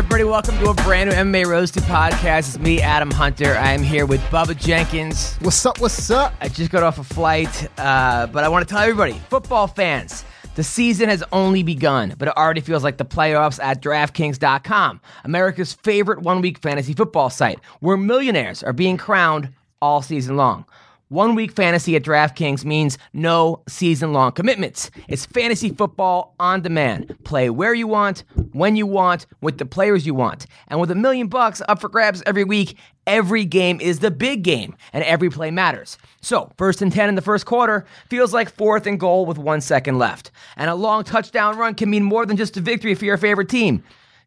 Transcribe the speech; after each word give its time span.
everybody. 0.00 0.24
Welcome 0.24 0.56
to 0.60 0.70
a 0.70 0.74
brand 0.74 1.10
new 1.10 1.16
MMA 1.16 1.44
Roasted 1.44 1.82
podcast. 1.82 2.38
It's 2.38 2.58
me, 2.58 2.80
Adam 2.80 3.10
Hunter. 3.10 3.54
I 3.56 3.72
am 3.74 3.82
here 3.82 4.06
with 4.06 4.22
Bubba 4.30 4.56
Jenkins. 4.58 5.34
What's 5.42 5.66
up? 5.66 5.78
What's 5.78 6.10
up? 6.10 6.32
I 6.40 6.48
just 6.48 6.70
got 6.70 6.82
off 6.82 6.98
a 6.98 7.04
flight, 7.04 7.68
uh, 7.78 8.26
but 8.28 8.42
I 8.42 8.48
want 8.48 8.66
to 8.66 8.74
tell 8.74 8.82
everybody, 8.82 9.12
football 9.28 9.66
fans, 9.66 10.24
the 10.54 10.64
season 10.64 11.10
has 11.10 11.22
only 11.32 11.62
begun, 11.62 12.14
but 12.16 12.28
it 12.28 12.36
already 12.38 12.62
feels 12.62 12.82
like 12.82 12.96
the 12.96 13.04
playoffs 13.04 13.62
at 13.62 13.82
DraftKings.com, 13.82 15.02
America's 15.24 15.74
favorite 15.74 16.20
one 16.22 16.40
week 16.40 16.60
fantasy 16.60 16.94
football 16.94 17.28
site, 17.28 17.60
where 17.80 17.98
millionaires 17.98 18.62
are 18.62 18.72
being 18.72 18.96
crowned 18.96 19.52
all 19.82 20.00
season 20.00 20.34
long. 20.34 20.64
One 21.10 21.34
week 21.34 21.50
fantasy 21.50 21.96
at 21.96 22.04
DraftKings 22.04 22.64
means 22.64 22.96
no 23.12 23.64
season 23.68 24.12
long 24.12 24.30
commitments. 24.30 24.92
It's 25.08 25.26
fantasy 25.26 25.70
football 25.70 26.36
on 26.38 26.62
demand. 26.62 27.16
Play 27.24 27.50
where 27.50 27.74
you 27.74 27.88
want, 27.88 28.22
when 28.52 28.76
you 28.76 28.86
want, 28.86 29.26
with 29.40 29.58
the 29.58 29.66
players 29.66 30.06
you 30.06 30.14
want. 30.14 30.46
And 30.68 30.80
with 30.80 30.88
a 30.88 30.94
million 30.94 31.26
bucks 31.26 31.60
up 31.66 31.80
for 31.80 31.88
grabs 31.88 32.22
every 32.26 32.44
week, 32.44 32.78
every 33.08 33.44
game 33.44 33.80
is 33.80 33.98
the 33.98 34.12
big 34.12 34.44
game 34.44 34.76
and 34.92 35.02
every 35.02 35.30
play 35.30 35.50
matters. 35.50 35.98
So, 36.20 36.52
first 36.56 36.80
and 36.80 36.92
10 36.92 37.08
in 37.08 37.16
the 37.16 37.22
first 37.22 37.44
quarter 37.44 37.86
feels 38.08 38.32
like 38.32 38.48
fourth 38.48 38.86
and 38.86 39.00
goal 39.00 39.26
with 39.26 39.36
one 39.36 39.62
second 39.62 39.98
left. 39.98 40.30
And 40.56 40.70
a 40.70 40.76
long 40.76 41.02
touchdown 41.02 41.58
run 41.58 41.74
can 41.74 41.90
mean 41.90 42.04
more 42.04 42.24
than 42.24 42.36
just 42.36 42.56
a 42.56 42.60
victory 42.60 42.94
for 42.94 43.04
your 43.04 43.18
favorite 43.18 43.48
team. 43.48 43.82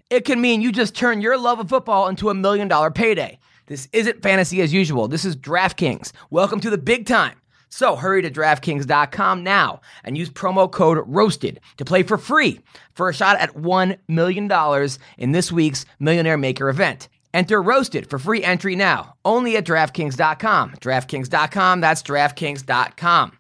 It 0.10 0.26
can 0.26 0.42
mean 0.42 0.60
you 0.60 0.74
just 0.74 0.96
turn 0.96 1.22
your 1.22 1.38
love 1.38 1.62
of 1.62 1.70
football 1.70 2.10
into 2.10 2.30
a 2.30 2.34
million 2.34 2.68
dollar 2.68 2.92
payday. 2.92 3.40
This 3.68 3.88
isn't 3.94 4.22
fantasy 4.22 4.62
as 4.62 4.74
usual. 4.74 5.08
This 5.08 5.26
is 5.26 5.36
DraftKings. 5.36 6.12
Welcome 6.30 6.60
to 6.62 6.70
the 6.70 6.78
big 6.78 7.06
time. 7.06 7.40
So 7.70 7.96
hurry 7.96 8.22
to 8.22 8.30
DraftKings.com 8.30 9.44
now 9.44 9.82
and 10.04 10.18
use 10.18 10.30
promo 10.30 10.72
code 10.72 11.04
ROASTED 11.08 11.60
to 11.78 11.86
play 11.86 12.04
for 12.04 12.18
free 12.18 12.60
for 12.94 13.10
a 13.10 13.14
shot 13.14 13.40
at 13.40 13.56
$1 13.56 13.98
million 14.08 14.90
in 15.18 15.32
this 15.32 15.52
week's 15.52 15.86
Millionaire 16.00 16.38
Maker 16.38 16.70
event. 16.70 17.10
Enter 17.34 17.64
ROASTED 17.64 18.10
for 18.10 18.20
free 18.20 18.44
entry 18.44 18.76
now, 18.76 19.16
only 19.26 19.58
at 19.58 19.66
DraftKings.com. 19.66 20.72
DraftKings.com, 20.74 21.82
that's 21.82 22.04
DraftKings.com. 22.04 23.38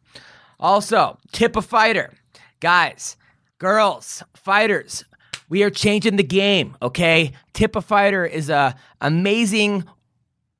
Also, 0.59 1.19
tip 1.31 1.55
a 1.55 1.61
fighter. 1.61 2.11
Guys, 2.59 3.17
girls, 3.59 4.23
fighters, 4.33 5.05
we 5.47 5.61
are 5.61 5.69
changing 5.69 6.15
the 6.15 6.23
game, 6.23 6.75
okay? 6.81 7.33
Tip 7.53 7.75
a 7.75 7.81
Fighter 7.81 8.25
is 8.25 8.49
a 8.49 8.75
amazing 9.01 9.83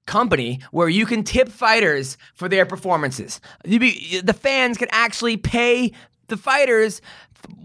company 0.06 0.60
where 0.72 0.90
you 0.90 1.06
can 1.06 1.24
tip 1.24 1.50
fighters 1.50 2.18
for 2.34 2.50
their 2.50 2.66
performances. 2.66 3.40
Be, 3.64 4.22
the 4.22 4.34
fans 4.34 4.78
can 4.78 4.90
actually 4.92 5.38
pay 5.38 5.92
the 6.28 6.38
fighters 6.38 7.02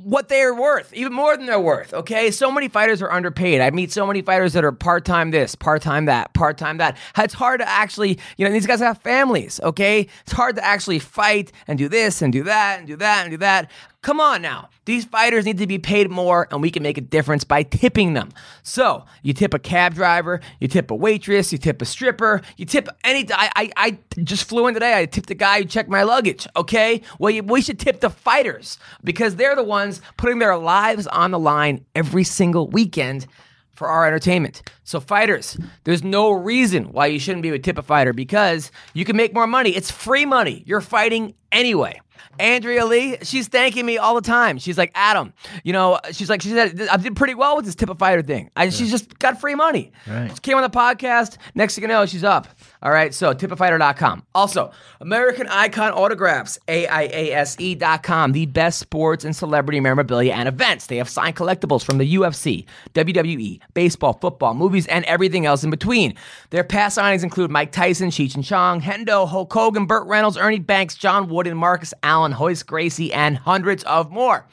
what 0.03 0.29
they're 0.29 0.55
worth, 0.55 0.93
even 0.93 1.13
more 1.13 1.37
than 1.37 1.47
they're 1.47 1.61
worth. 1.61 1.95
Okay, 1.95 2.31
so 2.31 2.51
many 2.51 2.69
fighters 2.69 3.03
are 3.03 3.13
underpaid. 3.13 3.61
I 3.61 3.71
meet 3.71 3.93
so 3.93 4.07
many 4.07 4.23
fighters 4.23 4.53
that 4.55 4.65
are 4.65 4.73
part 4.73 5.05
time 5.05 5.31
this, 5.31 5.55
part 5.55 5.83
time 5.83 6.07
that, 6.07 6.33
part 6.35 6.59
time 6.59 6.79
that. 6.79 6.97
It's 7.17 7.35
hard 7.35 7.61
to 7.61 7.69
actually, 7.69 8.19
you 8.37 8.47
know, 8.47 8.53
these 8.53 8.67
guys 8.67 8.81
have 8.81 8.99
families. 8.99 9.61
Okay, 9.63 10.09
it's 10.23 10.33
hard 10.33 10.57
to 10.57 10.65
actually 10.65 10.99
fight 10.99 11.53
and 11.67 11.79
do 11.79 11.89
this 11.89 12.23
and 12.23 12.33
do 12.33 12.45
that 12.45 12.79
and 12.79 12.89
do 12.89 12.97
that 12.97 13.23
and 13.23 13.31
do 13.31 13.37
that. 13.39 13.71
Come 14.01 14.21
on 14.21 14.41
now. 14.43 14.69
These 14.85 15.07
fighters 15.07 15.45
need 15.45 15.59
to 15.59 15.67
be 15.67 15.79
paid 15.79 16.09
more, 16.09 16.47
and 16.53 16.63
we 16.63 16.71
can 16.71 16.85
make 16.85 16.99
a 16.99 17.01
difference 17.03 17.43
by 17.43 17.65
tipping 17.65 18.15
them. 18.15 18.31
So, 18.63 19.05
you 19.23 19.33
tip 19.33 19.55
a 19.55 19.59
cab 19.59 19.95
driver, 19.95 20.41
you 20.61 20.69
tip 20.69 20.93
a 20.93 20.95
waitress, 20.95 21.51
you 21.51 21.59
tip 21.59 21.83
a 21.83 21.85
stripper, 21.85 22.43
you 22.57 22.65
tip 22.65 22.89
any. 23.03 23.27
I, 23.33 23.51
I, 23.57 23.71
I 23.77 23.99
just 24.23 24.49
flew 24.49 24.69
in 24.69 24.75
today. 24.75 24.97
I 24.97 25.07
tipped 25.07 25.29
the 25.29 25.35
guy 25.35 25.59
who 25.59 25.65
checked 25.65 25.89
my 25.89 26.05
luggage, 26.05 26.47
okay? 26.55 27.03
Well, 27.19 27.31
you, 27.31 27.43
we 27.43 27.61
should 27.61 27.81
tip 27.81 27.99
the 27.99 28.09
fighters 28.09 28.79
because 29.03 29.35
they're 29.35 29.57
the 29.57 29.65
ones 29.65 30.01
putting 30.17 30.39
their 30.39 30.57
lives 30.57 31.09
on 31.09 31.33
the 31.33 31.39
line 31.39 31.85
every 31.97 32.25
single 32.25 32.69
weekend 32.69 33.27
for 33.73 33.89
our 33.89 34.07
entertainment. 34.07 34.63
So, 34.85 35.01
fighters, 35.01 35.59
there's 35.85 36.05
no 36.05 36.31
reason 36.31 36.93
why 36.93 37.07
you 37.07 37.19
shouldn't 37.19 37.43
be 37.43 37.51
a 37.51 37.59
Tip 37.59 37.79
a 37.79 37.83
Fighter 37.83 38.13
because 38.13 38.71
you 38.95 39.05
can 39.05 39.17
make 39.17 39.35
more 39.35 39.49
money. 39.49 39.71
It's 39.71 39.91
free 39.91 40.25
money. 40.25 40.63
You're 40.67 40.81
fighting 40.81 41.35
anyway. 41.51 42.01
Andrea 42.39 42.85
Lee, 42.85 43.17
she's 43.23 43.49
thanking 43.49 43.85
me 43.87 43.99
all 43.99 44.15
the 44.15 44.21
time. 44.21 44.59
She's 44.59 44.79
like, 44.79 44.91
Adam, 44.95 45.33
you 45.65 45.73
know, 45.73 45.99
she's 46.13 46.31
like, 46.31 46.43
she 46.43 46.51
said, 46.51 46.81
I 46.91 46.97
did 46.97 47.17
pretty 47.17 47.35
well 47.35 47.57
with 47.57 47.65
this 47.65 47.75
tip 47.75 47.91
a 47.91 47.95
fighter 47.95 48.23
thing. 48.23 48.51
I, 48.57 48.69
She's 48.71 48.91
just 48.91 49.19
got 49.19 49.41
free 49.41 49.55
money. 49.55 49.93
Right. 50.07 50.31
She 50.31 50.39
came 50.41 50.57
on 50.57 50.63
the 50.63 50.71
podcast. 50.71 51.37
Next 51.55 51.75
thing 51.75 51.83
you 51.83 51.89
know, 51.89 52.07
she's 52.07 52.25
up. 52.25 52.49
All 52.83 52.93
right, 52.93 53.13
so 53.13 53.35
tipafighter.com. 53.35 54.23
Also, 54.35 54.71
American 55.01 55.49
Icon 55.49 55.93
Autographs, 55.93 56.59
AIASE.com, 56.69 58.33
the 58.33 58.47
best 58.47 58.79
sports 58.79 59.25
and 59.25 59.35
celebrity 59.35 59.81
memorabilia 59.81 60.33
and 60.33 60.49
events. 60.49 60.87
They 60.87 60.99
have 60.99 61.09
signed 61.09 61.35
collectibles 61.35 61.85
from 61.85 61.99
the 61.99 62.15
UFC, 62.15 62.67
WWE, 62.95 63.61
baseball, 63.75 64.13
football, 64.21 64.55
movies, 64.55 64.87
and 64.87 65.05
everything 65.07 65.45
else 65.45 65.65
in 65.65 65.71
between. 65.71 66.15
Their 66.51 66.65
past 66.65 66.99
signings 66.99 67.25
include 67.25 67.51
Mike 67.51 67.73
Tyson, 67.73 68.11
Cheech 68.11 68.37
and 68.37 68.45
Chong, 68.45 68.81
Hendo, 68.81 69.29
Hulk 69.29 69.53
Hogan, 69.53 69.87
Burt 69.87 70.07
Reynolds, 70.07 70.37
Ernie 70.37 70.61
Banks, 70.61 70.95
John 70.95 71.29
Wooden, 71.29 71.57
Marcus 71.57 71.93
Allen, 72.05 72.33
Royce 72.33 72.63
Gracie, 72.63 73.13
and 73.13 73.37
hundreds 73.37 73.83
of 73.85 74.11
more. 74.11 74.47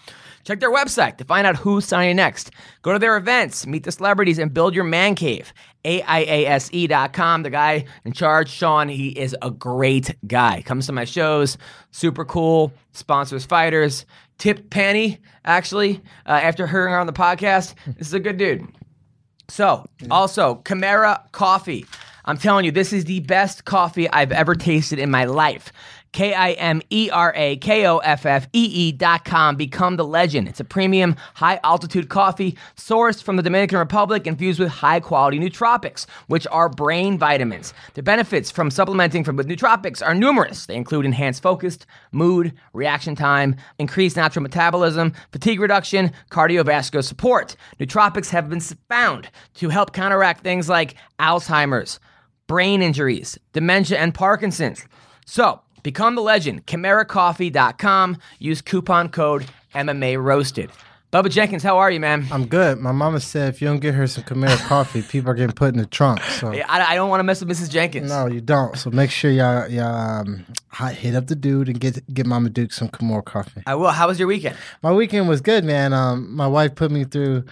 Check 0.45 0.59
their 0.59 0.71
website 0.71 1.17
to 1.17 1.25
find 1.25 1.47
out 1.47 1.55
who's 1.55 1.85
signing 1.85 2.15
next. 2.15 2.51
Go 2.83 2.93
to 2.93 2.99
their 2.99 3.17
events, 3.17 3.65
meet 3.65 3.83
the 3.83 3.91
celebrities, 3.91 4.37
and 4.37 4.53
build 4.53 4.75
your 4.75 4.83
man 4.83 5.15
cave. 5.15 5.51
AIASE.com. 5.83 7.43
The 7.43 7.49
guy 7.49 7.85
in 8.05 8.13
charge, 8.13 8.49
Sean, 8.49 8.87
he 8.87 9.09
is 9.09 9.35
a 9.41 9.49
great 9.49 10.15
guy. 10.27 10.61
Comes 10.61 10.85
to 10.85 10.91
my 10.93 11.03
shows, 11.03 11.57
super 11.89 12.23
cool, 12.23 12.71
sponsors 12.91 13.43
fighters. 13.45 14.05
Tip 14.37 14.69
Penny, 14.69 15.19
actually, 15.45 16.01
uh, 16.27 16.31
after 16.31 16.67
hearing 16.67 16.91
her 16.93 16.99
on 16.99 17.07
the 17.07 17.13
podcast, 17.13 17.73
this 17.97 18.07
is 18.07 18.13
a 18.13 18.19
good 18.19 18.37
dude. 18.37 18.67
So, 19.47 19.85
also, 20.11 20.61
Kimera 20.63 21.31
Koffee. 21.31 21.87
I'm 22.25 22.37
telling 22.37 22.65
you, 22.65 22.71
this 22.71 22.91
is 22.91 23.05
the 23.05 23.19
best 23.21 23.65
coffee 23.65 24.09
I've 24.09 24.31
ever 24.31 24.55
tasted 24.55 24.97
in 24.97 25.11
my 25.11 25.25
life. 25.25 25.71
K 26.15 26.33
I 26.33 26.51
M 26.53 26.81
E 26.89 27.09
R 27.11 27.33
A 27.35 27.57
K 27.57 27.85
O 27.85 27.97
F 27.97 28.25
F 28.25 28.47
E 28.53 28.63
E 28.63 28.91
dot 28.93 29.25
com. 29.25 29.57
Become 29.57 29.97
the 29.97 30.05
legend. 30.05 30.47
It's 30.47 30.61
a 30.61 30.63
premium, 30.63 31.17
high 31.33 31.59
altitude 31.61 32.07
coffee 32.07 32.57
sourced 32.77 33.21
from 33.21 33.35
the 33.35 33.43
Dominican 33.43 33.79
Republic, 33.79 34.25
infused 34.25 34.57
with 34.57 34.69
high 34.69 35.01
quality 35.01 35.39
nootropics, 35.39 36.05
which 36.27 36.47
are 36.51 36.69
brain 36.69 37.17
vitamins. 37.17 37.73
The 37.95 38.01
benefits 38.01 38.49
from 38.49 38.71
supplementing 38.71 39.25
from 39.25 39.35
with 39.35 39.49
nootropics 39.49 40.01
are 40.01 40.15
numerous. 40.15 40.67
They 40.67 40.77
include 40.77 41.05
enhanced 41.05 41.43
focus, 41.43 41.79
mood, 42.13 42.53
reaction 42.71 43.15
time, 43.17 43.57
increased 43.77 44.15
natural 44.15 44.43
metabolism, 44.43 45.11
fatigue 45.33 45.59
reduction, 45.59 46.13
cardiovascular 46.31 47.03
support. 47.03 47.57
Nootropics 47.77 48.29
have 48.29 48.49
been 48.49 48.61
found 48.61 49.29
to 49.55 49.67
help 49.67 49.91
counteract 49.91 50.45
things 50.45 50.69
like 50.69 50.95
Alzheimer's, 51.19 51.99
brain 52.47 52.81
injuries, 52.81 53.37
dementia, 53.51 53.97
and 53.97 54.13
Parkinson's. 54.13 54.85
So, 55.25 55.59
become 55.85 56.15
the 56.15 56.21
legend. 56.21 56.65
KimeraKoffee.com. 56.65 58.17
Use 58.39 58.61
coupon 58.61 59.07
code 59.09 59.45
MMA 59.75 60.21
Roasted. 60.21 60.71
Bubba 61.13 61.29
Jenkins, 61.29 61.63
how 61.63 61.77
are 61.77 61.89
you, 61.91 61.99
man? 61.99 62.25
I'm 62.29 62.45
good. 62.45 62.79
My 62.79 62.91
mama 62.91 63.21
said 63.21 63.53
if 63.53 63.61
you 63.61 63.67
don't 63.69 63.79
get 63.79 63.93
her 63.93 64.05
some 64.05 64.25
Kimera 64.25 64.57
Koffee, 64.67 65.07
people 65.07 65.31
are 65.31 65.33
getting 65.33 65.55
put 65.55 65.69
in 65.73 65.77
the 65.77 65.85
trunk. 65.85 66.21
So 66.23 66.51
I, 66.51 66.91
I 66.91 66.95
don't 66.95 67.09
want 67.09 67.19
to 67.19 67.23
mess 67.23 67.39
with 67.39 67.47
Mrs. 67.49 67.69
Jenkins. 67.69 68.09
no, 68.09 68.25
you 68.25 68.41
don't. 68.41 68.75
So 68.77 68.89
make 68.89 69.11
sure 69.11 69.31
y'all 69.31 69.65
y'all 69.69 69.95
um, 69.95 70.45
hi- 70.69 70.91
hit 70.91 71.15
up 71.15 71.27
the 71.27 71.35
dude 71.35 71.69
and 71.69 71.79
get 71.79 72.13
get 72.13 72.25
Mama 72.25 72.49
Duke 72.49 72.73
some 72.73 72.89
Kimera 72.89 73.23
Koffee. 73.23 73.63
I 73.65 73.75
will. 73.75 73.91
How 73.91 74.07
was 74.07 74.19
your 74.19 74.27
weekend? 74.27 74.57
My 74.81 74.91
weekend 74.91 75.29
was 75.29 75.39
good, 75.39 75.63
man. 75.63 75.93
Um, 75.93 76.35
my 76.35 76.47
wife 76.47 76.75
put 76.75 76.91
me 76.91 77.05
through, 77.05 77.45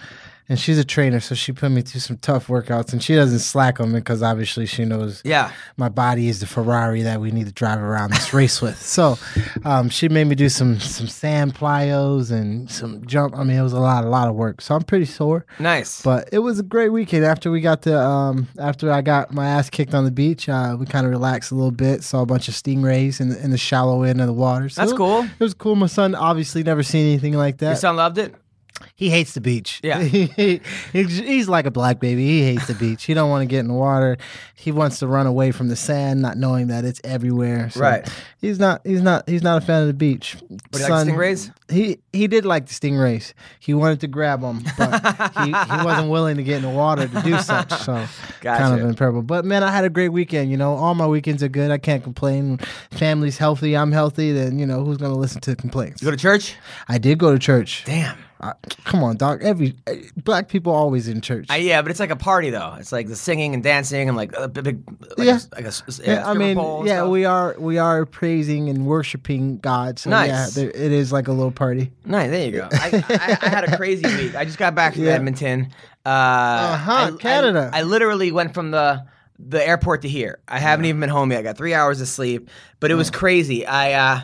and 0.48 0.58
she's 0.58 0.78
a 0.78 0.84
trainer, 0.84 1.20
so 1.20 1.34
she 1.34 1.52
put 1.52 1.70
me 1.70 1.80
through 1.82 2.00
some 2.00 2.16
tough 2.18 2.48
workouts, 2.48 2.92
and 2.92 3.02
she 3.02 3.14
doesn't 3.14 3.38
slack 3.38 3.80
on 3.80 3.92
me 3.92 4.00
because 4.00 4.22
obviously 4.22 4.66
she 4.66 4.84
knows 4.84 5.22
Yeah. 5.24 5.50
my 5.76 5.88
body 5.88 6.28
is 6.28 6.40
the 6.40 6.46
Ferrari 6.46 7.02
that 7.02 7.20
we 7.20 7.30
need 7.30 7.46
to 7.46 7.52
drive 7.52 7.80
around 7.80 8.12
this 8.12 8.32
race 8.34 8.60
with. 8.60 8.78
So 8.94 9.18
um, 9.64 9.88
she 9.88 10.08
made 10.08 10.26
me 10.26 10.34
do 10.34 10.48
some 10.48 10.78
some 10.78 11.08
sand 11.08 11.54
plyos 11.54 12.30
and 12.30 12.70
some 12.70 13.04
jump. 13.06 13.36
I 13.36 13.42
mean, 13.44 13.56
it 13.58 13.62
was 13.62 13.72
a 13.72 13.80
lot, 13.80 14.04
a 14.04 14.08
lot 14.08 14.28
of 14.28 14.34
work. 14.34 14.60
So 14.60 14.74
I'm 14.74 14.82
pretty 14.82 15.04
sore, 15.06 15.46
Nice. 15.58 16.02
but 16.02 16.28
it 16.32 16.38
was 16.40 16.58
a 16.58 16.62
great 16.62 16.90
weekend. 16.90 17.24
After 17.24 17.50
we 17.50 17.60
got 17.60 17.82
the 17.82 17.98
um, 17.98 18.48
after 18.58 18.92
I 18.92 19.00
got 19.02 19.32
my 19.32 19.46
ass 19.46 19.70
kicked 19.70 19.94
on 19.94 20.04
the 20.04 20.10
beach, 20.10 20.48
uh, 20.48 20.76
we 20.78 20.86
kind 20.86 21.06
of 21.06 21.10
relaxed 21.10 21.50
a 21.50 21.54
little 21.54 21.70
bit. 21.70 22.02
Saw 22.04 22.22
a 22.22 22.26
bunch 22.26 22.48
of 22.48 22.54
stingrays 22.54 23.20
in 23.20 23.30
the, 23.30 23.42
in 23.42 23.50
the 23.50 23.58
shallow 23.58 24.02
end 24.02 24.20
of 24.20 24.26
the 24.26 24.32
water. 24.32 24.68
So 24.68 24.82
That's 24.82 24.92
cool. 24.96 25.22
It 25.24 25.40
was 25.40 25.54
cool. 25.54 25.74
My 25.76 25.86
son 25.86 26.14
obviously 26.14 26.62
never 26.62 26.82
seen 26.82 27.06
anything 27.06 27.34
like 27.34 27.58
that. 27.58 27.66
Your 27.66 27.76
son 27.76 27.96
loved 27.96 28.18
it? 28.18 28.34
He 28.96 29.10
hates 29.10 29.34
the 29.34 29.40
beach. 29.40 29.80
Yeah. 29.84 30.00
he, 30.02 30.60
he's, 30.92 31.48
like 31.48 31.66
a 31.66 31.70
black 31.70 32.00
baby. 32.00 32.24
He 32.26 32.42
hates 32.42 32.66
the 32.66 32.74
beach. 32.74 33.04
He 33.04 33.12
don't 33.12 33.28
want 33.28 33.42
to 33.42 33.46
get 33.46 33.60
in 33.60 33.68
the 33.68 33.74
water. 33.74 34.16
He 34.54 34.72
wants 34.72 34.98
to 35.00 35.06
run 35.06 35.26
away 35.26 35.50
from 35.52 35.68
the 35.68 35.76
sand, 35.76 36.22
not 36.22 36.38
knowing 36.38 36.68
that 36.68 36.84
it's 36.84 37.00
everywhere. 37.04 37.70
So 37.70 37.80
Right. 37.80 38.08
He's 38.40 38.58
not. 38.58 38.80
He's 38.84 39.02
not. 39.02 39.28
He's 39.28 39.42
not 39.42 39.62
a 39.62 39.66
fan 39.66 39.82
of 39.82 39.88
the 39.88 39.94
beach. 39.94 40.36
But 40.70 40.80
he 40.80 40.86
likes 40.86 41.08
stingrays? 41.10 41.52
He 41.68 41.98
he 42.12 42.26
did 42.26 42.44
like 42.44 42.66
the 42.66 42.74
stingrays. 42.74 43.34
He 43.60 43.74
wanted 43.74 44.00
to 44.00 44.06
grab 44.06 44.40
them, 44.40 44.62
but 44.78 45.00
he, 45.44 45.46
he 45.46 45.84
wasn't 45.84 46.10
willing 46.10 46.36
to 46.36 46.42
get 46.42 46.56
in 46.56 46.62
the 46.62 46.68
water 46.70 47.06
to 47.06 47.22
do 47.22 47.38
such. 47.38 47.72
So 47.72 48.06
Gotcha. 48.40 48.62
kind 48.62 48.80
of 48.80 48.86
improbable. 48.88 49.22
But 49.22 49.44
man, 49.44 49.62
I 49.62 49.70
had 49.70 49.84
a 49.84 49.90
great 49.90 50.10
weekend. 50.10 50.50
You 50.50 50.56
know, 50.56 50.74
all 50.74 50.94
my 50.94 51.06
weekends 51.06 51.42
are 51.42 51.48
good. 51.48 51.70
I 51.70 51.78
can't 51.78 52.02
complain. 52.02 52.58
Family's 52.90 53.38
healthy. 53.38 53.76
I'm 53.76 53.92
healthy. 53.92 54.32
Then 54.32 54.58
you 54.58 54.66
know 54.66 54.84
who's 54.84 54.96
gonna 54.98 55.16
listen 55.16 55.40
to 55.42 55.56
complaints? 55.56 56.00
You 56.02 56.06
go 56.06 56.10
to 56.10 56.16
church? 56.16 56.56
I 56.88 56.98
did 56.98 57.18
go 57.18 57.32
to 57.32 57.38
church. 57.38 57.82
Damn. 57.84 58.16
Uh, 58.40 58.52
come 58.84 59.02
on, 59.02 59.16
dog. 59.16 59.42
Every 59.42 59.74
uh, 59.86 59.92
black 60.16 60.48
people 60.48 60.72
always 60.72 61.08
in 61.08 61.20
church. 61.20 61.46
I, 61.48 61.56
yeah, 61.58 61.80
but 61.82 61.90
it's 61.90 62.00
like 62.00 62.10
a 62.10 62.16
party 62.16 62.50
though. 62.50 62.74
It's 62.78 62.92
like 62.92 63.06
the 63.06 63.16
singing 63.16 63.54
and 63.54 63.62
dancing 63.62 64.08
and 64.08 64.16
like 64.16 64.32
a 64.36 64.48
big, 64.48 64.64
big 64.64 64.84
like 65.16 65.26
Yeah. 65.26 65.38
a, 65.52 65.54
like 65.54 65.64
a 65.64 65.68
s- 65.68 65.82
s- 65.88 66.00
yeah, 66.04 66.28
I 66.28 66.34
mean, 66.34 66.58
yeah, 66.84 66.96
stuff. 66.98 67.08
we 67.10 67.24
are 67.24 67.54
we 67.58 67.78
are 67.78 68.04
praising 68.04 68.68
and 68.68 68.86
worshiping 68.86 69.58
God. 69.58 69.98
So 69.98 70.10
yeah, 70.10 70.26
Nice. 70.26 70.54
there, 70.56 70.68
it 70.68 70.92
is 70.92 71.12
like 71.12 71.28
a 71.28 71.32
little 71.32 71.52
party. 71.52 71.92
Nice, 72.04 72.30
there 72.30 72.44
you 72.44 72.52
go. 72.52 72.68
I, 72.72 73.04
I, 73.08 73.38
I 73.46 73.48
had 73.48 73.64
a 73.72 73.76
crazy 73.76 74.04
week. 74.16 74.34
I 74.34 74.44
just 74.44 74.58
got 74.58 74.74
back 74.74 74.94
from 74.94 75.04
Yeah. 75.04 75.12
Edmonton. 75.12 75.72
Uh, 76.04 76.08
uh 76.08 77.16
Canada. 77.16 77.70
I, 77.72 77.82
literally 77.82 78.30
went 78.32 78.52
from 78.52 78.72
the 78.72 79.04
the 79.38 79.66
airport 79.66 80.02
to 80.02 80.08
here. 80.08 80.40
I 80.48 80.58
haven't 80.58 80.84
even 80.84 81.00
been 81.00 81.08
home 81.08 81.30
yet. 81.32 81.38
I 81.40 81.42
got 81.42 81.56
three 81.56 81.72
hours 81.72 82.00
of 82.00 82.08
sleep, 82.08 82.50
but 82.80 82.90
it 82.90 82.94
was 82.94 83.10
crazy. 83.10 83.64
I 83.66 83.92
uh, 83.92 84.20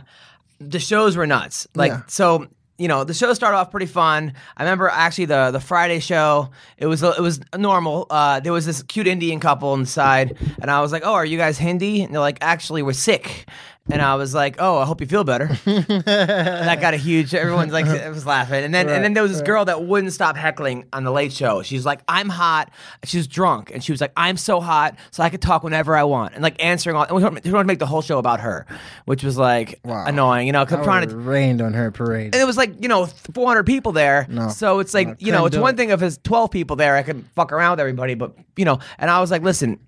the 0.58 0.78
shows 0.78 1.16
were 1.16 1.26
nuts. 1.26 1.66
Like 1.74 1.92
Yeah. 1.92 2.02
so. 2.08 2.48
You 2.81 2.88
know, 2.88 3.05
the 3.05 3.12
show 3.12 3.35
started 3.35 3.59
off 3.59 3.71
pretty 3.71 3.85
fun. 3.85 4.32
I 4.56 4.62
remember 4.62 4.88
actually 4.88 5.27
the 5.27 5.50
the 5.50 5.61
Friday 5.61 6.00
show. 6.00 6.49
It 6.79 6.87
was 6.87 7.03
it 7.03 7.21
was 7.21 7.38
normal. 7.55 8.06
Uh, 8.09 8.41
there 8.41 8.55
was 8.55 8.65
this 8.65 8.82
cute 8.85 9.06
Indian 9.06 9.38
couple 9.38 9.75
inside, 9.75 10.38
and 10.62 10.71
I 10.71 10.81
was 10.81 10.91
like, 10.91 11.03
"Oh, 11.05 11.12
are 11.12 11.27
you 11.27 11.37
guys 11.37 11.59
Hindi?" 11.59 12.03
And 12.03 12.15
they're 12.15 12.23
like, 12.23 12.38
"Actually, 12.41 12.81
we're 12.81 12.94
sick." 12.94 13.47
And 13.92 14.00
I 14.02 14.14
was 14.14 14.34
like, 14.34 14.56
"Oh, 14.58 14.78
I 14.78 14.84
hope 14.84 15.00
you 15.00 15.06
feel 15.06 15.25
better." 15.25 15.48
And 15.66 16.69
that 16.69 16.81
got 16.81 16.94
a 16.94 16.96
huge. 16.96 17.34
Everyone's 17.34 17.72
like, 17.72 17.87
was 18.08 18.26
laughing, 18.26 18.64
and 18.64 18.75
then 18.75 18.88
and 18.88 19.04
then 19.04 19.14
there 19.14 19.22
was 19.22 19.32
this 19.32 19.42
girl 19.42 19.64
that 19.66 19.82
wouldn't 19.84 20.12
stop 20.12 20.37
heckling 20.37 20.84
on 20.92 21.04
the 21.04 21.10
Late 21.10 21.32
Show. 21.32 21.62
She's 21.62 21.84
like, 21.84 22.00
"I'm 22.08 22.28
hot." 22.28 22.70
She 23.04 23.16
was 23.16 23.26
drunk, 23.26 23.70
and 23.72 23.82
she 23.82 23.92
was 23.92 24.00
like, 24.00 24.12
"I'm 24.16 24.37
so 24.37 24.60
hot, 24.60 24.96
so 25.10 25.22
I 25.22 25.31
could 25.31 25.42
talk 25.42 25.62
whenever 25.62 25.96
I 25.96 26.04
want," 26.04 26.34
and 26.34 26.42
like 26.42 26.62
answering 26.62 26.96
all. 26.96 27.04
And 27.04 27.14
we 27.16 27.22
wanted 27.22 27.42
to 27.44 27.64
make 27.64 27.78
the 27.78 27.87
whole 27.87 28.02
show 28.02 28.19
about 28.19 28.40
her, 28.40 28.66
which 29.06 29.22
was 29.25 29.37
like 29.37 29.81
Wow. 29.84 30.04
annoying, 30.06 30.46
you 30.46 30.52
know. 30.52 30.64
'cause 30.66 30.84
trying 30.84 31.08
to. 31.08 31.16
rained 31.16 31.60
on 31.62 31.75
her 31.75 31.90
parade. 31.90 32.34
And 32.34 32.43
it 32.43 32.46
was 32.46 32.56
like 32.56 32.81
you 32.82 32.88
know 32.88 33.06
400 33.06 33.64
people 33.64 33.93
there, 33.93 34.26
No. 34.28 34.48
so 34.48 34.78
it's 34.81 34.94
like 34.94 35.08
No, 35.08 35.14
you 35.19 35.32
know 35.32 35.46
it's 35.46 35.56
one 35.56 35.75
it. 35.75 35.76
thing 35.76 35.90
if 35.90 36.02
it's 36.02 36.19
12 36.22 36.50
people 36.50 36.76
there, 36.76 36.96
I 36.96 37.02
could 37.02 37.25
fuck 37.34 37.52
around 37.52 37.72
with 37.72 37.81
everybody, 37.81 38.14
but 38.14 38.34
you 38.56 38.64
know. 38.64 38.78
And 38.98 39.10
I 39.10 39.20
was 39.20 39.31
like, 39.31 39.43
listen, 39.43 39.78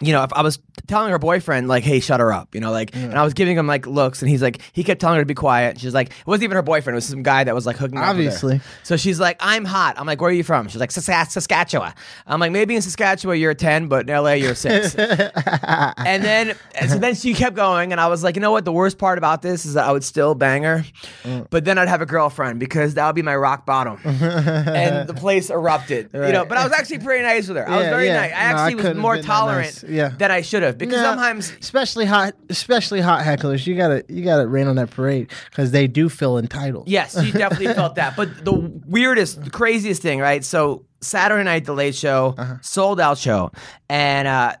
you 0.00 0.12
know, 0.12 0.22
if 0.22 0.32
I 0.32 0.42
was 0.42 0.60
telling 0.86 1.10
her 1.10 1.18
boyfriend 1.18 1.66
like, 1.66 1.82
"Hey, 1.82 1.98
shut 1.98 2.20
her 2.20 2.32
up," 2.32 2.54
you 2.54 2.60
know, 2.60 2.70
like, 2.70 2.92
mm. 2.92 3.02
and 3.02 3.14
I 3.14 3.24
was 3.24 3.34
giving 3.34 3.58
him 3.58 3.66
like 3.66 3.84
looks, 3.84 4.22
and 4.22 4.30
he's 4.30 4.40
like, 4.40 4.60
he 4.72 4.84
kept 4.84 5.00
telling 5.00 5.16
her 5.16 5.22
to 5.22 5.26
be 5.26 5.34
quiet. 5.34 5.80
She's 5.80 5.92
like, 5.92 6.10
it 6.10 6.26
wasn't 6.26 6.44
even 6.44 6.54
her 6.54 6.62
boyfriend; 6.62 6.94
it 6.94 6.98
was 6.98 7.06
some 7.06 7.24
guy 7.24 7.42
that 7.42 7.54
was 7.54 7.66
like 7.66 7.76
hooking 7.76 7.98
up 7.98 8.02
with 8.16 8.24
her. 8.24 8.30
Obviously. 8.30 8.60
So 8.84 8.96
she's 8.96 9.18
like, 9.18 9.38
"I'm 9.40 9.64
hot." 9.64 9.98
I'm 9.98 10.06
like, 10.06 10.20
"Where 10.20 10.30
are 10.30 10.32
you 10.32 10.44
from?" 10.44 10.68
She's 10.68 10.78
like, 10.78 10.92
"Saskatchewan." 10.92 11.94
I'm 12.28 12.38
like, 12.38 12.52
"Maybe 12.52 12.76
in 12.76 12.82
Saskatchewan 12.82 13.40
you're 13.40 13.50
a 13.50 13.56
ten, 13.56 13.88
but 13.88 14.08
in 14.08 14.14
LA 14.14 14.34
you're 14.34 14.52
a 14.52 14.54
six. 14.54 14.94
and 14.94 16.22
then, 16.22 16.56
so 16.88 16.98
then 16.98 17.16
she 17.16 17.34
kept 17.34 17.56
going, 17.56 17.90
and 17.90 18.00
I 18.00 18.06
was 18.06 18.22
like, 18.22 18.36
you 18.36 18.40
know 18.40 18.52
what? 18.52 18.64
The 18.64 18.72
worst 18.72 18.98
part 18.98 19.18
about 19.18 19.42
this 19.42 19.66
is 19.66 19.74
that 19.74 19.88
I 19.88 19.90
would 19.90 20.04
still 20.04 20.36
bang 20.36 20.62
her, 20.62 20.84
mm. 21.24 21.48
but 21.50 21.64
then 21.64 21.76
I'd 21.76 21.88
have 21.88 22.02
a 22.02 22.06
girlfriend 22.06 22.60
because 22.60 22.94
that 22.94 23.04
would 23.06 23.16
be 23.16 23.22
my 23.22 23.34
rock 23.34 23.66
bottom, 23.66 23.98
and 24.04 25.08
the 25.08 25.14
place 25.14 25.50
erupted. 25.50 26.10
You 26.12 26.32
know, 26.32 26.44
but 26.44 26.56
I 26.56 26.62
was 26.62 26.72
actually 26.72 27.00
pretty 27.00 27.24
nice 27.24 27.48
with 27.48 27.56
her. 27.56 27.68
I 27.68 27.78
was 27.78 27.86
very 27.88 28.06
yeah. 28.06 28.20
nice. 28.20 28.32
I 28.32 28.52
No, 28.52 28.58
I 28.58 28.66
actually 28.66 28.84
was 28.84 28.96
more 28.96 29.18
tolerant 29.18 29.82
nice. 29.82 29.87
Yeah. 29.88 30.10
that 30.18 30.30
I 30.30 30.42
should 30.42 30.62
have 30.62 30.76
because 30.78 30.96
No, 30.98 31.04
sometimes. 31.04 31.52
especially 31.60 32.04
hot, 32.06 32.34
especially 32.50 33.00
hot 33.00 33.24
hecklers, 33.24 33.66
you 33.66 33.74
gotta 33.76 34.04
you 34.08 34.22
gotta 34.24 34.46
rain 34.46 34.66
on 34.66 34.76
that 34.76 34.90
parade 34.90 35.30
because 35.50 35.70
they 35.70 35.86
do 35.86 36.08
feel 36.08 36.38
entitled. 36.38 36.88
Yes, 36.88 37.16
you 37.22 37.32
definitely 37.32 37.74
felt 37.74 37.94
that. 37.96 38.16
But 38.16 38.44
the 38.44 38.52
weirdest, 38.86 39.42
the 39.44 39.50
craziest 39.50 40.02
thing, 40.02 40.20
right? 40.20 40.44
So 40.44 40.84
Saturday 41.00 41.44
night, 41.44 41.64
the 41.64 41.72
late 41.74 41.94
show, 41.94 42.34
Uh-huh. 42.38 42.54
sold 42.60 43.00
out 43.00 43.18
show, 43.18 43.50
and 43.88 44.26
uh, 44.28 44.56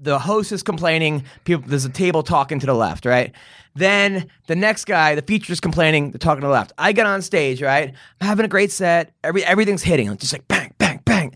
the 0.00 0.18
host 0.18 0.52
is 0.52 0.62
complaining. 0.62 1.24
People, 1.44 1.68
there's 1.68 1.84
a 1.84 1.90
table 1.90 2.22
talking 2.22 2.58
to 2.60 2.66
the 2.66 2.74
left, 2.74 3.04
right? 3.04 3.32
Then 3.74 4.26
the 4.48 4.56
next 4.56 4.86
guy, 4.86 5.14
the 5.14 5.22
feature 5.22 5.52
is 5.52 5.60
complaining. 5.60 6.10
They're 6.10 6.18
talking 6.18 6.40
to 6.40 6.46
the 6.48 6.52
left. 6.52 6.72
I 6.78 6.90
get 6.92 7.06
on 7.06 7.22
stage, 7.22 7.62
right? 7.62 7.92
I'm 8.20 8.26
having 8.26 8.44
a 8.44 8.48
great 8.48 8.72
set. 8.72 9.12
Every 9.22 9.44
everything's 9.44 9.82
hitting, 9.84 10.08
I'm 10.08 10.16
just 10.16 10.32
like 10.32 10.48
bang, 10.48 10.74
bang. 10.78 10.87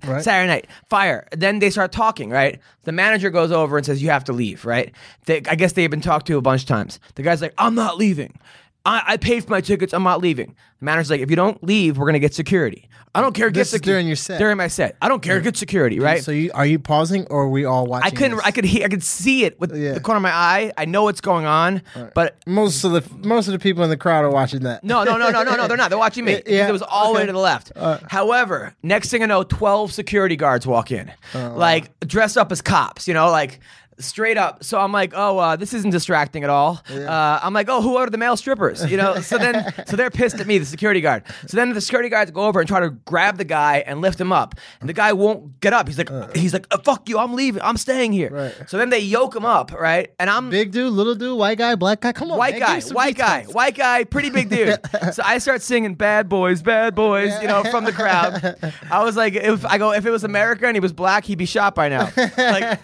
Right. 0.05 0.23
Saturday 0.23 0.49
night, 0.49 0.67
fire. 0.89 1.29
Then 1.33 1.59
they 1.61 1.71
start 1.71 1.93
talking, 1.93 2.31
right? 2.31 2.61
The 2.85 2.93
manager 2.93 3.31
goes 3.31 3.53
over 3.53 3.77
and 3.77 3.87
says, 3.87 4.03
"You 4.03 4.11
have 4.11 4.25
to 4.25 4.33
leave," 4.33 4.65
right? 4.65 4.93
They, 5.27 5.37
I 5.49 5.55
guess 5.55 5.73
they've 5.75 5.91
been 5.91 6.01
talked 6.01 6.27
to 6.27 6.37
a 6.37 6.43
bunch 6.43 6.63
of 6.63 6.69
times. 6.69 6.99
The 7.15 7.23
guy's 7.23 7.41
like, 7.41 7.55
"I'm 7.59 7.75
not 7.75 7.99
leaving." 7.99 8.39
I, 8.85 9.03
I 9.07 9.17
paid 9.17 9.45
for 9.45 9.51
my 9.51 9.61
tickets. 9.61 9.93
I'm 9.93 10.03
not 10.03 10.21
leaving. 10.21 10.57
The 10.81 10.85
manager's 10.85 11.11
like, 11.11 11.21
if 11.21 11.31
you 11.31 11.37
don't 11.37 11.63
leave, 11.63 11.99
we're 11.99 12.07
gonna 12.07 12.19
get 12.19 12.35
security. 12.35 12.89
I 13.15 13.21
don't 13.21 13.35
care. 13.35 13.51
Get 13.51 13.61
This 13.61 13.75
is 13.75 13.81
secu- 13.81 13.85
during 13.85 14.07
your 14.07 14.17
set. 14.17 14.39
During 14.39 14.57
my 14.57 14.69
set, 14.69 14.97
I 15.03 15.09
don't 15.09 15.21
care. 15.23 15.39
Get 15.41 15.55
security, 15.59 16.01
right? 16.01 16.25
So 16.25 16.33
you 16.33 16.51
are 16.55 16.65
you 16.65 16.79
pausing 16.79 17.27
or 17.27 17.43
are 17.43 17.49
we 17.51 17.67
all 17.67 17.87
watching? 17.87 18.07
I 18.07 18.11
couldn't. 18.11 18.39
this? 18.39 18.47
I 18.47 18.51
could 18.53 18.65
hear. 18.65 18.87
I 18.87 18.89
could 18.89 19.03
see 19.03 19.45
it 19.45 19.61
with 19.61 19.77
Yeah. 19.77 19.93
the 19.93 20.01
corner 20.01 20.17
of 20.17 20.23
my 20.23 20.33
eye. 20.33 20.73
I 20.79 20.87
know 20.87 21.03
what's 21.05 21.21
going 21.21 21.45
on, 21.45 21.83
but 22.15 22.37
Most 22.47 22.85
of 22.85 22.93
the 22.93 23.05
most 23.29 23.49
of 23.49 23.53
the 23.53 23.59
people 23.59 23.85
in 23.85 23.91
the 23.91 23.99
crowd 23.99 24.25
are 24.25 24.31
watching 24.31 24.63
that. 24.63 24.83
no, 24.83 25.05
no, 25.05 25.19
no, 25.19 25.31
no, 25.31 25.43
no, 25.45 25.57
no. 25.57 25.69
They're 25.69 25.77
not. 25.77 25.91
They're 25.91 25.99
watching 25.99 26.25
me. 26.25 26.41
Yeah, 26.47 26.69
It 26.69 26.73
was 26.73 26.81
all 26.83 27.09
the 27.09 27.13
way 27.17 27.21
okay. 27.21 27.27
To 27.27 27.33
the 27.33 27.39
left. 27.39 27.73
However, 28.11 28.75
next 28.83 29.11
thing 29.11 29.23
I 29.23 29.27
know, 29.27 29.43
twelve 29.43 29.93
security 29.93 30.37
guards 30.37 30.67
walk 30.67 30.91
in, 30.91 31.13
Oh, 31.35 31.53
like 31.57 31.99
dressed 32.01 32.37
up 32.39 32.51
as 32.51 32.63
cops. 32.63 33.07
You 33.07 33.15
know, 33.15 33.31
like. 33.31 33.61
Straight 33.99 34.39
up, 34.39 34.65
so 34.65 34.81
I'm 34.81 34.91
like, 34.91 35.13
oh, 35.15 35.39
uh, 35.39 35.57
this 35.57 35.75
isn't 35.75 35.91
distracting 35.91 36.45
at 36.45 36.51
all. 36.51 36.81
Uh, 36.91 37.41
I'm 37.43 37.53
like, 37.53 37.69
oh, 37.69 37.83
who 37.83 37.97
are 37.97 38.09
the 38.09 38.19
male 38.19 38.37
strippers? 38.37 38.91
You 38.91 38.97
know, 38.97 39.21
so 39.21 39.39
then, 39.39 39.73
so 39.87 39.97
they're 39.97 40.11
pissed 40.11 40.41
at 40.41 40.47
me, 40.47 40.59
the 40.59 40.65
security 40.65 41.01
guard. 41.01 41.25
So 41.47 41.57
then 41.57 41.73
the 41.73 41.81
security 41.81 42.09
guards 42.09 42.31
go 42.31 42.43
over 42.45 42.61
and 42.61 42.69
try 42.69 42.81
to 42.81 42.91
grab 42.91 43.37
the 43.39 43.45
guy 43.45 43.85
and 43.87 44.01
lift 44.01 44.21
him 44.21 44.33
up, 44.33 44.55
and 44.81 44.89
the 44.89 44.93
guy 44.95 45.13
won't 45.13 45.61
get 45.61 45.73
up. 45.73 45.89
He's 45.89 45.99
like, 45.99 46.11
he's 46.35 46.53
like, 46.53 46.67
"Uh, 46.71 46.79
fuck 46.79 47.09
you, 47.09 47.19
I'm 47.19 47.35
leaving, 47.35 47.63
I'm 47.63 47.77
staying 47.77 48.13
here. 48.13 48.31
Right. 48.31 48.55
So 48.69 48.79
then 48.79 48.91
they 48.91 49.01
yoke 49.01 49.37
him 49.37 49.45
up, 49.45 49.73
right? 49.73 50.13
And 50.19 50.29
I'm 50.31 50.51
Big 50.51 50.71
dude, 50.73 50.93
little 50.93 51.15
dude, 51.15 51.39
white 51.39 51.59
guy, 51.59 51.75
black 51.75 52.01
guy. 52.01 52.13
Come 52.13 52.31
on, 52.31 52.39
white 52.39 52.53
man, 52.55 52.61
guy, 52.61 52.67
give 52.67 52.77
me 52.77 52.81
some 52.89 52.95
white 52.95 53.17
guy, 53.17 53.45
white 53.45 53.75
guy, 53.75 54.05
pretty 54.05 54.31
big 54.31 54.49
dude. 54.49 54.79
so 55.13 55.23
I 55.25 55.39
start 55.39 55.63
singing 55.63 55.95
"Bad 55.95 56.29
Boys, 56.29 56.63
Bad 56.63 56.95
Boys," 56.95 57.33
you 57.41 57.49
know, 57.49 57.63
from 57.65 57.85
the 57.85 57.93
crowd. 57.93 58.57
I 58.91 59.05
was 59.05 59.17
like, 59.17 59.35
if 59.35 59.65
I 59.67 59.79
go, 59.79 59.93
if 59.93 60.07
it 60.07 60.11
was 60.11 60.25
America 60.25 60.67
and 60.67 60.75
he 60.77 60.81
was 60.81 60.93
black, 60.93 61.25
he'd 61.25 61.39
be 61.39 61.47
shot 61.47 61.75
by 61.75 61.89
now. 61.89 62.11
Like 62.17 62.81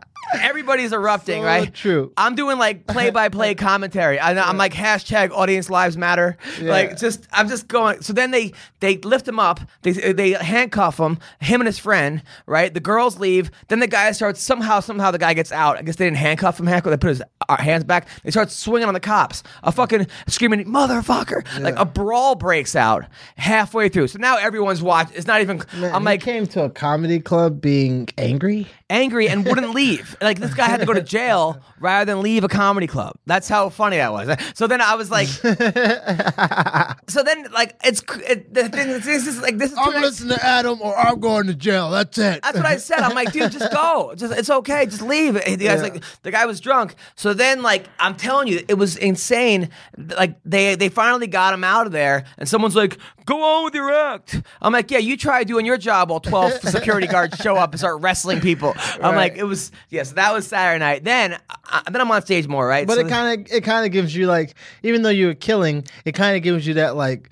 that 0.00 0.15
everybody's 0.40 0.92
erupting, 0.92 1.42
So 1.42 1.46
right? 1.46 1.72
true. 1.74 2.12
I'm 2.16 2.34
doing 2.34 2.58
like 2.58 2.86
play-by-play 2.86 3.54
commentary. 3.56 4.18
I, 4.18 4.32
I'm 4.48 4.56
like 4.56 4.72
hashtag 4.74 5.30
Audience 5.30 5.70
Lives 5.70 5.96
Matter. 5.96 6.36
Like 6.60 6.98
just, 6.98 7.26
I'm 7.32 7.48
just 7.48 7.68
going. 7.68 8.02
So 8.02 8.12
then 8.12 8.30
they 8.30 8.52
they 8.80 8.98
lift 8.98 9.26
him 9.26 9.38
up. 9.38 9.60
They 9.82 9.92
they 9.92 10.32
handcuff 10.32 10.98
him, 10.98 11.18
him 11.40 11.60
and 11.60 11.66
his 11.66 11.78
friend. 11.78 12.22
Right. 12.46 12.72
The 12.72 12.80
girls 12.80 13.18
leave. 13.18 13.50
Then 13.68 13.80
the 13.80 13.86
guy 13.86 14.12
starts 14.12 14.42
somehow 14.42 14.80
somehow 14.80 15.10
the 15.10 15.18
guy 15.18 15.34
gets 15.34 15.52
out. 15.52 15.78
I 15.78 15.82
guess 15.82 15.96
they 15.96 16.06
didn't 16.06 16.18
handcuff 16.18 16.58
him. 16.60 16.66
Handcuff. 16.66 16.90
They 16.90 16.96
put 16.96 17.08
his 17.08 17.22
uh, 17.48 17.56
hands 17.56 17.84
back. 17.84 18.08
They 18.24 18.30
start 18.30 18.50
swinging 18.50 18.88
on 18.88 18.94
the 18.94 19.00
cops. 19.00 19.42
A 19.62 19.72
fucking 19.72 20.06
screaming 20.26 20.64
motherfucker. 20.66 21.44
Like 21.60 21.76
a 21.76 21.84
brawl 21.84 22.34
breaks 22.34 22.74
out 22.76 23.04
halfway 23.36 23.88
through. 23.88 24.08
So 24.08 24.18
now 24.18 24.36
everyone's 24.36 24.82
watching. 24.82 25.16
It's 25.16 25.26
not 25.26 25.40
even. 25.40 25.62
Man, 25.76 25.94
I'm 25.94 26.04
like 26.04 26.20
came 26.22 26.46
to 26.48 26.64
a 26.64 26.70
comedy 26.70 27.20
club 27.20 27.60
being 27.60 28.08
angry. 28.18 28.66
angry 28.90 29.28
and 29.28 29.44
wouldn't 29.46 29.70
leave. 29.74 30.05
Like 30.20 30.38
this 30.38 30.54
guy 30.54 30.66
had 30.66 30.80
to 30.80 30.86
go 30.86 30.92
to 30.92 31.02
jail 31.02 31.60
rather 31.80 32.04
than 32.12 32.22
leave 32.22 32.44
a 32.44 32.48
comedy 32.48 32.86
club. 32.86 33.16
That's 33.26 33.48
how 33.48 33.68
funny 33.68 33.96
that 33.96 34.12
was. 34.12 34.36
So 34.54 34.66
then 34.66 34.80
I 34.80 34.94
was 34.94 35.10
like, 35.10 35.28
so 37.08 37.22
then 37.22 37.46
like 37.52 37.76
it's 37.84 38.02
it, 38.26 38.52
the 38.52 38.68
thing. 38.68 38.88
is, 38.88 39.04
This 39.04 39.26
is 39.26 39.40
like 39.40 39.58
this 39.58 39.72
is. 39.72 39.78
too 39.78 39.90
listening 39.90 40.36
to 40.36 40.44
Adam, 40.44 40.80
or 40.82 40.96
I'm 40.96 41.20
going 41.20 41.46
to 41.46 41.54
jail. 41.54 41.90
That's 41.90 42.18
it. 42.18 42.42
That's 42.42 42.56
what 42.56 42.66
I 42.66 42.76
said. 42.76 43.00
I'm 43.00 43.14
like, 43.14 43.32
dude, 43.32 43.52
just 43.52 43.72
go. 43.72 44.14
Just 44.16 44.32
it's 44.36 44.50
okay. 44.50 44.86
Just 44.86 45.02
leave. 45.02 45.36
And 45.36 45.58
the 45.60 45.64
guy's 45.66 45.76
Yeah. 45.78 45.82
like, 45.82 46.02
the 46.22 46.30
guy 46.30 46.46
was 46.46 46.60
drunk. 46.60 46.94
So 47.16 47.34
then, 47.34 47.62
like, 47.62 47.86
I'm 47.98 48.14
telling 48.14 48.48
you, 48.48 48.64
it 48.68 48.74
was 48.74 48.96
insane. 48.96 49.70
Like 49.96 50.36
they 50.44 50.74
they 50.74 50.88
finally 50.88 51.26
got 51.26 51.54
him 51.54 51.64
out 51.64 51.86
of 51.86 51.92
there, 51.92 52.24
and 52.38 52.48
someone's 52.48 52.76
like, 52.76 52.98
go 53.26 53.42
on 53.42 53.64
with 53.64 53.74
your 53.74 53.92
act. 53.92 54.40
I'm 54.62 54.72
like, 54.72 54.90
yeah, 54.90 54.98
you 54.98 55.16
try 55.18 55.44
doing 55.44 55.66
your 55.66 55.76
job 55.76 56.08
while 56.10 56.20
12 56.20 56.52
security 56.62 57.06
guards 57.06 57.36
show 57.38 57.56
up 57.56 57.72
and 57.72 57.78
start 57.78 58.00
wrestling 58.00 58.40
people. 58.40 58.72
I'm 58.94 59.00
Right. 59.14 59.32
like, 59.32 59.36
it 59.36 59.44
was 59.44 59.70
yes, 59.90 60.12
that 60.12 60.32
was 60.32 60.46
Saturday 60.46 60.78
night. 60.78 61.04
Then 61.04 61.38
uh, 61.70 61.82
then 61.90 62.00
I'm 62.00 62.10
on 62.10 62.22
stage 62.22 62.46
more, 62.48 62.66
right? 62.66 62.86
But 62.86 62.94
So 62.94 63.00
it 63.06 63.08
kind 63.10 63.40
of 63.46 63.52
it 63.52 63.62
kind 63.64 63.84
of 63.84 63.92
gives 63.92 64.14
you 64.16 64.26
like 64.26 64.54
even 64.82 65.02
though 65.02 65.10
you 65.10 65.26
were 65.26 65.34
killing, 65.34 65.84
it 66.06 66.12
kind 66.12 66.36
of 66.36 66.42
gives 66.42 66.66
you 66.66 66.74
that 66.74 66.96
like 66.96 67.28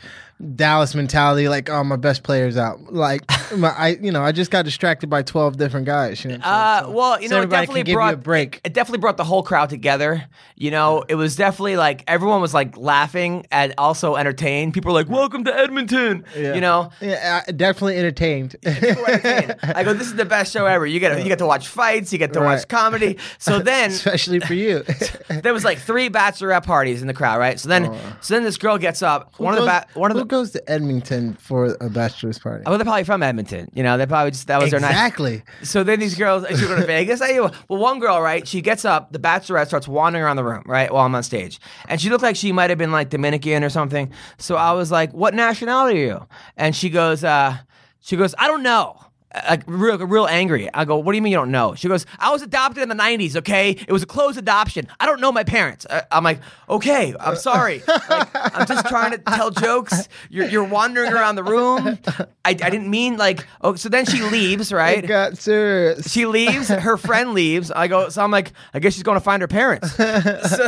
Dallas 0.57 0.95
mentality, 0.95 1.49
like 1.49 1.71
oh 1.71 1.85
my 1.85 1.97
best 1.97 2.23
player's 2.23 2.57
out. 2.57 2.93
Like 2.93 3.23
my, 3.57 3.69
I 3.71 3.88
you 4.00 4.11
know 4.11 4.23
I 4.23 4.33
just 4.33 4.50
got 4.50 4.64
distracted 4.64 5.09
by 5.09 5.23
twelve 5.23 5.57
different 5.57 5.87
guys. 5.87 6.25
You 6.25 6.33
know, 6.33 6.38
Uh. 6.43 6.83
So- 6.83 6.91
well, 6.91 7.21
you 7.23 7.29
so 7.29 7.37
know, 7.37 7.43
it 7.43 7.50
definitely 7.50 7.93
brought 7.93 8.09
you 8.09 8.14
a 8.14 8.17
break. 8.19 8.61
It 8.64 8.73
definitely 8.75 8.99
brought 8.99 9.17
the 9.17 9.25
whole 9.25 9.43
crowd 9.43 9.71
together. 9.71 10.25
You 10.57 10.71
know, 10.71 11.05
it 11.09 11.14
was 11.14 11.37
definitely 11.37 11.76
like 11.76 12.03
everyone 12.09 12.41
was 12.41 12.53
like 12.53 12.76
laughing 12.76 13.47
and 13.50 13.75
also 13.79 14.17
entertained. 14.17 14.75
People 14.75 14.93
were 14.93 14.99
like, 15.00 15.09
"Welcome 15.09 15.45
to 15.45 15.55
Edmonton." 15.57 16.25
You 16.37 16.61
know, 16.61 16.91
yeah, 17.00 17.43
I- 17.47 17.53
definitely 17.53 17.97
entertained. 17.99 18.57
Entertained. 18.64 19.57
I 19.62 19.85
go, 19.85 19.95
"This 19.95 20.09
is 20.09 20.14
the 20.17 20.25
best 20.25 20.53
show 20.53 20.67
ever." 20.67 20.87
You 20.87 21.00
get 21.00 21.19
you 21.19 21.25
get 21.25 21.38
to 21.38 21.47
watch 21.47 21.69
fights, 21.69 22.12
you 22.12 22.19
get 22.19 22.33
to 22.35 22.41
watch 22.41 22.67
comedy. 22.69 23.19
So 23.38 23.59
then, 23.61 23.91
Especially 23.91 24.41
for 24.41 24.55
you. 24.55 24.85
there 25.29 25.53
was 25.55 25.64
like 25.64 25.79
three 25.79 26.11
bachelorette 26.11 26.64
parties 26.64 27.00
in 27.03 27.09
the 27.09 27.14
crowd, 27.14 27.38
right? 27.38 27.59
So 27.59 27.69
then, 27.69 27.93
so 28.21 28.35
then 28.35 28.43
this 28.45 28.59
girl 28.59 28.79
gets 28.79 29.03
up. 29.03 29.33
one 29.38 29.55
of 29.55 29.61
the 29.61 29.67
ba- 29.67 29.87
one 29.95 30.11
of 30.11 30.17
who 30.25 30.28
goes 30.28 30.52
to 30.52 30.71
Edmonton 30.71 31.35
for 31.35 31.76
a 31.83 31.90
bachelor's 31.90 32.38
party? 32.38 32.64
well, 32.66 32.78
they're 32.78 32.85
probably 32.85 33.04
from 33.04 33.23
Edmonton. 33.23 33.71
You 33.75 33.83
know, 33.83 33.99
they 33.99 34.07
probably 34.07 34.31
just 34.31 34.47
that 34.47 34.59
was 34.59 34.71
their 34.71 34.81
night. 34.81 34.90
exactly. 34.90 35.43
So 35.62 35.85
then 35.85 36.00
these 36.00 36.14
girls, 36.14 36.47
she 36.49 36.66
go 36.66 36.76
to 36.76 36.87
Vegas. 36.87 37.21
I, 37.21 37.38
well, 37.38 37.52
one 37.69 37.99
girl, 37.99 38.23
right? 38.23 38.49
She 38.49 38.62
gets 38.62 38.87
up. 38.87 39.12
The 39.12 39.19
bachelorette 39.19 39.66
starts 39.66 39.87
wandering 39.87 40.25
around 40.25 40.37
the 40.37 40.45
room, 40.45 40.62
right, 40.66 40.90
while 40.90 41.04
I'm 41.04 41.14
on 41.14 41.23
stage, 41.23 41.61
and 41.88 42.00
she 42.00 42.09
looked 42.09 42.23
like 42.23 42.37
she 42.37 42.52
might 42.52 42.71
have 42.71 42.78
been 42.78 42.93
like 42.93 43.11
Dominican 43.11 43.62
or 43.62 43.69
something. 43.69 44.11
So 44.38 44.57
I 44.57 44.73
was 44.73 44.90
like, 44.90 45.12
"What 45.12 45.35
nationality 45.35 46.04
are 46.04 46.07
you?" 46.07 46.26
And 46.57 46.75
she 46.75 46.88
goes, 46.88 47.23
uh, 47.23 47.59
"She 48.00 48.16
goes, 48.16 48.35
I 48.38 48.47
don't 48.47 48.62
know." 48.62 49.03
Like 49.49 49.62
real, 49.67 49.99
real 49.99 50.26
angry. 50.26 50.69
I 50.73 50.85
go, 50.85 50.97
"What 50.99 51.12
do 51.12 51.17
you 51.17 51.23
mean 51.23 51.33
you 51.33 51.38
don't 51.38 51.50
know?" 51.50 51.75
She 51.75 51.88
goes, 51.88 52.07
"I 52.21 52.31
was 52.31 52.43
adopted 52.43 52.83
in 52.83 52.88
the 52.88 52.95
'90s. 52.95 53.35
Okay, 53.37 53.71
it 53.71 53.91
was 53.93 54.03
a 54.03 54.07
closed 54.07 54.38
adoption. 54.38 54.87
I 55.00 55.07
don't 55.07 55.21
know 55.21 55.33
my 55.33 55.43
parents." 55.45 55.87
I- 55.91 56.03
I'm 56.12 56.23
like, 56.23 56.38
"Okay, 56.69 57.14
I'm 57.19 57.35
sorry. 57.37 57.83
Like, 58.09 58.29
I'm 58.35 58.67
just 58.67 58.87
trying 58.87 59.11
to 59.12 59.19
tell 59.19 59.50
jokes. 59.50 60.09
You're, 60.31 60.47
you're 60.49 60.64
wandering 60.64 61.12
around 61.12 61.35
the 61.37 61.43
room. 61.43 61.99
I, 62.45 62.50
I 62.50 62.53
didn't 62.55 62.88
mean 62.88 63.17
like." 63.17 63.47
Oh, 63.61 63.75
so 63.75 63.88
then 63.88 64.07
she 64.07 64.23
leaves, 64.23 64.73
right? 64.73 65.03
It 65.03 65.09
got 65.09 65.37
serious. 65.38 66.12
She 66.12 66.26
leaves. 66.26 66.69
Her 66.69 66.97
friend 66.97 67.35
leaves. 67.35 67.71
I 67.73 67.88
go. 67.88 68.09
So 68.11 68.23
I'm 68.23 68.31
like, 68.31 68.53
I 68.73 68.79
guess 68.79 68.95
she's 68.95 69.03
going 69.03 69.17
to 69.19 69.25
find 69.25 69.43
her 69.43 69.49
parents. 69.49 69.93
so, 69.97 70.67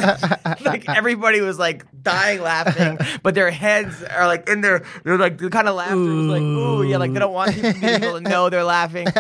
like 0.65 0.89
everybody 0.89 1.41
was 1.41 1.59
like 1.59 1.85
dying 2.03 2.41
laughing, 2.41 2.99
but 3.23 3.35
their 3.35 3.51
heads 3.51 4.03
are 4.03 4.27
like 4.27 4.49
in 4.49 4.61
their. 4.61 4.85
They're 5.05 5.19
like 5.19 5.39
the 5.39 5.51
kind 5.51 5.69
of 5.69 5.77
laughter 5.77 5.97
was 5.97 6.27
like, 6.27 6.43
ooh, 6.43 6.83
yeah, 6.83 6.97
like 6.97 7.13
they 7.13 7.19
don't 7.21 7.33
want 7.33 7.55
people 7.55 8.15
to 8.15 8.21
know 8.21 8.49
they're 8.57 8.65
laughing. 8.65 9.07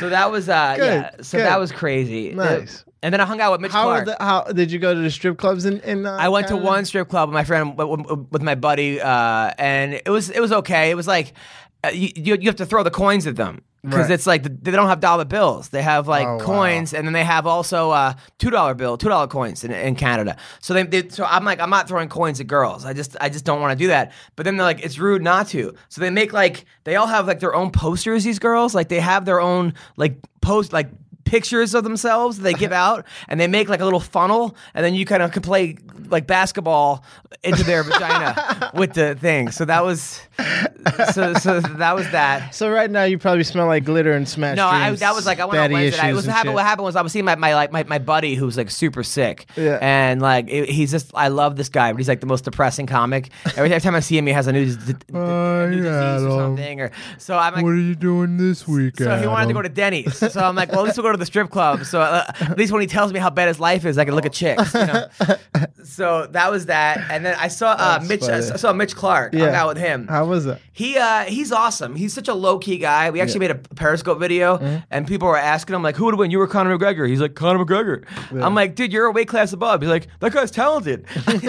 So 0.00 0.10
that 0.10 0.30
was, 0.30 0.48
uh, 0.48 0.74
Good, 0.76 0.84
yeah. 0.84 1.10
So 1.22 1.38
good. 1.38 1.46
that 1.46 1.58
was 1.58 1.72
crazy. 1.72 2.32
Nice. 2.32 2.84
And 3.02 3.12
then 3.12 3.20
I 3.20 3.24
hung 3.24 3.40
out 3.40 3.52
with 3.52 3.60
Mitch 3.60 3.72
how, 3.72 3.84
Clark. 3.84 4.06
the, 4.06 4.16
how 4.20 4.42
did 4.42 4.70
you 4.70 4.78
go 4.78 4.92
to 4.92 5.00
the 5.00 5.10
strip 5.10 5.38
clubs 5.38 5.64
in? 5.64 5.80
in 5.80 6.04
uh, 6.04 6.16
I 6.20 6.28
went 6.28 6.48
to 6.48 6.56
one 6.56 6.84
strip 6.84 7.08
club 7.08 7.28
with 7.28 7.34
my 7.34 7.44
friend 7.44 7.76
with, 7.78 8.42
my 8.42 8.54
buddy, 8.54 9.00
uh, 9.00 9.52
and 9.56 9.94
it 9.94 10.08
was 10.08 10.30
it 10.30 10.40
was 10.40 10.52
okay. 10.52 10.90
It 10.90 10.94
was 10.94 11.06
like 11.06 11.32
uh, 11.84 11.90
you 11.92 12.10
you 12.16 12.46
have 12.46 12.56
to 12.56 12.66
throw 12.66 12.82
the 12.82 12.90
coins 12.90 13.26
at 13.26 13.36
them 13.36 13.62
because 13.82 14.00
Right. 14.00 14.10
it's 14.10 14.26
like 14.26 14.42
they 14.42 14.70
don't 14.72 14.88
have 14.88 15.00
dollar 15.00 15.24
bills. 15.24 15.68
They 15.68 15.82
have 15.82 16.08
like 16.08 16.26
Oh, 16.26 16.36
wow. 16.38 16.44
coins, 16.44 16.92
and 16.92 17.06
then 17.06 17.12
they 17.12 17.24
have 17.24 17.46
also 17.46 17.90
uh, 17.90 18.14
two 18.38 18.50
dollar 18.50 18.74
bill, 18.74 18.96
two 18.98 19.08
dollar 19.08 19.26
coins 19.28 19.62
in, 19.64 19.70
in 19.70 19.94
Canada. 19.94 20.36
So 20.60 20.74
they, 20.74 20.82
they 20.82 21.08
so 21.08 21.24
I'm 21.24 21.44
like 21.44 21.60
I'm 21.60 21.70
not 21.70 21.86
throwing 21.88 22.08
coins 22.08 22.40
at 22.40 22.46
girls. 22.48 22.84
I 22.84 22.92
just 22.92 23.16
I 23.20 23.28
just 23.28 23.44
don't 23.44 23.60
want 23.60 23.78
to 23.78 23.82
do 23.84 23.88
that. 23.88 24.12
But 24.36 24.44
then 24.44 24.56
they're 24.56 24.66
like 24.66 24.84
it's 24.84 24.98
rude 24.98 25.22
not 25.22 25.48
to. 25.48 25.74
So 25.88 26.00
they 26.00 26.10
make 26.10 26.32
like 26.32 26.64
they 26.84 26.96
all 26.96 27.06
have 27.06 27.26
like 27.26 27.40
their 27.40 27.54
own 27.54 27.70
posters. 27.70 28.24
These 28.24 28.38
girls 28.40 28.74
like 28.74 28.88
they 28.88 29.00
have 29.00 29.24
their 29.24 29.40
own 29.40 29.74
like 29.96 30.16
post 30.40 30.72
like 30.72 30.88
pictures 31.28 31.74
of 31.74 31.84
themselves 31.84 32.38
that 32.38 32.42
they 32.42 32.54
give 32.54 32.72
out 32.84 33.04
and 33.28 33.38
they 33.40 33.46
make 33.46 33.68
like 33.68 33.80
a 33.80 33.84
little 33.84 34.00
funnel 34.00 34.56
and 34.74 34.84
then 34.84 34.94
you 34.94 35.04
kind 35.04 35.22
of 35.22 35.32
can 35.32 35.42
play 35.42 35.76
like 36.08 36.26
basketball 36.26 37.04
into 37.44 37.62
their 37.64 37.82
vagina 37.82 38.70
with 38.74 38.94
the 38.94 39.14
thing 39.16 39.50
so 39.50 39.64
that 39.64 39.84
was 39.84 40.20
so 41.12 41.34
so 41.34 41.60
that 41.60 41.94
was 41.94 42.08
that 42.10 42.54
So 42.54 42.70
right 42.70 42.90
now 42.90 43.04
you 43.04 43.18
probably 43.18 43.44
smell 43.44 43.66
like 43.66 43.84
glitter 43.84 44.12
and 44.12 44.28
smash. 44.28 44.56
no, 44.56 44.66
I, 44.66 44.90
that 44.92 45.14
was 45.14 45.26
like 45.26 45.40
I 45.40 45.44
went 45.44 45.58
on 45.60 45.72
Wednesday. 45.72 46.00
night. 46.02 46.10
It 46.10 46.14
was 46.14 46.24
and 46.24 46.32
happened. 46.32 46.50
shit. 46.50 46.54
What 46.54 46.64
happened 46.64 46.84
was 46.84 46.96
I 46.96 47.02
was 47.02 47.12
seeing 47.12 47.24
my 47.24 47.34
my 47.34 47.54
like 47.54 47.72
my, 47.72 47.82
my 47.84 47.98
buddy 47.98 48.34
who's 48.34 48.56
like 48.56 48.70
super 48.70 49.02
sick, 49.02 49.46
Yeah. 49.56 49.78
and 49.82 50.22
like 50.22 50.48
it- 50.48 50.68
he's 50.68 50.90
just 50.90 51.10
I 51.14 51.28
love 51.28 51.56
this 51.56 51.68
guy, 51.68 51.92
but 51.92 51.98
he's 51.98 52.08
like 52.08 52.20
the 52.20 52.26
most 52.26 52.44
depressing 52.44 52.86
comic. 52.86 53.30
Every, 53.56 53.68
time 53.80 53.94
I 53.94 54.00
see 54.00 54.16
him, 54.16 54.26
he 54.26 54.32
has 54.32 54.46
a 54.46 54.52
new, 54.52 54.66
d- 54.74 54.92
d- 54.92 54.96
Oh, 55.14 55.64
a 55.64 55.70
new 55.70 55.84
yeah, 55.84 56.14
disease 56.14 56.26
or 56.26 56.40
something, 56.40 56.80
or 56.80 56.90
so 57.18 57.36
I'm 57.36 57.54
like. 57.54 57.64
What 57.64 57.70
are 57.70 57.76
you 57.76 57.94
doing 57.94 58.36
this 58.36 58.66
weekend? 58.66 59.08
So 59.08 59.16
he 59.18 59.26
wanted 59.26 59.48
to 59.48 59.54
go 59.54 59.62
to 59.62 59.68
Denny's. 59.68 60.16
So 60.16 60.40
I'm 60.40 60.54
like, 60.54 60.70
well, 60.70 60.80
at 60.80 60.84
least 60.86 60.96
we'll 60.96 61.04
go 61.06 61.12
to 61.12 61.17
the 61.18 61.26
strip 61.26 61.50
club. 61.50 61.84
So 61.84 62.00
uh, 62.00 62.24
at 62.40 62.56
least 62.58 62.72
when 62.72 62.80
he 62.80 62.86
tells 62.86 63.12
me 63.12 63.18
how 63.20 63.30
bad 63.30 63.48
his 63.48 63.60
life 63.60 63.84
is, 63.84 63.98
I 63.98 64.04
can 64.04 64.14
look 64.14 64.26
at 64.26 64.32
chicks. 64.32 64.72
You 64.74 64.86
know? 64.86 65.06
so 65.84 66.26
that 66.32 66.50
was 66.50 66.66
that. 66.66 67.10
And 67.10 67.24
then 67.24 67.36
I 67.38 67.48
saw 67.48 67.72
uh, 67.78 68.04
Mitch. 68.06 68.22
I 68.24 68.40
saw 68.40 68.72
Mitch 68.72 68.94
Clark. 68.96 69.34
Hung 69.34 69.54
out 69.54 69.68
with 69.68 69.78
him. 69.78 70.06
How 70.08 70.26
was 70.26 70.46
it? 70.46 70.60
He 70.72 70.96
uh 70.96 71.24
he's 71.24 71.50
awesome. 71.50 71.96
He's 71.96 72.12
such 72.12 72.28
a 72.28 72.34
low 72.34 72.58
key 72.58 72.78
guy. 72.78 73.10
We 73.10 73.20
actually 73.20 73.40
made 73.40 73.50
a 73.50 73.56
Periscope 73.56 74.18
video, 74.20 74.58
Mm-hmm. 74.58 74.76
and 74.90 75.06
people 75.06 75.26
were 75.28 75.36
asking 75.36 75.74
him 75.74 75.82
like, 75.82 75.96
"Who 75.96 76.04
would 76.06 76.14
win? 76.14 76.30
You 76.30 76.40
or 76.40 76.46
Conor 76.46 76.76
McGregor?" 76.78 77.08
He's 77.08 77.20
like, 77.20 77.34
"Conor 77.34 77.64
McGregor." 77.64 78.04
I'm 78.42 78.54
like, 78.54 78.74
"Dude, 78.76 78.92
you're 78.92 79.06
a 79.06 79.10
weight 79.12 79.28
class 79.28 79.52
above." 79.52 79.80
He's 79.82 79.90
like, 79.90 80.06
"That 80.20 80.32
guy's 80.32 80.50
talented." 80.50 81.04
he's 81.30 81.42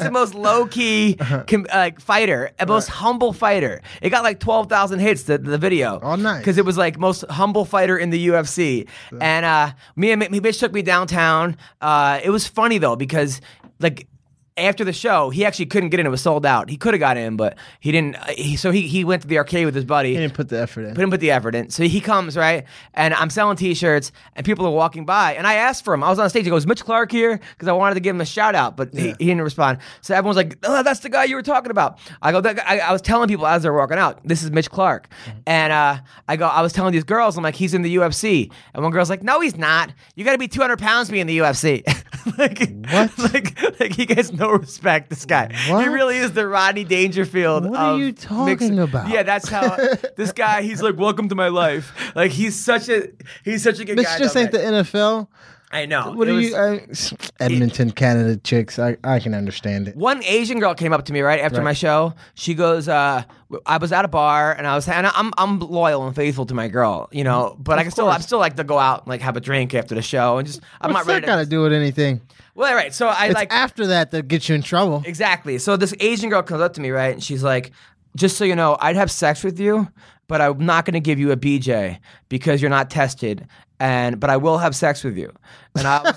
the 0.00 0.10
most 0.12 0.34
low 0.34 0.66
key 0.66 1.14
com- 1.46 1.66
like 1.72 2.00
fighter, 2.00 2.50
a 2.58 2.66
most 2.66 2.88
humble 2.88 3.32
fighter. 3.32 3.80
It 4.00 4.10
got 4.10 4.22
like 4.22 4.38
twelve 4.40 4.68
thousand 4.68 4.98
hits 5.00 5.22
the 5.24 5.38
the 5.38 5.58
video. 5.58 5.98
Oh, 6.02 6.16
nice. 6.16 6.38
Because 6.40 6.58
it 6.58 6.64
was 6.64 6.76
like 6.76 6.98
most 6.98 7.24
humble 7.30 7.64
fighter 7.64 7.96
in 7.96 8.10
the 8.10 8.28
UFC, 8.28 8.81
and 9.20 9.44
uh, 9.44 9.72
me 9.96 10.12
and 10.12 10.28
me, 10.30 10.40
Mitch 10.40 10.58
took 10.58 10.72
me 10.72 10.82
downtown. 10.82 11.56
Uh, 11.80 12.20
it 12.22 12.30
was 12.30 12.46
funny 12.46 12.78
though 12.78 12.96
because 12.96 13.40
like 13.80 14.06
after 14.56 14.84
the 14.84 14.92
show, 14.92 15.30
he 15.30 15.44
actually 15.44 15.66
couldn't 15.66 15.88
get 15.88 15.98
in. 16.00 16.06
It 16.06 16.10
was 16.10 16.20
sold 16.20 16.44
out. 16.44 16.68
He 16.68 16.76
could 16.76 16.92
have 16.94 17.00
got 17.00 17.16
in, 17.16 17.36
but 17.36 17.56
he 17.80 17.90
didn't. 17.90 18.16
uh, 18.16 18.26
He, 18.36 18.56
so 18.56 18.70
he, 18.70 18.82
he 18.82 19.02
went 19.04 19.22
to 19.22 19.28
the 19.28 19.38
arcade 19.38 19.64
with 19.64 19.74
his 19.74 19.84
buddy. 19.84 20.10
He 20.14 20.20
didn't 20.20 20.34
put 20.34 20.48
the 20.50 20.60
effort 20.60 20.82
in. 20.82 20.94
Put 20.94 21.02
him 21.04 21.10
put 21.10 21.20
the 21.20 21.30
effort 21.30 21.54
in. 21.54 21.70
So 21.70 21.84
he 21.84 22.00
comes 22.00 22.36
right, 22.36 22.64
and 22.94 23.14
I'm 23.14 23.30
selling 23.30 23.56
T-shirts, 23.56 24.12
and 24.36 24.44
people 24.44 24.66
are 24.66 24.70
walking 24.70 25.06
by, 25.06 25.34
and 25.34 25.46
I 25.46 25.54
asked 25.54 25.84
for 25.84 25.94
him. 25.94 26.04
I 26.04 26.10
was 26.10 26.18
on 26.18 26.28
stage. 26.28 26.44
He 26.44 26.50
goes, 26.50 26.66
"Mitch 26.66 26.84
Clark 26.84 27.10
here," 27.10 27.40
because 27.52 27.66
I 27.68 27.72
wanted 27.72 27.94
to 27.94 28.00
give 28.00 28.14
him 28.14 28.20
a 28.20 28.26
shout 28.26 28.54
out, 28.54 28.76
but 28.76 28.92
he, 28.92 29.08
he 29.18 29.26
didn't 29.26 29.40
respond. 29.42 29.78
So 30.02 30.14
everyone's 30.14 30.36
like, 30.36 30.58
"Oh, 30.64 30.82
that's 30.82 31.00
the 31.00 31.08
guy 31.08 31.24
you 31.24 31.36
were 31.36 31.42
talking 31.42 31.70
about." 31.70 31.98
I 32.20 32.32
go, 32.32 32.40
that 32.42 32.56
guy, 32.56 32.62
I, 32.66 32.78
I 32.78 32.92
was 32.92 33.00
telling 33.00 33.28
people 33.28 33.46
as 33.46 33.62
they're 33.62 33.72
walking 33.72 33.96
out, 33.98 34.20
"This 34.26 34.42
is 34.42 34.50
Mitch 34.50 34.70
Clark," 34.70 35.08
and 35.46 35.72
uh, 35.72 35.98
I 36.28 36.36
go, 36.36 36.46
I 36.46 36.60
was 36.60 36.72
telling 36.72 36.92
these 36.92 37.04
girls, 37.04 37.38
I'm 37.38 37.42
like, 37.42 37.54
"He's 37.56 37.72
in 37.74 37.80
the 37.82 37.96
UFC," 37.96 38.50
and 38.74 38.82
one 38.82 38.92
girl's 38.92 39.08
like, 39.10 39.22
"No, 39.22 39.40
he's 39.40 39.56
not. 39.56 39.92
You 40.14 40.24
got 40.24 40.32
to 40.32 40.38
be 40.38 40.48
200 40.48 40.78
pounds 40.78 41.08
to 41.08 41.12
be 41.12 41.20
in 41.20 41.26
the 41.26 41.38
UFC." 41.38 41.82
like 42.38 42.58
What? 42.92 43.10
Like, 43.32 43.80
like 43.80 43.92
he 43.94 44.04
gets 44.04 44.32
no 44.42 44.50
respect. 44.52 45.10
This 45.10 45.24
guy, 45.24 45.52
he 45.52 45.72
really 45.88 46.16
is 46.16 46.32
the 46.32 46.46
Rodney 46.46 46.84
Dangerfield. 46.84 47.68
What 47.70 47.78
are 47.78 47.96
you 47.98 48.12
talking 48.12 48.78
about? 48.78 49.08
Yeah, 49.08 49.22
that's 49.22 49.48
how 49.48 49.76
this 50.16 50.32
guy. 50.32 50.62
He's 50.62 50.82
like, 50.82 50.96
"Welcome 50.96 51.28
to 51.28 51.34
my 51.34 51.48
life." 51.48 51.92
Like 52.14 52.30
he's 52.30 52.58
such 52.58 52.88
a 52.88 53.08
he's 53.44 53.62
such 53.62 53.78
a 53.78 53.84
good 53.84 53.98
This 53.98 54.06
guy. 54.06 54.18
just 54.18 54.36
ain't 54.36 54.52
the. 54.52 54.58
NFL. 54.58 55.28
I 55.74 55.86
know. 55.86 56.12
What 56.12 56.28
It 56.28 56.32
are 56.32 56.34
was- 56.34 57.12
you? 57.12 57.16
I, 57.40 57.44
Edmonton, 57.44 57.92
Canada 57.92 58.36
chicks. 58.36 58.78
I, 58.78 58.98
I 59.04 59.20
can 59.20 59.32
understand 59.32 59.88
it. 59.88 59.96
One 59.96 60.22
Asian 60.24 60.60
girl 60.60 60.74
came 60.74 60.92
up 60.92 61.06
to 61.06 61.14
me 61.14 61.22
right 61.22 61.40
after 61.40 61.58
Right. 61.60 61.64
my 61.64 61.72
show. 61.72 62.12
She 62.34 62.52
goes, 62.52 62.88
uh, 62.88 63.22
"I 63.64 63.78
was 63.78 63.90
at 63.90 64.04
a 64.04 64.08
bar 64.08 64.52
and 64.52 64.66
I 64.66 64.74
was, 64.74 64.86
and 64.86 65.06
I'm 65.06 65.32
I'm 65.38 65.58
loyal 65.60 66.06
and 66.06 66.14
faithful 66.14 66.44
to 66.46 66.54
my 66.54 66.68
girl, 66.68 67.08
you 67.10 67.24
know, 67.24 67.56
but 67.58 67.78
I 67.78 67.82
can 67.84 67.90
still. 67.90 68.10
I'm 68.10 68.20
still 68.20 68.38
like 68.38 68.56
to 68.56 68.64
go 68.64 68.78
out 68.78 69.02
and 69.04 69.08
like 69.08 69.22
have 69.22 69.36
a 69.38 69.40
drink 69.40 69.72
after 69.74 69.94
the 69.94 70.02
show 70.02 70.36
and 70.36 70.46
just 70.46 70.60
I'm 70.82 70.92
What's 70.92 71.06
not 71.06 71.12
ready 71.14 71.26
that 71.26 71.32
got 71.32 71.36
to 71.36 71.44
to. 71.44 71.50
do 71.50 71.62
with 71.62 71.72
anything? 71.72 72.20
Well, 72.54 72.74
right. 72.74 72.92
So 72.92 73.08
I 73.08 73.26
It's 73.26 73.34
like 73.34 73.52
after 73.52 73.86
that 73.88 74.10
that 74.10 74.28
gets 74.28 74.48
you 74.48 74.54
in 74.54 74.62
trouble. 74.62 75.02
Exactly. 75.06 75.58
So 75.58 75.76
this 75.76 75.94
Asian 76.00 76.30
girl 76.30 76.42
comes 76.42 76.60
up 76.60 76.74
to 76.74 76.80
me, 76.80 76.90
right? 76.90 77.14
And 77.14 77.22
she's 77.22 77.42
like, 77.42 77.72
just 78.16 78.36
so 78.36 78.44
you 78.44 78.54
know, 78.54 78.76
I'd 78.80 78.96
have 78.96 79.10
sex 79.10 79.42
with 79.42 79.58
you, 79.58 79.88
but 80.28 80.40
I'm 80.40 80.64
not 80.64 80.84
going 80.84 80.94
to 80.94 81.00
give 81.00 81.18
you 81.18 81.32
a 81.32 81.36
BJ 81.36 81.98
because 82.28 82.60
you're 82.60 82.70
not 82.70 82.90
tested. 82.90 83.46
And 83.80 84.20
but 84.20 84.30
I 84.30 84.36
will 84.36 84.58
have 84.58 84.76
sex 84.76 85.02
with 85.02 85.16
you. 85.18 85.32
And 85.76 85.86
I 85.88 86.02
was, 86.02 86.14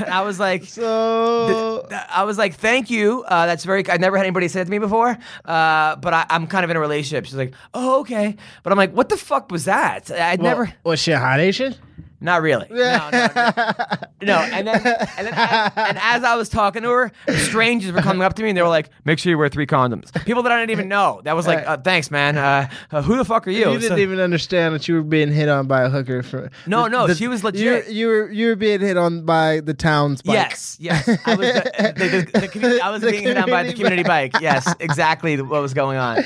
I 0.08 0.22
was 0.22 0.40
like, 0.40 0.64
So 0.64 1.86
I 2.10 2.24
was 2.24 2.36
like, 2.36 2.54
thank 2.54 2.90
you. 2.90 3.22
Uh, 3.28 3.46
that's 3.46 3.64
very. 3.64 3.88
I 3.88 3.98
never 3.98 4.16
had 4.16 4.24
anybody 4.24 4.48
say 4.48 4.60
that 4.60 4.64
to 4.64 4.70
me 4.70 4.78
before. 4.78 5.16
Uh, 5.44 5.96
but 5.96 6.12
I, 6.12 6.26
I'm 6.30 6.48
kind 6.48 6.64
of 6.64 6.70
in 6.70 6.76
a 6.76 6.80
relationship. 6.80 7.26
She's 7.26 7.36
like, 7.36 7.54
oh 7.74 8.00
okay. 8.00 8.36
But 8.64 8.72
I'm 8.72 8.78
like, 8.78 8.92
what 8.92 9.08
the 9.08 9.16
fuck 9.16 9.52
was 9.52 9.66
that? 9.66 10.10
I'd 10.10 10.40
well, 10.40 10.50
never. 10.50 10.74
Was 10.82 10.98
she 10.98 11.12
a 11.12 11.20
hot 11.20 11.38
Asian? 11.38 11.76
Not 12.24 12.42
really. 12.42 12.66
No, 12.70 13.10
no, 13.12 13.28
no. 13.36 13.52
No, 14.22 14.38
and 14.38 14.66
then 14.66 14.76
and 14.76 15.26
then 15.26 15.34
as, 15.36 15.72
and 15.76 15.98
as 16.00 16.24
I 16.24 16.34
was 16.36 16.48
talking 16.48 16.82
to 16.82 16.88
her, 16.88 17.12
strangers 17.36 17.92
were 17.92 18.00
coming 18.00 18.22
up 18.22 18.32
to 18.34 18.42
me 18.42 18.48
and 18.48 18.56
they 18.56 18.62
were 18.62 18.68
like, 18.68 18.88
"Make 19.04 19.18
sure 19.18 19.28
you 19.28 19.36
wear 19.36 19.50
three 19.50 19.66
condoms." 19.66 20.10
People 20.24 20.42
that 20.44 20.52
I 20.52 20.58
didn't 20.60 20.70
even 20.70 20.88
know. 20.88 21.20
That 21.24 21.36
was 21.36 21.46
like, 21.46 21.66
uh, 21.66 21.76
"Thanks, 21.76 22.10
man. 22.10 22.38
Uh, 22.38 22.70
uh, 22.90 23.02
who 23.02 23.18
the 23.18 23.24
fuck 23.26 23.46
are 23.46 23.50
you?" 23.50 23.70
You 23.70 23.78
didn't 23.78 23.98
So- 23.98 24.02
even 24.02 24.20
understand 24.20 24.74
that 24.74 24.88
you 24.88 24.94
were 24.94 25.02
being 25.02 25.30
hit 25.30 25.50
on 25.50 25.66
by 25.66 25.82
a 25.82 25.90
hooker. 25.90 26.22
For 26.22 26.50
No, 26.66 26.84
the- 26.84 26.88
no, 26.88 27.06
the- 27.06 27.14
she 27.16 27.28
was 27.28 27.42
You, 27.42 27.46
legit. 27.48 27.88
you 27.90 28.06
were 28.06 28.30
you 28.32 28.46
were 28.48 28.56
being 28.56 28.80
hit 28.80 28.96
on 28.96 29.26
by 29.26 29.60
the 29.60 29.74
town's 29.74 30.22
bike. 30.22 30.32
Yes, 30.32 30.78
yes. 30.80 31.06
I 31.26 31.34
was 31.34 31.46
the, 31.52 31.62
the, 31.96 32.08
the, 32.32 32.40
the, 32.40 32.48
commu- 32.48 32.80
I 32.80 32.90
was 32.90 33.02
The 33.02 33.10
being 33.10 33.24
hit 33.24 33.36
on 33.36 33.50
by 33.50 33.64
the 33.64 33.74
community 33.74 34.04
community 34.04 34.08
bike. 34.08 34.40
Yes, 34.40 34.72
exactly 34.80 35.36
what 35.42 35.60
was 35.60 35.74
going 35.74 35.98
on. 35.98 36.18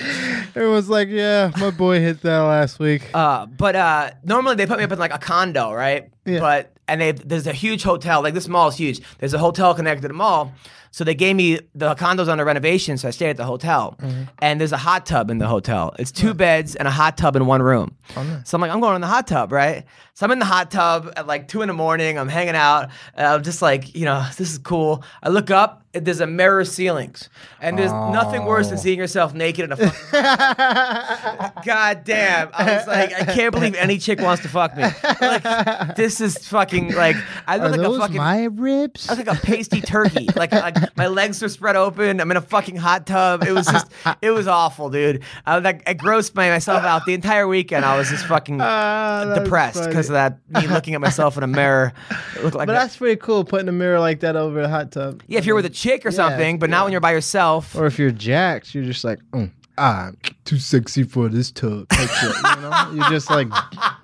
Everyone's 0.55 0.89
like, 0.89 1.09
yeah, 1.09 1.51
my 1.59 1.71
boy 1.71 1.99
hit 1.99 2.23
that 2.23 2.39
last 2.39 2.79
week. 2.79 3.03
Uh, 3.13 3.47
but 3.47 3.75
uh, 3.75 4.11
normally 4.23 4.55
they 4.55 4.67
put 4.67 4.79
me 4.79 4.85
up 4.85 4.93
in 4.93 4.99
like 5.01 5.13
a 5.15 5.19
condo, 5.19 5.73
right? 5.73 5.88
Yeah. 6.25 6.41
But 6.41 6.73
and 6.87 7.01
they 7.01 7.13
there's 7.13 7.47
a 7.47 7.53
huge 7.53 7.83
hotel. 7.83 8.23
Like 8.23 8.35
this 8.35 8.49
mall 8.49 8.69
is 8.69 8.77
huge. 8.77 9.01
There's 9.19 9.35
a 9.35 9.39
hotel 9.39 9.75
connected 9.75 10.03
to 10.03 10.09
the 10.09 10.15
mall. 10.15 10.53
So 10.91 11.05
they 11.05 11.15
gave 11.15 11.37
me 11.37 11.61
the 11.75 11.95
condos 11.95 12.29
under 12.29 12.45
renovation, 12.47 12.97
so 12.97 13.09
I 13.09 13.11
stayed 13.11 13.31
at 13.31 13.37
the 13.37 13.45
hotel. 13.45 13.97
Mm-hmm. 14.01 14.23
And 14.41 14.59
there's 14.59 14.73
a 14.73 14.79
hot 14.79 15.05
tub 15.05 15.31
in 15.31 15.37
the 15.39 15.47
hotel. 15.47 15.95
It's 15.99 16.11
two 16.11 16.33
beds 16.33 16.77
and 16.77 16.89
a 16.89 16.91
hot 16.91 17.19
tub 17.19 17.37
in 17.37 17.45
one 17.47 17.63
room. 17.63 17.95
Oh, 18.17 18.41
So 18.45 18.57
I'm 18.57 18.63
like, 18.63 18.71
I'm 18.71 18.81
going 18.81 18.95
in 18.95 19.03
the 19.03 19.07
hot 19.07 19.27
tub, 19.27 19.53
right? 19.53 19.85
So 20.19 20.27
I'm 20.27 20.33
in 20.33 20.41
the 20.41 20.45
hot 20.47 20.73
tub 20.73 21.13
at 21.17 21.29
like 21.29 21.47
two 21.47 21.63
in 21.63 21.69
the 21.69 21.75
morning. 21.75 22.19
I'm 22.19 22.29
hanging 22.29 22.57
out. 22.57 22.89
And 23.15 23.25
I'm 23.25 23.45
just 23.45 23.63
like, 23.63 23.95
you 23.95 24.05
know, 24.05 24.27
this 24.37 24.51
is 24.51 24.59
cool. 24.59 25.05
I 25.23 25.29
look 25.29 25.49
up. 25.53 25.85
and 25.95 26.05
There's 26.05 26.19
a 26.21 26.27
mirror 26.27 26.65
ceilings, 26.65 27.29
and 27.61 27.79
there's 27.79 27.93
nothing 27.93 28.45
worse 28.45 28.67
Oh. 28.67 28.71
than 28.71 28.79
seeing 28.79 28.99
yourself 28.99 29.33
naked 29.33 29.65
in 29.67 29.73
a. 29.73 29.77
fucking 29.77 31.63
God 31.65 32.03
damn! 32.05 32.51
I 32.53 32.75
was 32.77 32.87
like, 32.87 33.13
I 33.15 33.25
can't 33.33 33.53
believe 33.55 33.75
any 33.77 33.99
chick 33.99 34.21
wants 34.21 34.43
to 34.43 34.49
fuck 34.49 34.77
me. 34.77 34.83
Like, 35.21 35.97
this 35.97 36.21
is 36.21 36.47
fucking 36.49 36.95
like 36.95 37.17
I 37.47 37.59
Are 37.59 37.69
look 37.69 37.71
like 37.73 37.81
those 37.81 37.97
a 37.97 38.01
fucking. 38.01 38.17
my 38.17 38.45
ribs? 38.45 39.09
I 39.09 39.13
was 39.15 39.25
like 39.27 39.37
a 39.39 39.41
pasty 39.41 39.81
turkey. 39.81 40.29
Like, 40.37 40.53
like 40.53 40.97
my 40.97 41.07
legs 41.07 41.43
are 41.43 41.49
spread 41.49 41.77
open. 41.77 42.21
I'm 42.21 42.31
in 42.31 42.37
a 42.37 42.41
fucking 42.43 42.77
hot 42.77 43.07
tub. 43.07 43.43
It 43.45 43.53
was 43.53 43.67
just, 43.67 43.87
it 44.21 44.31
was 44.31 44.47
awful, 44.47 44.91
dude. 44.91 45.23
I 45.47 45.55
was 45.57 45.65
like, 45.65 45.89
I 45.89 45.95
grossed 45.95 46.35
myself 46.35 46.83
out 46.85 47.07
the 47.07 47.15
entire 47.15 47.49
weekend. 47.49 47.85
I 47.85 47.97
was 47.97 48.09
just 48.11 48.27
fucking 48.27 48.61
ah, 48.61 49.25
that's 49.27 49.41
depressed 49.41 49.79
funny. 49.79 49.93
Because 50.09 50.29
of 50.29 50.41
that. 50.53 50.63
Me 50.63 50.73
looking 50.73 50.95
at 50.95 51.01
myself 51.01 51.37
in 51.37 51.43
a 51.43 51.47
mirror. 51.47 51.93
It 52.37 52.45
looked 52.45 52.55
like 52.57 52.67
But 52.69 52.77
a- 52.77 52.79
that's 52.79 52.97
pretty 52.97 53.17
cool, 53.21 53.45
putting 53.45 53.69
a 53.69 53.73
mirror 53.73 53.99
like 53.99 54.21
that 54.21 54.37
over 54.37 54.61
a 54.61 54.69
hot 54.69 54.93
tub. 54.93 55.23
yeah, 55.27 55.39
if 55.39 55.45
you're 55.47 55.57
with 55.57 55.65
a 55.67 55.71
chick 55.71 56.07
or 56.07 56.13
something, 56.13 56.59
but 56.61 56.71
not 56.71 56.85
when 56.85 56.93
you're 56.93 57.01
by 57.01 57.11
yourself. 57.13 57.75
Or 57.75 57.87
if 57.87 57.99
you're 57.99 58.13
jacked, 58.13 58.75
you're 58.77 58.85
just 58.85 59.03
like, 59.03 59.19
mm, 59.33 59.51
ah, 59.79 60.11
too 60.45 60.59
sexy 60.59 61.05
for 61.05 61.29
this 61.29 61.51
tub. 61.51 61.87
shit, 61.93 62.09
you 62.23 62.61
know? 62.63 62.91
You're 62.95 63.09
just 63.11 63.31
like 63.31 63.49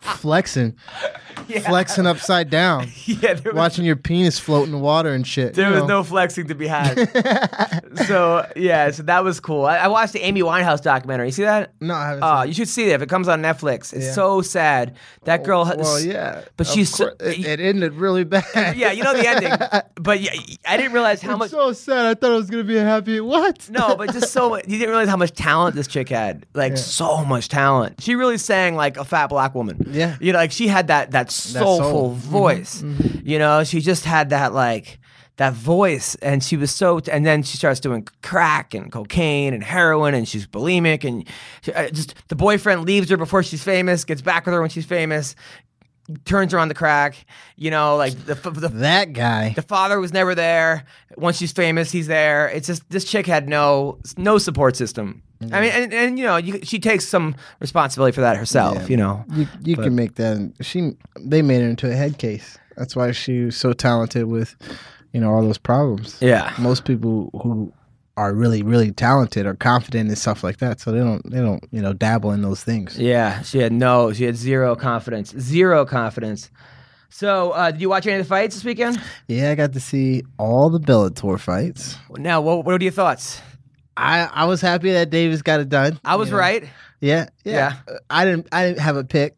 flexing, 0.00 0.76
flexing 1.66 2.06
upside 2.06 2.50
down, 2.50 2.88
yeah, 3.04 3.34
was, 3.44 3.54
watching 3.54 3.84
your 3.84 3.96
penis 3.96 4.38
float 4.38 4.66
in 4.66 4.72
the 4.72 4.78
water 4.78 5.10
and 5.12 5.26
shit. 5.26 5.54
there 5.54 5.70
was 5.70 5.80
know? 5.82 5.86
no 5.86 6.02
flexing 6.04 6.48
to 6.48 6.54
be 6.54 6.66
had. 6.66 6.94
so 8.06 8.46
yeah, 8.56 8.90
so 8.90 9.02
that 9.04 9.24
was 9.24 9.40
cool. 9.40 9.64
I, 9.66 9.78
I 9.78 9.88
watched 9.88 10.12
the 10.12 10.20
Amy 10.20 10.42
Winehouse 10.42 10.82
documentary. 10.82 11.26
You 11.28 11.32
see 11.32 11.42
that? 11.44 11.72
No, 11.80 11.94
I 11.94 12.08
haven't. 12.08 12.22
Oh, 12.24 12.42
you 12.42 12.54
should 12.54 12.68
see 12.68 12.84
it 12.90 12.92
if 12.92 13.02
it 13.02 13.08
comes 13.08 13.28
on 13.28 13.42
Netflix. 13.42 13.92
It's 13.92 14.06
Yeah. 14.06 14.12
so 14.12 14.42
sad. 14.42 14.96
That 15.24 15.44
girl. 15.44 15.64
has- 15.64 15.76
Well, 15.78 16.00
yeah, 16.00 16.42
but 16.56 16.66
she's 16.66 16.90
so- 16.94 17.12
it, 17.20 17.44
it 17.46 17.60
ended 17.60 17.94
really 17.94 18.24
bad. 18.24 18.76
yeah, 18.76 18.92
you 18.92 19.02
know 19.02 19.14
the 19.14 19.26
ending. 19.28 19.52
But 19.96 20.20
yeah, 20.20 20.32
I 20.66 20.76
didn't 20.76 20.92
realize 20.92 21.22
how 21.22 21.32
It's 21.32 21.38
much. 21.38 21.50
so 21.50 21.72
sad. 21.72 22.06
I 22.06 22.14
thought 22.14 22.32
it 22.32 22.36
was 22.36 22.50
gonna 22.50 22.64
be 22.64 22.76
a 22.76 22.84
happy. 22.84 23.20
What? 23.20 23.68
No, 23.70 23.96
but 23.96 24.12
just 24.12 24.32
so 24.32 24.50
much. 24.50 24.64
You 24.66 24.78
didn't 24.78 24.90
realize 24.90 25.08
how 25.08 25.16
much 25.16 25.32
talent 25.32 25.63
this 25.72 25.86
chick 25.86 26.10
had. 26.10 26.44
Like 26.54 26.76
so 26.76 27.24
much 27.24 27.48
talent. 27.48 28.02
She 28.02 28.14
really 28.14 28.38
sang 28.38 28.76
like 28.76 28.96
a 28.96 29.04
fat 29.04 29.28
black 29.28 29.54
woman. 29.54 29.86
Yeah. 29.90 30.16
You 30.20 30.32
know, 30.32 30.38
like 30.38 30.52
she 30.52 30.68
had 30.68 30.88
that 30.88 31.12
that 31.12 31.30
soulful 31.30 31.90
soul. 31.90 32.10
voice. 32.10 32.82
You 33.22 33.38
know, 33.38 33.64
she 33.64 33.80
just 33.80 34.04
had 34.04 34.30
that 34.30 34.52
like 34.52 34.98
that 35.36 35.52
voice 35.52 36.14
and 36.16 36.44
she 36.44 36.56
was 36.56 36.70
so 36.70 37.00
and 37.10 37.26
then 37.26 37.42
she 37.42 37.56
starts 37.56 37.80
doing 37.80 38.06
crack 38.22 38.72
and 38.72 38.92
cocaine 38.92 39.52
and 39.52 39.64
heroin 39.64 40.14
and 40.14 40.28
she's 40.28 40.46
bulimic 40.46 41.02
and 41.02 41.26
she, 41.62 41.72
uh, 41.72 41.88
just 41.90 42.14
the 42.28 42.36
boyfriend 42.36 42.84
leaves 42.84 43.10
her 43.10 43.16
before 43.16 43.42
she's 43.42 43.64
famous 43.64 44.04
gets 44.04 44.22
back 44.22 44.46
with 44.46 44.54
her 44.54 44.60
when 44.60 44.70
she's 44.70 44.86
famous 44.86 45.34
turns 46.24 46.52
her 46.52 46.58
on 46.60 46.68
the 46.68 46.74
crack 46.74 47.16
you 47.56 47.68
know 47.68 47.96
like 47.96 48.12
the 48.26 48.34
the, 48.36 48.68
That 48.68 49.12
guy. 49.12 49.54
the 49.54 49.62
father 49.62 49.98
was 49.98 50.12
never 50.12 50.36
there. 50.36 50.84
Once 51.16 51.36
she's 51.38 51.50
famous, 51.50 51.90
he's 51.90 52.06
there. 52.06 52.48
It's 52.50 52.68
just 52.68 52.88
this 52.90 53.04
chick 53.04 53.26
had 53.26 53.48
no 53.48 53.98
no 54.16 54.38
support 54.38 54.76
system. 54.76 55.20
I 55.52 55.60
mean, 55.60 55.70
and, 55.72 55.92
and 55.92 56.18
you 56.18 56.24
know, 56.24 56.36
you, 56.36 56.60
she 56.62 56.78
takes 56.78 57.06
some 57.06 57.34
responsibility 57.60 58.14
for 58.14 58.22
that 58.22 58.36
herself. 58.36 58.76
Yeah. 58.76 58.86
You 58.88 58.96
know, 58.96 59.24
You, 59.32 59.46
you 59.62 59.76
can 59.76 59.94
make 59.94 60.14
that. 60.14 60.52
She 60.60 60.92
they 61.20 61.42
made 61.42 61.60
her 61.62 61.68
into 61.68 61.90
a 61.90 61.94
head 61.94 62.18
case. 62.18 62.58
That's 62.76 62.96
why 62.96 63.12
she 63.12 63.44
was 63.46 63.56
so 63.56 63.72
talented 63.72 64.24
with, 64.26 64.56
you 65.12 65.20
know, 65.20 65.30
all 65.30 65.42
those 65.42 65.58
problems. 65.58 66.18
yeah, 66.20 66.52
Most 66.58 66.84
people 66.84 67.30
who 67.42 67.72
are 68.16 68.32
really 68.32 68.62
really 68.62 68.92
talented 68.92 69.44
are 69.44 69.56
confident 69.56 70.08
and 70.08 70.16
stuff 70.16 70.44
like 70.44 70.58
that, 70.58 70.80
so 70.80 70.92
they 70.92 70.98
don't 71.00 71.28
they 71.30 71.38
don't 71.40 71.64
you 71.72 71.82
know 71.82 71.92
dabble 71.92 72.30
in 72.30 72.42
those 72.42 72.62
things. 72.64 72.98
yeah. 72.98 73.42
She 73.42 73.58
had 73.58 73.72
no, 73.72 74.12
she 74.12 74.24
had 74.24 74.36
zero 74.36 74.76
confidence, 74.76 75.34
zero 75.38 75.84
confidence. 75.84 76.50
So, 77.10 77.50
uh, 77.52 77.70
did 77.70 77.80
you 77.80 77.88
watch 77.88 78.06
any 78.08 78.16
of 78.18 78.24
the 78.24 78.28
fights 78.28 78.56
this 78.56 78.64
weekend? 78.64 79.00
Yeah, 79.28 79.52
I 79.52 79.54
got 79.54 79.72
to 79.74 79.80
see 79.80 80.24
all 80.36 80.68
the 80.68 80.80
Bellator 80.80 81.38
fights. 81.38 81.96
Now, 82.16 82.40
what, 82.40 82.64
what 82.64 82.80
are 82.80 82.82
your 82.82 82.90
thoughts? 82.92 83.40
I 83.96 84.24
I 84.32 84.44
was 84.46 84.60
happy 84.60 84.92
that 84.92 85.10
Davis 85.10 85.42
got 85.42 85.60
it 85.60 85.68
done. 85.68 85.98
I 86.04 86.16
was 86.16 86.28
you 86.28 86.32
know. 86.34 86.38
right. 86.40 86.64
Yeah, 87.00 87.28
yeah. 87.44 87.74
I 88.10 88.24
didn't 88.24 88.48
I 88.52 88.66
didn't 88.66 88.80
have 88.80 88.96
a 88.96 89.04
pick. 89.04 89.36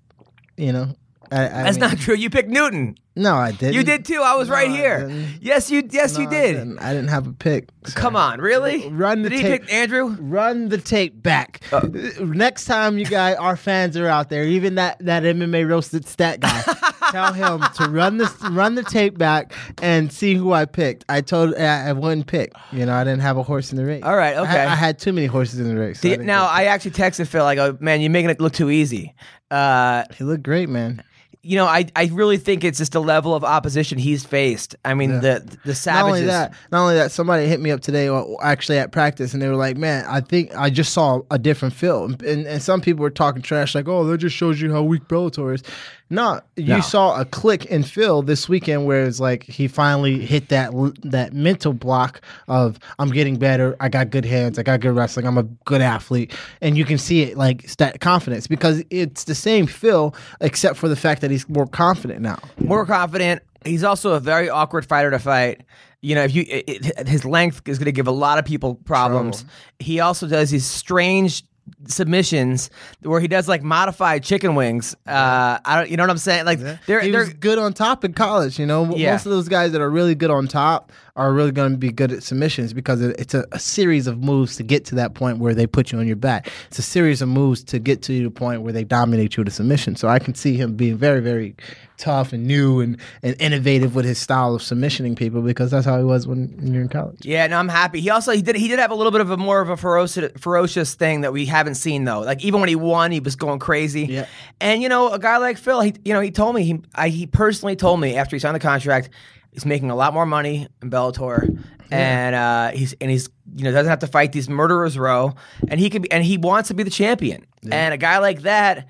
You 0.56 0.72
know, 0.72 0.94
I, 1.30 1.44
I 1.44 1.48
That's 1.64 1.78
mean- 1.78 1.88
not 1.90 1.98
true. 1.98 2.14
You 2.14 2.30
picked 2.30 2.48
Newton. 2.48 2.96
No, 3.18 3.34
I 3.34 3.50
didn't. 3.52 3.72
You 3.74 3.82
did 3.82 4.04
too. 4.04 4.20
I 4.22 4.34
was 4.36 4.48
No, 4.48 4.54
right 4.54 4.68
I 4.68 4.76
here. 4.76 5.08
didn't. 5.08 5.38
Yes, 5.40 5.70
you. 5.70 5.82
Yes, 5.90 6.14
No, 6.14 6.20
you 6.22 6.28
I 6.28 6.30
did. 6.30 6.52
didn't. 6.52 6.78
I 6.80 6.92
didn't 6.92 7.08
have 7.08 7.26
a 7.26 7.32
pick. 7.32 7.70
so- 7.86 7.98
Come 7.98 8.14
on, 8.14 8.40
really? 8.40 8.88
Run 8.90 9.22
the 9.22 9.30
Did 9.30 9.36
he 9.38 9.42
tape. 9.42 9.62
pick 9.62 9.72
Andrew? 9.72 10.14
Run 10.20 10.68
the 10.68 10.76
tape 10.78 11.22
back. 11.22 11.62
Uh. 11.72 11.80
Next 12.20 12.66
time 12.66 12.98
you 12.98 13.06
guys, 13.06 13.36
our 13.36 13.56
fans 13.56 13.96
are 13.96 14.06
out 14.06 14.28
there, 14.28 14.44
even 14.44 14.74
that 14.74 14.98
that 15.00 15.22
MMA 15.22 15.66
roasted 15.68 16.06
stat 16.06 16.40
guy, 16.40 16.62
tell 17.10 17.32
him 17.32 17.64
to 17.76 17.88
run 17.88 18.18
the 18.18 18.30
run 18.52 18.74
the 18.74 18.82
tape 18.82 19.16
back 19.16 19.54
and 19.80 20.12
see 20.12 20.34
who 20.34 20.52
I 20.52 20.66
picked. 20.66 21.04
I 21.08 21.22
told 21.22 21.54
I, 21.54 21.88
I 21.88 21.92
wouldn't 21.92 22.26
pick. 22.26 22.52
You 22.70 22.84
know, 22.84 22.94
I 22.94 23.04
didn't 23.04 23.20
have 23.22 23.38
a 23.38 23.42
horse 23.42 23.70
in 23.70 23.78
the 23.78 23.86
race. 23.86 24.02
All 24.02 24.16
right, 24.16 24.36
okay. 24.36 24.64
I 24.64 24.74
had 24.74 24.98
too 24.98 25.12
many 25.14 25.26
horses 25.26 25.58
in 25.58 25.68
the 25.68 25.76
race. 25.80 26.00
so 26.00 26.10
I 26.10 26.16
now. 26.16 26.46
I 26.46 26.64
actually 26.64 26.90
texted 26.90 27.28
Phil. 27.28 27.46
I 27.46 27.54
go, 27.54 27.78
man, 27.80 28.02
you're 28.02 28.10
making 28.10 28.28
it 28.30 28.40
look 28.42 28.52
too 28.52 28.68
easy. 28.70 29.14
Uh, 29.50 30.04
he 30.16 30.24
looked 30.24 30.42
great, 30.42 30.68
man. 30.68 31.02
You 31.46 31.56
know, 31.56 31.66
I 31.66 31.86
I 31.94 32.10
really 32.12 32.38
think 32.38 32.64
it's 32.64 32.78
just 32.78 32.92
the 32.92 33.00
level 33.00 33.34
of 33.34 33.44
opposition 33.44 33.98
he's 33.98 34.24
faced. 34.24 34.74
I 34.84 34.94
mean, 34.94 35.20
the 35.20 35.58
the 35.64 35.74
savages. 35.74 36.02
Not 36.02 36.04
only 36.04 36.26
that, 36.26 36.54
not 36.72 36.82
only 36.82 36.94
that, 36.96 37.12
somebody 37.12 37.46
hit 37.46 37.60
me 37.60 37.70
up 37.70 37.80
today, 37.80 38.08
or 38.08 38.36
actually 38.44 38.78
at 38.78 38.90
practice, 38.90 39.32
and 39.32 39.40
they 39.40 39.48
were 39.48 39.54
like, 39.54 39.76
"Man, 39.76 40.04
I 40.08 40.20
think 40.20 40.54
I 40.56 40.70
just 40.70 40.92
saw 40.92 41.20
a 41.30 41.38
different 41.38 41.74
film." 41.74 42.16
And, 42.26 42.46
and 42.46 42.60
some 42.60 42.80
people 42.80 43.02
were 43.02 43.10
talking 43.10 43.42
trash, 43.42 43.74
like, 43.74 43.86
"Oh, 43.86 44.04
that 44.04 44.18
just 44.18 44.34
shows 44.34 44.60
you 44.60 44.72
how 44.72 44.82
weak 44.82 45.04
Bellator 45.04 45.54
is." 45.54 45.62
No, 46.08 46.40
you 46.54 46.66
No. 46.66 46.80
saw 46.80 47.20
a 47.20 47.24
click 47.24 47.64
in 47.64 47.82
Phil 47.82 48.22
this 48.22 48.48
weekend 48.48 48.86
where 48.86 49.04
it's 49.04 49.18
like 49.18 49.42
he 49.42 49.66
finally 49.66 50.24
hit 50.24 50.50
that 50.50 50.70
that 51.02 51.32
mental 51.32 51.72
block 51.72 52.20
of 52.46 52.78
I'm 53.00 53.10
getting 53.10 53.36
better. 53.38 53.74
I 53.80 53.88
got 53.88 54.10
good 54.10 54.24
hands. 54.24 54.56
I 54.58 54.62
got 54.62 54.78
good 54.80 54.94
wrestling. 54.94 55.26
I'm 55.26 55.36
a 55.36 55.42
good 55.42 55.80
athlete, 55.80 56.32
and 56.60 56.78
you 56.78 56.84
can 56.84 56.96
see 56.98 57.22
it 57.22 57.36
like 57.36 57.66
that 57.78 57.98
confidence 58.00 58.46
because 58.46 58.84
it's 58.90 59.24
the 59.24 59.34
same 59.34 59.66
Phil 59.66 60.14
except 60.40 60.76
for 60.76 60.88
the 60.88 60.94
fact 60.96 61.22
that 61.22 61.30
he's 61.32 61.48
more 61.48 61.66
confident 61.66 62.20
now. 62.20 62.38
more 62.60 62.86
confident. 62.86 63.42
He's 63.64 63.82
also 63.82 64.12
a 64.12 64.20
very 64.20 64.48
awkward 64.48 64.86
fighter 64.86 65.10
to 65.10 65.18
fight. 65.18 65.62
You 66.02 66.14
know, 66.14 66.22
if 66.22 66.32
you 66.36 66.44
it, 66.48 66.64
it- 66.98 67.08
his 67.08 67.24
length 67.24 67.62
is 67.66 67.78
going 67.78 67.86
to 67.86 67.92
give 67.92 68.06
a 68.06 68.12
lot 68.12 68.38
of 68.38 68.44
people 68.44 68.76
problems. 68.76 69.44
He 69.80 69.98
also 69.98 70.28
does 70.28 70.50
these 70.50 70.64
strange 70.66 71.42
submissions 71.88 72.70
where 73.02 73.20
he 73.20 73.28
does 73.28 73.48
like 73.48 73.62
modified 73.62 74.22
chicken 74.22 74.54
wings. 74.54 74.94
Uh, 75.06 75.58
I 75.64 75.76
don't, 75.80 75.90
you 75.90 75.96
know 75.96 76.02
what 76.02 76.10
I'm 76.10 76.18
saying? 76.18 76.44
Like 76.44 76.58
they're 76.86 77.00
he 77.00 77.10
they're 77.10 77.26
good 77.26 77.58
on 77.58 77.72
top 77.74 78.04
in 78.04 78.12
college. 78.12 78.58
You 78.58 78.66
know, 78.66 78.94
Yeah. 78.96 79.12
most 79.12 79.26
of 79.26 79.32
those 79.32 79.48
guys 79.48 79.72
that 79.72 79.80
are 79.80 79.90
really 79.90 80.14
good 80.14 80.30
on 80.30 80.48
top 80.48 80.92
are 81.16 81.32
really 81.32 81.52
going 81.52 81.72
to 81.72 81.78
be 81.78 81.90
good 81.90 82.12
at 82.12 82.22
submissions 82.22 82.72
because 82.72 83.00
it's 83.00 83.34
a, 83.34 83.46
a 83.52 83.58
series 83.58 84.06
of 84.06 84.22
moves 84.22 84.56
to 84.56 84.62
get 84.62 84.84
to 84.86 84.94
that 84.96 85.14
point 85.14 85.38
where 85.38 85.54
they 85.54 85.66
put 85.66 85.90
you 85.90 85.98
on 85.98 86.06
your 86.06 86.16
back. 86.16 86.50
It's 86.68 86.78
a 86.78 86.82
series 86.82 87.22
of 87.22 87.28
moves 87.28 87.64
to 87.64 87.78
get 87.78 88.02
to 88.02 88.22
the 88.22 88.30
point 88.30 88.62
where 88.62 88.72
they 88.72 88.84
dominate 88.84 89.36
you 89.36 89.40
with 89.40 89.48
a 89.48 89.54
submission. 89.54 89.96
So 89.96 90.08
I 90.08 90.18
can 90.18 90.34
see 90.34 90.56
him 90.56 90.76
being 90.76 90.96
very, 90.96 91.20
very 91.20 91.56
tough 91.96 92.34
and 92.34 92.46
new 92.46 92.80
and, 92.80 92.98
and 93.22 93.34
innovative 93.40 93.94
with 93.94 94.04
his 94.04 94.18
style 94.18 94.54
of 94.54 94.60
submissioning 94.60 95.16
people 95.16 95.40
because 95.40 95.70
that's 95.70 95.86
how 95.86 95.96
he 95.96 96.04
was 96.04 96.26
when, 96.26 96.54
you're 96.60 96.82
in 96.82 96.88
college. 96.88 97.24
Yeah, 97.24 97.46
no, 97.46 97.58
I'm 97.58 97.68
happy. 97.68 98.00
He 98.00 98.10
also 98.10 98.32
he 98.32 98.42
did 98.42 98.56
he 98.56 98.68
did 98.68 98.78
have 98.78 98.90
a 98.90 98.94
little 98.94 99.12
bit 99.12 99.20
of 99.20 99.30
a 99.30 99.36
more 99.36 99.60
of 99.60 99.70
a 99.70 99.76
ferocious 99.76 100.30
ferocious 100.38 100.94
thing 100.94 101.22
that 101.22 101.32
we 101.32 101.46
haven't 101.46 101.76
seen 101.76 102.04
though. 102.04 102.20
Like 102.20 102.44
even 102.44 102.60
when 102.60 102.68
he 102.68 102.76
won, 102.76 103.12
he 103.12 103.20
was 103.20 103.36
going 103.36 103.58
crazy. 103.58 104.02
Yeah. 104.04 104.26
And 104.60 104.82
you 104.82 104.88
know, 104.88 105.10
a 105.12 105.18
guy 105.18 105.38
like 105.38 105.56
Phil, 105.56 105.80
he 105.80 105.94
you 106.04 106.12
know 106.12 106.20
he 106.20 106.30
told 106.30 106.54
me 106.54 106.64
he 106.64 106.82
I, 106.94 107.08
he 107.08 107.26
personally 107.26 107.76
told 107.76 108.00
me 108.00 108.16
after 108.16 108.36
he 108.36 108.40
signed 108.40 108.56
the 108.56 108.60
contract, 108.60 109.10
he's 109.56 109.66
making 109.66 109.90
a 109.90 109.96
lot 109.96 110.12
more 110.12 110.26
money 110.26 110.68
in 110.82 110.90
Bellator, 110.90 111.64
and 111.90 112.34
uh, 112.34 112.70
he's 112.70 112.94
and 113.00 113.10
he's 113.10 113.30
you 113.54 113.64
know 113.64 113.72
doesn't 113.72 113.88
have 113.88 114.00
to 114.00 114.06
fight 114.06 114.32
these 114.32 114.48
murderers 114.48 114.98
row, 114.98 115.34
and 115.68 115.80
he 115.80 115.88
could 115.88 116.02
be 116.02 116.12
and 116.12 116.22
he 116.22 116.36
wants 116.36 116.68
to 116.68 116.74
be 116.74 116.82
the 116.82 116.90
champion. 116.90 117.46
And 117.70 117.92
a 117.94 117.96
guy 117.96 118.18
like 118.18 118.42
that, 118.42 118.86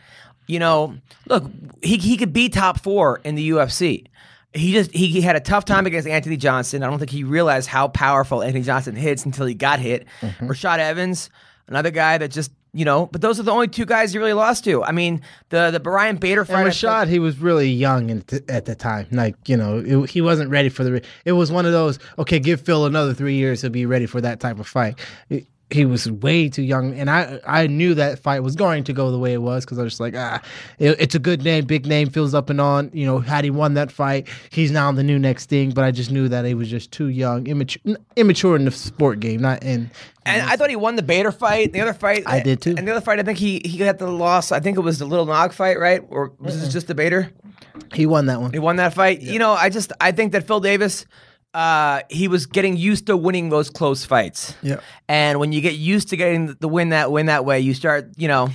you 0.46 0.58
know, 0.58 0.96
look, 1.28 1.50
he 1.82 1.98
he 1.98 2.16
could 2.16 2.32
be 2.32 2.48
top 2.48 2.80
four 2.80 3.20
in 3.24 3.36
the 3.36 3.50
UFC 3.50 4.06
he 4.56 4.72
just 4.72 4.90
he, 4.92 5.06
he 5.08 5.20
had 5.20 5.36
a 5.36 5.40
tough 5.40 5.64
time 5.64 5.86
against 5.86 6.08
Anthony 6.08 6.36
Johnson. 6.36 6.82
I 6.82 6.88
don't 6.88 6.98
think 6.98 7.10
he 7.10 7.24
realized 7.24 7.68
how 7.68 7.88
powerful 7.88 8.42
Anthony 8.42 8.64
Johnson 8.64 8.96
hits 8.96 9.24
until 9.24 9.46
he 9.46 9.54
got 9.54 9.78
hit. 9.78 10.06
Rashad 10.40 10.78
Evans, 10.78 11.30
another 11.68 11.90
guy 11.90 12.18
that 12.18 12.30
just 12.30 12.52
you 12.76 12.84
know, 12.84 13.06
but 13.06 13.22
those 13.22 13.40
are 13.40 13.42
the 13.42 13.50
only 13.52 13.68
two 13.68 13.86
guys 13.86 14.12
he 14.12 14.18
really 14.18 14.34
lost 14.34 14.64
to. 14.64 14.84
I 14.84 14.92
mean, 14.92 15.22
the 15.48 15.70
the 15.70 15.80
Ryan 15.80 16.16
Bader 16.16 16.44
fight. 16.44 16.60
And 16.66 16.70
Rashad, 16.70 17.08
he 17.08 17.18
was 17.18 17.38
really 17.38 17.70
young 17.70 18.10
at 18.48 18.66
the 18.66 18.74
time. 18.74 19.06
Like, 19.10 19.34
you 19.48 19.56
know, 19.56 19.78
it, 19.78 20.10
he 20.10 20.20
wasn't 20.20 20.50
ready 20.50 20.68
for 20.68 20.84
the. 20.84 21.02
It 21.24 21.32
was 21.32 21.50
one 21.50 21.64
of 21.66 21.72
those, 21.72 21.98
okay, 22.18 22.38
give 22.38 22.60
Phil 22.60 22.84
another 22.84 23.14
three 23.14 23.36
years, 23.36 23.62
he'll 23.62 23.70
be 23.70 23.86
ready 23.86 24.06
for 24.06 24.20
that 24.20 24.40
type 24.40 24.58
of 24.60 24.66
fight. 24.68 24.98
It- 25.30 25.46
he 25.70 25.84
was 25.84 26.08
way 26.08 26.48
too 26.48 26.62
young, 26.62 26.94
and 26.94 27.10
I 27.10 27.40
I 27.44 27.66
knew 27.66 27.94
that 27.94 28.20
fight 28.20 28.40
was 28.40 28.54
going 28.54 28.84
to 28.84 28.92
go 28.92 29.10
the 29.10 29.18
way 29.18 29.32
it 29.32 29.42
was 29.42 29.64
because 29.64 29.78
I 29.78 29.82
was 29.82 29.94
just 29.94 30.00
like, 30.00 30.14
ah, 30.16 30.40
it, 30.78 30.96
it's 31.00 31.14
a 31.16 31.18
good 31.18 31.42
name, 31.42 31.64
big 31.64 31.86
name, 31.86 32.08
feels 32.08 32.34
up 32.34 32.50
and 32.50 32.60
on. 32.60 32.90
You 32.92 33.04
know, 33.04 33.18
had 33.18 33.42
he 33.42 33.50
won 33.50 33.74
that 33.74 33.90
fight, 33.90 34.28
he's 34.50 34.70
now 34.70 34.92
the 34.92 35.02
new 35.02 35.18
next 35.18 35.48
thing. 35.48 35.70
But 35.70 35.84
I 35.84 35.90
just 35.90 36.10
knew 36.10 36.28
that 36.28 36.44
he 36.44 36.54
was 36.54 36.68
just 36.68 36.92
too 36.92 37.08
young, 37.08 37.48
immature, 37.48 37.96
immature 38.14 38.54
in 38.54 38.64
the 38.64 38.70
sport 38.70 39.18
game, 39.18 39.40
not 39.40 39.64
in. 39.64 39.90
And 40.24 40.42
I 40.42 40.56
thought 40.56 40.70
he 40.70 40.76
won 40.76 40.96
the 40.96 41.02
Bader 41.02 41.32
fight. 41.32 41.72
The 41.72 41.80
other 41.80 41.94
fight, 41.94 42.22
I 42.26 42.40
did 42.40 42.60
too. 42.60 42.74
And 42.76 42.86
the 42.86 42.92
other 42.92 43.00
fight, 43.00 43.18
I 43.18 43.24
think 43.24 43.38
he 43.38 43.60
he 43.64 43.78
got 43.78 43.98
the 43.98 44.10
loss. 44.10 44.52
I 44.52 44.60
think 44.60 44.76
it 44.76 44.82
was 44.82 45.00
the 45.00 45.06
Little 45.06 45.26
Nog 45.26 45.52
fight, 45.52 45.80
right? 45.80 46.00
Or 46.10 46.32
was 46.38 46.62
it 46.62 46.70
just 46.70 46.86
the 46.86 46.94
Bader? 46.94 47.32
He 47.92 48.06
won 48.06 48.26
that 48.26 48.40
one. 48.40 48.52
He 48.52 48.58
won 48.58 48.76
that 48.76 48.94
fight. 48.94 49.20
You 49.20 49.38
know, 49.38 49.52
I 49.52 49.68
just 49.68 49.92
I 50.00 50.12
think 50.12 50.32
that 50.32 50.46
Phil 50.46 50.60
Davis, 50.60 51.06
uh, 51.56 52.02
he 52.10 52.28
was 52.28 52.44
getting 52.44 52.76
used 52.76 53.06
to 53.06 53.16
winning 53.16 53.48
those 53.48 53.70
close 53.70 54.04
fights. 54.04 54.54
Yeah. 54.62 54.80
And 55.08 55.40
when 55.40 55.52
you 55.52 55.62
get 55.62 55.74
used 55.76 56.10
to 56.10 56.16
getting 56.18 56.54
the 56.60 56.68
win 56.68 56.90
that 56.90 57.10
win 57.10 57.26
that 57.26 57.46
way, 57.46 57.60
you 57.60 57.72
start, 57.72 58.10
you 58.18 58.28
know, 58.28 58.50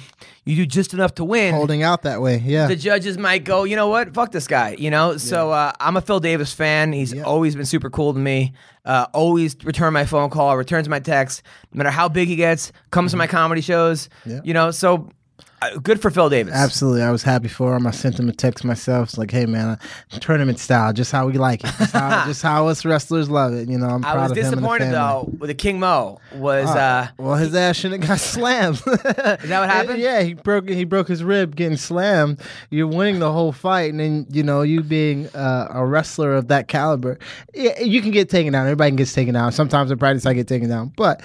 you 0.46 0.56
do 0.56 0.68
just 0.68 0.94
enough 0.94 1.16
to 1.16 1.24
win. 1.26 1.56
Holding 1.56 1.82
out 1.82 2.04
that 2.04 2.22
way, 2.22 2.38
yeah. 2.46 2.68
The 2.68 2.76
judges 2.76 3.18
might 3.18 3.44
go, 3.44 3.64
you 3.64 3.76
know 3.76 3.88
what, 3.88 4.14
fuck 4.14 4.32
this 4.32 4.48
guy, 4.48 4.76
you 4.78 4.92
know. 4.92 5.18
So 5.18 5.50
uh, 5.52 5.72
I'm 5.80 5.98
a 5.98 6.02
Phil 6.02 6.20
Davis 6.20 6.54
fan. 6.54 6.94
He's 6.94 7.20
always 7.24 7.56
been 7.56 7.66
super 7.66 7.90
cool 7.90 8.14
to 8.14 8.20
me. 8.20 8.54
Uh, 8.86 9.08
always 9.16 9.56
return 9.64 9.94
my 9.94 10.06
phone 10.06 10.30
call, 10.30 10.56
returns 10.56 10.88
my 10.88 11.00
text, 11.00 11.42
no 11.74 11.80
matter 11.80 11.90
how 11.92 12.08
big 12.08 12.28
he 12.28 12.36
gets. 12.36 12.72
Comes 12.92 13.12
to 13.12 13.18
my 13.18 13.26
comedy 13.28 13.62
shows, 13.62 14.10
Yeah. 14.28 14.42
you 14.44 14.54
know. 14.54 14.70
So 14.70 15.10
good 15.82 16.02
for 16.02 16.10
Phil 16.10 16.30
Davis. 16.30 16.54
Absolutely, 16.54 17.04
I 17.04 17.12
was 17.12 17.24
happy 17.24 17.48
for 17.48 17.76
him. 17.76 17.86
I 17.86 17.92
sent 17.92 18.20
him 18.20 18.28
a 18.30 18.34
text 18.34 18.64
myself. 18.64 19.10
It's 19.10 19.18
like, 19.18 19.32
hey 19.32 19.46
man, 19.46 19.70
uh, 19.70 20.20
tournament 20.20 20.60
style, 20.60 20.92
just 20.94 21.12
how 21.12 21.28
we 21.28 21.34
like 21.34 21.64
it, 21.64 21.72
just 21.78 21.94
how, 21.94 22.26
just 22.28 22.42
how 22.42 22.68
us 22.68 22.84
wrestlers 22.84 23.30
love 23.30 23.54
it. 23.54 23.70
You 23.70 23.78
know, 23.78 23.88
I'm 23.88 24.04
I 24.04 24.14
proud 24.14 24.30
was 24.30 24.32
of 24.32 24.38
him 24.38 24.44
and 24.46 24.54
the 24.54 24.56
disappointed 24.58 24.92
though 24.92 25.30
with 25.38 25.50
the 25.50 25.54
King 25.54 25.80
Mo 25.80 26.20
was 26.36 26.68
uh, 26.70 27.08
well, 27.18 27.36
his 27.36 27.54
ass 27.56 27.76
shouldn't 27.76 28.04
have 28.04 28.10
got 28.10 28.20
slammed. 28.22 28.78
Is 28.78 28.84
that 28.84 29.40
what 29.42 29.70
happened? 29.70 30.02
Yeah, 30.02 30.24
he 30.24 30.34
broke 30.34 30.68
he 30.68 30.84
broke 30.84 31.08
his 31.08 31.24
rib 31.24 31.56
getting 31.56 31.78
slammed. 31.78 32.40
You're 32.70 32.88
winning 32.88 33.20
the 33.20 33.32
whole 33.32 33.52
fight, 33.52 33.92
and 33.92 34.00
then 34.00 34.26
you 34.32 34.42
know 34.42 34.64
you 34.64 34.82
being 34.82 35.28
uh, 35.36 35.68
a 35.70 35.86
wrestler 35.86 36.34
of 36.34 36.48
that 36.48 36.68
caliber, 36.68 37.20
yeah, 37.54 37.80
you 37.82 38.02
can 38.02 38.12
get 38.12 38.30
taken 38.30 38.54
down. 38.54 38.66
Everybody 38.66 38.92
gets 38.96 39.14
taken 39.14 39.34
down. 39.34 39.52
Sometimes 39.52 39.92
in 39.92 39.98
practice 40.00 40.26
I 40.26 40.34
get 40.34 40.48
taken 40.48 40.70
down, 40.70 40.94
but 40.96 41.22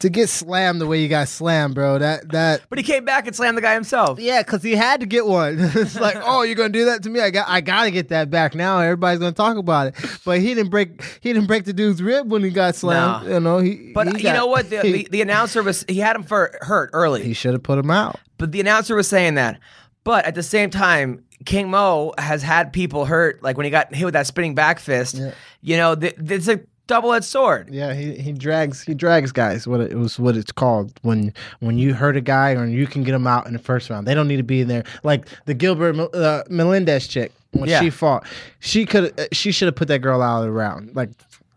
to 0.00 0.08
get 0.10 0.28
slammed 0.28 0.80
the 0.80 0.86
way 0.86 1.00
you 1.00 1.08
got 1.08 1.28
slammed, 1.28 1.74
bro, 1.74 1.98
that 1.98 2.30
that 2.32 2.62
but 2.68 2.78
he 2.78 2.84
came 2.84 3.04
back 3.04 3.26
and 3.26 3.36
slammed 3.36 3.56
the 3.56 3.62
guy 3.62 3.74
himself. 3.74 4.18
yeah, 4.18 4.42
because 4.42 4.62
he 4.62 4.74
had 4.74 5.00
to 5.00 5.06
get 5.06 5.26
one. 5.26 5.56
it's 5.58 5.98
like, 5.98 6.16
oh, 6.24 6.42
you're 6.42 6.54
gonna 6.56 6.70
do 6.70 6.86
that 6.86 7.02
to 7.04 7.10
me? 7.10 7.20
I 7.20 7.30
got, 7.30 7.48
I 7.48 7.60
gotta 7.60 7.90
get 7.90 8.08
that 8.08 8.30
back 8.30 8.54
now. 8.54 8.78
Everybody's 8.80 9.20
gonna 9.20 9.32
talk 9.32 9.56
about 9.56 9.88
it. 9.88 9.94
But 10.24 10.40
he 10.40 10.54
didn't 10.54 10.70
break, 10.70 11.02
he 11.20 11.32
didn't 11.32 11.46
break 11.46 11.64
the 11.64 11.72
dude's 11.72 12.02
rib 12.02 12.30
when 12.30 12.42
he 12.42 12.50
got 12.50 12.74
slammed. 12.74 13.26
No. 13.26 13.34
You 13.34 13.40
know, 13.40 13.58
he. 13.58 13.92
But 13.94 14.08
he 14.08 14.16
you 14.18 14.22
got- 14.24 14.34
know 14.34 14.46
what? 14.46 14.68
The, 14.70 14.80
the, 14.80 15.08
the 15.10 15.22
announcer 15.22 15.62
was 15.62 15.84
he 15.88 15.98
had 15.98 16.16
him 16.16 16.22
for 16.22 16.56
hurt 16.62 16.90
early. 16.92 17.22
he 17.22 17.32
should 17.34 17.52
have 17.52 17.62
put 17.62 17.78
him 17.78 17.90
out. 17.90 18.18
But 18.38 18.52
the 18.52 18.60
announcer 18.60 18.94
was 18.96 19.06
saying 19.08 19.34
that. 19.34 19.60
But 20.02 20.24
at 20.24 20.34
the 20.34 20.42
same 20.42 20.70
time, 20.70 21.24
King 21.44 21.70
Mo 21.70 22.14
has 22.16 22.42
had 22.42 22.72
people 22.72 23.04
hurt, 23.04 23.42
like 23.42 23.56
when 23.58 23.64
he 23.64 23.70
got 23.70 23.94
hit 23.94 24.04
with 24.04 24.14
that 24.14 24.26
spinning 24.26 24.54
back 24.54 24.78
fist. 24.78 25.16
Yeah. 25.16 25.32
You 25.60 25.76
know, 25.76 25.94
th- 25.94 26.14
it's 26.18 26.48
a 26.48 26.60
double 26.90 27.12
edged 27.12 27.24
sword. 27.24 27.68
Yeah, 27.72 27.94
he, 27.94 28.14
he 28.16 28.32
drags 28.32 28.82
he 28.82 28.94
drags 28.94 29.30
guys. 29.32 29.66
What 29.66 29.80
it, 29.80 29.94
was 29.96 30.18
what 30.18 30.36
it's 30.36 30.52
called 30.52 30.92
when 31.02 31.32
when 31.60 31.78
you 31.78 31.94
hurt 31.94 32.16
a 32.16 32.20
guy 32.20 32.52
or 32.54 32.66
you 32.66 32.86
can 32.86 33.04
get 33.04 33.14
him 33.14 33.26
out 33.26 33.46
in 33.46 33.52
the 33.52 33.58
first 33.60 33.88
round. 33.88 34.06
They 34.06 34.14
don't 34.14 34.26
need 34.28 34.38
to 34.38 34.42
be 34.42 34.62
in 34.62 34.68
there. 34.68 34.84
Like 35.04 35.26
the 35.46 35.54
Gilbert 35.54 35.98
uh, 36.14 36.42
Melendez 36.50 37.06
chick 37.06 37.32
when 37.52 37.68
Yeah. 37.70 37.80
she 37.80 37.90
fought, 37.90 38.26
she 38.58 38.84
could 38.86 39.12
she 39.32 39.52
should 39.52 39.66
have 39.66 39.76
put 39.76 39.88
that 39.88 40.00
girl 40.00 40.20
out 40.20 40.40
of 40.40 40.44
the 40.46 40.50
round. 40.52 40.94
Like 40.96 41.10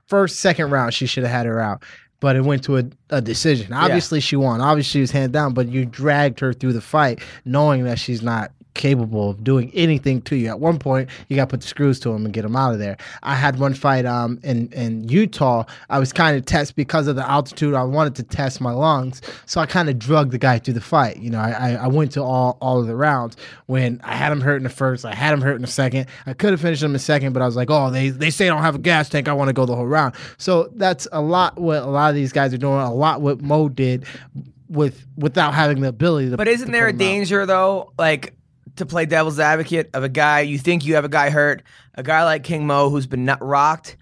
first 0.08 0.40
second 0.40 0.70
round, 0.70 0.94
she 0.94 1.08
should 1.08 1.24
have 1.24 1.32
had 1.32 1.46
her 1.48 1.60
out. 1.60 1.84
But 2.20 2.38
it 2.38 2.42
went 2.42 2.64
to 2.66 2.78
a, 2.78 2.84
a 3.10 3.20
decision. 3.20 3.74
Obviously, 3.74 4.22
she 4.22 4.38
won. 4.38 4.62
Obviously, 4.62 4.92
she 4.92 5.02
was 5.02 5.12
hand 5.12 5.34
down. 5.34 5.54
But 5.54 5.68
you 5.68 5.84
dragged 5.86 6.40
her 6.40 6.54
through 6.54 6.72
the 6.72 6.80
fight, 6.80 7.20
knowing 7.44 7.84
that 7.84 8.00
she's 8.00 8.22
not 8.22 8.52
capable 8.74 9.30
of 9.30 9.44
doing 9.44 9.72
anything 9.74 10.22
to 10.24 10.36
you. 10.36 10.48
At 10.48 10.60
one 10.60 10.80
point, 10.80 11.10
you 11.28 11.36
got 11.36 11.46
to 11.46 11.54
put 11.54 11.62
the 11.62 11.68
screws 11.68 12.00
to 12.02 12.12
him 12.12 12.26
and 12.26 12.34
get 12.34 12.46
him 12.46 12.56
out 12.56 12.74
of 12.74 12.80
there. 12.80 12.98
I 13.22 13.36
had 13.36 13.60
one 13.60 13.74
fight 13.74 14.06
um 14.06 14.40
in 14.44 14.72
in 14.74 15.08
Utah. 15.08 15.64
I 15.90 16.00
was 16.00 16.12
kind 16.14 16.38
of 16.38 16.46
test 16.46 16.76
because 16.76 17.08
of 17.08 17.16
the 17.16 17.30
altitude. 17.30 17.74
I 17.74 17.84
wanted 17.84 18.16
to 18.16 18.24
test 18.24 18.62
my 18.62 18.72
lungs, 18.72 19.22
so 19.46 19.62
I 19.62 19.66
kind 19.66 19.90
of 19.90 20.00
drugged 20.00 20.32
the 20.32 20.38
guy 20.38 20.60
through 20.60 20.76
the 20.76 20.82
fight. 20.82 21.18
You 21.18 21.30
know, 21.30 21.40
I, 21.40 21.52
I 21.52 21.72
I 21.74 21.88
went 21.88 22.12
to 22.14 22.24
all 22.24 22.58
all 22.62 22.80
of 22.80 22.88
the 22.88 22.96
rounds 22.96 23.38
when 23.68 24.02
I 24.04 24.16
had 24.16 24.32
him 24.32 24.42
hurt 24.42 24.58
in 24.58 24.64
the 24.64 24.70
first. 24.70 25.06
I 25.06 25.14
had 25.14 25.34
him 25.34 25.42
hurt 25.42 25.56
in 25.56 25.62
the 25.62 25.68
second. 25.68 26.08
I 26.26 26.34
could 26.34 26.52
have 26.52 26.62
finished 26.62 26.82
him 26.82 26.88
in 26.88 26.94
the 26.94 27.00
second, 27.00 27.34
but 27.34 27.42
I 27.42 27.46
was 27.46 27.56
like, 27.56 27.70
oh, 27.70 27.90
they 27.90 28.10
they 28.10 28.30
say 28.30 28.48
I 28.48 28.50
don't 28.50 28.62
have 28.62 28.76
a 28.76 28.80
gas 28.80 29.10
tank. 29.10 29.28
I 29.28 29.34
want 29.34 29.50
to 29.50 29.54
go 29.54 29.66
the 29.66 29.76
whole 29.76 29.88
round. 29.88 30.16
So 30.38 30.70
that's 30.76 31.08
a 31.12 31.22
lot 31.22 31.60
what 31.60 31.84
a 31.84 31.88
lot 31.88 32.10
of 32.10 32.16
these 32.16 32.32
guys 32.32 32.54
are 32.54 32.58
doing. 32.58 32.80
A 32.80 32.94
lot 32.94 33.22
what 33.22 33.42
Mo 33.42 33.70
did 33.70 34.06
with 34.70 35.06
without 35.18 35.54
having 35.54 35.82
the 35.82 35.88
ability 35.88 36.30
to. 36.32 36.38
But 36.38 36.48
isn't 36.48 36.68
to 36.68 36.72
there 36.72 36.88
a 36.88 36.90
him 36.90 36.96
out. 36.96 37.00
danger 37.00 37.46
though, 37.46 37.94
like 37.98 38.34
to 38.78 38.86
play 38.86 39.06
devil's 39.06 39.40
advocate 39.40 39.90
of 39.94 40.04
a 40.04 40.10
guy 40.10 40.42
you 40.42 40.58
think 40.58 40.86
you 40.86 40.96
have 40.96 41.06
a 41.06 41.10
guy 41.10 41.30
hurt, 41.30 41.64
a 41.96 42.04
guy 42.04 42.24
like 42.24 42.44
King 42.44 42.66
Mo 42.66 42.90
who's 42.90 43.08
been 43.08 43.26
rocked. 43.40 43.98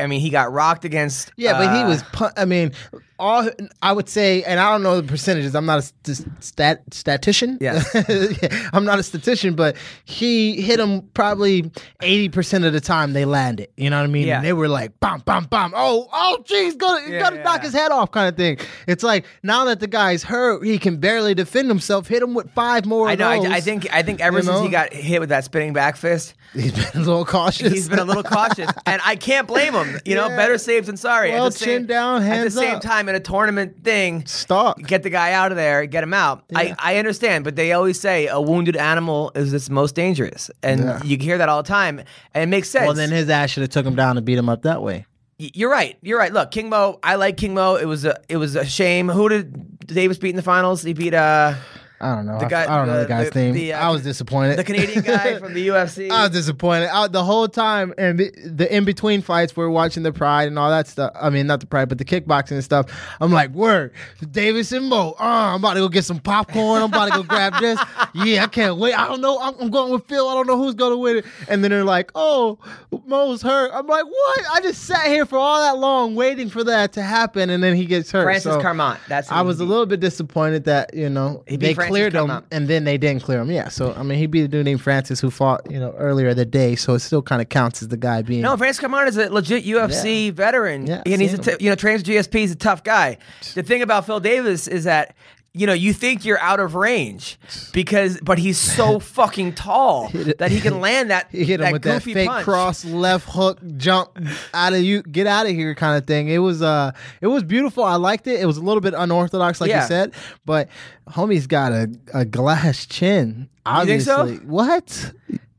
I 0.00 0.06
mean, 0.06 0.20
he 0.20 0.30
got 0.30 0.52
rocked 0.52 0.84
against. 0.84 1.32
Yeah, 1.36 1.52
but 1.52 1.74
he 1.74 1.82
uh, 1.82 1.88
was. 1.88 2.02
Pu- 2.12 2.30
I 2.36 2.44
mean, 2.44 2.72
all 3.20 3.48
I 3.82 3.92
would 3.92 4.08
say, 4.08 4.42
and 4.42 4.58
I 4.58 4.72
don't 4.72 4.82
know 4.82 5.00
the 5.00 5.06
percentages. 5.06 5.54
I'm 5.54 5.66
not 5.66 5.78
a 5.78 5.82
st- 6.12 6.26
stat 6.42 6.82
statistician. 6.90 7.58
Yeah, 7.60 7.82
I'm 8.72 8.84
not 8.84 8.98
a 8.98 9.02
statistician, 9.02 9.54
but 9.54 9.76
he 10.04 10.60
hit 10.62 10.80
him 10.80 11.02
probably 11.14 11.70
eighty 12.02 12.28
percent 12.28 12.64
of 12.64 12.72
the 12.72 12.80
time 12.80 13.12
they 13.12 13.24
landed. 13.24 13.68
You 13.76 13.90
know 13.90 13.98
what 13.98 14.04
I 14.04 14.08
mean? 14.08 14.26
Yeah. 14.26 14.36
And 14.38 14.46
they 14.46 14.52
were 14.52 14.68
like, 14.68 14.98
bam, 15.00 15.20
bam, 15.20 15.44
bam. 15.44 15.72
Oh, 15.76 16.08
oh, 16.12 16.42
geez, 16.46 16.76
gonna 16.76 17.08
Yeah, 17.08 17.20
gonna 17.20 17.36
yeah, 17.36 17.42
knock 17.42 17.58
yeah. 17.58 17.64
his 17.64 17.72
head 17.74 17.92
off, 17.92 18.10
kind 18.10 18.28
of 18.28 18.36
thing. 18.36 18.58
It's 18.88 19.02
like 19.02 19.24
now 19.42 19.64
that 19.66 19.80
the 19.80 19.86
guy's 19.86 20.22
hurt, 20.22 20.64
he 20.64 20.78
can 20.78 20.96
barely 20.98 21.34
defend 21.34 21.68
himself. 21.68 22.08
Hit 22.08 22.22
him 22.22 22.34
with 22.34 22.50
five 22.52 22.86
more. 22.86 23.08
I 23.08 23.14
know. 23.14 23.28
I. 23.28 23.36
I 23.56 23.60
think. 23.60 23.92
I 23.92 24.02
think 24.02 24.20
ever 24.20 24.38
you 24.38 24.44
since 24.44 24.60
he 24.62 24.68
got 24.68 24.92
hit 24.92 25.20
with 25.20 25.28
that 25.28 25.44
spinning 25.44 25.72
back 25.72 25.96
fist, 25.96 26.34
he's 26.54 26.72
been 26.72 27.02
a 27.02 27.04
little 27.04 27.24
cautious. 27.26 27.72
he's 27.72 27.88
been 27.88 27.98
a 27.98 28.04
little 28.04 28.22
cautious, 28.22 28.70
and 28.86 29.02
I 29.04 29.16
can't 29.16 29.46
blame 29.46 29.74
him. 29.74 30.00
You 30.04 30.14
know, 30.14 30.28
better 30.40 30.56
safe 30.58 30.86
than 30.86 30.96
sorry. 30.96 31.30
Well, 31.30 31.46
at 31.46 31.52
the 31.52 31.58
same, 31.58 31.66
chin 31.80 31.86
down, 31.86 32.22
At 32.22 32.44
the 32.44 32.50
same 32.50 32.76
up. 32.76 32.82
time, 32.82 33.08
in 33.10 33.14
a 33.16 33.20
tournament 33.20 33.84
thing, 33.84 34.24
Stop. 34.26 34.78
get 34.78 35.02
the 35.02 35.10
guy 35.10 35.32
out 35.32 35.52
of 35.52 35.56
there, 35.56 35.84
get 35.86 36.02
him 36.02 36.14
out. 36.14 36.44
I, 36.54 36.74
I 36.78 36.96
understand, 36.96 37.44
but 37.44 37.56
they 37.56 37.72
always 37.72 38.00
say 38.00 38.26
a 38.28 38.40
wounded 38.40 38.76
animal 38.76 39.30
is 39.34 39.52
its 39.52 39.68
most 39.68 39.94
dangerous, 39.94 40.50
and 40.62 40.80
Yeah. 40.80 41.02
you 41.04 41.18
hear 41.18 41.36
that 41.38 41.48
all 41.50 41.62
the 41.62 41.68
time, 41.68 41.98
and 42.32 42.42
it 42.42 42.46
makes 42.46 42.70
sense. 42.70 42.86
Well, 42.86 42.94
then 42.94 43.10
his 43.10 43.28
ass 43.28 43.50
should 43.50 43.60
have 43.62 43.70
took 43.70 43.84
him 43.84 43.94
down 43.96 44.16
and 44.16 44.24
beat 44.24 44.38
him 44.38 44.48
up 44.48 44.62
that 44.62 44.80
way. 44.82 45.04
Y- 45.38 45.50
You're 45.54 45.70
right. 45.70 45.98
You're 46.02 46.18
right. 46.18 46.32
Look, 46.32 46.50
King 46.50 46.68
Mo. 46.70 46.98
I 47.02 47.16
like 47.16 47.36
King 47.36 47.54
Mo. 47.54 47.76
It 47.76 47.86
was 47.86 48.04
a 48.04 48.18
it 48.28 48.36
was 48.38 48.56
a 48.56 48.64
shame. 48.64 49.08
Who 49.08 49.28
did 49.28 49.86
Davis 49.86 50.18
beat 50.18 50.30
in 50.30 50.36
the 50.36 50.42
finals? 50.42 50.82
He 50.82 50.92
beat 50.92 51.14
uh 51.14 51.54
I 52.02 52.14
don't 52.16 52.24
know. 52.26 52.38
The 52.38 52.46
I- 52.46 52.48
guy- 52.48 52.62
I, 52.72 52.76
don't 52.78 52.86
know 52.86 52.94
the, 52.94 53.02
the- 53.02 53.08
guy's 53.08 53.30
the- 53.30 53.38
name. 53.40 53.54
the, 53.54 53.72
uh, 53.74 53.88
I 53.88 53.90
was 53.90 54.02
disappointed. 54.02 54.58
the 54.58 54.64
Canadian 54.64 55.02
guy 55.02 55.38
from 55.38 55.52
the 55.54 55.68
UFC. 55.68 56.10
I 56.10 56.22
was 56.22 56.30
disappointed. 56.30 56.88
I, 56.88 57.08
the 57.08 57.22
whole 57.22 57.46
time, 57.46 57.92
and 57.98 58.18
the, 58.18 58.30
the 58.44 58.74
in 58.74 58.84
between 58.84 59.20
fights, 59.22 59.54
we're 59.56 59.68
watching 59.68 60.02
the 60.02 60.12
Pride 60.12 60.48
and 60.48 60.58
all 60.58 60.70
that 60.70 60.86
stuff. 60.88 61.12
I 61.20 61.28
mean, 61.30 61.46
not 61.46 61.60
the 61.60 61.66
Pride, 61.66 61.88
but 61.90 61.98
the 61.98 62.04
kickboxing 62.06 62.52
and 62.52 62.64
stuff. 62.64 62.86
I'm 63.20 63.30
like, 63.32 63.50
word, 63.50 63.92
Davis 64.30 64.72
and 64.72 64.88
Mo. 64.88 65.14
Uh, 65.20 65.22
I'm 65.24 65.56
about 65.60 65.74
to 65.74 65.80
go 65.80 65.88
get 65.88 66.04
some 66.04 66.20
popcorn. 66.20 66.82
I'm 66.82 66.88
about 66.88 67.06
to 67.06 67.12
go 67.18 67.22
grab 67.22 67.54
this. 67.60 67.78
Yeah, 68.12 68.42
I 68.42 68.48
can't 68.48 68.76
wait. 68.76 68.92
I 68.98 69.06
don't 69.06 69.20
know. 69.20 69.38
I'm, 69.40 69.54
I'm 69.60 69.70
going 69.70 69.92
with 69.92 70.04
Phil. 70.06 70.28
I 70.28 70.34
don't 70.34 70.48
know 70.48 70.56
who's 70.56 70.74
going 70.74 70.90
to 70.90 70.96
win 70.96 71.18
it. 71.18 71.24
And 71.48 71.62
then 71.62 71.70
they're 71.70 71.84
like, 71.84 72.10
oh, 72.16 72.58
Mo's 73.06 73.40
hurt. 73.40 73.70
I'm 73.72 73.86
like, 73.86 74.04
what? 74.04 74.40
I 74.52 74.60
just 74.60 74.82
sat 74.82 75.06
here 75.06 75.24
for 75.24 75.38
all 75.38 75.60
that 75.60 75.78
long 75.78 76.16
waiting 76.16 76.48
for 76.50 76.64
that 76.64 76.92
to 76.94 77.02
happen, 77.02 77.50
and 77.50 77.62
then 77.62 77.76
he 77.76 77.84
gets 77.86 78.10
hurt. 78.10 78.24
Francis 78.24 78.54
So- 78.54 78.60
Carmont. 78.60 78.98
That's 79.06 79.30
I 79.30 79.42
was 79.42 79.60
a 79.60 79.64
little 79.64 79.86
bit 79.86 80.00
disappointed 80.00 80.64
that 80.64 80.92
you 80.92 81.08
know 81.08 81.44
they 81.46 81.72
cleared 81.90 82.14
him 82.14 82.26
Carmont. 82.28 82.44
and 82.50 82.68
then 82.68 82.84
they 82.84 82.96
didn't 82.98 83.22
clear 83.22 83.40
him. 83.40 83.50
Yeah, 83.50 83.68
so 83.68 83.92
I 83.94 84.02
mean 84.02 84.18
he 84.18 84.26
beat 84.26 84.42
a 84.42 84.48
dude 84.48 84.64
named 84.64 84.80
Francis 84.82 85.20
who 85.20 85.30
fought 85.30 85.70
you 85.70 85.78
know 85.78 85.92
earlier 85.98 86.32
the 86.34 86.44
day, 86.46 86.74
so 86.76 86.94
it 86.94 87.00
still 87.00 87.22
kind 87.22 87.42
of 87.42 87.48
counts 87.48 87.82
as 87.82 87.88
the 87.88 87.96
guy 87.96 88.22
being. 88.22 88.42
No, 88.42 88.56
Francis 88.56 88.82
Carmont 88.84 89.08
is 89.08 89.16
a 89.16 89.30
legit 89.32 89.64
UFC 89.64 90.32
veteran, 90.32 90.86
Yeah, 90.86 91.02
and 91.06 91.20
he's 91.20 91.34
a 91.34 91.38
t- 91.38 91.56
you 91.62 91.70
know 91.70 91.76
trains 91.76 92.02
GSP. 92.02 92.34
He's 92.40 92.52
a 92.52 92.56
tough 92.56 92.82
guy. 92.84 93.18
The 93.54 93.62
thing 93.62 93.82
about 93.82 94.06
Phil 94.06 94.20
Davis 94.20 94.66
is 94.68 94.84
that 94.84 95.14
you 95.52 95.66
know 95.66 95.72
you 95.72 95.92
think 95.92 96.24
you're 96.24 96.38
out 96.38 96.60
of 96.60 96.74
range 96.76 97.38
because, 97.72 98.20
but 98.22 98.38
he's 98.38 98.56
so 98.58 98.98
fucking 99.16 99.54
tall 99.54 100.08
that 100.38 100.50
he 100.52 100.60
can 100.60 100.80
land 100.86 101.10
that 101.10 101.28
he 101.30 101.38
hit 101.44 101.60
him 101.60 101.64
that 101.64 101.72
with 101.72 101.82
that 101.82 101.94
goofy 101.94 102.14
fake 102.14 102.28
punch. 102.28 102.44
cross 102.44 102.84
left 102.84 103.28
hook 103.28 103.58
jump 103.76 104.16
out 104.54 104.72
of 104.72 104.80
you 104.80 105.02
get 105.02 105.26
out 105.26 105.46
of 105.46 105.52
here 105.52 105.74
kind 105.74 105.98
of 105.98 106.06
thing. 106.06 106.28
It 106.28 106.38
was 106.38 106.62
uh 106.62 106.92
it 107.20 107.26
was 107.26 107.42
beautiful. 107.42 107.82
I 107.82 107.96
liked 107.96 108.26
it. 108.26 108.40
It 108.40 108.46
was 108.46 108.58
a 108.58 108.62
little 108.62 108.80
bit 108.80 108.94
unorthodox 108.96 109.60
like 109.60 109.70
Yeah. 109.70 109.82
you 109.82 109.88
said, 109.88 110.14
but 110.44 110.68
homie's 111.08 111.46
got 111.48 111.72
a, 111.72 111.90
a 112.14 112.24
glass 112.24 112.86
chin. 112.86 113.48
Think 113.84 114.02
so? 114.02 114.20
Obviously. 114.20 114.46
What? 114.46 115.12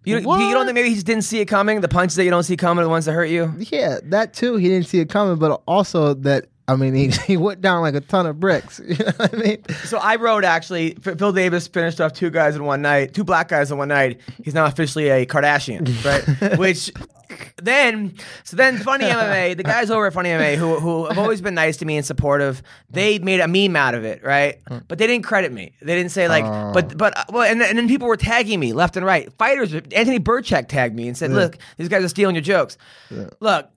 You, 0.04 0.16
don't- 0.16 0.26
What? 0.26 0.40
you 0.40 0.54
don't 0.54 0.66
think 0.66 0.74
maybe 0.76 0.90
he 0.90 0.96
just 0.96 1.06
didn't 1.06 1.24
see 1.26 1.40
it 1.42 1.46
coming? 1.46 1.82
The 1.82 1.88
punches 1.88 2.16
that 2.16 2.24
you 2.24 2.32
don't 2.32 2.42
see 2.44 2.58
coming 2.58 2.82
are 2.82 2.86
the 2.86 2.90
ones 2.90 3.06
that 3.06 3.14
hurt 3.14 3.26
you. 3.26 3.54
Yeah, 3.60 4.00
that 4.06 4.34
too. 4.34 4.56
He 4.56 4.68
didn't 4.68 4.88
see 4.88 5.00
it 5.00 5.10
coming, 5.10 5.36
but 5.38 5.62
also 5.68 6.16
that 6.16 6.46
I 6.72 6.76
mean 6.76 6.94
he, 6.96 7.08
he 7.28 7.38
went 7.38 7.62
down 7.62 7.82
like 7.82 7.96
a 7.96 8.02
ton 8.02 8.26
of 8.26 8.40
bricks. 8.40 8.80
You 8.92 8.96
know 8.98 9.12
what 9.18 9.34
I 9.34 9.38
mean? 9.38 9.64
So 9.86 9.98
I 9.98 10.16
wrote 10.16 10.44
actually. 10.44 10.92
Phil 10.96 11.32
Davis 11.32 11.68
finished 11.68 12.02
off 12.02 12.14
two 12.14 12.30
guys 12.30 12.56
in 12.56 12.64
one 12.64 12.82
night, 12.82 13.14
two 13.14 13.24
black 13.24 13.48
guys 13.48 13.72
in 13.72 13.78
one 13.78 13.88
night. 13.88 14.20
He's 14.44 14.54
now 14.54 14.66
officially 14.66 15.10
a 15.10 15.26
Kardashian, 15.26 15.88
right? 16.04 16.58
Which 16.60 16.92
then 17.62 18.14
so 18.44 18.58
then 18.58 18.78
funny 18.78 19.06
MMA, 19.06 19.56
the 19.56 19.64
guys 19.64 19.90
over 19.90 20.08
at 20.08 20.14
Funny 20.14 20.30
MMA 20.30 20.56
who 20.58 20.80
who 20.80 21.06
have 21.06 21.18
always 21.18 21.42
been 21.42 21.54
nice 21.54 21.78
to 21.78 21.86
me 21.86 21.96
and 21.98 22.06
supportive, 22.06 22.62
they 22.90 23.20
made 23.20 23.40
a 23.40 23.48
meme 23.48 23.76
out 23.76 23.94
of 23.96 24.04
it, 24.04 24.24
right? 24.24 24.60
But 24.88 24.98
they 24.98 25.08
didn't 25.08 25.24
credit 25.26 25.52
me. 25.54 25.74
They 25.82 25.96
didn't 25.96 26.12
say 26.12 26.28
like, 26.28 26.44
Oh. 26.44 26.72
but 26.74 26.98
but 26.98 27.18
uh, 27.18 27.24
well, 27.30 27.44
and, 27.50 27.62
and 27.62 27.78
then 27.78 27.88
people 27.88 28.08
were 28.08 28.18
tagging 28.18 28.60
me 28.60 28.74
left 28.74 28.98
and 28.98 29.06
right. 29.06 29.32
Fighters, 29.38 29.74
Anthony 29.74 30.20
Birchak 30.20 30.68
tagged 30.68 30.96
me 30.96 31.08
and 31.08 31.18
said, 31.18 31.32
"Look, 31.32 31.58
these 31.78 31.88
guys 31.88 32.04
are 32.04 32.10
stealing 32.10 32.36
your 32.36 32.44
jokes." 32.44 32.78
Look. 33.40 33.70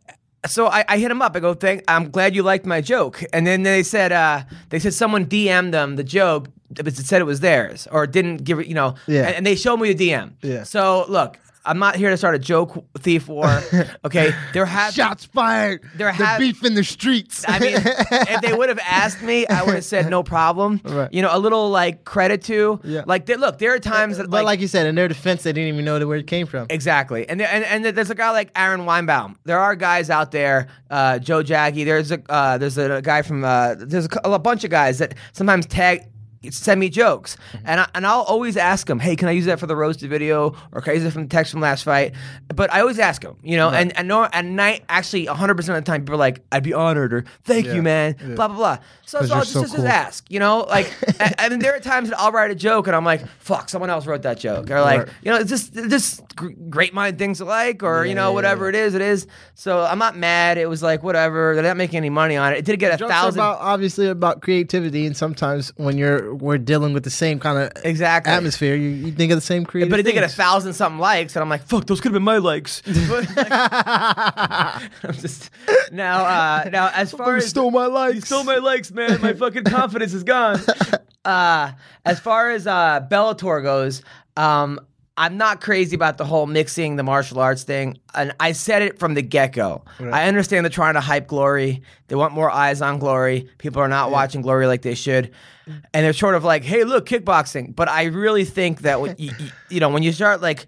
So 0.46 0.66
I, 0.66 0.84
I 0.88 0.98
hit 0.98 1.10
him 1.10 1.22
up. 1.22 1.34
I 1.36 1.40
go, 1.40 1.54
"Thank. 1.54 1.82
I'm 1.88 2.10
glad 2.10 2.34
you 2.34 2.42
liked 2.42 2.66
my 2.66 2.80
joke." 2.80 3.22
And 3.32 3.46
then 3.46 3.62
they 3.62 3.82
said, 3.82 4.12
uh, 4.12 4.42
"They 4.68 4.78
said 4.78 4.94
someone 4.94 5.26
DM'd 5.26 5.72
them 5.72 5.96
the 5.96 6.04
joke, 6.04 6.48
but 6.70 6.86
it 6.86 6.96
said 6.96 7.20
it 7.20 7.24
was 7.24 7.40
theirs, 7.40 7.88
or 7.90 8.06
didn't 8.06 8.44
give 8.44 8.58
it. 8.60 8.66
You 8.66 8.74
know, 8.74 8.94
Yeah. 9.06 9.26
and, 9.26 9.36
and 9.36 9.46
they 9.46 9.56
showed 9.56 9.78
me 9.78 9.92
the 9.92 10.10
DM. 10.10 10.32
Yeah. 10.42 10.64
So 10.64 11.06
look, 11.08 11.38
I'm 11.66 11.78
not 11.78 11.96
here 11.96 12.10
to 12.10 12.16
start 12.16 12.34
a 12.34 12.38
joke 12.38 12.84
thief 12.98 13.28
war. 13.28 13.44
Okay, 14.04 14.32
there 14.52 14.66
have 14.66 14.92
Shots 14.92 15.24
fired. 15.24 15.82
There 15.94 16.08
the 16.08 16.12
have- 16.12 16.38
beef 16.38 16.64
in 16.64 16.74
the 16.74 16.84
streets. 16.84 17.44
I 17.48 17.58
mean, 17.58 17.74
if 17.76 18.40
they 18.42 18.52
would 18.52 18.68
have 18.68 18.78
asked 18.78 19.22
me, 19.22 19.46
I 19.46 19.62
would 19.62 19.74
have 19.74 19.84
said 19.84 20.10
no 20.10 20.22
problem. 20.22 20.80
Right. 20.84 21.12
You 21.12 21.22
know, 21.22 21.30
a 21.32 21.38
little 21.38 21.70
like 21.70 22.04
credit 22.04 22.42
to. 22.44 22.80
Yeah. 22.84 23.02
Like, 23.06 23.26
they, 23.26 23.36
look, 23.36 23.58
there 23.58 23.74
are 23.74 23.78
times 23.78 24.18
that 24.18 24.28
but 24.28 24.44
like, 24.44 24.60
you 24.60 24.68
said, 24.68 24.86
in 24.86 24.94
their 24.94 25.08
defense, 25.08 25.42
they 25.42 25.52
didn't 25.52 25.72
even 25.72 25.84
know 25.84 26.06
where 26.06 26.18
it 26.18 26.26
came 26.26 26.46
from. 26.46 26.66
Exactly, 26.70 27.28
and, 27.28 27.40
there, 27.40 27.48
and 27.48 27.64
and 27.64 27.96
there's 27.96 28.10
a 28.10 28.14
guy 28.14 28.30
like 28.30 28.50
Aaron 28.56 28.82
Weinbaum. 28.82 29.36
There 29.44 29.58
are 29.58 29.74
guys 29.74 30.10
out 30.10 30.32
there, 30.32 30.68
uh, 30.90 31.18
Joe 31.18 31.42
Jaggy. 31.42 31.84
There's 31.84 32.12
a 32.12 32.20
uh, 32.28 32.58
there's 32.58 32.76
a, 32.78 33.00
guy 33.00 33.22
from 33.22 33.44
uh, 33.44 33.76
there's 33.78 34.06
a, 34.06 34.30
a 34.30 34.38
bunch 34.38 34.64
of 34.64 34.70
guys 34.70 34.98
that 34.98 35.14
sometimes 35.32 35.66
tag 35.66 36.02
send 36.50 36.80
me 36.80 36.88
jokes, 36.88 37.36
mm-hmm. 37.52 37.66
and 37.66 37.80
I, 37.80 37.88
and 37.94 38.06
I'll 38.06 38.22
always 38.22 38.56
ask 38.56 38.86
them, 38.86 38.98
hey, 38.98 39.16
can 39.16 39.28
I 39.28 39.32
use 39.32 39.46
that 39.46 39.58
for 39.58 39.66
the 39.66 39.76
roasted 39.76 40.10
video, 40.10 40.54
or 40.72 40.80
can 40.80 40.92
I 40.92 40.94
use 40.94 41.04
it 41.04 41.12
from 41.12 41.22
the 41.22 41.28
text 41.28 41.52
from 41.52 41.60
last 41.60 41.84
fight? 41.84 42.14
But 42.54 42.72
I 42.72 42.80
always 42.80 42.98
ask 42.98 43.22
them, 43.22 43.36
you 43.42 43.56
know, 43.56 43.70
and 43.70 43.96
and 43.96 44.08
no, 44.08 44.24
at 44.24 44.44
night 44.44 44.84
actually 44.88 45.26
100 45.26 45.54
percent 45.54 45.78
of 45.78 45.84
the 45.84 45.90
time 45.90 46.02
people 46.02 46.14
are 46.14 46.18
like, 46.18 46.40
I'd 46.52 46.62
be 46.62 46.72
honored, 46.72 47.12
or 47.12 47.24
thank 47.44 47.66
Yeah, 47.66 47.74
you, 47.74 47.82
man, 47.82 48.16
yeah. 48.20 48.34
blah 48.34 48.48
blah 48.48 48.56
blah. 48.56 48.78
So, 49.06 49.22
so 49.22 49.34
I'll 49.34 49.40
just, 49.42 49.52
so 49.52 49.62
just, 49.62 49.76
cool. 49.76 49.86
ask, 49.86 50.30
you 50.30 50.40
know, 50.40 50.60
like, 50.60 50.92
and, 51.20 51.34
and 51.52 51.62
there 51.62 51.74
are 51.74 51.80
times 51.80 52.08
that 52.08 52.18
I'll 52.18 52.32
write 52.32 52.50
a 52.50 52.54
joke 52.54 52.86
and 52.86 52.96
I'm 52.96 53.04
like, 53.04 53.26
fuck, 53.38 53.68
someone 53.68 53.90
else 53.90 54.06
wrote 54.06 54.22
that 54.22 54.38
joke, 54.38 54.70
or 54.70 54.80
like, 54.80 55.00
Right. 55.00 55.08
you 55.22 55.30
know, 55.30 55.38
it's 55.38 55.50
just 55.50 55.74
just 55.74 56.22
great 56.70 56.94
mind 56.94 57.18
things 57.18 57.40
alike, 57.40 57.82
or 57.82 58.04
you 58.04 58.14
know, 58.14 58.28
yeah, 58.30 58.34
whatever 58.34 58.64
yeah. 58.64 58.80
it 58.80 58.86
is, 58.86 58.94
it 58.94 59.02
is. 59.02 59.26
So 59.54 59.82
I'm 59.82 59.98
not 59.98 60.16
mad. 60.16 60.58
It 60.58 60.68
was 60.68 60.82
like 60.82 61.02
whatever. 61.02 61.54
They're 61.54 61.64
not 61.64 61.76
making 61.76 61.96
any 61.98 62.10
money 62.10 62.36
on 62.36 62.52
it. 62.52 62.58
It 62.58 62.64
did 62.64 62.78
get 62.80 62.94
a 62.94 62.96
Jokes 62.96 63.10
thousand. 63.12 63.40
about 63.40 63.58
obviously 63.60 64.08
about 64.08 64.42
creativity, 64.42 65.06
and 65.06 65.16
sometimes 65.16 65.72
when 65.76 65.98
you're 65.98 66.33
we're 66.34 66.58
dealing 66.58 66.92
with 66.92 67.04
the 67.04 67.10
same 67.10 67.38
kind 67.40 67.58
of 67.58 67.84
Exactly. 67.84 68.32
atmosphere, 68.32 68.74
you, 68.74 68.88
you 68.88 69.12
think 69.12 69.32
of 69.32 69.36
the 69.36 69.42
same 69.42 69.64
creative. 69.64 69.90
but 69.90 70.00
it 70.00 70.02
did 70.04 70.12
get 70.14 70.24
a 70.24 70.28
thousand 70.28 70.72
something 70.74 70.98
likes, 70.98 71.34
and 71.36 71.42
I'm 71.42 71.48
like, 71.48 71.62
fuck, 71.66 71.86
those 71.86 72.00
could 72.00 72.10
have 72.10 72.14
been 72.14 72.22
my 72.22 72.38
likes. 72.38 72.82
But, 72.84 73.28
like, 73.36 73.48
I'm 73.50 75.12
just 75.14 75.50
now. 75.92 76.24
Uh, 76.24 76.68
now, 76.70 76.90
as 76.94 77.12
far 77.12 77.36
as 77.36 77.46
stole 77.48 77.70
my 77.70 77.86
likes. 77.86 78.14
You 78.16 78.20
stole 78.22 78.44
my 78.44 78.56
likes, 78.56 78.90
man. 78.90 79.20
My 79.20 79.32
fucking 79.32 79.64
confidence 79.64 80.12
is 80.14 80.22
gone. 80.24 80.60
Uh, 81.24 81.72
as 82.04 82.20
far 82.20 82.50
as 82.50 82.66
uh, 82.66 83.00
Bellator 83.10 83.62
goes, 83.62 84.02
um, 84.36 84.78
I'm 85.16 85.36
not 85.36 85.60
crazy 85.60 85.94
about 85.94 86.18
the 86.18 86.24
whole 86.24 86.46
mixing 86.46 86.96
the 86.96 87.04
martial 87.04 87.38
arts 87.38 87.62
thing. 87.62 87.98
And 88.14 88.34
I 88.40 88.50
said 88.50 88.82
it 88.82 88.98
from 88.98 89.14
the 89.14 89.22
get 89.22 89.52
go. 89.52 89.84
I 90.00 90.26
understand 90.26 90.64
they're 90.64 90.70
trying 90.70 90.94
to 90.94 91.00
hype 91.00 91.28
Glory. 91.28 91.82
They 92.08 92.16
want 92.16 92.32
more 92.32 92.50
eyes 92.50 92.82
on 92.82 92.98
Glory. 92.98 93.48
People 93.58 93.80
are 93.80 93.88
not 93.88 94.10
watching 94.10 94.42
Glory 94.42 94.66
like 94.66 94.82
they 94.82 94.96
should. 94.96 95.30
And 95.66 96.04
they're 96.04 96.12
sort 96.12 96.34
of 96.34 96.42
like, 96.42 96.64
hey, 96.64 96.82
look, 96.82 97.06
kickboxing. 97.06 97.76
But 97.76 97.88
I 97.88 98.04
really 98.04 98.44
think 98.44 98.80
that, 98.80 99.00
when 99.00 99.14
you, 99.16 99.30
you, 99.38 99.48
you 99.70 99.80
know, 99.80 99.88
when 99.88 100.02
you 100.02 100.10
start 100.10 100.42
like, 100.42 100.66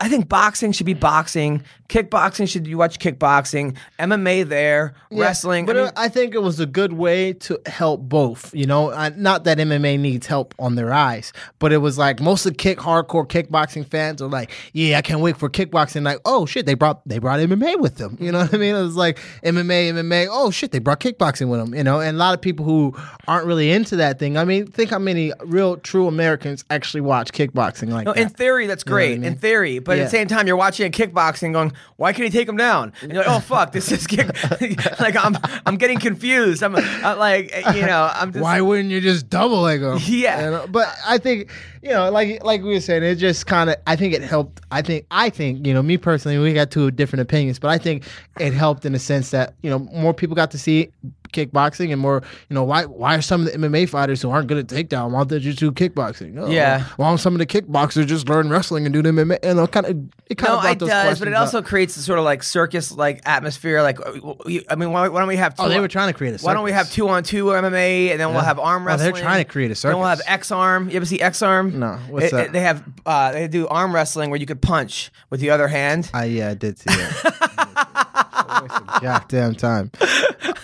I 0.00 0.08
think 0.08 0.28
boxing 0.28 0.72
should 0.72 0.86
be 0.86 0.94
boxing. 0.94 1.62
Kickboxing 1.92 2.48
should 2.48 2.66
you 2.66 2.78
watch 2.78 2.98
kickboxing. 2.98 3.76
MMA 3.98 4.48
there, 4.48 4.94
Yeah, 5.10 5.24
wrestling. 5.24 5.66
But 5.66 5.76
I 5.76 5.82
mean, 5.82 5.90
I 5.94 6.08
think 6.08 6.34
it 6.34 6.40
was 6.42 6.58
a 6.58 6.64
good 6.64 6.94
way 6.94 7.34
to 7.34 7.60
help 7.66 8.00
both. 8.00 8.54
You 8.54 8.64
know, 8.64 8.88
not 9.16 9.44
that 9.44 9.58
MMA 9.58 10.00
needs 10.00 10.26
help 10.26 10.54
on 10.58 10.74
their 10.74 10.90
eyes, 10.90 11.34
but 11.58 11.70
it 11.70 11.78
was 11.78 11.98
like 11.98 12.18
most 12.18 12.46
of 12.46 12.52
the 12.52 12.56
kick 12.56 12.78
hardcore 12.78 13.28
kickboxing 13.28 13.86
fans 13.86 14.22
are 14.22 14.28
like, 14.28 14.50
yeah, 14.72 14.96
I 14.96 15.02
can't 15.02 15.20
wait 15.20 15.36
for 15.36 15.50
kickboxing. 15.50 16.02
Like, 16.02 16.18
oh 16.24 16.46
shit, 16.46 16.64
they 16.64 16.72
brought 16.72 17.06
they 17.06 17.18
brought 17.18 17.40
MMA 17.40 17.78
with 17.78 17.96
them. 17.96 18.16
You 18.18 18.32
know 18.32 18.38
what 18.38 18.54
I 18.54 18.56
mean? 18.56 18.74
It 18.74 18.80
was 18.82 18.96
like 18.96 19.18
MMA, 19.44 19.92
MMA. 19.92 20.28
Oh 20.30 20.50
shit, 20.50 20.72
they 20.72 20.78
brought 20.78 21.00
kickboxing 21.00 21.50
with 21.50 21.60
them. 21.60 21.74
You 21.74 21.84
know, 21.84 22.00
and 22.00 22.16
a 22.16 22.18
lot 22.18 22.32
of 22.32 22.40
people 22.40 22.64
who 22.64 22.96
aren't 23.28 23.46
really 23.46 23.70
into 23.70 23.96
that 23.96 24.18
thing. 24.18 24.38
I 24.38 24.46
mean, 24.46 24.66
think 24.66 24.88
how 24.88 24.98
many 24.98 25.30
real 25.44 25.76
true 25.76 26.08
Americans 26.08 26.64
actually 26.70 27.02
watch 27.02 27.32
kickboxing 27.32 27.90
like 27.90 28.06
No, 28.06 28.14
that. 28.14 28.20
in 28.22 28.28
theory, 28.30 28.66
that's 28.66 28.86
know 28.86 28.92
I 28.94 28.96
great. 28.96 29.22
In 29.22 29.36
theory, 29.36 29.78
but 29.78 29.98
at 29.98 30.04
the 30.04 30.10
same 30.10 30.26
time, 30.26 30.46
you're 30.46 30.56
watching 30.56 30.86
a 30.86 30.90
kickboxing, 30.90 31.52
going, 31.52 31.72
"Why 31.96 32.12
can't 32.12 32.24
he 32.24 32.30
take 32.36 32.48
him 32.48 32.56
down?" 32.56 32.92
And 33.02 33.12
you're 33.12 33.22
like, 33.22 33.30
"Oh 33.30 33.40
fuck, 33.40 33.72
this 33.72 33.90
is 33.92 34.06
kick." 34.06 34.28
like 35.00 35.16
I'm, 35.16 35.36
I'm 35.66 35.76
getting 35.76 35.98
confused. 35.98 36.62
I'm, 36.62 36.76
I'm 36.76 37.18
like, 37.18 37.54
you 37.74 37.82
know, 37.82 38.10
I'm 38.12 38.32
just. 38.32 38.42
Why 38.42 38.60
wouldn't 38.60 38.90
you 38.90 39.00
just 39.00 39.28
double 39.28 39.60
leg 39.62 39.80
them? 39.80 39.98
Yeah. 40.06 40.44
You 40.44 40.50
know, 40.50 40.66
But 40.68 40.94
I 41.06 41.18
think, 41.18 41.50
you 41.82 41.90
know, 41.90 42.10
like 42.10 42.42
like 42.44 42.62
we 42.62 42.70
were 42.70 42.80
saying, 42.80 43.02
it 43.02 43.16
just 43.16 43.46
kind 43.46 43.70
of. 43.70 43.76
I 43.86 43.96
think 43.96 44.14
it 44.14 44.22
helped. 44.22 44.60
I 44.70 44.82
think 44.82 45.06
I 45.10 45.30
think 45.30 45.66
you 45.66 45.74
know 45.74 45.82
me 45.82 45.96
personally, 45.96 46.38
we 46.38 46.52
got 46.52 46.70
two 46.70 46.90
different 46.90 47.22
opinions, 47.22 47.58
but 47.58 47.70
I 47.70 47.78
think 47.78 48.04
it 48.38 48.52
helped 48.52 48.84
in 48.84 48.92
the 48.92 48.98
sense 48.98 49.30
that 49.30 49.54
you 49.62 49.70
know 49.70 49.78
more 49.78 50.14
people 50.14 50.36
got 50.36 50.50
to 50.52 50.58
see 50.58 50.90
kickboxing 51.32 51.92
and 51.92 52.00
more. 52.00 52.22
You 52.48 52.54
know, 52.54 52.64
why 52.64 52.84
why 52.84 53.16
are 53.16 53.22
some 53.22 53.46
of 53.46 53.52
the 53.52 53.58
MMA 53.58 53.88
fighters 53.88 54.20
who 54.22 54.30
aren't 54.30 54.48
good 54.48 54.58
at 54.58 54.66
takedown 54.66 55.10
why 55.10 55.20
don't 55.20 55.28
they 55.30 55.38
just 55.38 55.58
do 55.58 55.72
kickboxing? 55.72 56.38
Oh, 56.38 56.48
Yeah. 56.50 56.84
Why 56.96 57.08
don't 57.08 57.18
some 57.18 57.34
of 57.34 57.38
the 57.38 57.46
kickboxers 57.46 58.06
just 58.06 58.28
learn 58.28 58.48
wrestling 58.50 58.86
and 58.86 58.92
do 58.92 59.02
the 59.02 59.10
MMA? 59.10 59.38
You 59.44 59.54
know, 59.54 59.66
kind 59.66 59.86
of 59.86 59.96
it 60.28 60.36
kind 60.38 60.50
No, 60.52 60.56
of 60.56 60.62
brought 60.62 60.72
it 60.72 60.78
those 60.78 60.88
does, 60.88 61.18
but 61.18 61.28
it 61.28 61.34
up. 61.34 61.40
also 61.40 61.62
creates 61.62 61.96
a 61.96 62.02
sort 62.02 62.18
of 62.18 62.24
like 62.24 62.42
circus 62.42 62.92
like 62.92 63.20
atmosphere. 63.26 63.82
Like, 63.82 63.98
uh, 64.00 64.12
I 64.70 64.74
mean, 64.76 64.92
why, 64.92 65.08
why 65.08 65.18
don't 65.20 65.28
we 65.28 65.36
have? 65.36 65.54
Two 65.54 65.62
Oh, 65.64 65.68
they 65.68 65.76
on- 65.76 65.82
were 65.82 65.88
trying 65.88 66.08
to 66.08 66.16
create 66.16 66.40
a 66.40 66.44
Why 66.44 66.54
don't 66.54 66.64
we 66.64 66.72
have 66.72 66.90
two 66.90 67.08
on 67.08 67.22
two 67.22 67.46
MMA, 67.46 68.10
and 68.10 68.20
then 68.20 68.30
we'll 68.32 68.40
have 68.40 68.58
arm 68.58 68.86
Oh, 68.88 68.96
they're 68.96 69.12
trying 69.12 69.44
to 69.44 69.50
create 69.50 69.70
a 69.70 69.74
circus. 69.74 69.92
Then 69.94 69.98
we'll 69.98 70.08
have. 70.08 70.20
X 70.26 70.50
arm. 70.50 70.88
You 70.88 70.96
ever 70.96 71.04
see 71.06 71.20
X 71.20 71.42
arm? 71.42 71.78
No, 71.78 71.98
what's 72.08 72.30
that? 72.30 72.52
They 72.52 72.60
have 72.60 72.82
uh, 73.06 73.32
they 73.32 73.48
do 73.48 73.66
arm 73.68 73.94
wrestling 73.94 74.30
where 74.30 74.38
you 74.40 74.46
could 74.46 74.62
punch 74.62 75.10
with 75.30 75.40
the 75.40 75.50
other 75.50 75.68
hand. 75.68 76.10
I 76.14 76.24
yeah, 76.26 76.50
I 76.50 76.54
did 76.54 76.78
see 76.78 76.84
that. 76.94 78.08
Goddamn 79.00 79.54
time. 79.54 79.90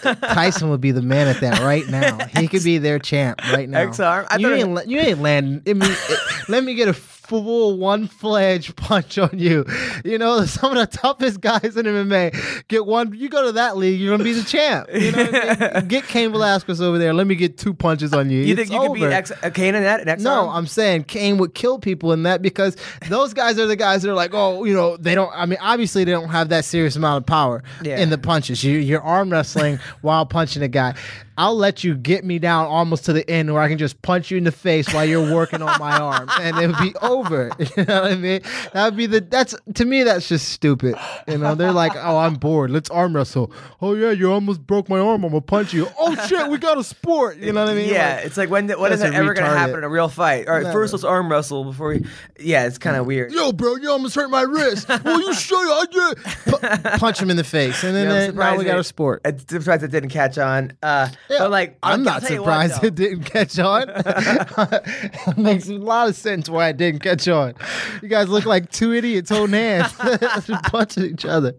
Tyson 0.02 0.70
would 0.70 0.80
be 0.80 0.90
the 0.92 1.02
man 1.02 1.28
at 1.28 1.40
that 1.40 1.60
right 1.60 1.86
now. 1.88 2.18
He 2.38 2.48
could 2.48 2.62
be 2.64 2.78
their 2.78 2.98
champ 2.98 3.40
right 3.52 3.68
now. 3.68 3.80
X-arm? 3.80 4.26
You 4.38 4.48
thought 4.48 4.52
ain't, 4.58 4.74
la- 4.74 4.82
you 4.82 4.98
ain't 4.98 5.20
landing. 5.20 5.62
I 5.66 5.72
mean, 5.72 5.90
it- 5.90 6.48
let 6.48 6.64
me 6.64 6.74
get 6.74 6.88
a 6.88 6.92
full 7.28 7.76
one 7.78 8.06
fledged 8.08 8.74
punch 8.76 9.18
on 9.18 9.30
you. 9.38 9.64
You 10.04 10.18
know, 10.18 10.44
some 10.46 10.76
of 10.76 10.78
the 10.90 10.96
toughest 10.98 11.40
guys 11.40 11.76
in 11.76 11.86
MMA 11.86 12.66
get 12.68 12.86
one. 12.86 13.12
You 13.14 13.28
go 13.28 13.44
to 13.46 13.52
that 13.52 13.76
league, 13.76 14.00
you're 14.00 14.12
gonna 14.12 14.24
be 14.24 14.32
the 14.32 14.42
champ. 14.42 14.88
You 14.92 15.12
know, 15.12 15.24
what 15.26 15.62
I 15.62 15.80
mean? 15.80 15.88
get 15.88 16.04
Cain 16.04 16.32
Velasquez 16.32 16.80
over 16.80 16.98
there. 16.98 17.12
Let 17.12 17.26
me 17.26 17.34
get 17.34 17.58
two 17.58 17.74
punches 17.74 18.12
on 18.12 18.30
you. 18.30 18.40
You 18.40 18.54
It's 18.54 18.68
think 18.68 18.72
you 18.72 18.80
could 18.80 18.94
beat 18.94 19.04
over. 19.04 19.12
X, 19.12 19.30
uh, 19.42 19.50
Cain 19.50 19.74
in 19.74 19.82
that? 19.82 20.20
No? 20.20 20.48
I'm 20.48 20.66
saying 20.66 21.04
Cain 21.04 21.38
would 21.38 21.54
kill 21.54 21.78
people 21.78 22.12
in 22.12 22.22
that 22.24 22.40
because 22.42 22.76
those 23.08 23.34
guys 23.34 23.58
are 23.58 23.66
the 23.66 23.76
guys 23.76 24.02
that 24.02 24.10
are 24.10 24.14
like, 24.14 24.30
oh, 24.32 24.64
you 24.64 24.74
know, 24.74 24.96
they 24.96 25.14
don't. 25.14 25.30
I 25.34 25.46
mean, 25.46 25.58
obviously 25.60 26.04
they 26.04 26.12
don't 26.12 26.28
have 26.30 26.48
that 26.48 26.64
serious 26.64 26.96
amount 26.96 27.22
of 27.22 27.26
power 27.26 27.62
Yeah. 27.82 27.98
in 27.98 28.10
the 28.10 28.18
punches. 28.18 28.64
You, 28.64 28.78
you're 28.78 29.02
arm 29.02 29.30
wrestling 29.30 29.78
while 30.00 30.24
punching 30.26 30.62
a 30.62 30.68
guy. 30.68 30.94
I'll 31.38 31.56
let 31.56 31.84
you 31.84 31.94
get 31.94 32.24
me 32.24 32.38
down 32.40 32.66
almost 32.66 33.04
to 33.06 33.12
the 33.12 33.28
end 33.30 33.52
where 33.52 33.62
I 33.62 33.68
can 33.68 33.78
just 33.78 34.02
punch 34.02 34.30
you 34.30 34.36
in 34.38 34.44
the 34.44 34.52
face 34.52 34.92
while 34.92 35.04
you're 35.04 35.32
working 35.34 35.62
on 35.62 35.78
my 35.78 35.96
arm, 35.98 36.28
and 36.40 36.58
it 36.58 36.66
would 36.66 36.78
be 36.78 36.94
over. 37.00 37.50
You 37.78 37.84
know 37.84 38.02
what 38.02 38.12
I 38.12 38.16
mean? 38.16 38.40
That 38.72 38.84
would 38.86 38.96
be 38.96 39.06
the. 39.06 39.20
That's 39.20 39.54
to 39.74 39.84
me, 39.84 40.02
that's 40.02 40.28
just 40.28 40.48
stupid. 40.48 40.96
You 41.28 41.38
know, 41.38 41.54
they're 41.54 41.72
like, 41.72 41.92
oh, 41.94 42.18
I'm 42.18 42.34
bored. 42.34 42.70
Let's 42.70 42.90
arm 42.90 43.14
wrestle. 43.14 43.52
Oh 43.80 43.94
yeah, 43.94 44.10
you 44.10 44.32
almost 44.32 44.66
broke 44.66 44.88
my 44.88 44.98
arm. 44.98 45.22
I'm 45.24 45.30
gonna 45.30 45.40
punch 45.40 45.72
you. 45.72 45.86
Oh 45.98 46.14
shit, 46.26 46.48
we 46.50 46.58
got 46.58 46.76
a 46.76 46.82
sport. 46.84 47.36
You 47.38 47.52
know 47.52 47.62
what 47.64 47.70
I 47.70 47.74
mean? 47.74 47.88
yeah, 47.88 48.16
Like, 48.16 48.26
it's 48.26 48.36
like 48.36 48.50
when 48.50 48.68
when 48.68 48.92
is 48.92 49.00
that 49.00 49.14
ever 49.14 49.32
going 49.32 49.48
to 49.48 49.56
happen 49.56 49.76
in 49.78 49.84
a 49.84 49.88
real 49.88 50.08
fight? 50.08 50.48
All 50.48 50.54
right, 50.54 50.64
Never. 50.64 50.72
first 50.72 50.92
let's 50.92 51.04
arm 51.04 51.30
wrestle 51.30 51.64
before 51.64 51.88
we. 51.90 52.04
Yeah, 52.40 52.66
it's 52.66 52.78
kind 52.78 52.96
of 52.96 53.06
weird. 53.06 53.30
yo, 53.32 53.52
bro, 53.52 53.76
you 53.76 53.90
almost 53.90 54.14
hurt 54.16 54.30
my 54.30 54.42
wrist. 54.42 54.88
well, 54.88 55.20
you 55.20 55.32
sure 55.34 55.58
I 55.58 55.84
did? 55.90 56.16
Pu- 56.24 56.98
punch 56.98 57.20
him 57.22 57.30
in 57.30 57.36
the 57.36 57.44
face, 57.44 57.84
and 57.84 57.94
then 57.94 58.30
I'm 58.30 58.38
uh, 58.38 58.52
now 58.52 58.58
we 58.58 58.64
got 58.64 58.78
a 58.78 58.84
sport. 58.84 59.20
I'm 59.24 59.38
surprised 59.38 59.84
it 59.84 59.90
didn't 59.92 60.10
catch 60.10 60.36
on. 60.38 60.72
Uh, 60.82 61.08
Yeah, 61.28 61.38
but 61.40 61.50
like, 61.50 61.78
I'm 61.82 62.02
not 62.02 62.22
you 62.30 62.42
what, 62.42 62.68
surprised 62.70 62.84
it 62.84 62.94
didn't 62.94 63.24
catch 63.24 63.58
on. 63.58 63.84
it 63.96 65.36
Makes 65.36 65.68
a 65.68 65.74
lot 65.74 66.08
of 66.08 66.16
sense 66.16 66.48
why 66.48 66.68
it 66.68 66.76
didn't 66.76 67.00
catch 67.00 67.28
on. 67.28 67.54
You 68.02 68.08
guys 68.08 68.28
look 68.28 68.46
like 68.46 68.70
two 68.70 68.94
idiots 68.94 69.30
holding 69.30 69.54
hands, 69.54 69.92
just 70.46 70.62
punching 70.64 71.04
each 71.04 71.24
other. 71.24 71.54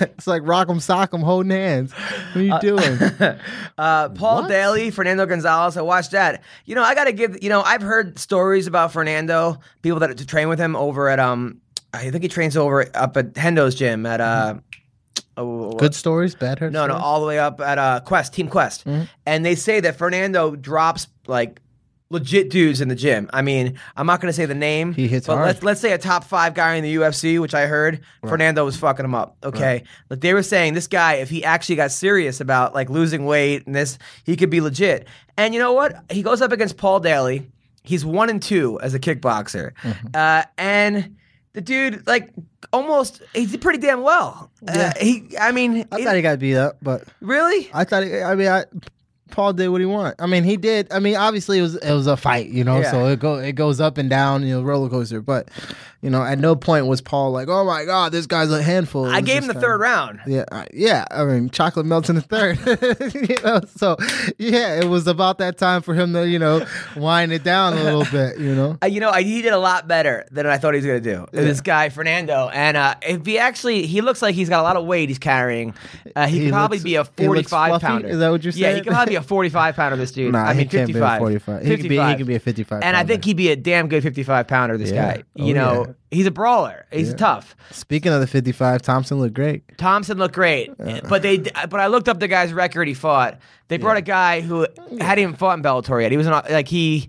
It's 0.00 0.26
like 0.26 0.42
rock'em 0.42 0.76
sock'em 0.76 1.22
holding 1.22 1.50
hands. 1.50 1.92
What 1.92 2.36
are 2.36 2.42
you 2.42 2.58
doing? 2.60 2.98
Uh, 3.76 4.08
Paul 4.10 4.42
What? 4.42 4.48
Daley, 4.48 4.90
Fernando 4.90 5.26
Gonzalez. 5.26 5.76
I 5.76 5.82
watched 5.82 6.12
that. 6.12 6.42
You 6.64 6.74
know, 6.74 6.82
I 6.82 6.94
got 6.94 7.04
to 7.04 7.12
give. 7.12 7.42
You 7.42 7.48
know, 7.48 7.62
I've 7.62 7.82
heard 7.82 8.18
stories 8.18 8.66
about 8.66 8.92
Fernando. 8.92 9.58
People 9.82 9.98
that 10.00 10.16
train 10.26 10.48
with 10.48 10.58
him 10.58 10.76
over 10.76 11.08
at 11.08 11.18
um, 11.18 11.60
I 11.92 12.10
think 12.10 12.22
he 12.22 12.28
trains 12.28 12.56
over 12.56 12.86
up 12.94 13.16
at 13.16 13.34
Hendo's 13.34 13.74
gym 13.74 14.06
at 14.06 14.20
uh. 14.20 14.54
Oh, 15.36 15.72
Good 15.74 15.94
stories, 15.94 16.34
bad 16.34 16.58
hurt. 16.58 16.72
No, 16.72 16.86
no, 16.86 16.96
all 16.96 17.20
the 17.20 17.26
way 17.26 17.38
up 17.38 17.60
at 17.60 17.78
uh, 17.78 18.00
Quest, 18.04 18.34
Team 18.34 18.48
Quest. 18.48 18.84
Mm-hmm. 18.84 19.04
And 19.24 19.44
they 19.46 19.54
say 19.54 19.78
that 19.80 19.96
Fernando 19.96 20.56
drops 20.56 21.06
like 21.28 21.60
legit 22.10 22.50
dudes 22.50 22.80
in 22.80 22.88
the 22.88 22.96
gym. 22.96 23.30
I 23.32 23.42
mean, 23.42 23.78
I'm 23.96 24.06
not 24.06 24.20
going 24.20 24.30
to 24.30 24.32
say 24.32 24.46
the 24.46 24.54
name. 24.56 24.94
He 24.94 25.06
hits 25.06 25.28
but 25.28 25.34
hard. 25.36 25.46
let's 25.46 25.62
let's 25.62 25.80
say 25.80 25.92
a 25.92 25.98
top 25.98 26.24
five 26.24 26.54
guy 26.54 26.74
in 26.74 26.82
the 26.82 26.96
UFC, 26.96 27.40
which 27.40 27.54
I 27.54 27.66
heard 27.66 28.00
Fernando 28.26 28.64
was 28.64 28.76
fucking 28.76 29.04
him 29.04 29.14
up. 29.14 29.36
Okay, 29.44 29.84
but 30.08 30.20
they 30.22 30.34
were 30.34 30.42
saying 30.42 30.74
this 30.74 30.88
guy, 30.88 31.14
if 31.14 31.30
he 31.30 31.44
actually 31.44 31.76
got 31.76 31.92
serious 31.92 32.40
about 32.40 32.74
like 32.74 32.90
losing 32.90 33.24
weight 33.24 33.64
and 33.66 33.76
this, 33.76 33.96
he 34.24 34.34
could 34.36 34.50
be 34.50 34.60
legit. 34.60 35.06
And 35.36 35.54
you 35.54 35.60
know 35.60 35.72
what? 35.72 35.94
He 36.10 36.22
goes 36.22 36.42
up 36.42 36.50
against 36.50 36.76
Paul 36.78 36.98
Daley. 36.98 37.48
He's 37.84 38.04
one 38.04 38.28
and 38.28 38.42
two 38.42 38.80
as 38.80 38.92
a 38.94 38.98
kickboxer, 38.98 39.72
Mm-hmm. 39.82 40.06
uh, 40.14 40.42
and. 40.58 41.14
The 41.54 41.60
dude, 41.60 42.06
like, 42.06 42.30
almost, 42.72 43.22
he 43.34 43.46
did 43.46 43.60
pretty 43.60 43.78
damn 43.78 44.02
well. 44.02 44.50
Yeah. 44.62 44.92
Uh, 44.94 44.98
he, 45.02 45.36
I 45.40 45.50
mean, 45.52 45.86
I 45.90 45.98
it- 45.98 46.04
thought 46.04 46.16
he 46.16 46.22
got 46.22 46.38
beat 46.38 46.56
up, 46.56 46.76
but 46.82 47.04
really? 47.20 47.68
I 47.72 47.84
thought. 47.84 48.04
He, 48.04 48.20
I 48.20 48.34
mean, 48.34 48.48
I, 48.48 48.64
Paul 49.30 49.52
did 49.52 49.68
what 49.68 49.80
he 49.80 49.86
wanted. 49.86 50.14
I 50.18 50.26
mean, 50.26 50.44
he 50.44 50.56
did. 50.56 50.92
I 50.92 50.98
mean, 51.00 51.16
obviously 51.16 51.58
it 51.58 51.62
was 51.62 51.76
it 51.76 51.92
was 51.92 52.06
a 52.06 52.16
fight, 52.16 52.48
you 52.48 52.64
know. 52.64 52.80
Yeah. 52.80 52.90
So 52.90 53.06
it 53.08 53.18
go 53.20 53.36
it 53.36 53.52
goes 53.52 53.80
up 53.80 53.98
and 53.98 54.08
down, 54.08 54.42
you 54.42 54.54
know, 54.54 54.62
roller 54.62 54.88
coaster. 54.88 55.20
But 55.20 55.48
you 56.00 56.10
know, 56.10 56.22
at 56.22 56.38
no 56.38 56.54
point 56.54 56.86
was 56.86 57.00
Paul 57.00 57.32
like, 57.32 57.48
"Oh 57.48 57.64
my 57.64 57.84
god, 57.84 58.12
this 58.12 58.26
guy's 58.26 58.50
a 58.52 58.62
handful." 58.62 59.06
I 59.06 59.20
gave 59.20 59.42
him 59.42 59.48
the 59.48 59.54
third 59.60 59.80
round. 59.80 60.20
Yeah, 60.26 60.44
I- 60.52 60.66
yeah. 60.72 61.04
I 61.10 61.24
mean, 61.24 61.50
chocolate 61.50 61.86
melts 61.86 62.08
in 62.08 62.14
the 62.16 62.22
third. 62.22 62.58
you 63.28 63.36
know, 63.44 63.60
so 63.76 63.96
yeah, 64.38 64.78
it 64.80 64.84
was 64.88 65.06
about 65.06 65.38
that 65.38 65.58
time 65.58 65.82
for 65.82 65.94
him 65.94 66.12
to 66.12 66.28
you 66.28 66.38
know 66.38 66.64
wind 66.96 67.32
it 67.32 67.42
down 67.42 67.72
a 67.74 67.82
little 67.82 68.04
bit. 68.12 68.38
You 68.38 68.54
know, 68.54 68.78
Uh, 68.82 68.86
you 68.86 69.00
know, 69.00 69.10
I, 69.10 69.22
he 69.22 69.42
did 69.42 69.52
a 69.52 69.58
lot 69.58 69.88
better 69.88 70.24
than 70.30 70.46
I 70.46 70.58
thought 70.58 70.74
he 70.74 70.78
was 70.78 70.86
going 70.86 71.02
to 71.02 71.14
do. 71.14 71.26
This 71.32 71.60
guy 71.60 71.88
Fernando, 71.88 72.48
and 72.52 72.76
uh, 72.76 72.94
if 73.02 73.26
he 73.26 73.38
actually, 73.38 73.86
he 73.86 74.00
looks 74.00 74.22
like 74.22 74.34
he's 74.34 74.48
got 74.48 74.60
a 74.60 74.62
lot 74.62 74.76
of 74.76 74.84
weight 74.86 75.08
he's 75.08 75.18
carrying. 75.18 75.74
Uh, 76.14 76.26
he, 76.26 76.38
He 76.38 76.44
could 76.46 76.52
probably 76.52 76.78
looks- 76.78 76.84
be 76.84 76.94
a 76.94 77.04
forty-five 77.04 77.80
pounder. 77.80 78.08
Is 78.08 78.18
that 78.18 78.28
what 78.30 78.44
you're 78.44 78.52
saying? 78.52 78.62
Yeah, 78.64 78.74
he 78.76 78.80
could 78.82 78.92
probably 78.92 79.12
be 79.12 79.16
a 79.16 79.22
forty-five 79.34 79.74
pounder. 79.74 79.96
This 79.96 80.12
dude. 80.12 80.32
Nah, 80.32 80.44
I 80.44 80.48
mean, 80.54 80.58
he 80.58 80.64
can't 80.66 80.86
be 80.86 80.92
a 80.92 81.02
55. 81.02 81.18
45. 81.18 81.62
He 81.62 81.68
could 81.76 81.88
be- 81.88 81.98
he 81.98 82.14
could 82.16 82.26
be 82.26 82.34
a 82.36 82.40
55 82.40 82.82
And 82.84 82.96
I 82.96 83.04
think 83.04 83.24
he'd 83.24 83.36
be 83.36 83.50
a 83.50 83.56
damn 83.56 83.88
good 83.88 84.02
fifty-five 84.04 84.46
pounder. 84.46 84.78
This 84.78 84.90
Yeah. 84.92 85.16
guy. 85.16 85.22
Oh, 85.38 85.44
You 85.44 85.54
know, 85.54 85.87
yeah. 85.88 86.16
he's 86.16 86.26
a 86.26 86.30
brawler. 86.30 86.86
He's 86.92 87.10
Yeah. 87.10 87.16
tough. 87.16 87.56
speaking 87.70 88.12
of 88.12 88.20
the 88.20 88.26
55, 88.26 88.82
Thomson 88.82 89.18
looked 89.18 89.34
great. 89.34 89.76
Thomson 89.78 90.18
looked 90.18 90.34
great, 90.34 90.70
but 91.08 91.22
they. 91.22 91.38
But 91.38 91.74
I 91.80 91.86
looked 91.88 92.08
up 92.08 92.20
the 92.20 92.28
guy's 92.28 92.52
record 92.52 92.88
he 92.88 92.94
fought. 92.94 93.38
They 93.68 93.76
brought 93.76 93.96
a 93.96 94.02
guy 94.02 94.40
who 94.40 94.66
hadn't 95.00 95.22
even 95.22 95.34
fought 95.34 95.58
in 95.58 95.62
Bellator 95.62 96.00
yet. 96.00 96.10
He 96.10 96.16
was 96.16 96.26
an, 96.26 96.32
like 96.32 96.68
he. 96.68 97.08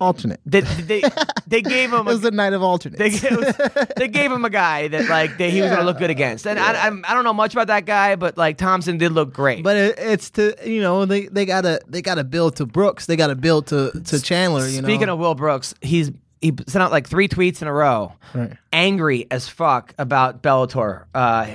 Alternate. 0.00 0.40
They, 0.44 0.62
they, 0.62 1.02
they 1.46 1.62
gave 1.74 1.92
him 1.92 2.00
It 2.00 2.04
was 2.06 2.24
a, 2.24 2.28
a 2.28 2.30
night 2.32 2.52
of 2.52 2.64
alternates. 2.64 3.20
they, 3.20 3.52
they 3.96 4.08
gave 4.08 4.32
him 4.32 4.44
a 4.44 4.50
guy 4.50 4.88
that 4.88 5.08
like 5.08 5.38
he 5.38 5.60
was 5.60 5.70
gonna 5.70 5.84
look 5.84 5.98
good 5.98 6.10
against, 6.10 6.48
and 6.48 6.58
I, 6.58 6.84
I'm, 6.88 7.04
I 7.06 7.14
don't 7.14 7.22
know 7.22 7.32
much 7.32 7.52
about 7.54 7.68
that 7.68 7.84
guy, 7.86 8.16
but 8.16 8.36
like 8.36 8.56
Thomson 8.58 8.98
did 8.98 9.12
look 9.12 9.32
great. 9.32 9.62
But 9.62 9.76
it, 9.76 9.94
it's 9.98 10.30
to 10.30 10.56
you 10.68 10.80
know 10.80 11.04
they, 11.04 11.26
they 11.26 11.46
gotta 11.46 11.80
they 11.86 12.02
gotta 12.02 12.24
build 12.24 12.56
to 12.56 12.66
Brooks. 12.66 13.06
They 13.06 13.14
gotta 13.14 13.36
build 13.36 13.68
to 13.68 13.92
to 14.06 14.20
Chandler. 14.20 14.66
You 14.66 14.82
know. 14.82 14.88
speaking 14.88 15.06
know. 15.06 15.12
of 15.14 15.20
Will 15.20 15.36
Brooks, 15.36 15.74
he's 15.80 16.10
he 16.40 16.52
sent 16.66 16.82
out 16.82 16.90
like 16.90 17.08
three 17.08 17.28
tweets 17.28 17.62
in 17.62 17.68
a 17.68 17.72
row, 17.72 18.12
Right. 18.34 18.52
angry 18.72 19.26
as 19.30 19.48
fuck 19.48 19.94
about 19.98 20.42
Bellator. 20.42 21.04
Uh, 21.14 21.46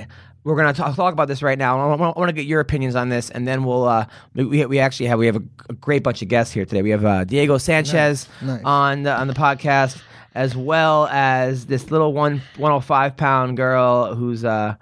we're 0.44 0.56
gonna 0.56 0.74
talk, 0.74 0.94
talk 0.94 1.12
about 1.14 1.26
this 1.28 1.42
right 1.42 1.56
now. 1.58 1.80
I 1.90 1.94
want, 1.96 2.28
to 2.28 2.32
get 2.32 2.44
your 2.44 2.60
opinions 2.60 2.94
on 2.96 3.08
this, 3.08 3.30
and 3.30 3.48
then 3.48 3.64
we'll. 3.64 3.84
Uh, 3.84 4.06
we, 4.34 4.66
we 4.66 4.78
actually 4.78 5.06
have 5.06 5.18
we 5.18 5.26
have 5.26 5.36
a, 5.36 5.42
a 5.70 5.72
great 5.74 6.02
bunch 6.02 6.20
of 6.20 6.28
guests 6.28 6.52
here 6.52 6.66
today. 6.66 6.82
We 6.82 6.90
have 6.90 7.04
uh, 7.04 7.24
Diego 7.24 7.56
Sanchez 7.58 8.28
Nice. 8.42 8.48
Nice. 8.56 8.64
on 8.64 9.02
the 9.04 9.18
on 9.18 9.26
the 9.26 9.32
podcast, 9.34 10.02
as 10.34 10.54
well 10.54 11.06
as 11.06 11.64
this 11.64 11.90
little 11.90 12.12
one 12.12 12.42
105 12.58 13.16
pound 13.16 13.56
girl 13.56 14.14
who's 14.14 14.44
uh 14.44 14.74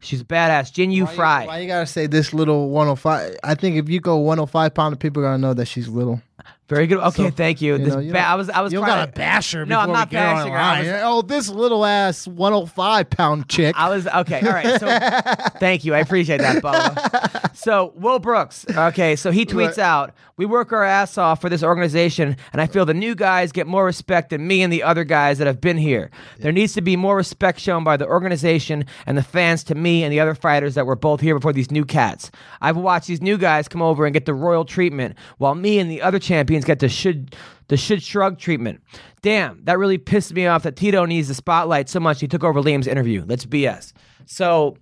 she's 0.00 0.20
a 0.20 0.24
badass, 0.24 0.70
Jinh 0.72 0.86
Yu 0.92 1.04
you- 1.04 1.06
Frey. 1.06 1.46
Why 1.46 1.60
you 1.60 1.68
gotta 1.68 1.86
say 1.86 2.06
this 2.06 2.34
little 2.34 2.68
105? 2.68 3.34
I 3.42 3.54
think 3.54 3.76
if 3.76 3.88
you 3.88 4.00
go 4.00 4.16
105 4.18 4.74
pound, 4.74 5.00
people 5.00 5.22
are 5.22 5.26
gonna 5.26 5.38
know 5.38 5.54
that 5.54 5.68
she's 5.68 5.88
little. 5.88 6.20
Very 6.68 6.86
good. 6.86 6.98
Okay, 6.98 7.24
So, 7.24 7.30
thank 7.30 7.60
you. 7.62 7.72
you 7.76 7.84
This 7.84 7.94
know, 7.94 8.00
you 8.00 8.12
ba- 8.12 8.20
I 8.26 8.34
was 8.34 8.50
I 8.50 8.60
was 8.60 8.72
You 8.72 8.80
trying 8.80 8.90
gotta 9.06 9.12
bash 9.12 9.52
her. 9.52 9.64
No, 9.64 9.78
I'm 9.80 9.90
not 9.90 10.10
bashing 10.10 10.52
her. 10.52 10.58
Online. 10.58 10.86
oh, 11.02 11.22
this 11.22 11.48
little 11.48 11.84
ass 11.84 12.26
105 12.28 13.08
pound 13.10 13.48
chick. 13.48 13.74
I 13.78 13.88
was 13.88 14.06
okay. 14.06 14.40
All 14.46 14.52
right. 14.52 14.78
So 14.78 14.86
thank 15.58 15.84
you. 15.84 15.94
I 15.94 15.98
appreciate 16.00 16.40
that, 16.42 16.62
Bubba. 16.62 17.44
So 17.58 17.92
Will 17.96 18.20
Brooks. 18.20 18.64
Okay. 18.72 19.16
So 19.16 19.32
he 19.32 19.44
tweets 19.44 19.68
Right. 19.70 19.78
out, 19.80 20.14
"We 20.36 20.46
work 20.46 20.72
our 20.72 20.84
ass 20.84 21.18
off 21.18 21.40
for 21.40 21.48
this 21.48 21.64
organization, 21.64 22.36
and 22.52 22.62
I 22.62 22.66
feel 22.66 22.86
the 22.86 22.94
new 22.94 23.16
guys 23.16 23.50
get 23.50 23.66
more 23.66 23.84
respect 23.84 24.30
than 24.30 24.46
me 24.46 24.62
and 24.62 24.72
the 24.72 24.84
other 24.84 25.02
guys 25.02 25.38
that 25.38 25.48
have 25.48 25.60
been 25.60 25.76
here. 25.76 26.10
There 26.38 26.52
needs 26.52 26.74
to 26.74 26.80
be 26.82 26.94
more 26.94 27.16
respect 27.16 27.58
shown 27.58 27.82
by 27.82 27.96
the 27.96 28.06
organization 28.06 28.84
and 29.06 29.18
the 29.18 29.24
fans 29.24 29.64
to 29.64 29.74
me 29.74 30.04
and 30.04 30.12
the 30.12 30.20
other 30.20 30.36
fighters 30.36 30.76
that 30.76 30.86
were 30.86 30.94
both 30.94 31.20
here 31.20 31.34
before 31.34 31.52
these 31.52 31.72
new 31.72 31.84
cats. 31.84 32.30
I've 32.60 32.76
watched 32.76 33.08
these 33.08 33.20
new 33.22 33.36
guys 33.38 33.66
come 33.66 33.82
over 33.82 34.06
and 34.06 34.14
get 34.14 34.24
the 34.26 34.34
royal 34.34 34.64
treatment, 34.64 35.16
while 35.38 35.56
me 35.56 35.80
and 35.80 35.90
the 35.90 36.00
other 36.00 36.20
champions 36.20 36.57
get 36.64 36.78
the 36.80 36.88
should." 36.88 37.34
The 37.68 37.76
should 37.76 38.02
shrug 38.02 38.38
treatment. 38.38 38.80
Damn, 39.20 39.62
that 39.64 39.76
really 39.76 39.98
pissed 39.98 40.32
me 40.32 40.46
off 40.46 40.62
that 40.62 40.74
Tito 40.74 41.04
needs 41.04 41.28
the 41.28 41.34
spotlight 41.34 41.90
so 41.90 42.00
much 42.00 42.18
he 42.18 42.26
took 42.26 42.42
over 42.42 42.62
Liam's 42.62 42.86
interview. 42.86 43.24
Let's 43.26 43.44
BS. 43.44 43.92
So, 44.24 44.78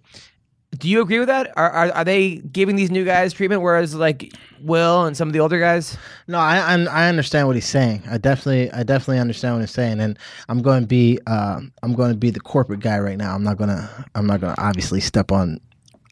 do 0.78 0.88
you 0.88 1.00
agree 1.00 1.18
with 1.18 1.28
that? 1.28 1.52
Are, 1.56 1.70
are 1.70 1.92
are 1.92 2.04
they 2.04 2.36
giving 2.36 2.76
these 2.76 2.90
new 2.90 3.04
guys 3.04 3.32
treatment, 3.32 3.62
whereas 3.62 3.94
like 3.94 4.32
Will 4.60 5.04
and 5.04 5.16
some 5.16 5.28
of 5.28 5.32
the 5.32 5.40
older 5.40 5.58
guys? 5.58 5.96
No, 6.28 6.38
I, 6.38 6.58
I 6.58 6.84
I 6.84 7.08
understand 7.08 7.46
what 7.46 7.56
he's 7.56 7.66
saying. 7.66 8.02
I 8.10 8.18
definitely 8.18 8.70
I 8.72 8.82
definitely 8.82 9.20
understand 9.20 9.54
what 9.54 9.60
he's 9.60 9.70
saying, 9.70 10.00
and 10.00 10.18
I'm 10.48 10.62
going 10.62 10.82
to 10.82 10.86
be 10.86 11.18
uh, 11.26 11.60
I'm 11.82 11.94
going 11.94 12.10
to 12.10 12.16
be 12.16 12.30
the 12.30 12.40
corporate 12.40 12.80
guy 12.80 12.98
right 12.98 13.16
now. 13.16 13.34
I'm 13.34 13.42
not 13.42 13.56
gonna 13.56 13.88
I'm 14.14 14.26
not 14.26 14.40
gonna 14.40 14.56
obviously 14.58 15.00
step 15.00 15.32
on. 15.32 15.60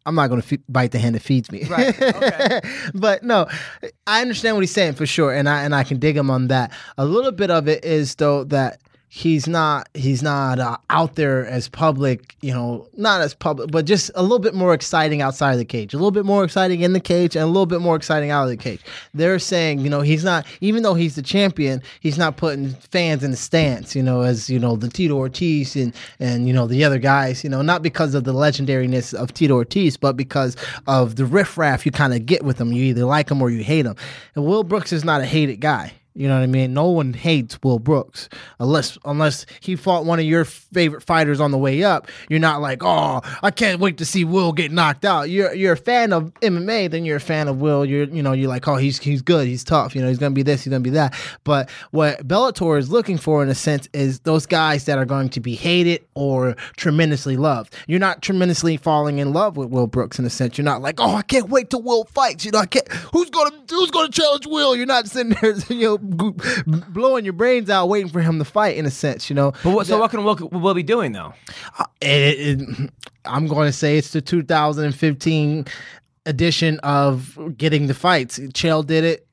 I'm 0.06 0.14
not 0.14 0.28
going 0.28 0.40
to 0.40 0.46
fe- 0.46 0.62
bite 0.68 0.92
the 0.92 0.98
hand 0.98 1.14
that 1.14 1.22
feeds 1.22 1.50
me. 1.50 1.64
Right, 1.64 2.00
okay. 2.00 2.60
but 2.94 3.22
no, 3.22 3.46
I 4.06 4.20
understand 4.20 4.56
what 4.56 4.60
he's 4.60 4.70
saying 4.70 4.94
for 4.94 5.06
sure, 5.06 5.32
and 5.32 5.48
I 5.48 5.62
and 5.62 5.74
I 5.74 5.84
can 5.84 5.98
dig 5.98 6.16
him 6.16 6.30
on 6.30 6.48
that. 6.48 6.72
A 6.98 7.04
little 7.04 7.32
bit 7.32 7.50
of 7.50 7.68
it 7.68 7.84
is 7.84 8.14
though 8.16 8.44
that 8.44 8.80
he's 9.08 9.46
not 9.46 9.88
he's 9.94 10.22
not 10.22 10.58
uh, 10.58 10.76
out 10.90 11.14
there 11.14 11.46
as 11.46 11.68
public, 11.68 12.34
you 12.40 12.52
know, 12.52 12.88
not 12.96 13.20
as 13.20 13.32
public, 13.32 13.70
but 13.70 13.84
just 13.84 14.10
a 14.16 14.22
little 14.22 14.40
bit 14.40 14.54
more 14.54 14.74
exciting 14.74 15.22
outside 15.22 15.52
of 15.52 15.58
the 15.58 15.64
cage, 15.64 15.94
a 15.94 15.96
little 15.96 16.10
bit 16.10 16.24
more 16.24 16.42
exciting 16.42 16.80
in 16.80 16.92
the 16.94 17.00
cage, 17.00 17.36
and 17.36 17.44
a 17.44 17.46
little 17.46 17.66
bit 17.66 17.80
more 17.80 17.94
exciting 17.94 18.30
out 18.30 18.42
of 18.42 18.48
the 18.48 18.56
cage. 18.56 18.80
They're 19.14 19.38
saying, 19.38 19.80
you 19.80 19.88
know, 19.88 20.00
he's 20.00 20.24
not 20.24 20.44
even 20.60 20.82
though 20.82 20.94
he's 20.94 21.14
the 21.14 21.22
champion, 21.22 21.80
he's 22.00 22.18
not 22.18 22.36
putting 22.36 22.70
fans 22.70 23.22
in 23.22 23.30
the 23.30 23.36
stands, 23.36 23.94
you 23.94 24.02
know, 24.02 24.22
as 24.22 24.50
you 24.50 24.58
know 24.58 24.74
the 24.74 24.88
Tito 24.88 25.14
Ortiz 25.14 25.76
and 25.76 25.94
and 26.18 26.48
you 26.48 26.52
know 26.52 26.66
the 26.66 26.82
other 26.82 26.98
guys, 26.98 27.44
you 27.44 27.50
know, 27.50 27.62
not 27.62 27.82
because 27.82 28.14
of 28.14 28.24
the 28.24 28.34
legendariness 28.34 29.14
of 29.14 29.32
Tito 29.32 29.54
Ortiz, 29.54 29.96
but 29.96 30.16
because 30.16 30.56
of 30.88 31.16
the 31.16 31.24
riffraff 31.24 31.86
you 31.86 31.92
kind 31.92 32.14
of 32.14 32.26
get 32.26 32.42
with 32.42 32.60
him. 32.60 32.72
You 32.72 32.84
either 32.84 33.04
like 33.04 33.30
him 33.30 33.40
or 33.40 33.50
you 33.50 33.62
hate 33.62 33.86
him. 33.86 33.94
And 34.34 34.44
Will 34.44 34.64
Brooks 34.64 34.92
is 34.92 35.04
not 35.04 35.20
a 35.20 35.26
hated 35.26 35.60
guy. 35.60 35.92
You 36.16 36.28
know 36.28 36.34
what 36.34 36.44
I 36.44 36.46
mean? 36.46 36.72
No 36.72 36.90
one 36.90 37.12
hates 37.12 37.58
Will 37.64 37.80
Brooks 37.80 38.28
unless 38.60 38.96
unless 39.04 39.46
he 39.58 39.74
fought 39.74 40.04
one 40.04 40.20
of 40.20 40.24
your 40.24 40.44
favorite 40.44 41.02
fighters 41.02 41.40
on 41.40 41.50
the 41.50 41.58
way 41.58 41.82
up. 41.82 42.08
You're 42.28 42.38
not 42.38 42.60
like, 42.60 42.84
oh, 42.84 43.20
I 43.42 43.50
can't 43.50 43.80
wait 43.80 43.98
to 43.98 44.04
see 44.04 44.24
Will 44.24 44.52
get 44.52 44.70
knocked 44.70 45.04
out. 45.04 45.28
You're 45.28 45.52
you're 45.54 45.72
a 45.72 45.76
fan 45.76 46.12
of 46.12 46.32
MMA, 46.34 46.88
then 46.88 47.04
you're 47.04 47.16
a 47.16 47.20
fan 47.20 47.48
of 47.48 47.60
Will. 47.60 47.84
You're 47.84 48.04
you 48.04 48.22
know 48.22 48.32
you're 48.32 48.48
like, 48.48 48.68
oh, 48.68 48.76
he's 48.76 49.00
he's 49.00 49.22
good, 49.22 49.48
he's 49.48 49.64
tough. 49.64 49.96
You 49.96 50.02
know, 50.02 50.08
he's 50.08 50.18
gonna 50.18 50.34
be 50.34 50.44
this, 50.44 50.62
he's 50.62 50.70
gonna 50.70 50.82
be 50.82 50.90
that. 50.90 51.14
But 51.42 51.68
what 51.90 52.26
Bellator 52.28 52.78
is 52.78 52.90
looking 52.90 53.18
for, 53.18 53.42
in 53.42 53.48
a 53.48 53.54
sense, 53.54 53.88
is 53.92 54.20
those 54.20 54.46
guys 54.46 54.84
that 54.84 54.98
are 54.98 55.04
going 55.04 55.30
to 55.30 55.40
be 55.40 55.56
hated 55.56 56.04
or 56.14 56.54
tremendously 56.76 57.36
loved. 57.36 57.74
You're 57.88 57.98
not 57.98 58.22
tremendously 58.22 58.76
falling 58.76 59.18
in 59.18 59.32
love 59.32 59.56
with 59.56 59.70
Will 59.70 59.88
Brooks 59.88 60.20
in 60.20 60.24
a 60.24 60.30
sense. 60.30 60.58
You're 60.58 60.64
not 60.64 60.80
like, 60.80 61.00
oh, 61.00 61.16
I 61.16 61.22
can't 61.22 61.48
wait 61.48 61.70
till 61.70 61.82
Will 61.82 62.04
fights. 62.04 62.44
You 62.44 62.52
know, 62.52 62.60
I 62.60 62.66
can't. 62.66 62.86
Who's 63.12 63.30
gonna 63.30 63.50
who's 63.68 63.90
gonna 63.90 64.10
challenge 64.10 64.46
Will? 64.46 64.76
You're 64.76 64.86
not 64.86 65.08
sitting 65.08 65.36
there, 65.40 65.54
you 65.68 65.88
know, 65.88 66.03
blowing 66.04 67.24
your 67.24 67.32
brains 67.32 67.70
out 67.70 67.88
waiting 67.88 68.10
for 68.10 68.20
him 68.20 68.38
to 68.38 68.44
fight. 68.44 68.76
In 68.76 68.86
a 68.86 68.90
sense, 68.90 69.28
you 69.30 69.34
know. 69.36 69.52
But 69.62 69.70
what, 69.70 69.86
so 69.86 69.98
what 69.98 70.10
can 70.10 70.24
Will, 70.24 70.36
Will 70.52 70.74
be 70.74 70.82
doing 70.82 71.12
though? 71.12 71.32
It- 72.00 72.60
it- 72.60 72.90
I'm 73.26 73.46
going 73.46 73.66
to 73.68 73.72
say 73.72 73.96
it's 73.96 74.10
the 74.12 74.20
2015 74.20 75.64
edition 76.26 76.78
of 76.80 77.38
getting 77.56 77.86
the 77.86 77.94
fights. 77.94 78.38
Chael 78.38 78.86
did 78.86 79.04
it. 79.04 79.26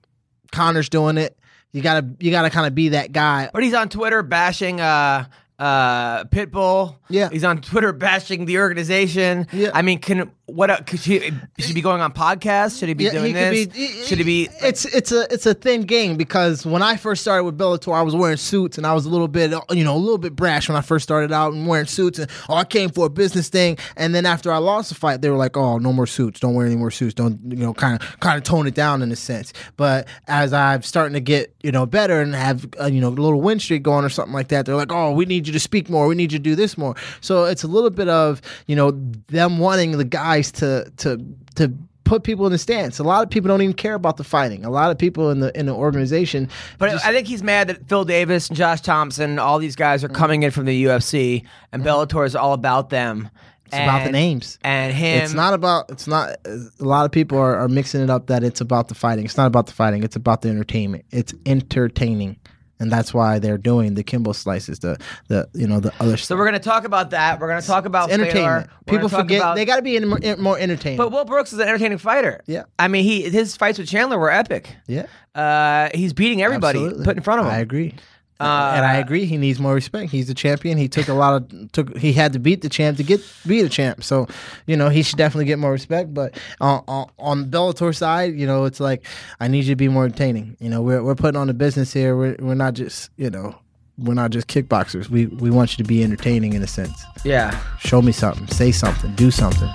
Conor's 0.53 0.89
doing 0.89 1.17
it. 1.17 1.37
You 1.73 1.81
gotta 1.81 2.05
you 2.19 2.31
gotta 2.31 2.49
kind 2.49 2.67
of 2.67 2.75
be 2.75 2.89
that 2.89 3.13
guy. 3.13 3.49
But 3.53 3.63
he's 3.63 3.73
on 3.73 3.87
Twitter 3.87 4.23
bashing 4.23 4.81
uh 4.81 5.25
uh 5.57 6.23
Pitbull. 6.25 6.97
Yeah. 7.09 7.29
he's 7.31 7.45
on 7.45 7.61
Twitter 7.61 7.93
bashing 7.93 8.45
the 8.45 8.57
organization. 8.59 9.47
Yeah. 9.53 9.71
I 9.73 9.81
mean, 9.81 9.99
can 9.99 10.31
what 10.51 10.69
uh, 10.69 10.77
could 10.85 10.99
he, 10.99 11.19
should 11.19 11.39
he 11.57 11.73
be 11.73 11.81
going 11.81 12.01
on 12.01 12.11
podcasts? 12.13 12.79
Should 12.79 12.89
he 12.89 12.93
be 12.93 13.05
Yeah, 13.05 13.11
doing 13.11 13.33
could 13.33 13.53
this? 13.53 13.67
be- 13.67 14.03
should 14.05 14.17
he 14.17 14.23
be? 14.23 14.49
It's 14.61 14.85
it's 14.85 15.11
a 15.11 15.25
it's 15.33 15.45
a 15.45 15.53
thin 15.53 15.83
game 15.83 16.17
because 16.17 16.65
when 16.65 16.81
I 16.81 16.97
first 16.97 17.21
started 17.21 17.43
with 17.45 17.57
Bellator, 17.57 17.93
I 17.95 18.01
was 18.01 18.15
wearing 18.15 18.37
suits 18.37 18.77
and 18.77 18.85
I 18.85 18.93
was 18.93 19.05
a 19.05 19.09
little 19.09 19.27
bit 19.27 19.51
you 19.71 19.83
know 19.83 19.95
a 19.95 19.97
little 19.97 20.17
bit 20.17 20.35
brash 20.35 20.67
when 20.69 20.75
I 20.77 20.81
first 20.81 21.03
started 21.03 21.31
out 21.31 21.53
and 21.53 21.65
wearing 21.67 21.85
suits 21.87 22.19
and 22.19 22.29
oh 22.49 22.55
I 22.55 22.63
came 22.65 22.89
for 22.89 23.05
a 23.05 23.09
business 23.09 23.49
thing 23.49 23.77
and 23.97 24.13
then 24.13 24.25
after 24.25 24.51
I 24.51 24.57
lost 24.57 24.89
the 24.89 24.95
fight, 24.95 25.21
they 25.21 25.29
were 25.29 25.37
like 25.37 25.55
oh 25.57 25.77
no 25.77 25.93
more 25.93 26.07
suits, 26.07 26.39
don't 26.39 26.53
wear 26.53 26.65
any 26.65 26.75
more 26.75 26.91
suits, 26.91 27.13
don't 27.13 27.39
you 27.49 27.57
know 27.57 27.73
kind 27.73 28.01
of 28.01 28.19
kind 28.19 28.37
of 28.37 28.43
tone 28.43 28.67
it 28.67 28.75
down 28.75 29.01
in 29.01 29.11
a 29.11 29.15
sense. 29.15 29.53
But 29.77 30.07
as 30.27 30.53
I'm 30.53 30.81
starting 30.83 31.13
to 31.13 31.21
get 31.21 31.55
you 31.63 31.71
know 31.71 31.85
better 31.85 32.21
and 32.21 32.35
have 32.35 32.67
uh, 32.79 32.85
you 32.87 32.99
know 33.01 33.07
a 33.07 33.09
little 33.09 33.41
win 33.41 33.59
streak 33.59 33.83
going 33.83 34.03
or 34.05 34.09
something 34.09 34.33
like 34.33 34.49
that, 34.49 34.65
they're 34.65 34.75
like 34.75 34.91
oh 34.91 35.11
we 35.11 35.25
need 35.25 35.47
you 35.47 35.53
to 35.53 35.59
speak 35.59 35.89
more, 35.89 36.07
we 36.07 36.15
need 36.15 36.31
you 36.31 36.39
to 36.39 36.43
do 36.43 36.55
this 36.55 36.77
more. 36.77 36.95
So 37.21 37.45
it's 37.45 37.63
a 37.63 37.67
little 37.67 37.89
bit 37.89 38.09
of 38.09 38.41
you 38.67 38.75
know 38.75 38.91
them 39.27 39.57
wanting 39.59 39.97
the 39.97 40.05
guys 40.41 40.51
to 40.53 40.91
to 40.97 41.25
to 41.55 41.73
put 42.03 42.23
people 42.23 42.45
in 42.45 42.51
the 42.51 42.57
stands. 42.57 42.99
A 42.99 43.03
lot 43.03 43.23
of 43.23 43.29
people 43.29 43.47
don't 43.47 43.61
even 43.61 43.73
care 43.75 43.93
about 43.93 44.17
the 44.17 44.23
fighting. 44.23 44.65
A 44.65 44.69
lot 44.69 44.91
of 44.91 44.97
people 44.97 45.29
in 45.29 45.39
the 45.39 45.57
in 45.57 45.65
the 45.65 45.73
organization. 45.73 46.49
But 46.77 46.91
just- 46.91 47.05
I 47.05 47.13
think 47.13 47.27
he's 47.27 47.43
mad 47.43 47.67
that 47.69 47.87
Phil 47.87 48.03
Davis 48.03 48.49
and 48.49 48.57
Josh 48.57 48.81
Thomson, 48.81 49.39
all 49.39 49.59
these 49.59 49.75
guys 49.75 50.03
are 50.03 50.07
Mm-hmm. 50.07 50.15
coming 50.17 50.43
in 50.43 50.51
from 50.51 50.65
the 50.65 50.85
UFC, 50.85 51.43
and 51.71 51.83
Bellator 51.83 52.25
is 52.25 52.35
all 52.35 52.53
about 52.53 52.89
them. 52.89 53.29
it's 53.65 53.75
about 53.75 54.03
the 54.03 54.11
names. 54.11 54.59
And 54.63 54.91
him. 54.93 55.23
It's 55.23 55.33
not 55.33 55.53
about. 55.53 55.89
It's 55.89 56.05
not. 56.07 56.35
A 56.45 56.69
lot 56.79 57.05
of 57.05 57.11
people 57.11 57.37
are, 57.37 57.55
are 57.55 57.69
mixing 57.69 58.01
it 58.01 58.09
up 58.09 58.27
that 58.27 58.43
it's 58.43 58.59
about 58.59 58.89
the 58.89 58.95
fighting. 58.95 59.23
It's 59.23 59.37
not 59.37 59.47
about 59.47 59.67
the 59.67 59.73
fighting. 59.73 60.03
It's 60.03 60.17
about 60.17 60.41
the 60.41 60.49
entertainment. 60.49 61.05
It's 61.11 61.33
entertaining, 61.45 62.35
and 62.81 62.91
that's 62.91 63.13
why 63.13 63.39
they're 63.39 63.57
doing 63.57 63.93
the 63.93 64.03
Kimbo 64.03 64.33
Slices. 64.33 64.79
The 64.79 64.97
the 65.27 65.47
you 65.53 65.67
know 65.67 65.79
the 65.79 65.93
other 65.99 66.17
So 66.17 66.25
stuff. 66.25 66.37
we're 66.37 66.45
going 66.49 66.59
to 66.59 66.69
talk 66.69 66.83
about 66.83 67.11
that. 67.11 67.39
We're 67.39 67.47
going 67.47 67.61
to 67.61 67.67
talk 67.67 67.85
about 67.85 68.11
entertainment. 68.11 68.69
People 68.87 69.07
forget 69.07 69.39
about- 69.39 69.55
they 69.55 69.63
got 69.65 69.77
to 69.77 69.81
be 69.81 69.95
in 69.95 70.07
more, 70.07 70.19
in 70.19 70.41
more 70.41 70.57
entertaining. 70.59 70.97
But 70.97 71.11
Will 71.11 71.23
Brooks 71.25 71.53
is 71.53 71.59
an 71.59 71.67
entertaining 71.67 71.97
fighter. 71.99 72.41
Yeah. 72.47 72.63
I 72.79 72.87
mean, 72.89 73.03
he 73.05 73.29
his 73.29 73.55
fights 73.55 73.77
with 73.79 73.87
Chandler 73.87 74.17
were 74.19 74.31
epic. 74.31 74.75
yeah, 74.87 75.05
Uh, 75.35 75.89
he's 75.93 76.11
beating 76.13 76.41
everybody 76.41 76.79
absolutely. 76.79 77.05
put 77.05 77.15
in 77.17 77.23
front 77.23 77.39
of 77.41 77.45
him. 77.45 77.51
I 77.53 77.59
agree. 77.59 77.95
Uh, 78.41 78.73
and 78.75 78.85
I 78.85 78.95
agree. 78.95 79.25
He 79.25 79.37
needs 79.37 79.59
more 79.59 79.73
respect. 79.73 80.11
He's 80.11 80.27
the 80.27 80.33
champion. 80.33 80.77
He 80.77 80.87
took 80.87 81.07
a 81.07 81.13
lot 81.13 81.41
of 81.41 81.71
took. 81.71 81.97
He 81.97 82.13
had 82.13 82.33
to 82.33 82.39
beat 82.39 82.61
the 82.61 82.69
champ 82.69 82.97
to 82.97 83.03
get 83.03 83.21
be 83.45 83.61
the 83.61 83.69
champ. 83.69 84.03
So, 84.03 84.27
you 84.65 84.75
know, 84.75 84.89
he 84.89 85.03
should 85.03 85.17
definitely 85.17 85.45
get 85.45 85.59
more 85.59 85.71
respect. 85.71 86.13
But 86.13 86.37
on 86.59 86.83
on, 86.87 87.09
on 87.19 87.51
Bellator 87.51 87.95
side, 87.95 88.35
you 88.35 88.47
know, 88.47 88.65
it's 88.65 88.79
like 88.79 89.05
I 89.39 89.47
need 89.47 89.65
you 89.65 89.73
to 89.73 89.75
be 89.75 89.87
more 89.87 90.05
entertaining. 90.05 90.57
You 90.59 90.69
know, 90.69 90.81
we're 90.81 91.03
we're 91.03 91.15
putting 91.15 91.39
on 91.39 91.47
the 91.47 91.53
business 91.53 91.93
here. 91.93 92.15
We're 92.15 92.35
we're 92.39 92.55
not 92.55 92.73
just 92.73 93.09
you 93.17 93.29
know 93.29 93.55
we're 93.97 94.13
not 94.13 94.31
just 94.31 94.47
kickboxers. 94.47 95.09
We 95.09 95.27
we 95.27 95.49
want 95.49 95.77
you 95.77 95.83
to 95.83 95.87
be 95.87 96.03
entertaining 96.03 96.53
in 96.53 96.63
a 96.63 96.67
sense. 96.67 97.03
Yeah. 97.23 97.59
Show 97.79 98.01
me 98.01 98.11
something. 98.11 98.47
Say 98.47 98.71
something. 98.71 99.13
Do 99.15 99.31
something. 99.31 99.69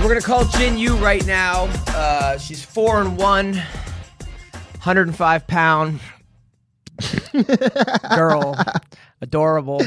So 0.00 0.06
we're 0.06 0.14
gonna 0.14 0.22
call 0.22 0.44
Jinh 0.44 0.78
Yu 0.78 0.96
right 0.96 1.24
now. 1.26 1.64
Uh, 1.88 2.38
she's 2.38 2.64
four 2.64 3.02
and 3.02 3.18
one, 3.18 3.52
105 3.52 5.46
pound 5.46 6.00
girl, 8.16 8.56
adorable, 9.20 9.82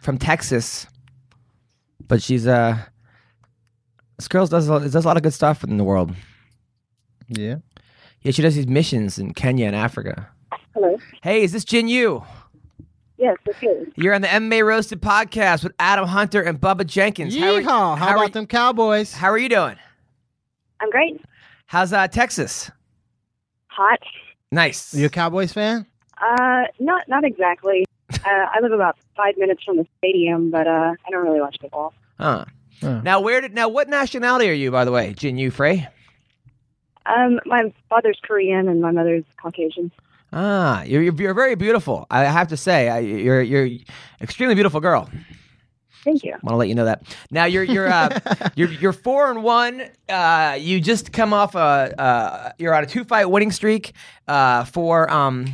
from 0.00 0.18
Texas. 0.18 0.88
But 2.08 2.20
she's 2.24 2.44
uh, 2.48 2.76
this 4.18 4.26
girl 4.26 4.48
does 4.48 4.68
a- 4.68 4.80
does 4.80 4.96
a 4.96 5.00
lot 5.06 5.16
of 5.16 5.22
good 5.22 5.32
stuff 5.32 5.62
in 5.62 5.76
the 5.76 5.84
world. 5.84 6.12
Yeah. 7.28 7.58
Yeah, 8.22 8.32
she 8.32 8.42
does 8.42 8.56
these 8.56 8.66
missions 8.66 9.16
in 9.16 9.32
Kenya 9.32 9.66
and 9.66 9.76
Africa. 9.76 10.28
Hello. 10.74 10.98
Hey, 11.22 11.42
is 11.44 11.52
this 11.52 11.64
Jinh 11.64 11.88
Yu? 11.88 12.24
Yes, 13.22 13.36
this. 13.44 13.54
You're 13.94 14.14
on 14.14 14.20
the 14.22 14.26
MMA 14.26 14.66
Roasted 14.66 15.00
podcast 15.00 15.62
with 15.62 15.72
Adam 15.78 16.08
Hunter 16.08 16.42
and 16.42 16.60
Bubba 16.60 16.84
Jenkins. 16.84 17.36
How 17.36 17.54
are- 17.54 17.60
Yeehaw! 17.60 17.64
How, 17.66 17.94
how 17.94 18.08
are- 18.08 18.16
about 18.16 18.32
them 18.32 18.48
Cowboys? 18.48 19.12
How 19.14 19.30
are 19.30 19.38
you 19.38 19.48
doing? 19.48 19.76
I'm 20.80 20.90
great. 20.90 21.20
How's 21.66 21.92
uh, 21.92 22.08
Texas? 22.08 22.68
Hot. 23.68 24.00
Nice. 24.50 24.92
You 24.92 25.06
a 25.06 25.08
Cowboys 25.08 25.52
fan? 25.52 25.86
Uh, 26.20 26.64
not 26.80 27.08
not 27.08 27.24
exactly. 27.24 27.84
Uh, 28.26 28.46
I 28.54 28.60
live 28.60 28.72
about 28.72 28.98
five 29.16 29.36
minutes 29.38 29.64
from 29.64 29.78
the 29.78 29.86
stadium, 29.98 30.50
but 30.50 30.66
uh, 30.68 30.92
I 31.06 31.10
don't 31.10 31.24
really 31.24 31.40
watch 31.40 31.56
football. 31.60 31.94
Huh. 32.20 32.44
Huh. 32.82 33.00
Now, 33.02 33.20
where 33.20 33.40
did 33.40 33.54
now? 33.54 33.68
What 33.68 33.88
nationality 33.88 34.50
are 34.50 34.52
you, 34.52 34.70
by 34.70 34.84
the 34.84 34.92
way, 34.92 35.14
Jinh 35.14 35.38
Yu 35.38 35.50
Frey? 35.50 35.88
Um, 37.06 37.40
my 37.46 37.72
father's 37.88 38.20
Korean 38.22 38.68
and 38.68 38.82
my 38.82 38.90
mother's 38.90 39.24
Caucasian. 39.40 39.90
Ah, 40.32 40.82
you're, 40.84 41.02
you're 41.02 41.14
you're 41.14 41.34
very 41.34 41.54
beautiful. 41.56 42.06
I 42.10 42.24
have 42.24 42.48
to 42.48 42.56
say, 42.56 42.88
I, 42.88 43.00
you're 43.00 43.42
you're 43.42 43.68
extremely 44.20 44.54
beautiful 44.54 44.80
girl. 44.80 45.10
Thank 46.04 46.24
you. 46.24 46.32
I 46.32 46.38
Want 46.42 46.54
to 46.54 46.56
let 46.56 46.68
you 46.68 46.74
know 46.74 46.86
that. 46.86 47.02
Now 47.30 47.44
you're 47.44 47.62
you're 47.62 47.88
uh, 47.88 48.18
you're 48.56 48.70
you're 48.70 48.92
four 48.92 49.30
and 49.30 49.42
one. 49.42 49.82
Uh, 50.08 50.56
you 50.58 50.80
just 50.80 51.12
come 51.12 51.32
off 51.32 51.54
a 51.54 51.58
uh, 52.00 52.52
you're 52.58 52.74
on 52.74 52.82
a 52.82 52.86
two 52.86 53.04
fight 53.04 53.26
winning 53.26 53.52
streak 53.52 53.92
uh, 54.26 54.64
for 54.64 55.10
um 55.10 55.46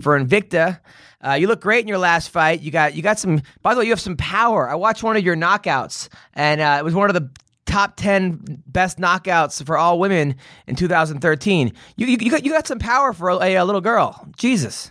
for 0.00 0.18
Invicta. 0.18 0.80
Uh, 1.24 1.32
you 1.34 1.46
look 1.46 1.60
great 1.60 1.80
in 1.80 1.88
your 1.88 1.98
last 1.98 2.30
fight. 2.30 2.60
You 2.60 2.70
got 2.70 2.94
you 2.94 3.02
got 3.02 3.18
some. 3.18 3.40
By 3.62 3.74
the 3.74 3.80
way, 3.80 3.86
you 3.86 3.92
have 3.92 4.00
some 4.00 4.16
power. 4.16 4.68
I 4.68 4.74
watched 4.74 5.02
one 5.02 5.16
of 5.16 5.24
your 5.24 5.36
knockouts, 5.36 6.08
and 6.34 6.60
uh, 6.60 6.76
it 6.78 6.84
was 6.84 6.94
one 6.94 7.08
of 7.08 7.14
the 7.14 7.30
top 7.66 7.96
ten 7.96 8.62
best 8.66 8.98
knockouts 8.98 9.64
for 9.64 9.76
all 9.76 9.98
women 9.98 10.36
in 10.66 10.76
2013. 10.76 11.72
You 11.96 12.06
you, 12.06 12.16
you 12.20 12.30
got 12.30 12.44
you 12.44 12.52
got 12.52 12.66
some 12.66 12.78
power 12.78 13.12
for 13.12 13.30
a, 13.30 13.54
a 13.54 13.64
little 13.64 13.80
girl. 13.80 14.28
Jesus. 14.36 14.90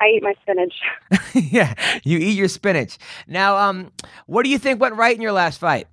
I 0.00 0.06
eat 0.16 0.22
my 0.22 0.34
spinach. 0.42 0.74
yeah, 1.34 1.74
you 2.04 2.18
eat 2.18 2.36
your 2.36 2.48
spinach. 2.48 2.98
Now, 3.26 3.56
um, 3.56 3.92
what 4.26 4.44
do 4.44 4.50
you 4.50 4.58
think 4.58 4.80
went 4.80 4.94
right 4.94 5.14
in 5.14 5.22
your 5.22 5.32
last 5.32 5.58
fight? 5.58 5.86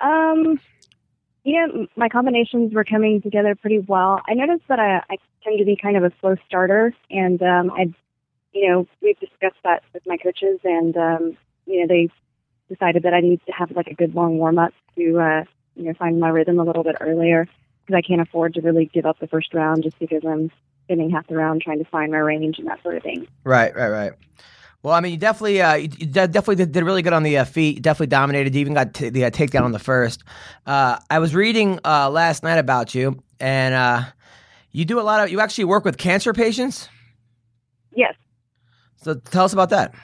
Um, 0.00 0.60
you 1.44 1.66
know, 1.66 1.86
my 1.96 2.08
combinations 2.08 2.72
were 2.72 2.84
coming 2.84 3.20
together 3.22 3.54
pretty 3.54 3.78
well. 3.78 4.20
I 4.28 4.34
noticed 4.34 4.64
that 4.68 4.78
I, 4.78 5.02
I 5.10 5.16
tend 5.42 5.58
to 5.58 5.64
be 5.64 5.76
kind 5.76 5.96
of 5.96 6.04
a 6.04 6.12
slow 6.20 6.36
starter, 6.46 6.94
and 7.10 7.42
um, 7.42 7.70
I, 7.70 7.92
you 8.52 8.68
know, 8.68 8.86
we've 9.02 9.18
discussed 9.18 9.58
that 9.64 9.82
with 9.92 10.02
my 10.06 10.16
coaches, 10.16 10.60
and 10.64 10.96
um, 10.96 11.36
you 11.66 11.80
know, 11.80 11.86
they 11.86 12.10
decided 12.70 13.02
that 13.02 13.12
I 13.12 13.20
need 13.20 13.40
to 13.46 13.52
have 13.52 13.72
like 13.72 13.88
a 13.88 13.94
good 13.94 14.14
long 14.14 14.38
warm 14.38 14.58
up 14.58 14.72
to, 14.96 15.18
uh, 15.18 15.44
you 15.74 15.84
know, 15.84 15.94
find 15.94 16.18
my 16.18 16.28
rhythm 16.28 16.58
a 16.58 16.64
little 16.64 16.84
bit 16.84 16.96
earlier 17.00 17.46
because 17.84 17.98
I 17.98 18.06
can't 18.06 18.20
afford 18.20 18.54
to 18.54 18.60
really 18.60 18.86
give 18.86 19.04
up 19.04 19.18
the 19.18 19.26
first 19.26 19.52
round 19.52 19.82
just 19.82 19.98
because 19.98 20.22
I'm 20.24 20.50
spending 20.84 21.10
half 21.10 21.26
the 21.26 21.36
round 21.36 21.62
trying 21.62 21.78
to 21.78 21.90
find 21.90 22.12
my 22.12 22.18
range 22.18 22.58
and 22.58 22.68
that 22.68 22.82
sort 22.82 22.96
of 22.96 23.02
thing. 23.02 23.26
Right, 23.44 23.74
right, 23.74 23.88
right. 23.88 24.12
Well, 24.82 24.94
I 24.94 25.00
mean, 25.00 25.12
you 25.12 25.18
definitely, 25.18 25.60
uh, 25.60 25.74
you 25.74 25.88
definitely 25.88 26.56
did, 26.56 26.72
did 26.72 26.84
really 26.84 27.02
good 27.02 27.12
on 27.12 27.22
the 27.22 27.38
uh, 27.38 27.44
feet. 27.44 27.76
You 27.76 27.82
definitely 27.82 28.06
dominated. 28.06 28.54
You 28.54 28.62
even 28.62 28.72
got 28.72 28.94
t- 28.94 29.10
the 29.10 29.26
uh, 29.26 29.30
takedown 29.30 29.62
on 29.62 29.72
the 29.72 29.78
first. 29.78 30.24
Uh, 30.64 30.98
I 31.10 31.18
was 31.18 31.34
reading 31.34 31.78
uh, 31.84 32.08
last 32.08 32.42
night 32.42 32.56
about 32.56 32.94
you, 32.94 33.22
and 33.38 33.74
uh, 33.74 34.04
you 34.72 34.86
do 34.86 34.98
a 34.98 35.02
lot 35.02 35.22
of. 35.22 35.30
You 35.30 35.40
actually 35.40 35.64
work 35.64 35.84
with 35.84 35.98
cancer 35.98 36.32
patients. 36.32 36.88
Yes. 37.94 38.14
So 39.02 39.14
tell 39.14 39.44
us 39.44 39.52
about 39.52 39.70
that. 39.70 39.94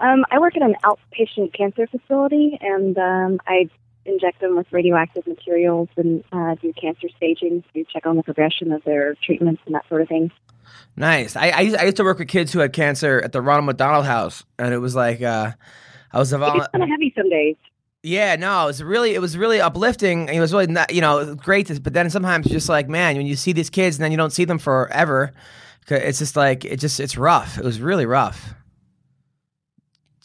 Um, 0.00 0.24
I 0.30 0.38
work 0.38 0.56
at 0.56 0.62
an 0.62 0.76
outpatient 0.84 1.52
cancer 1.52 1.86
facility, 1.86 2.58
and 2.60 2.96
um, 2.98 3.40
I 3.46 3.68
inject 4.04 4.40
them 4.40 4.56
with 4.56 4.66
radioactive 4.72 5.26
materials 5.26 5.88
and 5.96 6.24
uh, 6.32 6.54
do 6.54 6.72
cancer 6.72 7.08
staging 7.16 7.62
to 7.74 7.84
check 7.92 8.06
on 8.06 8.16
the 8.16 8.22
progression 8.22 8.72
of 8.72 8.82
their 8.84 9.14
treatments 9.16 9.60
and 9.66 9.74
that 9.74 9.86
sort 9.88 10.00
of 10.00 10.08
thing. 10.08 10.30
Nice. 10.96 11.36
I, 11.36 11.50
I, 11.50 11.60
used, 11.60 11.76
I 11.76 11.84
used 11.84 11.96
to 11.96 12.04
work 12.04 12.18
with 12.18 12.28
kids 12.28 12.52
who 12.52 12.60
had 12.60 12.72
cancer 12.72 13.20
at 13.22 13.32
the 13.32 13.42
Ronald 13.42 13.66
McDonald 13.66 14.06
House, 14.06 14.44
and 14.58 14.72
it 14.72 14.78
was 14.78 14.94
like 14.94 15.20
uh, 15.22 15.52
I 16.12 16.18
was 16.18 16.32
a 16.32 16.36
It 16.36 16.38
vol- 16.38 16.54
gets 16.54 16.68
kind 16.68 16.84
of 16.84 16.90
heavy 16.90 17.12
some 17.16 17.28
days. 17.28 17.56
Yeah, 18.02 18.36
no, 18.36 18.62
it 18.62 18.66
was 18.66 18.82
really, 18.82 19.14
it 19.14 19.20
was 19.20 19.36
really 19.36 19.60
uplifting. 19.60 20.28
It 20.28 20.38
was 20.38 20.52
really, 20.52 20.68
not, 20.68 20.94
you 20.94 21.00
know, 21.00 21.34
great. 21.34 21.66
To, 21.66 21.80
but 21.80 21.92
then 21.92 22.08
sometimes 22.10 22.46
you're 22.46 22.54
just 22.54 22.68
like, 22.68 22.88
man, 22.88 23.16
when 23.16 23.26
you 23.26 23.34
see 23.34 23.52
these 23.52 23.70
kids 23.70 23.96
and 23.96 24.04
then 24.04 24.12
you 24.12 24.16
don't 24.16 24.32
see 24.32 24.44
them 24.44 24.58
forever, 24.58 25.32
it's 25.88 26.20
just 26.20 26.36
like, 26.36 26.64
it 26.64 26.78
just, 26.78 27.00
it's 27.00 27.16
rough. 27.16 27.58
It 27.58 27.64
was 27.64 27.80
really 27.80 28.06
rough. 28.06 28.54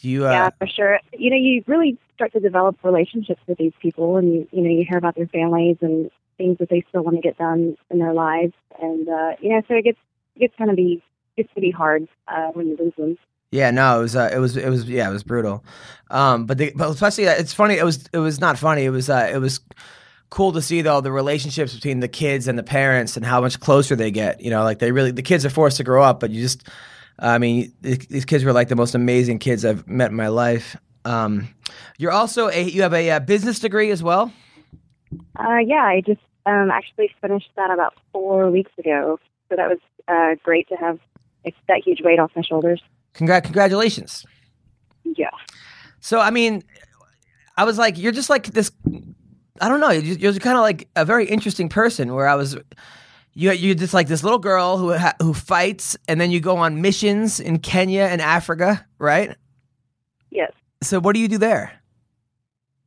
Do 0.04 0.10
you? 0.10 0.26
Uh, 0.26 0.32
yeah, 0.32 0.50
for 0.58 0.66
sure. 0.66 1.00
You 1.14 1.30
know, 1.30 1.36
you 1.36 1.64
really 1.66 1.96
start 2.14 2.30
to 2.34 2.40
develop 2.40 2.76
relationships 2.84 3.40
with 3.46 3.56
these 3.56 3.72
people, 3.80 4.18
and 4.18 4.34
you, 4.34 4.48
you 4.52 4.60
know, 4.60 4.68
you 4.68 4.84
hear 4.86 4.98
about 4.98 5.14
their 5.14 5.28
families 5.28 5.78
and 5.80 6.10
things 6.36 6.58
that 6.58 6.68
they 6.68 6.84
still 6.90 7.02
want 7.02 7.16
to 7.16 7.22
get 7.22 7.38
done 7.38 7.74
in 7.90 8.00
their 8.00 8.12
lives, 8.12 8.52
and 8.82 9.08
uh, 9.08 9.30
you 9.40 9.48
know, 9.48 9.62
so 9.66 9.72
it 9.72 9.82
gets 9.82 9.98
it 10.36 10.40
gets 10.40 10.54
kind 10.58 10.68
of 10.68 10.76
be 10.76 11.02
gets 11.38 11.48
to 11.54 11.60
be 11.62 11.70
hard 11.70 12.06
uh, 12.28 12.48
when 12.48 12.66
you 12.66 12.76
lose 12.76 12.92
them. 12.98 13.16
Yeah, 13.50 13.70
no, 13.70 13.98
it 13.98 14.02
was, 14.02 14.14
uh, 14.14 14.30
it 14.30 14.38
was, 14.38 14.58
it 14.58 14.68
was, 14.68 14.86
yeah, 14.86 15.08
it 15.08 15.12
was 15.12 15.22
brutal. 15.22 15.64
Um, 16.10 16.44
but 16.44 16.58
the, 16.58 16.72
but 16.76 16.90
especially, 16.90 17.26
uh, 17.26 17.36
it's 17.38 17.54
funny. 17.54 17.78
It 17.78 17.84
was, 17.84 18.06
it 18.12 18.18
was 18.18 18.40
not 18.40 18.58
funny. 18.58 18.84
It 18.84 18.90
was, 18.90 19.08
uh, 19.08 19.30
it 19.32 19.38
was 19.38 19.60
cool 20.28 20.52
to 20.52 20.60
see 20.60 20.82
though 20.82 21.00
the 21.00 21.12
relationships 21.12 21.72
between 21.72 22.00
the 22.00 22.08
kids 22.08 22.46
and 22.46 22.58
the 22.58 22.62
parents 22.62 23.16
and 23.16 23.24
how 23.24 23.40
much 23.40 23.58
closer 23.58 23.96
they 23.96 24.10
get. 24.10 24.42
You 24.42 24.50
know, 24.50 24.64
like 24.64 24.80
they 24.80 24.92
really, 24.92 25.12
the 25.12 25.22
kids 25.22 25.46
are 25.46 25.50
forced 25.50 25.78
to 25.78 25.84
grow 25.84 26.02
up, 26.02 26.20
but 26.20 26.30
you 26.30 26.42
just, 26.42 26.68
I 27.18 27.38
mean, 27.38 27.72
these 27.80 28.24
kids 28.24 28.44
were 28.44 28.52
like 28.52 28.68
the 28.68 28.76
most 28.76 28.94
amazing 28.94 29.38
kids 29.38 29.64
I've 29.64 29.86
met 29.86 30.10
in 30.10 30.16
my 30.16 30.28
life. 30.28 30.76
Um, 31.04 31.48
you're 31.98 32.12
also 32.12 32.48
a, 32.48 32.62
you 32.62 32.82
have 32.82 32.94
a, 32.94 33.10
uh 33.10 33.20
business 33.20 33.58
degree 33.58 33.90
as 33.90 34.02
well. 34.02 34.32
Uh, 35.36 35.58
yeah, 35.64 35.84
I 35.84 36.02
just 36.04 36.20
um, 36.46 36.70
actually 36.70 37.10
finished 37.20 37.50
that 37.56 37.70
about 37.70 37.94
four 38.12 38.50
weeks 38.50 38.72
ago, 38.78 39.18
so 39.48 39.56
that 39.56 39.68
was 39.68 39.78
uh, 40.08 40.34
great 40.42 40.68
to 40.68 40.76
have 40.76 40.98
like, 41.44 41.54
that 41.68 41.82
huge 41.84 42.00
weight 42.02 42.18
off 42.18 42.32
my 42.34 42.42
shoulders. 42.42 42.82
Congrat, 43.14 43.44
congratulations. 43.44 44.26
Yeah. 45.04 45.30
So 46.00 46.20
I 46.20 46.30
mean, 46.30 46.62
I 47.56 47.64
was 47.64 47.78
like, 47.78 47.96
you're 47.98 48.12
just 48.12 48.30
like 48.30 48.46
this. 48.48 48.72
I 49.60 49.68
don't 49.68 49.80
know. 49.80 49.90
You're, 49.90 50.16
you're 50.16 50.32
kind 50.34 50.56
of 50.56 50.62
like 50.62 50.88
a 50.96 51.04
very 51.04 51.26
interesting 51.26 51.68
person. 51.68 52.14
Where 52.14 52.26
I 52.26 52.34
was, 52.34 52.56
you 53.34 53.52
you're 53.52 53.74
just 53.74 53.92
like 53.92 54.08
this 54.08 54.22
little 54.22 54.38
girl 54.38 54.78
who 54.78 54.96
ha- 54.96 55.14
who 55.20 55.34
fights, 55.34 55.96
and 56.08 56.20
then 56.20 56.30
you 56.30 56.40
go 56.40 56.56
on 56.56 56.80
missions 56.80 57.40
in 57.40 57.58
Kenya 57.58 58.02
and 58.02 58.22
Africa, 58.22 58.86
right? 58.98 59.36
Yes. 60.30 60.52
So 60.82 61.00
what 61.00 61.14
do 61.14 61.20
you 61.20 61.28
do 61.28 61.38
there? 61.38 61.72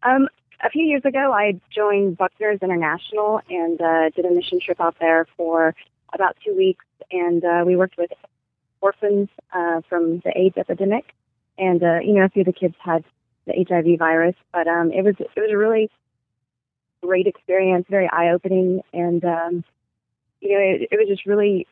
Um, 0.04 0.30
a 0.64 0.70
few 0.70 0.84
years 0.84 1.04
ago, 1.06 1.34
I 1.34 1.60
joined 1.74 2.18
Buckner's 2.18 2.60
International 2.62 3.42
and 3.50 3.80
uh, 3.82 4.10
did 4.16 4.26
a 4.26 4.32
mission 4.32 4.60
trip 4.60 4.80
out 4.80 4.96
there 5.00 5.28
for 5.36 5.76
about 6.14 6.38
two 6.46 6.56
weeks, 6.56 6.86
and 7.12 7.44
uh, 7.44 7.64
we 7.66 7.76
worked 7.76 7.98
with 7.98 8.12
orphans 8.82 9.30
uh, 9.54 9.82
from 9.90 10.20
the 10.20 10.32
AIDS 10.36 10.58
epidemic, 10.58 11.06
and 11.58 11.84
uh, 11.84 12.00
you 12.00 12.14
know 12.14 12.24
a 12.24 12.30
few 12.30 12.42
of 12.42 12.48
the 12.48 12.54
kids 12.54 12.76
had 12.80 13.04
the 13.46 13.66
HIV 13.68 14.00
virus, 14.00 14.36
but 14.54 14.68
um, 14.68 14.92
it 14.92 15.04
was 15.04 15.16
it 15.20 15.40
was 15.40 15.52
a 15.52 15.58
really 15.58 15.90
great 17.02 17.28
experience, 17.28 17.86
very 17.90 18.10
eye 18.12 18.30
opening, 18.30 18.82
and 18.94 19.24
um, 19.26 19.64
you 20.42 20.54
know 20.54 20.60
it, 20.60 20.90
it 20.92 20.98
was 20.98 21.08
just 21.08 21.26
really 21.26 21.68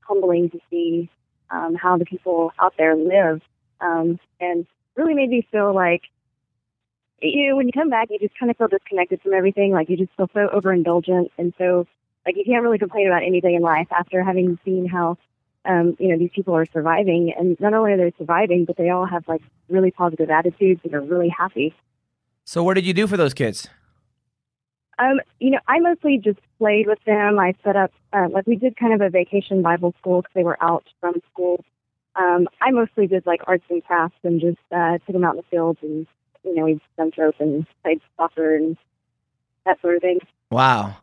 humbling 0.00 0.50
to 0.50 0.58
see 0.70 1.10
um, 1.50 1.74
how 1.74 1.96
the 1.96 2.04
people 2.04 2.52
out 2.60 2.74
there 2.78 2.96
live, 2.96 3.42
um, 3.80 4.18
and 4.40 4.66
really 4.96 5.14
made 5.14 5.30
me 5.30 5.46
feel 5.50 5.74
like 5.74 6.02
you 7.20 7.48
know 7.48 7.56
when 7.56 7.66
you 7.66 7.72
come 7.72 7.90
back, 7.90 8.08
you 8.10 8.18
just 8.18 8.38
kind 8.38 8.50
of 8.50 8.56
feel 8.56 8.68
disconnected 8.68 9.20
from 9.22 9.34
everything. 9.34 9.72
Like 9.72 9.88
you 9.88 9.96
just 9.96 10.14
feel 10.16 10.30
so 10.32 10.48
overindulgent, 10.48 11.30
and 11.38 11.52
so 11.58 11.86
like 12.26 12.36
you 12.36 12.44
can't 12.44 12.62
really 12.62 12.78
complain 12.78 13.06
about 13.06 13.22
anything 13.22 13.54
in 13.54 13.62
life 13.62 13.88
after 13.90 14.22
having 14.22 14.58
seen 14.64 14.86
how 14.86 15.18
um, 15.64 15.96
you 15.98 16.08
know 16.08 16.18
these 16.18 16.30
people 16.34 16.54
are 16.54 16.66
surviving, 16.66 17.32
and 17.36 17.58
not 17.60 17.74
only 17.74 17.92
are 17.92 17.96
they 17.96 18.12
surviving, 18.18 18.64
but 18.64 18.76
they 18.76 18.90
all 18.90 19.06
have 19.06 19.26
like 19.28 19.42
really 19.68 19.90
positive 19.90 20.30
attitudes 20.30 20.80
and 20.84 20.94
are 20.94 21.00
really 21.00 21.28
happy. 21.28 21.74
So, 22.44 22.62
what 22.62 22.74
did 22.74 22.86
you 22.86 22.94
do 22.94 23.06
for 23.06 23.16
those 23.16 23.34
kids? 23.34 23.68
Um, 24.98 25.20
you 25.38 25.50
know, 25.50 25.60
I 25.68 25.78
mostly 25.78 26.18
just 26.18 26.40
played 26.58 26.86
with 26.86 26.98
them. 27.04 27.38
I 27.38 27.54
set 27.62 27.76
up, 27.76 27.92
uh, 28.12 28.26
like, 28.30 28.46
we 28.46 28.56
did 28.56 28.76
kind 28.76 28.92
of 28.92 29.00
a 29.00 29.10
vacation 29.10 29.62
Bible 29.62 29.94
school 29.98 30.22
because 30.22 30.32
they 30.34 30.42
were 30.42 30.62
out 30.62 30.84
from 31.00 31.20
school. 31.32 31.64
Um, 32.16 32.48
I 32.60 32.72
mostly 32.72 33.06
did 33.06 33.24
like 33.24 33.42
arts 33.46 33.64
and 33.70 33.84
crafts 33.84 34.18
and 34.24 34.40
just 34.40 34.58
uh, 34.72 34.98
took 34.98 35.12
them 35.12 35.24
out 35.24 35.34
in 35.34 35.36
the 35.36 35.44
fields 35.50 35.78
and, 35.82 36.06
you 36.44 36.54
know, 36.54 36.64
we 36.64 36.80
jumped 36.96 37.16
rope 37.16 37.36
and 37.38 37.64
played 37.84 38.00
soccer 38.16 38.56
and 38.56 38.76
that 39.64 39.80
sort 39.80 39.96
of 39.96 40.02
thing. 40.02 40.18
Wow. 40.50 40.96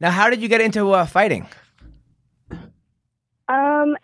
Now, 0.00 0.10
how 0.10 0.30
did 0.30 0.40
you 0.40 0.48
get 0.48 0.62
into 0.62 0.92
uh, 0.92 1.04
fighting? 1.04 1.46
Um, 3.48 3.96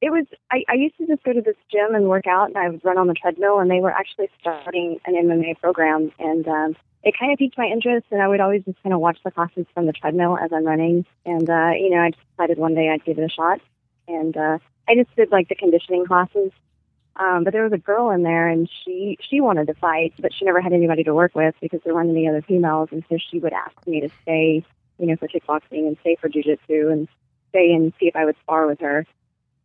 it 0.00 0.10
was 0.10 0.26
I, 0.50 0.64
I 0.68 0.74
used 0.74 0.96
to 0.98 1.06
just 1.06 1.22
go 1.24 1.32
to 1.32 1.40
this 1.40 1.56
gym 1.70 1.94
and 1.94 2.08
work 2.08 2.26
out, 2.26 2.48
and 2.48 2.56
I 2.56 2.68
would 2.68 2.84
run 2.84 2.98
on 2.98 3.08
the 3.08 3.14
treadmill, 3.14 3.58
and 3.58 3.70
they 3.70 3.80
were 3.80 3.90
actually 3.90 4.28
starting 4.40 5.00
an 5.06 5.14
MMA 5.14 5.58
program, 5.60 6.12
and 6.18 6.46
um, 6.46 6.76
it 7.02 7.14
kind 7.18 7.32
of 7.32 7.38
piqued 7.38 7.58
my 7.58 7.66
interest, 7.66 8.06
and 8.10 8.22
I 8.22 8.28
would 8.28 8.40
always 8.40 8.64
just 8.64 8.82
kind 8.82 8.94
of 8.94 9.00
watch 9.00 9.18
the 9.24 9.30
classes 9.30 9.66
from 9.74 9.86
the 9.86 9.92
treadmill 9.92 10.38
as 10.38 10.52
I'm 10.52 10.64
running, 10.64 11.04
and 11.24 11.48
uh, 11.48 11.70
you 11.76 11.90
know, 11.90 12.02
I 12.02 12.10
decided 12.36 12.58
one 12.58 12.74
day 12.74 12.88
I'd 12.88 13.04
give 13.04 13.18
it 13.18 13.24
a 13.24 13.28
shot, 13.28 13.60
and 14.06 14.36
uh, 14.36 14.58
I 14.88 14.94
just 14.94 15.14
did 15.16 15.32
like 15.32 15.48
the 15.48 15.54
conditioning 15.54 16.06
classes. 16.06 16.52
Um, 17.16 17.42
but 17.42 17.52
there 17.52 17.64
was 17.64 17.72
a 17.72 17.78
girl 17.78 18.10
in 18.10 18.22
there, 18.22 18.48
and 18.48 18.70
she 18.84 19.18
she 19.20 19.40
wanted 19.40 19.66
to 19.66 19.74
fight, 19.74 20.14
but 20.20 20.32
she 20.32 20.44
never 20.44 20.60
had 20.60 20.72
anybody 20.72 21.02
to 21.04 21.14
work 21.14 21.34
with 21.34 21.56
because 21.60 21.80
there 21.84 21.94
weren't 21.94 22.10
any 22.10 22.28
other 22.28 22.42
females, 22.42 22.90
and 22.92 23.02
so 23.08 23.18
she 23.18 23.40
would 23.40 23.52
ask 23.52 23.74
me 23.86 24.00
to 24.00 24.08
stay, 24.22 24.64
you 24.98 25.06
know, 25.06 25.16
for 25.16 25.26
kickboxing 25.26 25.88
and 25.88 25.96
stay 26.00 26.16
for 26.20 26.28
jujitsu 26.28 26.92
and 26.92 27.08
stay 27.48 27.72
and 27.72 27.92
see 27.98 28.06
if 28.06 28.14
I 28.14 28.24
would 28.24 28.36
spar 28.42 28.68
with 28.68 28.78
her. 28.80 29.04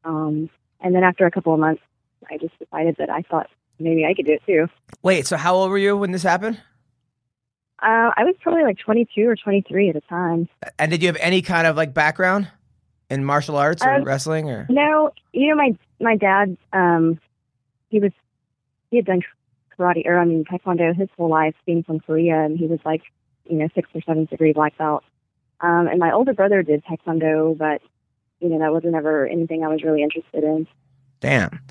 Um, 0.06 0.50
and 0.82 0.94
then 0.96 1.04
after 1.04 1.26
a 1.26 1.32
couple 1.32 1.54
of 1.54 1.60
months, 1.60 1.82
I 2.30 2.38
just 2.38 2.58
decided 2.60 2.96
that 3.00 3.10
I 3.10 3.22
thought 3.24 3.50
maybe 3.80 4.06
I 4.06 4.14
could 4.14 4.26
do 4.26 4.34
it 4.34 4.44
too. 4.46 4.68
Wait, 5.02 5.28
so 5.28 5.38
how 5.38 5.56
old 5.56 5.70
were 5.70 5.78
you 5.78 5.98
when 5.98 6.12
this 6.12 6.24
happened? 6.24 6.60
Uh, 7.82 8.12
I 8.16 8.24
was 8.24 8.36
probably 8.42 8.64
like 8.64 8.78
22 8.80 9.28
or 9.28 9.36
23 9.36 9.90
at 9.90 9.96
the 9.96 10.02
time. 10.02 10.48
And 10.80 10.90
did 10.92 11.02
you 11.02 11.08
have 11.08 11.18
any 11.20 11.42
kind 11.42 11.68
of 11.68 11.76
like 11.76 11.94
background 11.94 12.48
in 13.10 13.26
martial 13.26 13.58
arts 13.58 13.84
or 13.84 13.96
Um, 13.96 14.04
wrestling 14.04 14.50
or? 14.50 14.66
No, 14.70 15.12
you 15.34 15.50
know 15.50 15.56
my 15.56 15.78
my 16.00 16.16
dad. 16.16 16.56
Um, 16.72 17.20
he 17.90 18.00
was 18.00 18.12
he 18.90 18.98
had 18.98 19.06
done 19.06 19.22
karate 19.78 20.06
or 20.06 20.18
I 20.18 20.24
mean 20.26 20.46
taekwondo 20.46 20.96
his 20.96 21.10
whole 21.18 21.30
life, 21.30 21.56
being 21.66 21.84
from 21.84 22.00
Korea, 22.00 22.42
and 22.44 22.58
he 22.58 22.68
was 22.68 22.80
like 22.86 23.02
you 23.50 23.58
know 23.58 23.68
six 23.76 23.90
or 23.94 24.02
seven 24.02 24.26
degree 24.26 24.54
black 24.54 24.78
belt. 24.78 25.04
Um, 25.60 25.88
and 25.88 26.00
my 26.00 26.12
older 26.12 26.34
brother 26.34 26.64
did 26.64 26.84
taekwondo, 26.86 27.58
but 27.58 27.82
you 28.44 28.50
know 28.50 28.60
that 28.60 28.72
wasn't 28.72 28.96
ever 28.96 29.26
anything 29.26 29.64
I 29.64 29.70
was 29.70 29.84
really 29.84 30.04
interested 30.04 30.44
in. 30.44 30.68
Damn. 31.20 31.62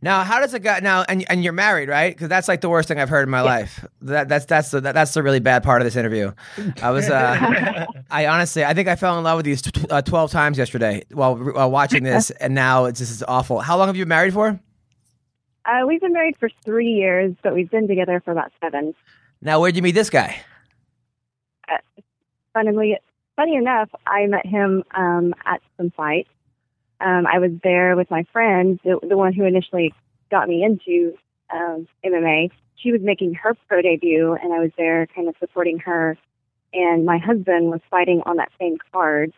Now, 0.00 0.22
how 0.22 0.38
does 0.38 0.54
a 0.54 0.60
guy 0.60 0.78
now? 0.80 1.04
And 1.08 1.24
and 1.28 1.42
you're 1.42 1.52
married, 1.52 1.88
right? 1.88 2.14
Because 2.14 2.28
that's 2.28 2.46
like 2.46 2.60
the 2.60 2.68
worst 2.68 2.86
thing 2.86 3.00
I've 3.00 3.08
heard 3.08 3.24
in 3.24 3.30
my 3.30 3.40
life. 3.40 3.84
That 4.02 4.28
that's 4.28 4.44
that's 4.44 4.70
the, 4.70 4.80
that's 4.80 5.12
the 5.14 5.22
really 5.24 5.40
bad 5.40 5.64
part 5.64 5.82
of 5.82 5.86
this 5.86 5.96
interview. 5.96 6.32
I 6.80 6.90
was, 6.90 7.10
uh, 7.10 7.86
I 8.10 8.26
honestly, 8.26 8.64
I 8.64 8.74
think 8.74 8.86
I 8.86 8.94
fell 8.94 9.18
in 9.18 9.24
love 9.24 9.38
with 9.38 9.46
you 9.48 9.56
tw- 9.56 9.90
uh, 9.90 10.02
twelve 10.02 10.30
times 10.30 10.56
yesterday 10.56 11.02
while 11.10 11.34
while 11.36 11.70
watching 11.70 12.04
this, 12.04 12.30
and 12.40 12.54
now 12.54 12.84
it's 12.84 13.00
just 13.00 13.24
awful. 13.26 13.58
How 13.58 13.76
long 13.76 13.88
have 13.88 13.96
you 13.96 14.04
been 14.04 14.10
married 14.10 14.34
for? 14.34 14.60
Uh, 15.64 15.86
we've 15.86 16.00
been 16.00 16.12
married 16.12 16.36
for 16.38 16.48
three 16.64 16.92
years, 16.92 17.34
but 17.42 17.54
we've 17.54 17.70
been 17.70 17.88
together 17.88 18.22
for 18.24 18.30
about 18.30 18.52
seven. 18.60 18.94
Now, 19.42 19.60
where'd 19.60 19.74
you 19.74 19.82
meet 19.82 19.92
this 19.92 20.10
guy? 20.10 20.36
funnily, 22.58 22.98
funny 23.38 23.54
enough, 23.54 23.88
I 24.04 24.26
met 24.26 24.44
him 24.44 24.82
um, 24.94 25.32
at 25.46 25.62
some 25.76 25.90
fight. 25.90 26.26
Um, 27.00 27.24
I 27.32 27.38
was 27.38 27.52
there 27.62 27.94
with 27.94 28.10
my 28.10 28.24
friend, 28.32 28.80
the, 28.82 28.98
the 29.08 29.16
one 29.16 29.32
who 29.32 29.44
initially 29.44 29.94
got 30.28 30.48
me 30.48 30.64
into 30.64 31.16
um, 31.54 31.86
MMA. 32.04 32.50
She 32.74 32.90
was 32.90 33.00
making 33.00 33.34
her 33.34 33.54
pro 33.68 33.80
debut, 33.80 34.36
and 34.42 34.52
I 34.52 34.58
was 34.58 34.72
there 34.76 35.06
kind 35.14 35.28
of 35.28 35.36
supporting 35.38 35.78
her. 35.80 36.18
And 36.74 37.06
my 37.06 37.18
husband 37.18 37.70
was 37.70 37.80
fighting 37.88 38.22
on 38.26 38.38
that 38.38 38.50
same 38.58 38.76
card. 38.92 39.32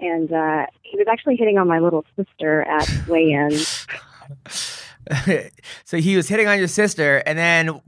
And 0.00 0.32
uh, 0.32 0.66
he 0.82 0.98
was 0.98 1.06
actually 1.08 1.36
hitting 1.36 1.58
on 1.58 1.68
my 1.68 1.78
little 1.78 2.04
sister 2.16 2.62
at 2.62 2.90
weigh-in. 3.08 3.52
so 5.84 5.96
he 5.98 6.16
was 6.16 6.26
hitting 6.28 6.48
on 6.48 6.58
your 6.58 6.66
sister, 6.66 7.22
and 7.24 7.38
then 7.38 7.80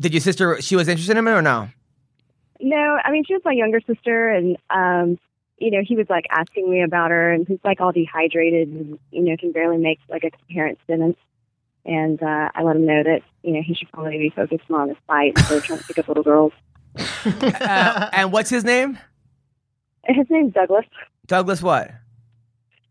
did 0.00 0.12
your 0.12 0.20
sister? 0.20 0.60
She 0.60 0.74
was 0.74 0.88
interested 0.88 1.12
in 1.12 1.18
him 1.18 1.28
or 1.28 1.42
no? 1.42 1.68
No, 2.66 2.98
I 3.04 3.12
mean 3.12 3.22
she 3.24 3.32
was 3.32 3.42
my 3.44 3.52
younger 3.52 3.80
sister, 3.80 4.28
and 4.28 4.56
um, 4.70 5.20
you 5.56 5.70
know 5.70 5.82
he 5.86 5.94
was 5.94 6.06
like 6.10 6.26
asking 6.30 6.68
me 6.68 6.82
about 6.82 7.12
her, 7.12 7.32
and 7.32 7.46
he's 7.46 7.60
like 7.62 7.80
all 7.80 7.92
dehydrated, 7.92 8.66
and 8.66 8.98
you 9.12 9.22
know 9.22 9.36
can 9.36 9.52
barely 9.52 9.78
make 9.78 10.00
like 10.08 10.24
a 10.24 10.32
coherent 10.32 10.80
sentence. 10.88 11.16
And 11.84 12.20
uh, 12.20 12.50
I 12.52 12.64
let 12.64 12.74
him 12.74 12.84
know 12.84 13.04
that 13.04 13.22
you 13.44 13.52
know 13.52 13.62
he 13.62 13.74
should 13.74 13.92
probably 13.92 14.18
be 14.18 14.30
focused 14.34 14.68
more 14.68 14.80
on 14.80 14.88
his 14.88 14.98
fight 15.06 15.34
instead 15.36 15.58
of 15.58 15.62
trying 15.64 15.78
to 15.78 15.84
pick 15.86 15.98
up 15.98 16.08
little 16.08 16.24
girls. 16.24 16.52
Uh, 17.26 18.08
and 18.12 18.30
what's 18.32 18.48
his 18.48 18.64
name? 18.64 18.96
His 20.04 20.26
name's 20.30 20.52
Douglas. 20.52 20.84
Douglas 21.26 21.60
what? 21.60 21.90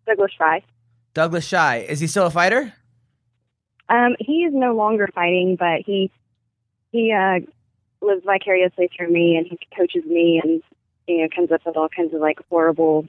Douglas 0.05 0.33
Frey. 0.37 0.63
Douglas 1.13 1.45
Shy. 1.45 1.77
Is 1.79 2.01
he 2.01 2.07
still 2.07 2.25
a 2.25 2.29
fighter? 2.29 2.73
Um, 3.87 4.15
he 4.19 4.43
is 4.43 4.53
no 4.53 4.75
longer 4.75 5.07
fighting, 5.15 5.55
but 5.57 5.81
he 5.85 6.11
he 6.91 7.13
uh, 7.13 7.39
lives 8.05 8.23
vicariously 8.25 8.89
through 8.95 9.11
me, 9.11 9.35
and 9.37 9.45
he 9.47 9.57
coaches 9.75 10.03
me, 10.05 10.39
and 10.43 10.61
you 11.07 11.21
know 11.21 11.27
comes 11.35 11.51
up 11.51 11.61
with 11.65 11.75
all 11.77 11.89
kinds 11.89 12.13
of 12.13 12.21
like 12.21 12.39
horrible 12.49 13.07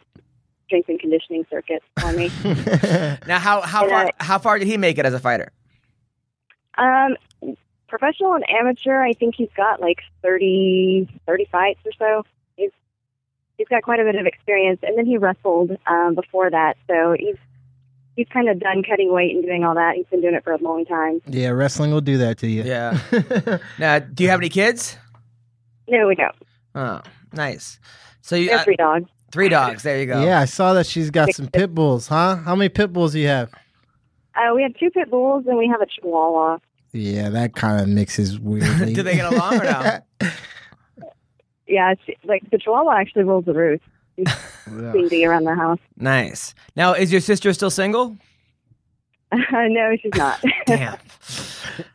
strength 0.66 0.88
and 0.88 0.98
conditioning 0.98 1.46
circuits 1.50 1.84
for 2.00 2.12
me. 2.12 2.30
Now, 3.26 3.38
how 3.38 3.60
how 3.60 3.82
And 3.82 3.90
far 3.90 4.06
I- 4.06 4.12
how 4.24 4.38
far 4.38 4.58
did 4.58 4.66
he 4.68 4.76
make 4.76 4.98
it 4.98 5.06
as 5.06 5.14
a 5.14 5.20
fighter? 5.20 5.50
Um, 6.78 7.16
professional 7.88 8.34
and 8.34 8.44
amateur, 8.50 9.00
I 9.02 9.12
think 9.12 9.34
he's 9.36 9.48
got 9.56 9.80
like 9.80 9.98
30, 10.22 11.08
30 11.26 11.44
fights 11.50 11.80
or 11.86 11.92
so. 11.98 12.24
He's 12.56 12.70
he's 13.56 13.68
got 13.68 13.82
quite 13.82 14.00
a 14.00 14.04
bit 14.04 14.16
of 14.16 14.26
experience, 14.26 14.80
and 14.82 14.96
then 14.98 15.06
he 15.06 15.16
wrestled 15.18 15.76
um, 15.86 16.14
before 16.14 16.50
that, 16.50 16.76
so 16.86 17.16
he's 17.18 17.36
he's 18.16 18.26
kind 18.32 18.48
of 18.48 18.58
done 18.58 18.82
cutting 18.82 19.12
weight 19.12 19.34
and 19.34 19.44
doing 19.44 19.64
all 19.64 19.74
that. 19.74 19.94
He's 19.94 20.06
been 20.06 20.20
doing 20.20 20.34
it 20.34 20.42
for 20.42 20.52
a 20.52 20.58
long 20.58 20.84
time. 20.84 21.20
yeah, 21.26 21.50
wrestling 21.50 21.92
will 21.92 22.00
do 22.00 22.18
that 22.18 22.38
to 22.38 22.48
you. 22.48 22.64
Yeah. 22.64 22.98
now, 23.78 23.98
do 24.00 24.24
you 24.24 24.30
have 24.30 24.40
any 24.40 24.48
kids? 24.48 24.96
No, 25.88 26.08
we 26.08 26.14
don't. 26.16 26.34
Oh, 26.74 27.00
nice. 27.32 27.78
So 28.22 28.34
you 28.34 28.46
We 28.46 28.48
have 28.48 28.60
uh, 28.60 28.64
three 28.64 28.76
dogs. 28.76 29.10
three 29.30 29.48
dogs. 29.48 29.82
There 29.84 30.00
you 30.00 30.06
go. 30.06 30.24
Yeah, 30.24 30.40
I 30.40 30.46
saw 30.46 30.72
that 30.74 30.86
she's 30.86 31.10
got 31.10 31.32
some 31.34 31.48
pit 31.48 31.74
bulls, 31.74 32.08
huh? 32.08 32.36
How 32.36 32.56
many 32.56 32.68
pit 32.68 32.92
bulls 32.92 33.12
do 33.12 33.20
you 33.20 33.28
have? 33.28 33.52
Uh, 34.34 34.54
we 34.54 34.62
have 34.62 34.74
two 34.74 34.90
pit 34.90 35.10
bulls, 35.10 35.44
and 35.46 35.56
we 35.56 35.68
have 35.68 35.80
a 35.80 35.86
Chihuahua. 35.86 36.58
Yeah, 36.92 37.28
that 37.30 37.54
kind 37.54 37.80
of 37.80 37.88
mixes 37.88 38.38
weirdly. 38.38 38.92
Do 38.94 39.02
they 39.02 39.16
get 39.16 39.32
along 39.32 39.60
or 39.60 39.64
no? 39.64 39.98
Yeah, 41.68 41.92
it's, 41.92 42.20
like 42.24 42.48
the 42.50 42.58
Chihuahua 42.58 42.96
actually 42.96 43.24
rules 43.24 43.44
the 43.44 43.52
roost. 43.52 43.82
He's 44.16 44.26
Yeah. 44.80 44.92
around 45.24 45.44
the 45.44 45.54
house. 45.54 45.78
Nice. 45.96 46.54
Now, 46.74 46.92
is 46.94 47.12
your 47.12 47.20
sister 47.20 47.52
still 47.52 47.70
single? 47.70 48.16
no, 49.50 49.96
she's 50.00 50.12
not. 50.14 50.42
Damn. 50.66 50.96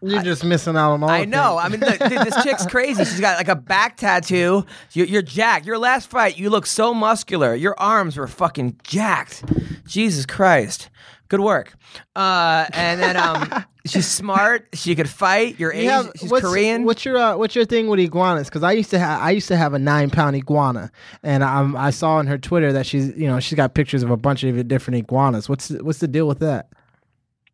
You're 0.02 0.22
just 0.22 0.44
missing 0.44 0.76
out 0.76 0.92
on 0.94 1.04
all. 1.04 1.10
I 1.10 1.20
of 1.20 1.30
know. 1.30 1.58
I 1.58 1.70
mean, 1.70 1.80
look, 1.80 1.98
dude, 2.00 2.20
this 2.22 2.44
chick's 2.44 2.66
crazy. 2.70 3.04
She's 3.06 3.22
got 3.22 3.38
like 3.38 3.48
a 3.48 3.56
back 3.56 3.98
tattoo. 3.98 4.66
You're, 4.94 5.08
you're 5.08 5.22
jacked. 5.22 5.66
Your 5.66 5.78
last 5.78 6.10
fight, 6.10 6.38
you 6.38 6.50
look 6.50 6.66
so 6.66 6.94
muscular. 6.94 7.56
Your 7.56 7.80
arms 7.80 8.18
were 8.18 8.28
fucking 8.28 8.80
jacked. 8.84 9.44
Jesus 9.88 10.26
Christ. 10.26 10.90
Good 11.30 11.40
work. 11.40 11.74
Uh, 12.14 12.66
and 12.74 13.02
then 13.02 13.16
um, 13.16 13.66
she's 13.86 14.06
smart. 14.06 14.68
She 14.74 14.94
could 14.96 15.08
fight. 15.10 15.58
You're 15.58 15.74
You 15.74 15.80
Asian. 15.84 15.92
have- 15.94 16.12
she's 16.20 16.30
what's, 16.30 16.46
Korean. 16.46 16.84
What's 16.84 17.06
your 17.06 17.18
uh, 17.18 17.38
What's 17.38 17.56
your 17.56 17.64
thing 17.64 17.88
with 17.88 18.02
iguanas? 18.02 18.50
Because 18.50 18.64
I 18.64 18.74
used 18.74 18.90
to 18.90 19.00
have 19.00 19.22
I 19.22 19.32
used 19.32 19.48
to 19.48 19.56
have 19.56 19.74
a 19.74 19.80
nine 19.80 20.10
pound 20.10 20.36
iguana, 20.36 20.92
and 21.24 21.42
um, 21.42 21.78
I 21.78 21.92
saw 21.92 22.16
on 22.18 22.28
her 22.28 22.38
Twitter 22.38 22.74
that 22.74 22.86
she's 22.86 23.16
you 23.16 23.28
know 23.28 23.40
she's 23.40 23.56
got 23.56 23.74
pictures 23.74 24.04
of 24.04 24.12
a 24.12 24.18
bunch 24.18 24.44
of 24.44 24.68
different 24.68 24.98
iguanas. 24.98 25.48
What's 25.48 25.70
what's 25.70 26.00
the 26.00 26.10
deal 26.10 26.28
with 26.28 26.40
that? 26.40 26.68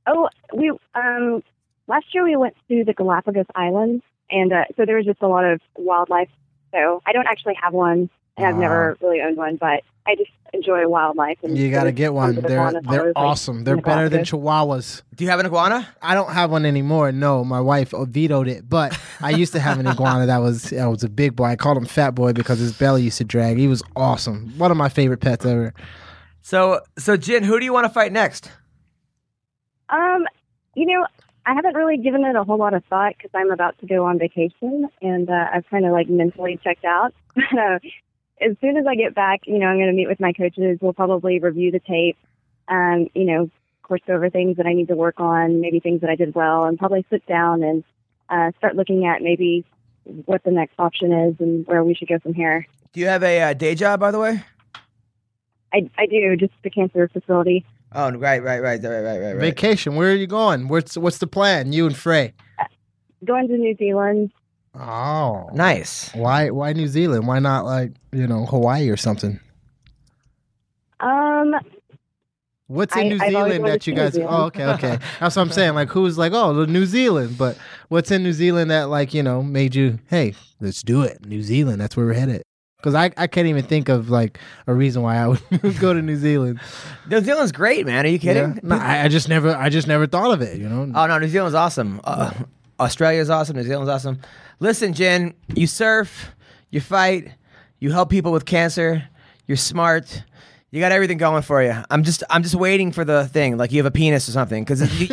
Oh, 0.07 0.29
we 0.53 0.71
um 0.95 1.43
last 1.87 2.05
year 2.13 2.23
we 2.23 2.35
went 2.35 2.55
to 2.69 2.83
the 2.83 2.93
Galapagos 2.93 3.45
Islands, 3.55 4.03
and 4.31 4.51
uh, 4.53 4.63
so 4.75 4.85
there 4.85 4.97
was 4.97 5.05
just 5.05 5.21
a 5.21 5.27
lot 5.27 5.45
of 5.45 5.61
wildlife. 5.75 6.29
So 6.73 7.01
I 7.05 7.11
don't 7.13 7.27
actually 7.27 7.55
have 7.61 7.73
one, 7.73 8.09
and 8.37 8.45
I've 8.45 8.57
never 8.57 8.97
really 9.01 9.21
owned 9.21 9.37
one, 9.37 9.57
but 9.57 9.83
I 10.05 10.15
just 10.15 10.31
enjoy 10.53 10.87
wildlife. 10.87 11.37
And 11.43 11.57
You 11.57 11.69
got 11.71 11.83
to 11.83 11.91
get 11.91 12.13
one. 12.13 12.27
come 12.27 12.35
to 12.35 12.41
the 12.41 12.47
They're 12.47 12.57
they're 12.57 12.99
always, 13.01 13.15
like, 13.15 13.25
awesome. 13.25 13.63
They're 13.63 13.77
better 13.77 14.07
than 14.09 14.23
chihuahuas. 14.23 15.01
Do 15.15 15.23
you 15.25 15.29
have 15.29 15.39
an 15.39 15.45
iguana? 15.45 15.87
I 16.01 16.13
don't 16.13 16.31
have 16.31 16.51
one 16.51 16.65
anymore. 16.65 17.11
No, 17.11 17.43
my 17.43 17.59
wife 17.59 17.91
vetoed 17.91 18.47
it, 18.47 18.69
but 18.69 18.97
I 19.21 19.31
used 19.31 19.53
to 19.53 19.59
have 19.59 19.79
an 19.79 19.87
iguana 19.87 20.25
that 20.27 20.37
was 20.37 20.63
that 20.69 20.85
was 20.85 21.03
a 21.03 21.09
big 21.09 21.35
boy. 21.35 21.45
I 21.45 21.55
called 21.57 21.77
him 21.77 21.85
Fat 21.85 22.11
Boy 22.11 22.33
because 22.33 22.59
his 22.59 22.73
belly 22.73 23.03
used 23.03 23.17
to 23.17 23.25
drag. 23.25 23.57
He 23.57 23.67
was 23.67 23.83
awesome. 23.95 24.53
One 24.57 24.71
of 24.71 24.77
my 24.77 24.89
favorite 24.89 25.19
pets 25.19 25.45
ever. 25.45 25.73
So, 26.41 26.79
so 26.97 27.17
Jin, 27.17 27.43
who 27.43 27.59
do 27.59 27.65
you 27.65 27.73
want 27.73 27.85
to 27.85 27.89
fight 27.89 28.13
next? 28.13 28.49
Um, 29.89 30.25
you 30.75 30.85
know, 30.85 31.05
I 31.45 31.53
haven't 31.53 31.75
really 31.75 31.97
given 31.97 32.25
it 32.25 32.35
a 32.35 32.43
whole 32.43 32.57
lot 32.57 32.73
of 32.73 32.83
thought 32.85 33.13
because 33.17 33.31
I'm 33.33 33.51
about 33.51 33.79
to 33.79 33.87
go 33.87 34.05
on 34.05 34.19
vacation, 34.19 34.89
and 35.01 35.29
uh, 35.29 35.45
I've 35.53 35.67
kind 35.69 35.85
of 35.85 35.93
like 35.93 36.09
mentally 36.09 36.59
checked 36.63 36.85
out. 36.85 37.13
But 37.35 37.59
uh, 37.59 37.79
as 38.41 38.57
soon 38.61 38.77
as 38.77 38.85
I 38.87 38.95
get 38.95 39.15
back, 39.15 39.41
you 39.45 39.57
know, 39.57 39.67
I'm 39.67 39.77
going 39.77 39.87
to 39.87 39.93
meet 39.93 40.07
with 40.07 40.19
my 40.19 40.33
coaches. 40.33 40.79
We'll 40.81 40.93
probably 40.93 41.39
review 41.39 41.71
the 41.71 41.79
tape. 41.79 42.17
Um, 42.67 43.07
you 43.15 43.25
know, 43.25 43.43
of 43.43 43.51
course, 43.83 44.01
go 44.05 44.15
over 44.15 44.29
things 44.29 44.57
that 44.57 44.65
I 44.65 44.73
need 44.73 44.89
to 44.89 44.95
work 44.95 45.19
on, 45.19 45.61
maybe 45.61 45.79
things 45.79 46.01
that 46.01 46.09
I 46.09 46.15
did 46.15 46.35
well, 46.35 46.65
and 46.65 46.77
probably 46.77 47.05
sit 47.09 47.25
down 47.25 47.63
and 47.63 47.83
uh, 48.29 48.51
start 48.57 48.75
looking 48.75 49.05
at 49.05 49.21
maybe 49.21 49.65
what 50.25 50.43
the 50.43 50.51
next 50.51 50.73
option 50.79 51.13
is 51.13 51.35
and 51.39 51.65
where 51.67 51.83
we 51.83 51.93
should 51.93 52.07
go 52.07 52.19
from 52.19 52.33
here. 52.33 52.67
Do 52.93 52.99
you 52.99 53.07
have 53.07 53.23
a 53.23 53.41
uh, 53.41 53.53
day 53.53 53.75
job, 53.75 53.99
by 53.99 54.11
the 54.11 54.19
way? 54.19 54.43
I, 55.73 55.89
I 55.97 56.05
do 56.05 56.35
just 56.35 56.53
the 56.63 56.69
cancer 56.69 57.07
facility. 57.07 57.65
Oh, 57.93 58.11
right, 58.11 58.43
right, 58.43 58.61
right, 58.61 58.61
right, 58.61 58.81
right, 58.83 59.01
right, 59.03 59.19
right. 59.33 59.35
Vacation. 59.39 59.95
Where 59.95 60.11
are 60.11 60.15
you 60.15 60.27
going? 60.27 60.67
What's 60.67 60.97
what's 60.97 61.17
the 61.19 61.27
plan? 61.27 61.71
You 61.73 61.85
and 61.87 61.95
Frey. 61.95 62.33
Going 63.25 63.47
to 63.47 63.57
New 63.57 63.75
Zealand. 63.77 64.31
Oh, 64.79 65.49
Nice. 65.53 66.11
why 66.13 66.49
why 66.51 66.73
New 66.73 66.87
Zealand? 66.87 67.27
Why 67.27 67.39
not 67.39 67.65
like 67.65 67.93
you 68.11 68.27
know 68.27 68.45
Hawaii 68.45 68.89
or 68.89 68.97
something? 68.97 69.39
Um, 70.99 71.55
What's 72.67 72.93
in 72.95 73.05
I- 73.05 73.09
New 73.09 73.19
Zealand 73.19 73.65
that 73.67 73.87
you 73.87 73.93
guys? 73.93 74.17
Oh, 74.17 74.45
okay, 74.47 74.65
okay. 74.65 74.97
That's 75.19 75.35
what 75.35 75.41
I'm 75.41 75.51
saying. 75.51 75.73
Like, 75.73 75.89
who's 75.89 76.17
like, 76.17 76.33
oh, 76.33 76.65
New 76.65 76.85
Zealand? 76.85 77.37
But 77.37 77.57
what's 77.87 78.11
in 78.11 78.23
New 78.23 78.33
Zealand 78.33 78.69
that 78.71 78.89
like 78.89 79.13
you 79.13 79.23
know 79.23 79.41
made 79.41 79.73
you? 79.73 79.99
Hey, 80.09 80.33
let's 80.59 80.83
do 80.83 81.01
it. 81.01 81.25
New 81.25 81.41
Zealand. 81.41 81.79
That's 81.79 81.95
where 81.95 82.05
we're 82.05 82.13
headed. 82.13 82.43
Because 82.77 82.93
I, 82.93 83.11
I 83.17 83.27
can't 83.27 83.47
even 83.47 83.63
think 83.63 83.89
of 83.89 84.09
like 84.09 84.39
a 84.67 84.73
reason 84.73 85.01
why 85.01 85.17
I 85.17 85.27
would 85.27 85.41
go 85.79 85.93
to 85.93 86.01
New 86.01 86.15
Zealand. 86.15 86.59
New 87.09 87.21
Zealand's 87.21 87.51
great, 87.51 87.85
man. 87.85 88.05
Are 88.05 88.09
you 88.09 88.19
kidding? 88.19 88.53
Yeah. 88.55 88.59
No, 88.63 88.75
I, 88.77 89.03
I 89.05 89.07
just 89.07 89.27
never 89.27 89.55
I 89.55 89.69
just 89.69 89.87
never 89.87 90.05
thought 90.05 90.31
of 90.31 90.41
it. 90.41 90.59
You 90.59 90.69
know. 90.69 90.91
Oh 90.93 91.07
no, 91.07 91.17
New 91.17 91.27
Zealand's 91.27 91.55
awesome. 91.55 91.99
Uh, 92.03 92.31
Australia's 92.79 93.29
awesome. 93.29 93.55
New 93.57 93.63
Zealand's 93.63 93.89
awesome. 93.89 94.19
Listen, 94.59 94.93
Jen, 94.93 95.33
you 95.55 95.65
surf, 95.65 96.31
you 96.69 96.79
fight, 96.79 97.31
you 97.79 97.91
help 97.91 98.09
people 98.09 98.31
with 98.31 98.45
cancer. 98.45 99.03
You're 99.47 99.57
smart. 99.57 100.23
You 100.77 100.81
got 100.81 100.91
everything 100.91 101.17
going 101.17 101.41
for 101.41 101.63
you. 101.63 101.73
I'm 101.89 102.03
just, 102.03 102.23
I'm 102.29 102.43
just 102.43 102.53
waiting 102.53 102.91
for 102.91 103.03
the 103.03 103.27
thing, 103.27 103.57
like 103.57 103.71
you 103.71 103.79
have 103.79 103.87
a 103.87 103.91
penis 103.91 104.29
or 104.29 104.31
something, 104.31 104.63
because 104.63 104.81
this, 104.81 105.09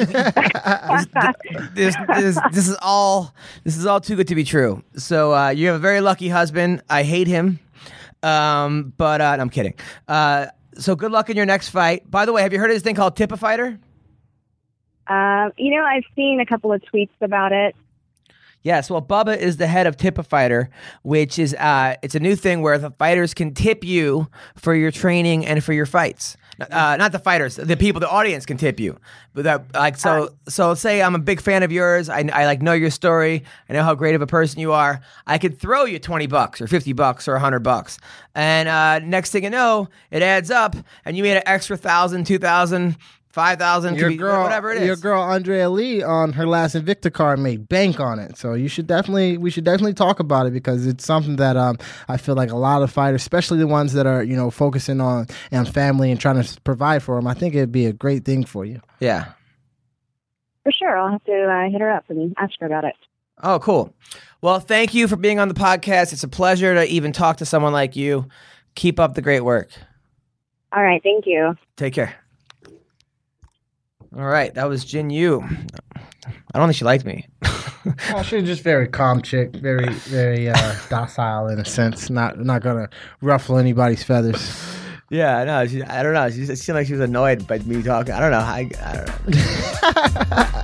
this, 1.74 2.38
this, 2.52 2.68
is 2.68 2.76
all, 2.82 3.34
this 3.62 3.78
is 3.78 3.86
all 3.86 3.98
too 3.98 4.14
good 4.14 4.28
to 4.28 4.34
be 4.34 4.44
true. 4.44 4.84
So 4.96 5.34
uh, 5.34 5.48
you 5.48 5.68
have 5.68 5.76
a 5.76 5.78
very 5.78 6.02
lucky 6.02 6.28
husband. 6.28 6.82
I 6.90 7.02
hate 7.02 7.26
him, 7.28 7.60
um, 8.22 8.92
but 8.98 9.22
uh, 9.22 9.36
no, 9.36 9.40
I'm 9.40 9.48
kidding. 9.48 9.72
Uh, 10.06 10.48
so 10.74 10.94
good 10.94 11.12
luck 11.12 11.30
in 11.30 11.36
your 11.38 11.46
next 11.46 11.70
fight. 11.70 12.10
By 12.10 12.26
the 12.26 12.34
way, 12.34 12.42
have 12.42 12.52
you 12.52 12.58
heard 12.58 12.68
of 12.68 12.76
this 12.76 12.82
thing 12.82 12.94
called 12.94 13.16
Tip 13.16 13.32
a 13.32 13.38
Fighter? 13.38 13.78
Um, 15.06 15.50
you 15.56 15.74
know, 15.74 15.82
I've 15.82 16.04
seen 16.14 16.40
a 16.40 16.46
couple 16.46 16.74
of 16.74 16.82
tweets 16.82 17.08
about 17.22 17.52
it. 17.52 17.74
Yes, 18.64 18.88
well, 18.88 19.02
Bubba 19.02 19.36
is 19.36 19.58
the 19.58 19.66
head 19.66 19.86
of 19.86 19.98
Tip 19.98 20.16
a 20.16 20.22
Fighter, 20.22 20.70
which 21.02 21.38
is 21.38 21.54
uh, 21.54 21.96
it's 22.02 22.14
a 22.14 22.20
new 22.20 22.34
thing 22.34 22.62
where 22.62 22.78
the 22.78 22.90
fighters 22.92 23.34
can 23.34 23.52
tip 23.52 23.84
you 23.84 24.26
for 24.56 24.74
your 24.74 24.90
training 24.90 25.44
and 25.44 25.62
for 25.62 25.74
your 25.74 25.84
fights. 25.84 26.38
Uh, 26.70 26.96
not 26.96 27.12
the 27.12 27.18
fighters, 27.18 27.56
the 27.56 27.76
people, 27.76 28.00
the 28.00 28.08
audience 28.08 28.46
can 28.46 28.56
tip 28.56 28.78
you. 28.80 28.96
But 29.34 29.44
that, 29.44 29.74
like, 29.74 29.98
so, 29.98 30.34
so 30.48 30.74
say 30.74 31.02
I'm 31.02 31.14
a 31.14 31.18
big 31.18 31.40
fan 31.40 31.62
of 31.62 31.72
yours. 31.72 32.08
I, 32.08 32.20
I 32.32 32.46
like 32.46 32.62
know 32.62 32.72
your 32.72 32.90
story. 32.90 33.42
I 33.68 33.72
know 33.72 33.82
how 33.82 33.94
great 33.94 34.14
of 34.14 34.22
a 34.22 34.26
person 34.26 34.60
you 34.60 34.72
are. 34.72 35.00
I 35.26 35.38
could 35.38 35.58
throw 35.58 35.84
you 35.84 35.98
twenty 35.98 36.26
bucks 36.26 36.60
or 36.62 36.66
fifty 36.66 36.92
bucks 36.92 37.28
or 37.28 37.38
hundred 37.38 37.64
bucks, 37.64 37.98
and 38.34 38.68
uh, 38.68 39.00
next 39.00 39.32
thing 39.32 39.44
you 39.44 39.50
know, 39.50 39.88
it 40.10 40.22
adds 40.22 40.50
up, 40.50 40.76
and 41.04 41.16
you 41.16 41.22
made 41.22 41.36
an 41.36 41.42
extra 41.44 41.76
thousand, 41.76 42.24
two 42.26 42.38
thousand, 42.38 42.96
five 43.34 43.58
thousand, 43.58 43.96
your 43.96 44.12
girl, 44.12 44.44
whatever 44.44 44.70
it 44.72 44.80
is. 44.80 44.86
your 44.86 44.96
girl 44.96 45.20
Andrea 45.20 45.68
Lee 45.68 46.04
on 46.04 46.32
her 46.34 46.46
last 46.46 46.76
Invicta 46.76 47.12
card 47.12 47.40
made 47.40 47.68
bank 47.68 47.98
on 47.98 48.20
it. 48.20 48.38
So 48.38 48.54
you 48.54 48.68
should 48.68 48.86
definitely, 48.86 49.36
we 49.36 49.50
should 49.50 49.64
definitely 49.64 49.94
talk 49.94 50.20
about 50.20 50.46
it 50.46 50.52
because 50.52 50.86
it's 50.86 51.04
something 51.04 51.34
that 51.36 51.56
um, 51.56 51.76
I 52.08 52.16
feel 52.16 52.36
like 52.36 52.50
a 52.50 52.56
lot 52.56 52.82
of 52.82 52.92
fighters, 52.92 53.22
especially 53.22 53.58
the 53.58 53.66
ones 53.66 53.92
that 53.94 54.06
are 54.06 54.22
you 54.22 54.36
know 54.36 54.50
focusing 54.50 55.00
on 55.00 55.26
and 55.50 55.68
family 55.68 56.12
and 56.12 56.20
trying 56.20 56.40
to 56.40 56.60
provide 56.60 57.02
for 57.02 57.16
them, 57.16 57.26
I 57.26 57.34
think 57.34 57.56
it'd 57.56 57.72
be 57.72 57.86
a 57.86 57.92
great 57.92 58.24
thing 58.24 58.44
for 58.44 58.64
you. 58.64 58.80
yeah. 59.00 59.32
For 60.62 60.72
sure, 60.72 60.96
I'll 60.96 61.10
have 61.10 61.24
to 61.24 61.42
uh, 61.44 61.70
hit 61.70 61.82
her 61.82 61.90
up 61.92 62.04
and 62.08 62.34
ask 62.38 62.54
her 62.60 62.66
about 62.66 62.84
it. 62.84 62.94
Oh, 63.42 63.58
cool. 63.58 63.92
Well, 64.40 64.60
thank 64.60 64.94
you 64.94 65.08
for 65.08 65.16
being 65.16 65.38
on 65.38 65.48
the 65.48 65.54
podcast. 65.54 66.14
It's 66.14 66.22
a 66.22 66.28
pleasure 66.28 66.74
to 66.74 66.86
even 66.86 67.12
talk 67.12 67.36
to 67.38 67.44
someone 67.44 67.74
like 67.74 67.96
you. 67.96 68.28
Keep 68.74 68.98
up 68.98 69.14
the 69.14 69.20
great 69.20 69.42
work. 69.42 69.68
All 70.72 70.82
right, 70.82 71.02
thank 71.02 71.26
you. 71.26 71.54
Take 71.76 71.92
care. 71.92 72.14
All 74.16 74.24
right, 74.24 74.54
that 74.54 74.68
was 74.68 74.84
Jinh 74.84 75.12
Yu. 75.12 75.42
I 76.52 76.58
don't 76.58 76.68
think 76.68 76.76
she 76.76 76.84
liked 76.84 77.04
me. 77.04 77.26
Oh, 78.14 78.22
she's 78.22 78.44
just 78.44 78.62
very 78.62 78.88
calm 78.88 79.20
chick, 79.20 79.54
very 79.56 79.92
very 79.92 80.48
uh, 80.48 80.74
docile 80.88 81.48
in 81.48 81.58
a 81.58 81.66
sense, 81.66 82.08
not 82.08 82.38
not 82.38 82.62
gonna 82.62 82.88
ruffle 83.20 83.58
anybody's 83.58 84.02
feathers. 84.02 84.74
yeah, 85.10 85.36
I 85.36 85.44
know. 85.44 85.66
She, 85.66 85.82
I 85.82 86.02
don't 86.02 86.14
know. 86.14 86.30
She, 86.30 86.46
she 86.46 86.56
seemed 86.56 86.76
like 86.76 86.86
she 86.86 86.94
was 86.94 87.02
annoyed 87.02 87.46
by 87.46 87.58
me 87.58 87.82
talking. 87.82 88.14
I 88.14 88.20
don't 88.20 88.30
know. 88.30 88.38
I, 88.38 88.70
I 88.82 88.96
don't 88.96 89.28
know. 89.28 90.62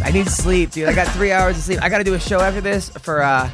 I 0.04 0.10
need 0.12 0.28
sleep, 0.28 0.72
dude. 0.72 0.88
I 0.88 0.92
got 0.92 1.06
three 1.08 1.30
hours 1.30 1.56
of 1.56 1.62
sleep. 1.62 1.80
I 1.80 1.88
got 1.88 1.98
to 1.98 2.04
do 2.04 2.14
a 2.14 2.20
show 2.20 2.40
after 2.40 2.60
this 2.60 2.88
for 2.90 3.22
uh, 3.22 3.48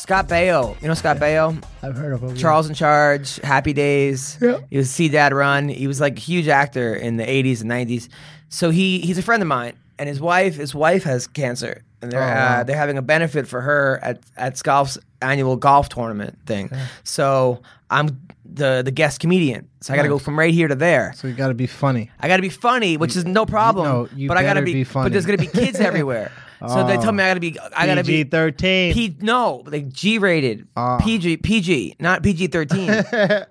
Scott 0.00 0.28
Baio. 0.28 0.80
You 0.80 0.88
know 0.88 0.94
Scott 0.94 1.18
Baio? 1.18 1.62
I've 1.82 1.96
heard 1.96 2.12
of 2.12 2.22
him. 2.22 2.34
Charles 2.36 2.68
in 2.68 2.74
Charge, 2.74 3.36
Happy 3.36 3.72
Days. 3.72 4.38
Yeah. 4.40 4.58
He 4.70 4.76
was 4.76 4.90
See 4.90 5.08
Dad 5.08 5.32
Run. 5.32 5.68
He 5.68 5.86
was 5.86 6.00
like 6.00 6.16
a 6.16 6.20
huge 6.20 6.48
actor 6.48 6.94
in 6.94 7.16
the 7.16 7.24
80s 7.24 7.60
and 7.62 7.70
90s. 7.70 8.08
So 8.48 8.70
he 8.70 8.98
he's 9.00 9.18
a 9.18 9.22
friend 9.22 9.42
of 9.42 9.48
mine, 9.48 9.74
and 9.98 10.08
his 10.08 10.20
wife 10.20 10.56
his 10.56 10.74
wife 10.74 11.04
has 11.04 11.26
cancer, 11.26 11.82
and 12.02 12.10
they're 12.10 12.22
Oh, 12.22 12.26
wow. 12.26 12.60
uh, 12.60 12.64
they're 12.64 12.76
having 12.76 12.98
a 12.98 13.02
benefit 13.02 13.46
for 13.46 13.60
her 13.60 14.00
at 14.02 14.20
at 14.36 14.60
golf's 14.62 14.98
annual 15.22 15.56
golf 15.56 15.88
tournament 15.88 16.38
thing. 16.46 16.70
So 17.04 17.62
I'm 17.90 18.20
the 18.44 18.82
the 18.84 18.90
guest 18.90 19.20
comedian, 19.20 19.68
so 19.80 19.92
I 19.92 19.96
got 19.96 20.02
to 20.02 20.08
go 20.08 20.18
from 20.18 20.36
right 20.38 20.52
here 20.52 20.66
to 20.66 20.74
there. 20.74 21.12
So 21.14 21.28
you 21.28 21.34
got 21.34 21.48
to 21.48 21.54
be 21.54 21.68
funny. 21.68 22.10
I 22.18 22.26
got 22.26 22.36
to 22.36 22.42
be 22.42 22.48
funny, 22.48 22.96
which 22.96 23.14
is 23.16 23.24
no 23.24 23.46
problem. 23.46 23.84
no, 23.86 24.08
you 24.16 24.26
but 24.26 24.36
I 24.36 24.42
got 24.42 24.54
to 24.54 24.62
be, 24.62 24.72
be 24.72 24.84
But 24.84 25.12
there's 25.12 25.26
gonna 25.26 25.38
be 25.38 25.46
kids 25.46 25.78
everywhere. 25.90 26.32
So 26.68 26.86
they 26.86 26.96
tell 26.98 27.12
me 27.12 27.22
I 27.24 27.28
got 27.30 27.34
to 27.34 27.40
be 27.40 27.58
I 27.76 27.86
got 27.86 27.94
to 27.96 28.04
be 28.04 28.22
PG 28.24 28.30
thirteen. 28.30 28.92
P 28.94 29.16
no, 29.20 29.62
like 29.66 29.88
G 29.90 30.18
rated, 30.18 30.66
Ah. 30.76 30.98
PG 30.98 31.38
PG, 31.38 31.96
not 31.98 32.22
PG 32.22 32.48
thirteen. 32.48 32.88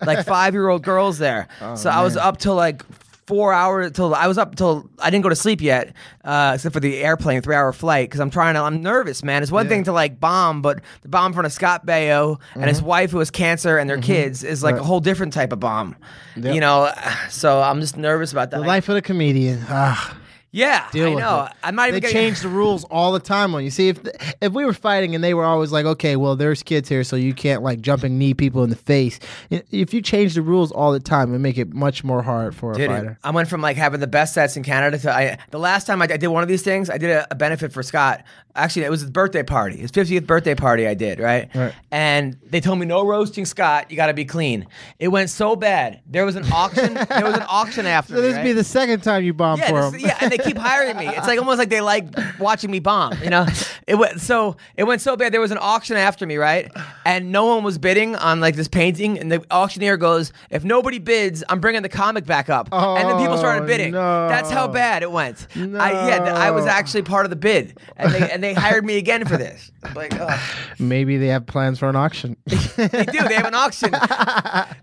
like 0.05 0.25
five 0.25 0.53
year 0.53 0.69
old 0.69 0.83
girls 0.83 1.17
there. 1.17 1.47
Oh, 1.61 1.75
so 1.75 1.89
I 1.89 2.03
was 2.03 2.15
up 2.17 2.37
till 2.37 2.55
like 2.55 2.83
four 3.25 3.53
hours 3.53 3.91
till 3.91 4.15
I 4.15 4.25
was 4.25 4.39
up 4.39 4.55
till 4.55 4.89
I 4.97 5.11
didn't 5.11 5.21
go 5.21 5.29
to 5.29 5.35
sleep 5.35 5.61
yet, 5.61 5.93
uh, 6.23 6.53
except 6.55 6.73
for 6.73 6.79
the 6.79 6.97
airplane 6.97 7.41
three 7.43 7.55
hour 7.55 7.71
flight 7.73 8.09
because 8.09 8.19
I'm 8.19 8.31
trying 8.31 8.55
to. 8.55 8.61
I'm 8.61 8.81
nervous, 8.81 9.23
man. 9.23 9.43
It's 9.43 9.51
one 9.51 9.67
thing 9.67 9.83
to 9.85 9.91
like 9.91 10.19
bomb, 10.19 10.61
but 10.63 10.81
the 11.03 11.09
bomb 11.09 11.27
in 11.27 11.33
front 11.33 11.45
of 11.45 11.51
Scott 11.53 11.85
Baio 11.85 12.39
and 12.55 12.65
his 12.65 12.81
wife 12.81 13.11
who 13.11 13.19
has 13.19 13.29
cancer 13.31 13.77
and 13.77 13.89
their 13.89 13.99
kids 14.01 14.43
is 14.43 14.63
like 14.63 14.75
Mm-hmm. 14.75 14.83
A 14.83 14.87
whole 14.87 14.99
different 14.99 15.33
type 15.33 15.51
of 15.51 15.59
bomb. 15.59 15.95
You 16.35 16.59
know, 16.59 16.91
so 17.29 17.61
I'm 17.61 17.81
just 17.81 17.97
nervous 17.97 18.31
about 18.31 18.51
that. 18.51 18.61
the 18.61 18.67
life 18.67 18.87
of 18.89 18.95
the 18.95 19.01
comedian. 19.01 19.63
Ah. 19.67 20.15
Yeah, 20.51 20.87
deal 20.91 21.17
I 21.17 21.21
know. 21.21 21.43
it. 21.45 21.51
I'm 21.63 21.75
not 21.75 21.89
even 21.89 21.95
They 22.01 22.07
getting- 22.11 22.15
change 22.29 22.41
the 22.41 22.49
rules 22.49 22.83
all 22.85 23.11
the 23.11 23.19
time 23.19 23.53
on 23.53 23.63
you. 23.63 23.69
See, 23.69 23.89
if 23.89 23.99
if 24.41 24.51
we 24.53 24.65
were 24.65 24.73
fighting 24.73 25.13
and 25.15 25.23
they 25.23 25.33
were 25.33 25.45
always 25.45 25.71
like, 25.71 25.85
okay, 25.85 26.15
well, 26.15 26.35
there's 26.35 26.63
kids 26.63 26.89
here, 26.89 27.03
so 27.03 27.15
you 27.15 27.33
can't 27.33 27.61
like 27.61 27.81
jumping 27.81 28.17
knee 28.17 28.33
people 28.33 28.63
in 28.63 28.69
the 28.69 28.75
face. 28.75 29.19
If 29.49 29.93
you 29.93 30.01
change 30.01 30.33
the 30.35 30.41
rules 30.41 30.71
all 30.71 30.91
the 30.91 30.99
time, 30.99 31.33
it 31.33 31.39
make 31.39 31.57
it 31.57 31.73
much 31.73 32.03
more 32.03 32.21
hard 32.23 32.55
for 32.55 32.71
a 32.71 32.75
fighter. 32.75 33.17
I 33.23 33.31
went 33.31 33.47
from 33.49 33.61
like 33.61 33.77
having 33.77 33.99
the 33.99 34.07
best 34.07 34.33
sets 34.33 34.57
in 34.57 34.63
Canada 34.63 34.97
to 34.99 35.11
I. 35.13 35.37
The 35.51 35.59
last 35.59 35.85
time 35.87 36.01
I, 36.01 36.05
I 36.05 36.17
did 36.17 36.27
one 36.27 36.41
of 36.43 36.49
these 36.49 36.63
things, 36.63 36.89
I 36.89 36.97
did 36.97 37.11
a, 37.11 37.27
a 37.31 37.35
benefit 37.35 37.71
for 37.71 37.83
Scott. 37.83 38.23
Actually, 38.55 38.85
it 38.85 38.89
was 38.89 39.01
his 39.01 39.11
birthday 39.11 39.43
party, 39.43 39.77
his 39.77 39.91
50th 39.91 40.25
birthday 40.25 40.55
party. 40.55 40.87
I 40.87 40.93
did 40.95 41.19
right, 41.19 41.49
Right. 41.55 41.73
and 41.91 42.35
they 42.49 42.59
told 42.59 42.79
me 42.79 42.85
no 42.87 43.05
roasting 43.05 43.45
Scott. 43.45 43.89
You 43.91 43.95
got 43.95 44.07
to 44.07 44.13
be 44.13 44.25
clean. 44.25 44.65
It 44.97 45.09
went 45.09 45.29
so 45.29 45.55
bad. 45.55 46.01
There 46.07 46.25
was 46.25 46.35
an 46.35 46.51
auction. 46.51 46.95
there 46.95 47.23
was 47.25 47.35
an 47.35 47.45
auction 47.47 47.85
after. 47.85 48.15
So 48.15 48.21
this 48.21 48.35
right? 48.35 48.43
be 48.43 48.53
the 48.53 48.63
second 48.63 49.01
time 49.03 49.23
you 49.23 49.33
bomb 49.33 49.59
yeah, 49.59 49.69
for 49.69 49.91
this- 49.91 50.01
him. 50.01 50.07
yeah, 50.09 50.17
and 50.21 50.31
they 50.31 50.38
keep 50.43 50.57
hiring 50.57 50.97
me. 50.97 51.07
It's 51.07 51.27
like 51.27 51.39
almost 51.39 51.57
like 51.59 51.69
they 51.69 51.81
like 51.81 52.07
watching 52.39 52.71
me 52.71 52.79
bomb. 52.79 53.13
You 53.23 53.29
know, 53.29 53.45
it 53.87 53.95
went 53.95 54.21
so 54.21 54.55
it 54.75 54.83
went 54.85 55.01
so 55.01 55.15
bad. 55.17 55.33
There 55.33 55.41
was 55.41 55.51
an 55.51 55.57
auction 55.61 55.97
after 55.97 56.25
me, 56.25 56.37
right? 56.37 56.71
And 57.05 57.31
no 57.31 57.45
one 57.45 57.63
was 57.63 57.77
bidding 57.77 58.15
on 58.15 58.39
like 58.39 58.55
this 58.55 58.67
painting. 58.67 59.19
And 59.19 59.31
the 59.31 59.43
auctioneer 59.51 59.97
goes, 59.97 60.31
"If 60.49 60.63
nobody 60.63 60.99
bids, 60.99 61.43
I'm 61.49 61.59
bringing 61.59 61.81
the 61.81 61.89
comic 61.89 62.25
back 62.25 62.49
up." 62.49 62.69
and 62.71 63.09
then 63.09 63.17
people 63.17 63.37
started 63.37 63.63
Oh, 63.63 63.67
bidding. 63.67 63.91
no. 63.91 64.27
That's 64.29 64.49
how 64.49 64.67
bad 64.67 65.03
it 65.03 65.11
went. 65.11 65.47
I, 65.55 65.91
yeah, 66.07 66.33
I 66.35 66.51
was 66.51 66.65
actually 66.65 67.01
part 67.03 67.25
of 67.25 67.29
the 67.29 67.35
bid, 67.35 67.77
and 67.97 68.11
they 68.13 68.31
and 68.31 68.43
they 68.43 68.53
hired 68.53 68.85
me 68.85 68.97
again 68.97 69.25
for 69.25 69.37
this. 69.37 69.71
Like, 69.95 70.19
ugh. 70.19 70.39
Maybe 70.77 71.17
they 71.17 71.27
have 71.27 71.45
plans 71.45 71.79
for 71.79 71.89
an 71.89 71.95
auction. 71.95 72.35
They 72.79 73.05
do. 73.05 73.27
They 73.27 73.35
have 73.35 73.45
an 73.45 73.55
auction. 73.55 73.91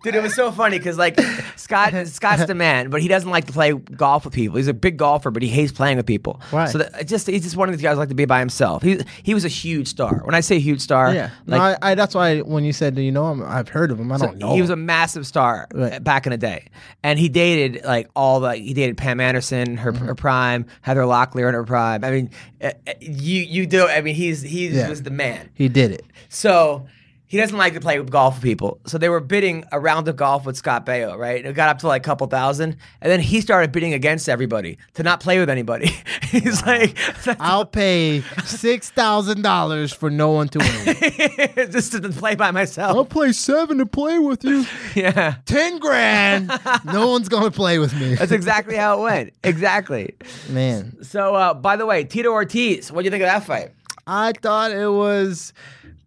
Dude, 0.02 0.14
it 0.14 0.22
was 0.22 0.34
so 0.34 0.52
funny 0.52 0.78
because 0.78 0.98
like 0.98 1.18
Scott, 1.56 1.94
Scott's 2.06 2.44
the 2.46 2.54
man, 2.54 2.90
but 2.90 3.00
he 3.00 3.08
doesn't 3.08 3.30
like 3.30 3.46
to 3.46 3.52
play 3.52 3.72
golf 3.72 4.24
with 4.24 4.34
people. 4.34 4.56
He's 4.58 4.68
a 4.68 4.74
big 4.74 4.96
golfer, 4.98 5.30
but 5.30 5.42
he 5.42 5.45
hates 5.48 5.72
playing 5.72 5.96
with 5.96 6.06
people. 6.06 6.40
Why? 6.50 6.66
So 6.66 6.78
that, 6.78 7.06
just 7.06 7.26
he's 7.26 7.42
just 7.42 7.56
one 7.56 7.68
of 7.68 7.74
these 7.74 7.82
guys 7.82 7.96
like 7.98 8.08
to 8.10 8.14
be 8.14 8.24
by 8.24 8.38
himself. 8.40 8.82
He 8.82 8.98
he 9.22 9.34
was 9.34 9.44
a 9.44 9.48
huge 9.48 9.88
star. 9.88 10.20
When 10.24 10.34
I 10.34 10.40
say 10.40 10.58
huge 10.58 10.80
star, 10.80 11.12
yeah, 11.14 11.30
like 11.46 11.58
no, 11.58 11.64
I, 11.86 11.92
I, 11.92 11.94
that's 11.94 12.14
why 12.14 12.40
when 12.40 12.64
you 12.64 12.72
said, 12.72 12.94
"Do 12.94 13.02
you 13.02 13.12
know 13.12 13.30
him?" 13.30 13.42
I've 13.42 13.68
heard 13.68 13.90
of 13.90 13.98
him. 14.00 14.10
I 14.12 14.18
don't 14.18 14.38
know. 14.38 14.54
he 14.54 14.60
was 14.60 14.70
a 14.70 14.76
massive 14.76 15.26
star 15.26 15.66
Right. 15.74 16.02
back 16.02 16.26
in 16.26 16.30
the 16.30 16.38
day, 16.38 16.66
and 17.02 17.18
he 17.18 17.28
dated 17.28 17.84
like 17.84 18.08
all 18.16 18.40
the 18.40 18.54
he 18.56 18.74
dated 18.74 18.96
Pam 18.96 19.20
Anderson, 19.20 19.76
her, 19.78 19.92
Mm-hmm. 19.92 20.04
her 20.06 20.14
prime, 20.14 20.66
Heather 20.82 21.02
Locklear 21.02 21.48
in 21.48 21.54
her 21.54 21.64
prime. 21.64 22.04
I 22.04 22.10
mean, 22.10 22.30
uh, 22.62 22.72
uh, 22.86 22.92
you 23.00 23.40
you 23.42 23.66
do. 23.66 23.86
I 23.86 24.00
mean, 24.00 24.14
he's 24.14 24.42
he 24.42 24.68
Yeah. 24.68 24.88
was 24.88 25.02
the 25.02 25.10
man. 25.10 25.50
he 25.54 25.68
did 25.68 25.90
it. 25.92 26.04
So 26.28 26.86
he 27.28 27.36
doesn't 27.38 27.56
like 27.56 27.74
to 27.74 27.80
play 27.80 27.98
with 27.98 28.10
golf 28.10 28.36
with 28.36 28.42
people. 28.44 28.78
So 28.86 28.98
they 28.98 29.08
were 29.08 29.20
bidding 29.20 29.64
a 29.72 29.80
round 29.80 30.06
of 30.06 30.16
golf 30.16 30.46
with 30.46 30.56
Scott 30.56 30.86
Baio, 30.86 31.18
right? 31.18 31.44
It 31.44 31.54
got 31.54 31.68
up 31.68 31.78
to 31.80 31.88
like 31.88 32.02
a 32.02 32.04
couple 32.04 32.26
thousand. 32.28 32.76
And 33.00 33.10
then 33.10 33.20
he 33.20 33.40
started 33.40 33.72
bidding 33.72 33.94
against 33.94 34.28
everybody 34.28 34.78
to 34.94 35.02
not 35.02 35.20
play 35.20 35.38
with 35.40 35.50
anybody. 35.50 35.90
He's 36.22 36.64
like, 36.64 36.96
I'll 37.40 37.64
pay 37.64 38.20
six 38.44 38.90
thousand 38.90 39.42
dollars 39.42 39.92
for 39.92 40.08
no 40.08 40.30
one 40.30 40.48
to 40.50 40.58
win. 40.60 41.70
just 41.72 41.92
to 41.92 42.00
play 42.10 42.36
by 42.36 42.52
myself. 42.52 42.96
I'll 42.96 43.04
play 43.04 43.32
seven 43.32 43.78
to 43.78 43.86
play 43.86 44.18
with 44.18 44.44
you. 44.44 44.64
Yeah. 44.94 45.36
Ten 45.46 45.78
grand. 45.78 46.50
no 46.84 47.10
one's 47.10 47.28
gonna 47.28 47.50
play 47.50 47.78
with 47.78 47.94
me. 47.98 48.14
That's 48.14 48.32
exactly 48.32 48.76
how 48.76 49.00
it 49.00 49.02
went. 49.02 49.32
Exactly. 49.42 50.14
Man, 50.48 50.96
So, 51.02 51.34
uh, 51.34 51.54
by 51.54 51.76
the 51.76 51.86
way, 51.86 52.04
Tito 52.04 52.30
Ortiz, 52.30 52.92
what 52.92 53.02
do 53.02 53.04
you 53.06 53.10
think 53.10 53.22
of 53.22 53.28
that 53.28 53.44
fight? 53.44 53.70
I 54.06 54.32
thought 54.40 54.70
it 54.70 54.88
was 54.90 55.52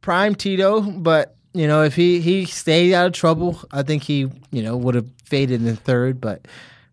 prime 0.02 0.36
Tito, 0.36 0.82
but 0.82 1.36
you 1.54 1.68
know, 1.68 1.84
if 1.84 1.96
he 1.96 2.22
he 2.22 2.46
stayed 2.46 2.94
out 2.94 3.08
of 3.08 3.14
trouble, 3.14 3.60
I 3.72 3.84
think 3.84 4.04
he 4.04 4.30
you 4.52 4.62
know 4.64 4.78
would 4.78 4.96
have 4.96 5.08
faded 5.26 5.66
in 5.66 5.76
third. 5.76 6.22
But 6.22 6.48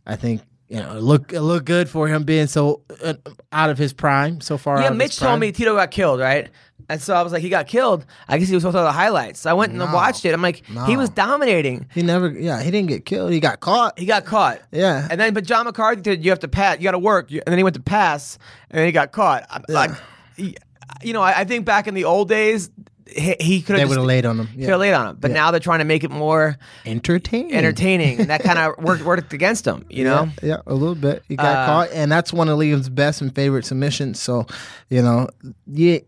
I 0.07 0.17
think 0.17 0.43
you 0.69 0.77
know 0.79 0.97
it 0.97 1.03
look 1.03 1.33
it 1.33 1.43
looked 1.43 1.67
good 1.67 1.89
for 1.89 2.09
him 2.09 2.25
being 2.25 2.47
so 2.47 2.81
uh, 3.05 3.15
out 3.53 3.71
of 3.71 3.79
his 3.79 3.93
prime 3.93 4.41
so 4.41 4.57
far. 4.59 4.81
Yeah, 4.81 4.91
Mitch 4.91 5.19
told 5.19 5.41
me 5.41 5.53
Tito 5.53 5.75
got 5.77 5.91
killed, 5.91 6.21
right? 6.21 6.49
And 6.89 7.03
so 7.03 7.15
I 7.17 7.23
was 7.23 7.33
like, 7.33 7.43
he 7.43 7.49
got 7.49 7.67
killed. 7.67 8.07
I 8.29 8.39
guess 8.39 8.47
he 8.47 8.55
was 8.55 8.63
supposed 8.63 8.77
to 8.77 8.83
the 8.83 8.93
highlights. 8.93 9.41
So 9.41 9.51
I 9.51 9.55
went 9.55 9.71
and 9.71 9.81
No. 9.81 9.87
watched 9.93 10.25
it. 10.25 10.33
I'm 10.33 10.41
like, 10.41 10.63
he 10.87 10.97
was 10.97 11.11
dominating. 11.11 11.89
he 11.93 12.01
never. 12.03 12.29
Yeah, 12.31 12.63
he 12.63 12.71
didn't 12.71 12.89
get 12.89 13.05
killed. 13.05 13.33
He 13.33 13.41
got 13.41 13.59
caught. 13.59 13.99
He 13.99 14.07
got 14.07 14.25
caught. 14.25 14.61
Yeah. 14.71 15.09
And 15.11 15.21
then, 15.21 15.35
but 15.35 15.43
John 15.45 15.65
McCarthy 15.67 16.01
did. 16.01 16.25
You 16.25 16.31
have 16.31 16.39
to 16.41 16.49
pass. 16.49 16.77
You 16.79 16.85
got 16.85 16.93
to 16.93 17.01
work. 17.01 17.33
And 17.33 17.43
then 17.45 17.57
he 17.59 17.65
went 17.65 17.75
to 17.75 17.83
pass, 17.83 18.39
and 18.71 18.79
then 18.79 18.87
he 18.87 18.93
got 18.93 19.11
caught. 19.11 19.45
I'm 19.51 19.65
Like, 19.69 19.91
he- 20.37 20.57
you 21.03 21.13
know, 21.13 21.23
I, 21.23 21.41
I 21.41 21.45
think 21.45 21.65
back 21.65 21.89
in 21.89 21.95
the 21.95 22.05
old 22.05 22.29
days, 22.29 22.71
he, 23.07 23.37
he 23.41 23.63
could 23.63 23.77
They 23.77 23.81
have 23.81 23.89
would 23.89 23.97
have 23.99 24.03
just 24.05 24.07
laid 24.07 24.27
on 24.27 24.39
him. 24.41 24.47
could 24.49 24.69
have 24.69 24.81
laid 24.81 24.93
on 24.95 25.09
him. 25.09 25.17
But 25.21 25.31
now 25.31 25.51
they're 25.51 25.61
trying 25.61 25.79
to 25.81 25.85
make 25.85 26.05
it 26.05 26.11
more 26.11 26.59
Entertaining. 26.85 27.55
entertaining, 27.55 28.21
and 28.21 28.31
that 28.31 28.43
kind 28.43 28.59
of 28.59 28.79
worked 28.85 29.03
worked 29.05 29.33
against 29.33 29.67
him. 29.67 29.85
You 29.89 30.05
know. 30.05 30.29
Yeah, 30.43 30.49
yeah, 30.49 30.57
a 30.67 30.75
little 30.75 30.95
bit. 30.95 31.23
He 31.29 31.37
got 31.37 31.47
Uh, 31.47 31.67
caught, 31.67 31.89
and 31.93 32.11
that's 32.11 32.33
one 32.33 32.49
of 32.49 32.59
Liam's 32.59 32.89
best 32.89 33.21
and 33.21 33.35
favorite 33.35 33.65
submissions. 33.65 34.21
So, 34.21 34.47
you 34.91 35.03
know, 35.03 35.29
you 35.67 36.01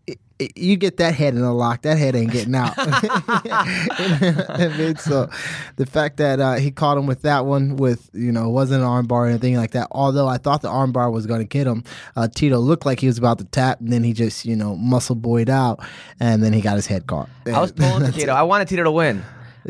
you 0.55 0.77
get 0.77 0.97
that 0.97 1.15
head 1.15 1.35
in 1.35 1.41
a 1.41 1.53
lock. 1.53 1.81
That 1.81 1.97
head 1.97 2.15
ain't 2.15 2.31
getting 2.31 2.55
out. 2.55 2.73
I 2.77 4.73
mean, 4.77 4.95
so 4.95 5.29
the 5.75 5.85
fact 5.85 6.17
that 6.17 6.39
uh, 6.39 6.55
he 6.55 6.71
caught 6.71 6.97
him 6.97 7.05
with 7.07 7.23
that 7.23 7.45
one, 7.45 7.75
with 7.75 8.09
you 8.13 8.31
know, 8.31 8.49
wasn't 8.49 8.81
an 8.81 8.87
armbar 8.87 9.11
or 9.11 9.27
anything 9.27 9.57
like 9.57 9.71
that. 9.71 9.87
Although 9.91 10.27
I 10.27 10.37
thought 10.37 10.61
the 10.61 10.69
armbar 10.69 11.11
was 11.11 11.25
going 11.25 11.41
to 11.41 11.47
get 11.47 11.67
him, 11.67 11.83
uh, 12.15 12.27
Tito 12.27 12.57
looked 12.59 12.85
like 12.85 12.99
he 12.99 13.07
was 13.07 13.17
about 13.17 13.39
to 13.39 13.45
tap, 13.45 13.81
and 13.81 13.91
then 13.91 14.03
he 14.03 14.13
just 14.13 14.45
you 14.45 14.55
know 14.55 14.75
muscle 14.75 15.15
boyed 15.15 15.49
out, 15.49 15.81
and 16.19 16.41
then 16.41 16.53
he 16.53 16.61
got 16.61 16.75
his 16.75 16.87
head 16.87 17.07
caught. 17.07 17.29
I 17.45 17.59
was 17.59 17.71
pulling 17.71 18.11
Tito. 18.11 18.31
I 18.31 18.43
wanted 18.43 18.67
Tito 18.67 18.83
to 18.83 18.91
win. 18.91 19.23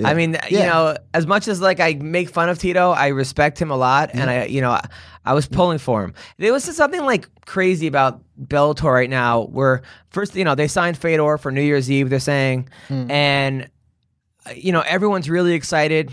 I 0.05 0.13
mean, 0.13 0.37
you 0.49 0.59
know, 0.59 0.95
as 1.13 1.27
much 1.27 1.47
as 1.47 1.61
like 1.61 1.79
I 1.79 1.93
make 1.93 2.29
fun 2.29 2.49
of 2.49 2.57
Tito, 2.59 2.91
I 2.91 3.07
respect 3.07 3.59
him 3.61 3.71
a 3.71 3.77
lot, 3.77 4.11
and 4.13 4.29
I, 4.29 4.45
you 4.45 4.61
know, 4.61 4.71
I, 4.71 4.87
I 5.25 5.33
was 5.33 5.47
pulling 5.47 5.77
for 5.77 6.03
him. 6.03 6.13
There 6.37 6.53
was 6.53 6.63
something 6.63 7.01
like 7.05 7.27
crazy 7.45 7.87
about 7.87 8.21
Bellator 8.41 8.93
right 8.93 9.09
now, 9.09 9.43
where 9.43 9.81
first, 10.09 10.35
you 10.35 10.43
know, 10.43 10.55
they 10.55 10.67
signed 10.67 10.97
Fedor 10.97 11.37
for 11.37 11.51
New 11.51 11.61
Year's 11.61 11.89
Eve. 11.91 12.09
They're 12.09 12.19
saying, 12.19 12.69
and 12.89 13.69
uh, 14.45 14.51
you 14.55 14.71
know, 14.71 14.81
everyone's 14.81 15.29
really 15.29 15.53
excited. 15.53 16.11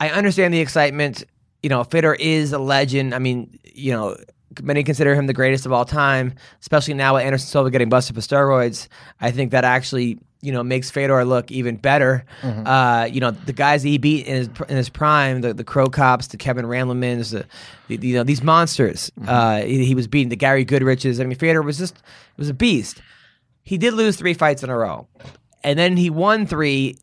I 0.00 0.10
understand 0.10 0.52
the 0.54 0.60
excitement. 0.60 1.24
You 1.62 1.68
know, 1.68 1.84
Fedor 1.84 2.14
is 2.14 2.52
a 2.52 2.58
legend. 2.58 3.14
I 3.14 3.18
mean, 3.18 3.58
you 3.64 3.92
know, 3.92 4.16
many 4.62 4.82
consider 4.82 5.14
him 5.14 5.26
the 5.26 5.32
greatest 5.32 5.66
of 5.66 5.72
all 5.72 5.84
time, 5.84 6.34
especially 6.60 6.94
now 6.94 7.14
with 7.14 7.24
Anderson 7.24 7.48
Silva 7.48 7.70
getting 7.70 7.88
busted 7.88 8.14
for 8.16 8.20
steroids. 8.22 8.88
I 9.20 9.30
think 9.30 9.52
that 9.52 9.64
actually, 9.64 10.18
you 10.40 10.52
know, 10.52 10.62
makes 10.62 10.90
Fedor 10.90 11.24
look 11.24 11.50
even 11.52 11.76
better. 11.76 12.24
Uh, 12.66 13.04
you 13.04 13.20
know, 13.20 13.30
the 13.30 13.52
guys 13.52 13.82
that 13.82 13.88
he 13.88 13.98
beat 13.98 14.26
in 14.26 14.34
his 14.36 14.48
in 14.68 14.76
his 14.76 14.88
prime, 14.88 15.40
the 15.40 15.54
the 15.54 15.64
Cro 15.64 15.86
Cops, 15.88 16.26
the 16.28 16.36
Kevin 16.36 16.66
Randlemans, 16.66 17.30
the, 17.32 17.46
the 17.88 18.06
you 18.06 18.14
know 18.16 18.24
these 18.24 18.42
monsters. 18.42 19.10
Uh, 19.26 19.60
he, 19.62 19.84
he 19.84 19.94
was 19.94 20.06
beating 20.08 20.30
the 20.30 20.36
Gary 20.36 20.64
Goodriches. 20.64 21.20
I 21.20 21.24
mean, 21.24 21.38
Fedor 21.38 21.62
was 21.62 21.78
just 21.78 22.02
was 22.36 22.48
a 22.48 22.54
beast. 22.54 23.00
He 23.62 23.78
did 23.78 23.94
lose 23.94 24.16
three 24.16 24.34
fights 24.34 24.62
in 24.64 24.70
a 24.70 24.76
row, 24.76 25.06
and 25.62 25.78
then 25.78 25.96
he 25.96 26.10
won 26.10 26.46
three 26.46 26.96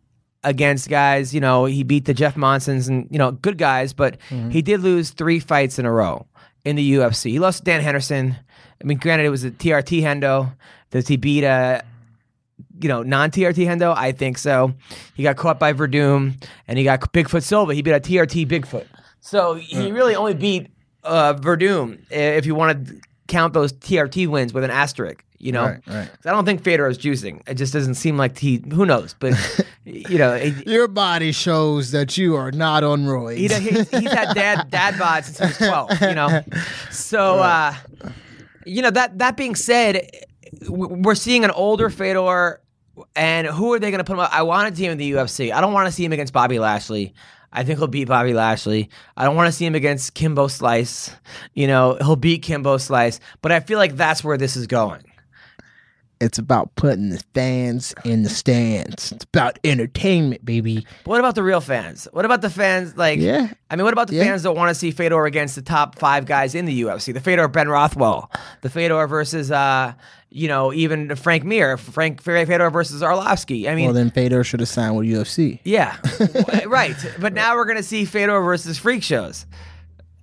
against 0.43 0.89
guys. 0.89 1.33
You 1.33 1.39
know, 1.41 1.65
he 1.65 1.83
beat 1.83 2.05
the 2.05 2.13
Jeff 2.13 2.35
Monsons 2.35 2.89
and 2.89 3.07
you 3.09 3.17
know 3.17 3.31
good 3.31 3.57
guys, 3.57 3.93
but 3.93 4.17
he 4.51 4.61
did 4.61 4.81
lose 4.81 5.11
three 5.11 5.39
fights 5.39 5.79
in 5.79 5.85
a 5.85 5.91
row 5.91 6.25
in 6.66 6.76
the 6.76 6.93
UFC. 6.93 7.32
He 7.32 7.39
lost 7.39 7.60
to 7.60 7.64
Dan 7.66 7.82
Henderson. 7.82 8.36
I 8.82 8.84
mean, 8.84 8.97
granted, 8.97 9.26
it 9.26 9.30
was 9.30 9.43
a 9.43 9.51
TRT 9.51 10.01
Hendo. 10.01 10.53
Does 10.91 11.07
he 11.07 11.18
beat 11.18 11.43
a 11.43 11.84
you 12.80 12.89
know 12.89 13.03
non 13.03 13.32
TRT 13.32 13.66
Hendo? 13.66 13.95
I 13.95 14.12
think 14.12 14.38
so. 14.38 14.74
He 15.16 15.24
got 15.24 15.38
caught 15.38 15.60
by 15.60 15.74
Werdum, 15.74 16.41
and 16.68 16.78
he 16.78 16.84
got 16.84 17.01
Bigfoot 17.14 17.43
Silva. 17.43 17.74
He 17.74 17.82
beat 17.82 17.91
a 17.91 17.99
TRT 17.99 18.47
Bigfoot. 18.47 18.86
So 19.22 19.55
he 19.55 19.91
really 19.91 20.16
only 20.16 20.34
beat 20.34 20.68
uh, 21.03 21.34
Werdum 21.36 21.99
if 22.10 22.45
you 22.45 22.55
want 22.55 22.88
to 22.88 23.01
count 23.28 23.53
those 23.53 23.74
TRT 23.74 24.28
wins 24.28 24.53
with 24.53 24.64
an 24.64 24.72
asterisk. 24.72 25.24
You 25.41 25.53
know, 25.53 25.63
Right, 25.63 25.81
right. 25.87 26.09
I 26.25 26.31
don't 26.31 26.43
think 26.43 26.63
Fedor 26.63 26.87
is 26.89 26.97
juicing. 26.97 27.41
It 27.47 27.55
just 27.55 27.71
doesn't 27.71 27.95
seem 27.95 28.17
like 28.17 28.37
he. 28.37 28.61
Who 28.73 28.85
knows? 28.85 29.15
But 29.17 29.33
you 29.85 30.17
know, 30.17 30.35
he, 30.35 30.53
Your 30.69 30.89
body 30.89 31.31
shows 31.31 31.91
that 31.91 32.17
you 32.17 32.35
are 32.35 32.51
not 32.51 32.83
on 32.83 33.05
roids. 33.05 33.37
he, 33.37 33.47
he's, 33.47 33.89
he's 33.89 34.11
had 34.11 34.33
dad 34.33 34.67
dad 34.69 34.99
bod 34.99 35.23
since 35.23 35.37
he 35.39 35.45
was 35.45 35.57
twelve. 35.57 36.01
You 36.01 36.13
know, 36.13 36.41
so 36.91 37.39
uh, 37.39 37.73
you 38.65 38.81
know 38.81 38.91
that 38.91 39.17
that 39.19 39.37
being 39.37 39.55
said, 39.55 40.09
we're 40.67 41.15
seeing 41.15 41.45
an 41.45 41.51
older 41.51 41.89
Fedor, 41.89 42.59
and 43.15 43.47
who 43.47 43.73
are 43.73 43.79
they 43.79 43.91
going 43.91 43.99
to 43.99 44.03
put 44.03 44.13
him 44.13 44.19
up? 44.19 44.33
I 44.33 44.41
want 44.43 44.69
to 44.69 44.75
see 44.77 44.85
him 44.85 44.91
in 44.91 44.97
the 44.97 45.11
UFC. 45.13 45.53
I 45.53 45.61
don't 45.61 45.71
want 45.71 45.87
to 45.87 45.91
see 45.91 46.03
him 46.03 46.11
against 46.11 46.33
Bobby 46.33 46.59
Lashley. 46.59 47.13
I 47.51 47.63
think 47.63 47.79
he'll 47.79 47.87
beat 47.87 48.07
Bobby 48.07 48.33
Lashley. 48.33 48.89
I 49.17 49.23
don't 49.25 49.35
want 49.35 49.47
to 49.47 49.51
see 49.51 49.65
him 49.65 49.73
against 49.73 50.13
Kimbo 50.13 50.47
Slice. 50.47 51.11
You 51.53 51.65
know, 51.65 51.97
he'll 51.99 52.15
beat 52.15 52.43
Kimbo 52.43 52.77
Slice, 52.77 53.19
but 53.41 53.51
I 53.51 53.59
feel 53.59 53.79
like 53.79 53.95
that's 53.95 54.23
where 54.23 54.37
this 54.37 54.55
is 54.55 54.67
going. 54.67 55.01
It's 56.22 56.38
about 56.38 56.76
putting 56.76 57.09
the 57.11 57.24
fans 57.34 57.93
in 58.03 58.24
the 58.24 58.30
stands. 58.30 59.13
It's 59.13 59.24
about 59.24 59.57
entertainment, 59.63 60.43
baby. 60.43 60.86
But 61.05 61.11
what 61.11 61.20
about 61.22 61.36
the 61.36 61.43
real 61.43 61.61
fans? 61.61 62.09
What 62.11 62.26
about 62.26 62.41
the 62.41 62.49
fans 62.49 62.97
like? 62.97 63.20
Yeah. 63.20 63.47
I 63.72 63.76
mean, 63.78 63.86
what 63.86 63.93
about 63.93 64.09
the 64.09 64.15
Yeah. 64.15 64.26
fans 64.26 64.43
that 64.43 64.51
want 64.51 64.70
to 64.70 64.76
see 64.76 64.91
Fedor 64.91 65.26
against 65.26 65.55
the 65.55 65.61
top 65.61 65.97
five 65.97 66.26
guys 66.26 66.55
in 66.55 66.65
the 66.65 66.82
UFC? 66.82 67.13
The 67.13 67.22
Fedor 67.22 67.47
Ben 67.47 67.70
Rothwell, 67.70 68.30
the 68.61 68.70
Fedor 68.70 69.07
versus, 69.07 69.49
uh, 69.49 69.93
you 70.30 70.49
know, 70.49 70.74
even 70.74 71.15
Frank 71.15 71.45
Mir, 71.45 71.78
Frank 71.78 72.22
Fedor 72.22 72.70
versus 72.70 73.01
Arlovsky. 73.01 73.70
I 73.70 73.76
mean, 73.76 73.86
Well, 73.86 73.93
then 73.93 74.11
Fedor 74.11 74.43
should 74.43 74.59
have 74.59 74.67
signed 74.70 74.97
with 74.97 75.07
UFC. 75.07 75.61
yeah, 75.63 75.95
right. 76.67 76.95
But 77.20 77.32
now 77.34 77.55
we're 77.55 77.65
gonna 77.65 77.82
see 77.82 78.03
Fedor 78.03 78.41
versus 78.41 78.78
freak 78.78 79.03
shows. 79.03 79.45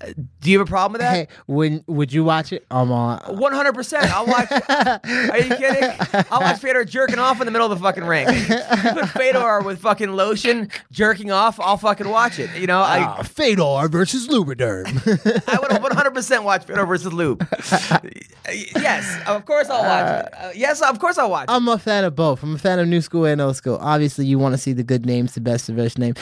Uh, 0.00 0.12
Do 0.40 0.50
you 0.50 0.58
have 0.58 0.66
a 0.66 0.70
problem 0.70 0.92
with 0.92 1.00
that? 1.00 1.14
Hey, 1.14 1.28
when 1.46 1.82
would 1.86 2.12
you 2.12 2.22
watch 2.22 2.52
it? 2.52 2.66
I'm 2.70 2.92
on. 2.92 3.18
One 3.38 3.52
hundred 3.52 3.74
percent. 3.74 4.04
I'll 4.14 4.26
watch. 4.26 4.50
Are 4.68 5.38
you 5.38 5.56
kidding? 5.56 5.90
I'll 6.30 6.40
watch 6.40 6.58
Fedor 6.60 6.84
jerking 6.84 7.18
off 7.18 7.40
in 7.40 7.46
the 7.46 7.50
middle 7.50 7.70
of 7.70 7.78
the 7.78 7.82
fucking 7.82 8.04
ring. 8.04 8.28
You 8.28 8.44
put 8.92 9.08
Fedor 9.10 9.62
with 9.62 9.80
fucking 9.80 10.12
lotion 10.12 10.70
jerking 10.92 11.30
off. 11.30 11.58
I'll 11.58 11.78
fucking 11.78 12.08
watch 12.08 12.38
it. 12.38 12.50
You 12.58 12.66
know, 12.66 12.80
I 12.80 12.98
Ah, 13.04 13.22
Fedor 13.22 13.88
versus 13.88 14.28
Lubriderm. 14.28 14.86
I 15.48 15.58
would 15.60 15.72
100 15.82 16.10
percent 16.12 16.44
watch 16.44 16.64
Fedor 16.64 16.84
versus 16.86 17.12
Lube. 17.12 17.46
yes, 18.76 19.18
of 19.26 19.44
course 19.46 19.68
I'll 19.70 19.82
watch 19.82 20.26
it. 20.26 20.34
Uh, 20.38 20.50
yes, 20.54 20.82
of 20.82 20.98
course 20.98 21.18
I'll 21.18 21.30
watch. 21.30 21.44
it. 21.44 21.52
I'm 21.52 21.66
a 21.68 21.78
fan 21.78 22.04
of 22.04 22.14
both. 22.14 22.42
I'm 22.42 22.54
a 22.54 22.58
fan 22.58 22.78
of 22.78 22.88
new 22.88 23.00
school 23.00 23.24
and 23.24 23.40
old 23.40 23.56
school. 23.56 23.78
Obviously, 23.80 24.26
you 24.26 24.38
want 24.38 24.52
to 24.54 24.58
see 24.58 24.72
the 24.72 24.84
good 24.84 25.06
names, 25.06 25.34
the 25.34 25.40
best 25.40 25.68
of 25.68 25.76
best 25.76 25.98
name. 25.98 26.14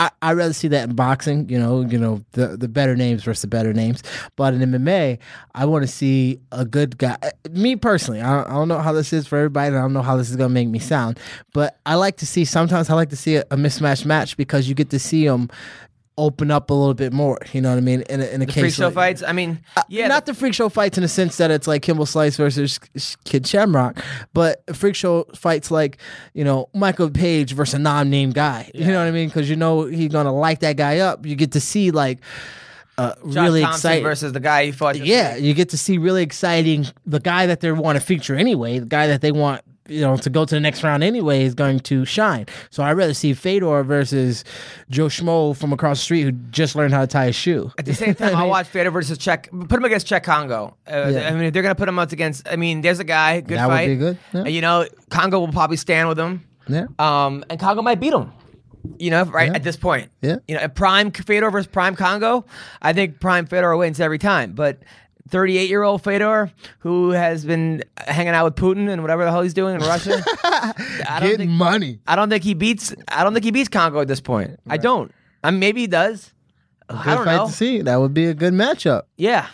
I, 0.00 0.10
I'd 0.22 0.32
rather 0.32 0.54
see 0.54 0.68
that 0.68 0.88
in 0.88 0.96
boxing. 0.96 1.46
You 1.50 1.58
know, 1.58 1.82
you 1.82 1.98
know 1.98 2.24
the 2.32 2.56
the 2.56 2.68
better 2.68 2.96
names 2.96 3.22
versus 3.22 3.42
the 3.42 3.48
better 3.48 3.74
names. 3.74 4.02
But 4.34 4.54
in 4.54 4.60
MMA, 4.60 5.18
I 5.54 5.66
want 5.66 5.82
to 5.82 5.88
see 5.88 6.40
a 6.52 6.64
good 6.64 6.96
guy. 6.96 7.18
Uh, 7.22 7.30
me 7.50 7.76
personally, 7.76 8.22
I 8.22 8.36
don't, 8.36 8.48
I 8.48 8.54
don't 8.54 8.68
know 8.68 8.78
how 8.78 8.94
this 8.94 9.12
is 9.12 9.26
for 9.26 9.36
everybody, 9.36 9.68
and 9.68 9.76
I 9.76 9.82
don't 9.82 9.92
know 9.92 10.00
how 10.00 10.16
this 10.16 10.30
is 10.30 10.36
gonna 10.36 10.48
make 10.48 10.68
me 10.68 10.78
sound. 10.78 11.20
But 11.52 11.78
I 11.84 11.96
like 11.96 12.16
to 12.16 12.26
see. 12.26 12.46
Sometimes 12.46 12.88
I 12.88 12.94
like 12.94 13.10
to 13.10 13.16
see 13.16 13.36
a, 13.36 13.44
a 13.50 13.58
mismatched 13.58 14.06
match 14.06 14.38
because 14.38 14.70
you 14.70 14.74
get 14.74 14.88
to 14.90 14.98
see 14.98 15.26
them 15.26 15.50
open 16.20 16.50
up 16.50 16.70
a 16.70 16.74
little 16.74 16.94
bit 16.94 17.12
more. 17.12 17.38
You 17.52 17.60
know 17.60 17.70
what 17.70 17.78
I 17.78 17.80
mean? 17.80 18.02
In 18.02 18.20
a, 18.20 18.24
in 18.26 18.42
a 18.42 18.46
The 18.46 18.52
case 18.52 18.60
freak 18.62 18.74
show 18.74 18.84
like- 18.86 18.94
fights. 18.94 19.22
I 19.26 19.32
mean, 19.32 19.60
yeah, 19.88 20.06
not 20.08 20.26
the 20.26 20.34
freak 20.34 20.54
show 20.54 20.68
fights 20.68 20.98
in 20.98 21.02
the 21.02 21.08
sense 21.08 21.36
that 21.38 21.50
it's 21.50 21.66
like 21.66 21.82
Kimbo 21.82 22.04
Slice 22.04 22.36
versus 22.36 22.78
Kid 23.24 23.46
Shamrock, 23.46 23.98
but 24.32 24.62
freak 24.76 24.94
show 24.94 25.24
fights 25.34 25.70
like 25.70 25.98
you 26.34 26.44
know 26.44 26.68
Michael 26.74 27.10
Page 27.10 27.52
versus 27.54 27.74
a 27.74 27.78
non-named 27.78 28.34
guy. 28.34 28.70
You 28.74 28.86
know 28.86 28.98
what 28.98 29.08
I 29.08 29.10
mean? 29.10 29.28
Because 29.28 29.48
you 29.50 29.56
know 29.56 29.84
he's 29.86 30.12
gonna 30.12 30.32
light 30.34 30.60
that 30.60 30.76
guy 30.76 30.98
up. 30.98 31.26
You 31.26 31.34
get 31.36 31.52
to 31.52 31.60
see 31.60 31.90
like 31.90 32.18
uh, 32.98 33.14
really 33.22 33.62
Thompson 33.62 33.78
exciting. 33.78 34.04
versus 34.04 34.32
the 34.32 34.40
guy 34.40 34.66
he 34.66 34.72
fought. 34.72 34.96
yeah, 34.96 35.36
you 35.36 35.54
get 35.54 35.70
to 35.70 35.78
see 35.78 35.96
really 35.98 36.22
exciting. 36.22 36.86
The 37.06 37.20
guy 37.20 37.46
that 37.46 37.60
they 37.60 37.72
want 37.72 37.96
to 37.98 38.04
feature 38.04 38.34
anyway, 38.36 38.78
the 38.78 38.86
guy 38.86 39.06
that 39.06 39.22
they 39.22 39.32
want 39.32 39.62
you 39.90 40.00
know 40.00 40.16
to 40.16 40.30
go 40.30 40.44
to 40.44 40.54
the 40.54 40.60
next 40.60 40.82
round 40.82 41.02
anyway 41.02 41.42
is 41.44 41.54
going 41.54 41.80
to 41.80 42.04
shine. 42.04 42.46
So 42.70 42.82
I'd 42.82 42.92
rather 42.92 43.12
see 43.14 43.34
Fedor 43.34 43.82
versus 43.82 44.44
Joe 44.88 45.06
Schmo 45.06 45.56
from 45.56 45.72
across 45.72 45.98
the 45.98 46.04
street 46.04 46.22
who 46.22 46.32
just 46.32 46.76
learned 46.76 46.94
how 46.94 47.00
to 47.02 47.06
tie 47.06 47.26
a 47.26 47.32
shoe. 47.32 47.70
At 47.78 47.84
the 47.86 47.94
same 47.94 48.14
time, 48.14 48.34
I'll 48.36 48.48
watch 48.48 48.66
Fedor 48.68 48.90
versus 48.90 49.18
Cheick. 49.18 49.50
Put 49.68 49.78
him 49.78 49.84
against 49.84 50.06
Cheick 50.06 50.22
Kongo. 50.22 50.76
Uh, 50.86 51.08
Yeah. 51.12 51.28
I 51.28 51.32
mean, 51.32 51.44
if 51.44 51.52
they're 51.52 51.62
gonna 51.62 51.74
put 51.74 51.88
him 51.88 51.98
up 51.98 52.12
against. 52.12 52.48
I 52.48 52.56
mean, 52.56 52.80
there's 52.80 53.00
a 53.00 53.04
guy, 53.04 53.40
good 53.40 53.58
That 53.58 53.66
would 53.68 53.74
fight. 53.74 53.86
be 53.88 53.96
good, 53.96 54.18
yeah. 54.32 54.44
You 54.46 54.60
know, 54.60 54.86
Kongo 55.10 55.40
will 55.40 55.48
probably 55.52 55.76
stand 55.76 56.08
with 56.08 56.18
him. 56.18 56.44
Yeah. 56.68 56.86
Um, 56.98 57.44
and 57.50 57.58
Kongo 57.58 57.82
might 57.82 57.98
beat 58.00 58.12
him. 58.12 58.32
You 58.98 59.10
know, 59.10 59.24
right 59.24 59.48
Yeah. 59.50 59.56
at 59.56 59.62
this 59.62 59.76
point. 59.76 60.10
Yeah. 60.22 60.36
You 60.48 60.56
know, 60.56 60.66
prime 60.68 61.10
Fedor 61.10 61.50
versus 61.50 61.66
prime 61.66 61.94
Kongo, 61.96 62.46
I 62.80 62.94
think 62.94 63.20
prime 63.20 63.44
Fedor 63.44 63.76
wins 63.76 64.00
every 64.00 64.18
time. 64.18 64.52
But 64.52 64.78
38 65.28 65.68
year 65.68 65.82
old 65.82 66.02
Fedor, 66.02 66.50
who 66.80 67.10
has 67.10 67.44
been 67.44 67.82
hanging 67.98 68.34
out 68.34 68.44
with 68.44 68.54
Putin 68.56 68.88
and 68.90 69.02
whatever 69.02 69.24
the 69.24 69.30
hell 69.30 69.42
he's 69.42 69.54
doing 69.54 69.74
in 69.76 69.80
Russia, 69.82 70.22
I 70.44 70.72
don't 71.20 71.20
Getting 71.22 71.38
think 71.38 71.50
money. 71.50 72.00
I 72.06 72.16
don't 72.16 72.28
think 72.30 72.42
he 72.44 72.54
beats. 72.54 72.94
I 73.08 73.22
don't 73.24 73.32
think 73.32 73.44
he 73.44 73.50
beats 73.50 73.68
Kongo 73.68 74.00
at 74.00 74.08
this 74.08 74.20
point. 74.20 74.58
I 74.68 74.76
don't. 74.76 75.12
I 75.44 75.50
mean, 75.50 75.60
maybe 75.60 75.82
he 75.82 75.86
does. 75.86 76.32
I 76.88 77.04
Good 77.04 77.14
don't 77.14 77.24
fight 77.24 77.36
know. 77.36 77.46
to 77.46 77.52
see. 77.52 77.82
That 77.82 77.96
would 78.00 78.12
be 78.14 78.26
a 78.26 78.34
good 78.34 78.52
matchup. 78.52 79.02
Yeah. 79.16 79.46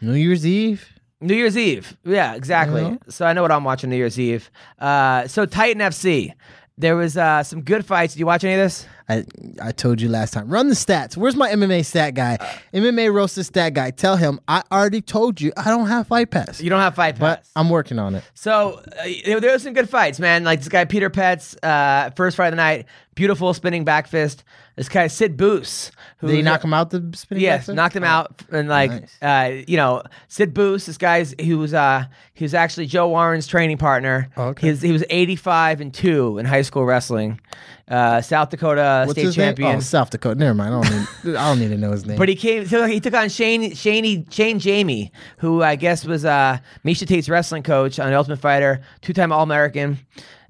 New 0.00 0.14
Year's 0.14 0.46
Eve. 0.46 0.88
New 1.20 1.34
Year's 1.34 1.56
Eve. 1.56 1.96
Yeah, 2.04 2.34
exactly. 2.34 2.82
Yeah. 2.82 2.96
So 3.08 3.24
I 3.26 3.32
know 3.32 3.42
what 3.42 3.50
I'm 3.50 3.64
watching 3.64 3.90
New 3.90 3.96
Year's 3.96 4.18
Eve. 4.20 4.50
Uh, 4.78 5.26
so 5.26 5.46
Titan 5.46 5.80
FC. 5.80 6.32
There 6.76 6.96
was 6.96 7.16
uh, 7.16 7.44
some 7.44 7.62
good 7.62 7.86
fights. 7.86 8.14
Did 8.14 8.20
you 8.20 8.26
watch 8.26 8.42
any 8.42 8.54
of 8.54 8.58
this? 8.58 8.86
I 9.08 9.24
I 9.62 9.70
told 9.70 10.00
you 10.00 10.08
last 10.08 10.32
time. 10.32 10.48
Run 10.48 10.68
the 10.68 10.74
stats. 10.74 11.16
Where's 11.16 11.36
my 11.36 11.50
MMA 11.50 11.84
stat 11.84 12.14
guy? 12.14 12.36
Uh, 12.40 12.46
MMA 12.72 13.12
roasted 13.12 13.46
stat 13.46 13.74
guy. 13.74 13.90
Tell 13.92 14.16
him 14.16 14.40
I 14.48 14.62
already 14.72 15.00
told 15.00 15.40
you 15.40 15.52
I 15.56 15.64
don't 15.64 15.86
have 15.86 16.08
fight 16.08 16.30
pass. 16.30 16.60
You 16.60 16.70
don't 16.70 16.80
have 16.80 16.96
fight 16.96 17.18
but 17.18 17.36
pass. 17.36 17.50
I'm 17.54 17.70
working 17.70 17.98
on 18.00 18.16
it. 18.16 18.24
So 18.34 18.80
uh, 18.98 19.08
there, 19.24 19.40
there 19.40 19.52
was 19.52 19.62
some 19.62 19.72
good 19.74 19.88
fights, 19.88 20.18
man. 20.18 20.42
Like 20.42 20.60
this 20.60 20.68
guy 20.68 20.84
Peter 20.84 21.10
Petz, 21.10 21.56
uh, 21.62 22.10
first 22.16 22.36
fight 22.36 22.48
of 22.48 22.52
the 22.52 22.56
night, 22.56 22.86
beautiful 23.14 23.52
spinning 23.54 23.84
back 23.84 24.06
fist. 24.06 24.44
This 24.76 24.88
guy 24.88 25.06
Sid 25.06 25.36
Boos, 25.36 25.92
who 26.18 26.26
Did 26.26 26.36
he 26.36 26.42
knock 26.42 26.64
him 26.64 26.74
out 26.74 26.90
the 26.90 27.12
spinning 27.14 27.42
Yes, 27.44 27.60
back 27.60 27.66
fist? 27.66 27.76
knocked 27.76 27.94
him 27.96 28.02
out, 28.02 28.42
and 28.50 28.68
like, 28.68 28.90
nice. 28.90 29.22
uh, 29.22 29.62
you 29.68 29.76
know, 29.76 30.02
Sid 30.26 30.52
Boos. 30.52 30.86
This 30.86 30.98
guy's 30.98 31.32
he 31.38 31.54
was 31.54 31.72
uh 31.72 32.06
he 32.32 32.44
was 32.44 32.54
actually 32.54 32.86
Joe 32.86 33.08
Warren's 33.08 33.46
training 33.46 33.78
partner. 33.78 34.30
Oh, 34.36 34.46
okay. 34.46 34.66
He 34.66 34.70
was, 34.72 34.82
he 34.82 34.90
was 34.92 35.04
eighty 35.10 35.36
five 35.36 35.80
and 35.80 35.94
two 35.94 36.38
in 36.38 36.44
high 36.46 36.62
school 36.62 36.84
wrestling, 36.84 37.40
uh, 37.88 38.20
South 38.20 38.50
Dakota 38.50 39.04
What's 39.06 39.12
state 39.12 39.26
his 39.26 39.36
champion. 39.36 39.68
name? 39.68 39.76
Oh, 39.78 39.80
South 39.80 40.10
Dakota. 40.10 40.34
Never 40.40 40.54
mind. 40.54 40.74
I 40.74 40.82
don't 40.82 40.98
need. 41.24 41.36
I 41.36 41.48
don't 41.50 41.60
need 41.60 41.68
to 41.68 41.78
know 41.78 41.92
his 41.92 42.04
name. 42.04 42.18
But 42.18 42.28
he 42.28 42.34
came. 42.34 42.66
So 42.66 42.86
he 42.86 42.98
took 42.98 43.14
on 43.14 43.28
Shane 43.28 43.74
Shane 43.76 44.28
Shane 44.28 44.58
Jamie, 44.58 45.12
who 45.38 45.62
I 45.62 45.76
guess 45.76 46.04
was 46.04 46.24
uh, 46.24 46.58
Miesha 46.84 47.06
Tate's 47.06 47.28
wrestling 47.28 47.62
coach 47.62 48.00
on 48.00 48.12
Ultimate 48.12 48.40
Fighter, 48.40 48.80
two 49.02 49.12
time 49.12 49.30
All 49.30 49.44
American, 49.44 49.98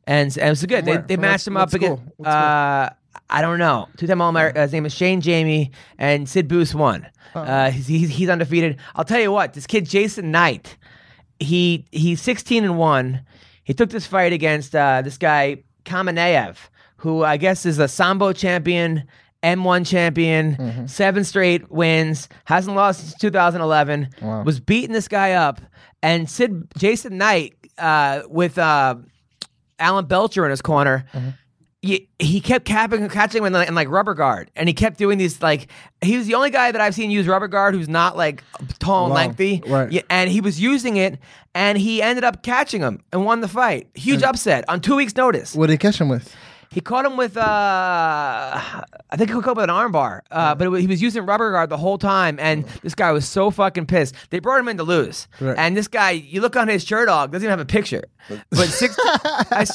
and, 0.07 0.37
and 0.39 0.47
it 0.47 0.51
was 0.51 0.65
good. 0.65 0.85
They, 0.85 0.93
Where? 0.93 1.03
they 1.03 1.17
matched 1.17 1.47
him 1.47 1.57
up 1.57 1.73
against. 1.73 2.03
school? 2.03 2.27
Uh, 2.27 2.91
I 3.31 3.41
don't 3.43 3.59
know. 3.59 3.89
Two 3.97 4.07
time 4.07 4.21
All 4.21 4.29
American. 4.29 4.61
His 4.63 4.73
name 4.73 4.87
is 4.87 4.93
Shane 4.93 5.21
Jamie, 5.21 5.71
and 5.99 6.29
Sid 6.29 6.47
Boos 6.49 6.75
won. 6.75 7.07
Oh. 7.35 7.41
Uh, 7.41 7.71
he's, 7.71 7.87
he's 7.87 8.11
he's 8.11 8.29
undefeated. 8.29 8.79
I'll 8.95 9.05
tell 9.05 9.21
you 9.21 9.33
what. 9.33 9.55
This 9.55 9.67
kid 9.67 9.87
Jason 9.87 10.31
Knight, 10.31 10.77
he 11.41 11.87
he's 11.91 12.21
16 12.21 12.65
and 12.65 12.79
one. 12.79 13.25
He 13.65 13.73
took 13.75 13.91
this 13.91 14.07
fight 14.07 14.33
against 14.33 14.75
uh, 14.77 15.03
this 15.03 15.17
guy 15.17 15.63
Kamenev, 15.85 16.57
who 16.99 17.25
I 17.25 17.37
guess 17.39 17.65
is 17.65 17.79
a 17.79 17.89
sambo 17.89 18.33
champion, 18.33 19.05
M1 19.43 19.87
champion, 19.87 20.57
Mm-hmm. 20.57 20.87
seven 20.87 21.25
straight 21.25 21.71
wins, 21.71 22.29
hasn't 22.45 22.77
lost 22.77 23.01
since 23.01 23.15
2011. 23.15 24.09
Wow. 24.21 24.43
Was 24.45 24.61
beating 24.61 24.93
this 24.93 25.09
guy 25.09 25.33
up, 25.33 25.61
and 26.03 26.29
Sid 26.29 26.69
Jason 26.77 27.17
Knight 27.19 27.55
uh, 27.79 28.23
with 28.29 28.59
uh, 28.59 28.97
Alan 29.79 30.07
Belcher 30.07 30.45
in 30.45 30.51
his 30.51 30.63
corner. 30.63 31.07
Mm-hmm. 31.13 31.31
He, 31.83 32.09
he 32.19 32.41
kept 32.41 32.65
capping, 32.65 33.07
catching 33.11 33.43
him 33.43 33.47
in, 33.49 33.53
like, 33.53 33.69
in 33.69 33.75
like 33.75 33.91
rubber 33.91 34.15
guard, 34.15 34.51
and 34.57 34.71
he 34.71 34.73
kept 34.73 34.97
doing 34.97 35.19
these 35.19 35.43
like 35.43 35.69
he 36.01 36.17
was 36.17 36.27
the 36.27 36.35
only 36.35 36.49
guy 36.49 36.73
that 36.73 36.81
I've 36.81 36.95
seen 36.95 37.11
use 37.11 37.27
rubber 37.27 37.47
guard 37.47 37.75
who's 37.75 37.91
not 37.91 38.17
like 38.17 38.43
tall 38.79 39.05
and 39.05 39.13
Long. 39.13 39.27
lengthy. 39.27 39.63
Right. 39.67 39.93
Yeah, 39.93 40.01
and 40.09 40.31
he 40.31 40.41
was 40.41 40.59
using 40.59 40.97
it, 40.97 41.19
and 41.55 41.77
he 41.77 42.01
ended 42.01 42.25
up 42.25 42.43
catching 42.43 42.81
him 42.81 43.03
and 43.13 43.27
won 43.27 43.43
the 43.43 43.49
fight. 43.49 43.89
Huge 43.95 44.23
upset 44.23 44.65
on 44.67 44.81
two 44.81 44.97
weeks' 44.97 45.15
notice. 45.15 45.55
what 45.55 45.67
did 45.67 45.75
he 45.75 45.79
catch 45.79 46.01
him 46.01 46.09
with? 46.09 46.35
He 46.75 46.81
caught 46.81 47.07
him 47.07 47.17
with, 47.17 47.37
uh, 47.37 47.41
I 47.45 49.17
think 49.17 49.31
he 49.31 49.35
caught 49.41 49.51
him 49.53 49.55
with 49.59 49.71
an 49.71 49.71
armbar, 49.71 50.23
uh, 50.31 50.57
but 50.57 50.67
it, 50.73 50.81
he 50.81 50.87
was 50.89 51.01
using 51.01 51.25
rubber 51.25 51.53
guard 51.53 51.71
the 51.71 51.77
whole 51.77 51.99
time, 51.99 52.37
and 52.41 52.65
this 52.83 52.97
guy 52.97 53.13
was 53.13 53.29
so 53.29 53.53
fucking 53.53 53.87
pissed. 53.87 54.15
They 54.31 54.41
brought 54.41 54.59
him 54.59 54.67
in 54.69 54.77
to 54.79 54.83
lose, 54.83 55.29
Right. 55.41 55.57
and 55.57 55.77
this 55.77 55.87
guy, 55.87 56.11
you 56.11 56.41
look 56.41 56.57
on 56.57 56.67
his 56.67 56.83
shirt 56.85 57.07
dog, 57.07 57.31
doesn't 57.31 57.45
even 57.45 57.51
have 57.51 57.61
a 57.61 57.65
picture, 57.65 58.03
but 58.51 58.67
six, 58.69 58.97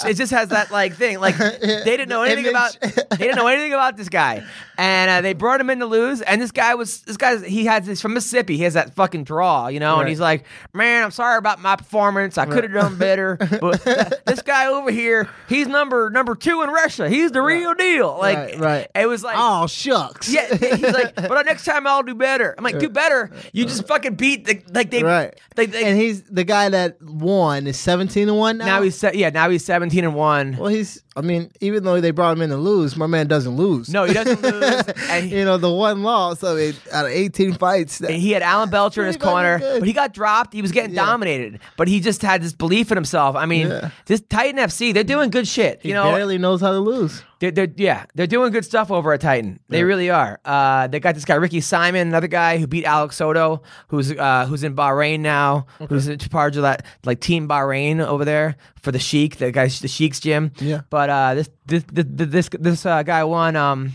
it 0.06 0.16
just 0.16 0.32
has 0.34 0.50
that 0.50 0.72
like 0.72 0.94
thing, 0.96 1.20
like 1.22 1.38
they 1.38 1.84
didn't 1.86 2.10
know 2.10 2.24
anything 2.24 2.48
Image. 2.48 2.76
about, 2.82 3.10
they 3.12 3.18
didn't 3.18 3.38
know 3.38 3.48
anything 3.48 3.72
about 3.74 3.96
this 3.96 4.10
guy, 4.10 4.44
and 4.78 5.10
uh, 5.10 5.22
they 5.22 5.34
brought 5.34 5.62
him 5.62 5.70
in 5.70 5.80
to 5.80 5.86
lose, 5.86 6.22
and 6.22 6.42
this 6.42 6.52
guy 6.52 6.76
was, 6.76 7.02
this 7.04 7.16
guy, 7.16 7.38
he 7.48 7.64
had 7.66 7.86
this 7.86 8.02
from 8.02 8.14
Mississippi, 8.14 8.58
he 8.58 8.64
has 8.64 8.74
that 8.74 8.94
fucking 8.94 9.24
draw, 9.24 9.68
you 9.68 9.80
know, 9.80 10.02
and 10.02 10.10
he's 10.10 10.20
like, 10.20 10.44
man, 10.74 11.04
I'm 11.06 11.12
sorry 11.12 11.38
about 11.38 11.62
my 11.62 11.78
performance, 11.78 12.38
I 12.38 12.46
could 12.46 12.66
have 12.66 12.74
done 12.74 12.98
better, 12.98 13.38
but 13.62 13.82
this 14.26 14.42
guy 14.42 14.68
over 14.68 14.92
here, 14.92 15.30
he's 15.48 15.68
number 15.68 16.10
number 16.10 16.36
two 16.36 16.62
in 16.62 16.70
Russia, 16.90 17.10
he's 17.10 17.32
the 17.32 17.42
real 17.42 17.74
deal, 17.76 18.18
like, 18.20 18.38
Right, 18.38 18.60
right. 18.60 18.88
it 18.96 19.06
was 19.08 19.24
like, 19.24 19.36
Oh 19.38 19.68
shucks. 19.68 20.32
yeah, 20.34 20.48
he's 20.56 20.82
like, 20.82 21.16
but 21.16 21.46
next 21.46 21.66
time 21.66 21.86
I'll 21.88 22.04
do 22.04 22.16
better. 22.16 22.56
I'm 22.58 22.64
like, 22.64 22.80
do 22.80 22.90
better. 22.90 23.32
You 23.54 23.66
just 23.66 23.88
fucking 23.88 24.16
beat 24.16 24.46
the 24.46 24.62
like 24.74 24.90
they 24.92 25.04
right. 25.04 25.40
They, 25.56 25.66
they, 25.68 25.84
and 25.86 25.98
he's 26.00 26.24
the 26.24 26.44
guy 26.44 26.70
that 26.70 27.02
won 27.02 27.68
is 27.68 27.78
seventeen 27.80 28.28
to 28.28 28.34
one 28.34 28.58
now. 28.58 28.66
now 28.66 28.82
he's 28.82 28.96
se- 28.96 29.12
yeah 29.16 29.30
now 29.30 29.50
he's 29.50 29.64
17 29.66 30.04
and 30.04 30.16
one. 30.16 30.58
well, 30.58 30.70
he's. 30.70 31.04
I 31.16 31.22
mean, 31.22 31.52
even 31.60 31.84
though 31.84 32.00
they 32.00 32.12
brought 32.12 32.38
him 32.38 32.42
in 32.44 32.50
to 32.52 32.56
lose, 32.56 32.96
my 32.96 33.08
man 33.08 33.28
doesn't 33.28 33.58
lose. 33.58 33.90
No, 33.90 34.06
he 34.06 34.14
doesn't 34.14 34.42
lose. 34.42 34.84
and 35.10 35.26
he, 35.26 35.40
you 35.40 35.44
know, 35.44 35.58
the 35.58 35.70
one 35.70 36.02
loss. 36.02 36.44
I 36.46 36.54
mean, 36.54 36.74
out 36.94 37.06
of 37.08 37.12
eighteen 37.12 37.54
fights, 37.54 37.98
that- 37.98 38.12
and 38.12 38.22
he 38.22 38.32
had 38.32 38.42
Alan 38.42 38.70
Belcher 38.70 39.02
in 39.02 39.08
his 39.08 39.18
corner, 39.18 39.60
but 39.60 39.84
he 39.84 39.92
got 39.92 40.14
dropped. 40.14 40.54
He 40.54 40.62
was 40.62 40.72
getting 40.72 40.96
Yeah. 40.96 41.06
dominated, 41.06 41.60
but 41.76 41.90
he 41.90 42.00
just 42.00 42.22
had 42.22 42.42
this 42.42 42.54
belief 42.54 42.90
in 42.92 42.96
himself. 42.98 43.36
I 43.36 43.46
mean, 43.48 43.68
Yeah. 43.68 43.90
this 44.06 44.22
Titan 44.22 44.60
FC, 44.60 44.94
they're 44.94 45.04
doing 45.04 45.30
good 45.30 45.48
shit. 45.48 45.80
he 45.82 45.90
You 45.90 45.94
know, 45.96 46.10
barely 46.12 46.38
knows 46.38 46.62
how 46.62 46.72
to 46.72 46.79
lose. 46.82 47.24
They're, 47.40 47.52
they're 47.52 47.68
yeah, 47.78 48.06
they're 48.16 48.28
doing 48.28 48.52
good 48.52 48.66
stuff 48.66 48.92
over 48.92 49.14
at 49.14 49.22
Titan. 49.22 49.60
They 49.70 49.78
Yeah. 49.80 49.84
really 49.84 50.10
are. 50.10 50.40
Uh, 50.44 50.88
they 50.88 51.00
got 51.00 51.16
this 51.16 51.26
guy 51.26 51.36
Ricky 51.36 51.62
Simon, 51.62 52.08
another 52.10 52.28
guy 52.28 52.58
who 52.58 52.68
beat 52.68 52.86
Alex 52.86 53.16
Soto, 53.18 53.62
who's 53.90 54.12
uh, 54.12 54.46
who's 54.48 54.64
in 54.64 54.76
Bahrain 54.76 55.20
now, 55.22 55.66
who's 55.88 56.08
in 56.08 56.18
charge 56.20 56.56
of 56.58 56.64
that 56.64 56.86
like 57.06 57.20
Team 57.22 57.48
Bahrain 57.48 58.00
over 58.06 58.26
there 58.26 58.56
for 58.82 58.92
the 58.92 59.00
Sheik, 59.00 59.38
the 59.38 59.52
guy, 59.52 59.68
the 59.68 59.88
Sheik's 59.88 60.20
gym. 60.20 60.52
Yeah. 60.60 60.82
But 60.90 61.10
uh, 61.10 61.34
this 61.36 61.50
this 61.66 61.84
this 61.92 62.06
this, 62.10 62.50
this 62.60 62.86
uh, 62.86 63.04
guy 63.04 63.24
won. 63.24 63.56
Um, 63.56 63.94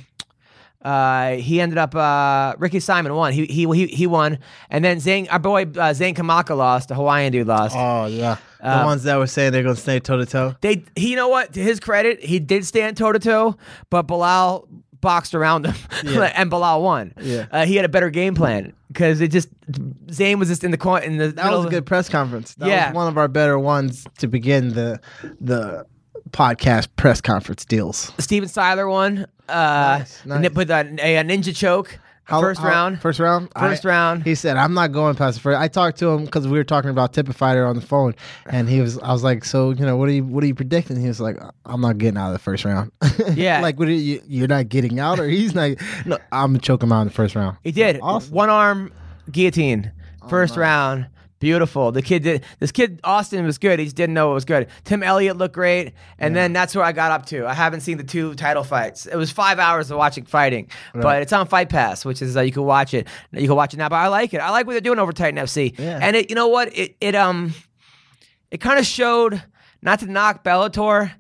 uh, 0.83 1.37
he 1.37 1.63
ended 1.63 1.79
up 1.79 1.95
uh, 1.95 2.55
Ricky 2.59 2.79
Simon 2.79 3.15
won. 3.15 3.33
He 3.33 3.47
he 3.47 3.67
he, 3.73 3.87
he 3.87 4.07
won, 4.07 4.39
and 4.69 4.85
then 4.85 5.01
Zane, 5.01 5.27
our 5.31 5.39
boy 5.39 5.65
uh, 5.79 5.95
Zane 5.95 6.15
Kamaka 6.15 6.55
lost. 6.55 6.89
The 6.89 6.95
Hawaiian 6.95 7.33
dude 7.33 7.47
lost. 7.47 7.75
Oh 7.75 8.05
yeah, 8.05 8.37
the 8.65 8.81
Uh, 8.83 8.85
ones 8.85 9.03
that 9.05 9.17
were 9.17 9.27
saying 9.29 9.53
they're 9.53 9.63
going 9.63 9.77
to 9.77 9.81
stay 9.81 10.01
toe 10.01 10.17
to 10.17 10.27
toe. 10.27 10.57
They, 10.61 10.83
he, 10.97 11.11
you 11.11 11.17
know 11.17 11.29
what? 11.29 11.53
To 11.53 11.61
his 11.61 11.79
credit, 11.81 12.23
he 12.25 12.39
did 12.41 12.65
stand 12.67 12.97
toe 12.97 13.13
to 13.13 13.19
toe, 13.19 13.57
but 13.91 14.03
Bilal 14.09 14.67
boxed 15.01 15.35
around 15.35 15.67
him, 15.67 15.75
Yeah. 16.05 16.33
and 16.35 16.49
Bilal 16.51 16.83
won. 16.83 17.13
Yeah. 17.21 17.47
uh, 17.53 17.67
he 17.67 17.77
had 17.77 17.85
a 17.85 17.89
better 17.91 18.09
game 18.11 18.35
plan 18.35 18.73
because 18.89 19.21
it 19.21 19.29
just 19.29 19.49
Zane 20.11 20.39
was 20.39 20.49
just 20.49 20.65
in 20.65 20.71
the 20.71 20.79
corner 20.79 21.05
in 21.05 21.19
the 21.19 21.29
That 21.29 21.53
was 21.53 21.67
a 21.67 21.69
good 21.69 21.85
press 21.87 22.09
conference. 22.09 22.55
That 22.55 22.69
Yeah. 22.69 22.87
was 22.89 22.95
one 22.97 23.09
of 23.09 23.19
our 23.19 23.29
better 23.29 23.59
ones 23.59 24.07
to 24.19 24.27
begin 24.29 24.71
the 24.71 24.99
the 25.41 25.85
podcast 26.31 26.89
press 26.97 27.21
conference 27.21 27.65
deals. 27.67 28.13
Steven 28.19 28.49
Siler 28.49 28.89
won. 28.91 29.27
Uh, 29.47 29.99
Nice, 29.99 30.25
nice. 30.25 30.51
with 30.55 30.71
a, 30.71 30.81
a 30.81 31.23
ninja 31.23 31.55
choke. 31.55 31.99
How- 32.25 32.41
First 32.41 32.61
how- 32.61 32.69
round. 32.69 33.01
First 33.01 33.21
round. 33.21 33.49
First 33.59 33.85
I- 33.85 33.89
round. 33.89 34.23
He 34.25 34.35
said, 34.35 34.57
"I'm 34.57 34.73
not 34.75 34.93
going 34.93 35.15
past 35.15 35.37
the 35.37 35.41
first. 35.43 35.61
I 35.61 35.69
talked 35.69 35.99
to 35.99 36.09
him 36.09 36.25
because 36.25 36.47
we 36.49 36.57
were 36.59 36.65
talking 36.65 36.91
about 36.91 37.13
Tip 37.13 37.29
Fighter 37.35 37.67
on 37.67 37.77
the 37.77 37.83
phone, 37.83 38.15
and 38.47 38.69
he 38.69 38.81
was. 38.81 38.99
I 38.99 39.13
was 39.13 39.23
like, 39.23 39.45
"So 39.45 39.71
you 39.71 39.85
know, 39.85 39.97
what 39.97 40.09
are 40.09 40.13
you 40.13 40.25
what 40.25 40.43
are 40.43 40.47
you 40.47 40.55
predicting?" 40.55 40.99
He 41.01 41.07
was 41.07 41.21
like, 41.21 41.37
"I'm 41.67 41.81
not 41.83 41.99
getting 41.99 42.17
out 42.19 42.29
of 42.29 42.33
the 42.33 42.39
first 42.39 42.65
round." 42.65 42.91
Yeah. 43.35 43.61
like 43.61 43.79
what 43.79 43.89
are 43.89 43.93
you? 43.93 44.23
You're 44.27 44.49
not 44.49 44.69
getting 44.69 44.99
out, 44.99 45.19
or 45.21 45.29
he's 45.29 45.55
not. 45.55 45.73
No, 46.07 46.19
I'm 46.33 46.53
gonna 46.53 46.59
choke 46.61 46.83
him 46.83 46.93
out 46.93 47.03
in 47.03 47.09
the 47.09 47.13
first 47.15 47.35
round. 47.35 47.57
He 47.63 47.73
did. 47.73 47.99
Awesome. 48.03 48.33
One 48.33 48.49
arm 48.51 48.93
guillotine. 49.31 49.93
First 50.29 50.57
oh 50.57 50.61
round. 50.63 51.07
Beautiful. 51.45 51.93
The 51.93 52.01
kid 52.01 52.23
did. 52.23 52.43
This 52.59 52.73
kid 52.73 53.01
Austin 53.05 53.45
was 53.45 53.59
good. 53.59 53.79
He 53.79 53.85
just 53.85 53.97
didn't 53.97 54.15
know 54.15 54.31
it 54.31 54.35
was 54.35 54.47
good. 54.47 54.67
Tim 54.85 55.03
Elliott 55.03 55.37
looked 55.37 55.55
great, 55.55 55.93
and 56.19 56.35
then 56.35 56.55
that's 56.55 56.75
where 56.75 56.83
I 56.83 56.93
got 56.93 57.13
up 57.13 57.27
to. 57.27 57.47
I 57.47 57.53
haven't 57.53 57.83
seen 57.83 57.99
the 57.99 58.03
two 58.03 58.33
title 58.33 58.65
fights. 58.65 59.05
It 59.05 59.17
was 59.17 59.31
five 59.31 59.59
hours 59.59 59.91
of 59.91 59.99
watching 59.99 60.25
fighting, 60.25 60.71
but 60.95 61.21
it's 61.21 61.35
on 61.35 61.47
Fight 61.47 61.69
Pass, 61.69 62.03
which 62.03 62.23
is 62.23 62.35
uh, 62.35 62.41
you 62.41 62.51
can 62.51 62.63
watch 62.63 62.95
it. 62.95 63.09
You 63.31 63.47
can 63.47 63.57
watch 63.57 63.75
it 63.75 63.77
now. 63.77 63.91
But 63.91 63.97
I 63.97 64.09
like 64.09 64.33
it. 64.33 64.39
I 64.39 64.49
like 64.53 64.67
what 64.67 64.73
they're 64.73 64.81
doing 64.81 64.99
over 64.99 65.13
Titan 65.13 65.39
FC. 65.39 65.79
Yeah. 65.79 65.99
And 66.01 66.17
it, 66.17 66.31
you 66.31 66.35
know 66.35 66.49
what? 66.49 66.75
It 66.75 66.97
it 67.03 67.15
um, 67.15 67.53
it 68.51 68.63
kind 68.63 68.79
of 68.79 68.87
showed 68.87 69.43
not 69.83 69.99
to 69.99 70.07
knock 70.07 70.45
Bellator, 70.45 71.13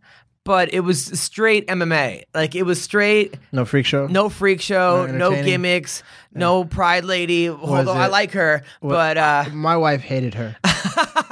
but 0.44 0.72
it 0.72 0.80
was 0.80 1.04
straight 1.18 1.66
MMA. 1.66 2.24
Like 2.34 2.54
it 2.54 2.62
was 2.64 2.80
straight. 2.80 3.34
No 3.52 3.64
freak 3.64 3.86
show. 3.86 4.06
No 4.06 4.28
freak 4.28 4.60
show, 4.60 5.06
No 5.06 5.30
gimmicks, 5.30 6.02
no 6.32 6.64
pride 6.64 7.04
lady. 7.04 7.48
Although 7.48 7.92
I 7.92 8.06
like 8.06 8.32
her, 8.32 8.62
but 8.80 9.16
uh, 9.18 9.44
my 9.52 9.76
wife 9.76 10.02
hated 10.02 10.34
her. 10.34 10.56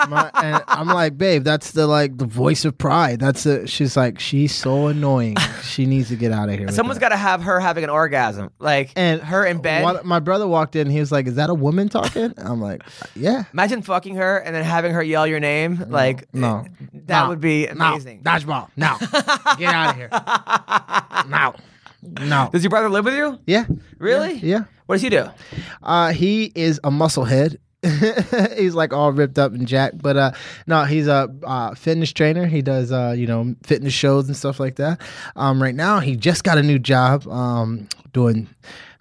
My, 0.08 0.30
and 0.42 0.62
I'm 0.66 0.88
like, 0.88 1.16
babe, 1.16 1.44
that's 1.44 1.72
the 1.72 1.86
like 1.86 2.16
the 2.18 2.26
voice 2.26 2.64
of 2.64 2.76
pride. 2.76 3.20
That's 3.20 3.44
the. 3.44 3.66
She's 3.66 3.96
like, 3.96 4.18
she's 4.18 4.54
so 4.54 4.88
annoying. 4.88 5.36
She 5.62 5.86
needs 5.86 6.08
to 6.08 6.16
get 6.16 6.32
out 6.32 6.48
of 6.48 6.58
here. 6.58 6.68
Someone's 6.72 6.98
got 6.98 7.10
to 7.10 7.16
have 7.16 7.42
her 7.42 7.60
having 7.60 7.84
an 7.84 7.90
orgasm, 7.90 8.50
like 8.58 8.90
and 8.96 9.20
her 9.22 9.44
in 9.44 9.60
bed. 9.60 9.84
One- 9.84 10.00
my 10.06 10.18
brother 10.20 10.46
walked 10.48 10.74
in. 10.76 10.90
He 10.90 10.98
was 11.00 11.12
like, 11.12 11.26
"Is 11.26 11.36
that 11.36 11.50
a 11.50 11.54
woman 11.54 11.88
talking?" 11.88 12.34
I'm 12.36 12.60
like, 12.60 12.82
"Yeah." 13.14 13.44
Imagine 13.52 13.82
fucking 13.82 14.16
her 14.16 14.38
and 14.38 14.54
then 14.54 14.64
having 14.64 14.92
her 14.92 15.02
yell 15.02 15.26
your 15.26 15.40
name. 15.40 15.84
like 15.88 16.32
no. 16.34 16.64
that 17.06 17.22
No. 17.24 17.28
would 17.28 17.40
be 17.40 17.66
No. 17.72 17.92
amazing. 17.92 18.22
Dodgeball. 18.22 18.68
No. 18.76 18.96
Get 19.58 19.74
out 19.74 19.90
of 19.90 19.96
here. 19.96 20.10
No. 21.28 21.54
No. 22.26 22.50
Does 22.52 22.64
your 22.64 22.70
brother 22.70 22.88
live 22.88 23.04
with 23.04 23.14
you? 23.14 23.38
Yeah. 23.46 23.64
Really? 23.98 24.34
Yeah. 24.34 24.64
What 24.86 24.96
does 24.96 25.02
he 25.02 25.08
do? 25.08 25.26
Uh, 25.82 26.10
he 26.12 26.50
is 26.56 26.80
a 26.82 26.90
musclehead. 26.90 27.58
he's 28.56 28.74
like 28.74 28.92
all 28.92 29.12
ripped 29.12 29.38
up 29.38 29.52
and 29.52 29.66
jacked, 29.66 29.98
but 30.00 30.16
uh, 30.16 30.32
no, 30.66 30.84
he's 30.84 31.06
a 31.08 31.28
uh, 31.42 31.74
fitness 31.74 32.12
trainer. 32.12 32.46
He 32.46 32.62
does 32.62 32.92
uh, 32.92 33.14
you 33.16 33.26
know 33.26 33.54
fitness 33.64 33.92
shows 33.92 34.28
and 34.28 34.36
stuff 34.36 34.60
like 34.60 34.76
that. 34.76 35.00
Um, 35.36 35.62
right 35.62 35.74
now 35.74 35.98
he 36.00 36.16
just 36.16 36.44
got 36.44 36.58
a 36.58 36.62
new 36.62 36.78
job 36.78 37.26
um, 37.28 37.88
doing 38.12 38.48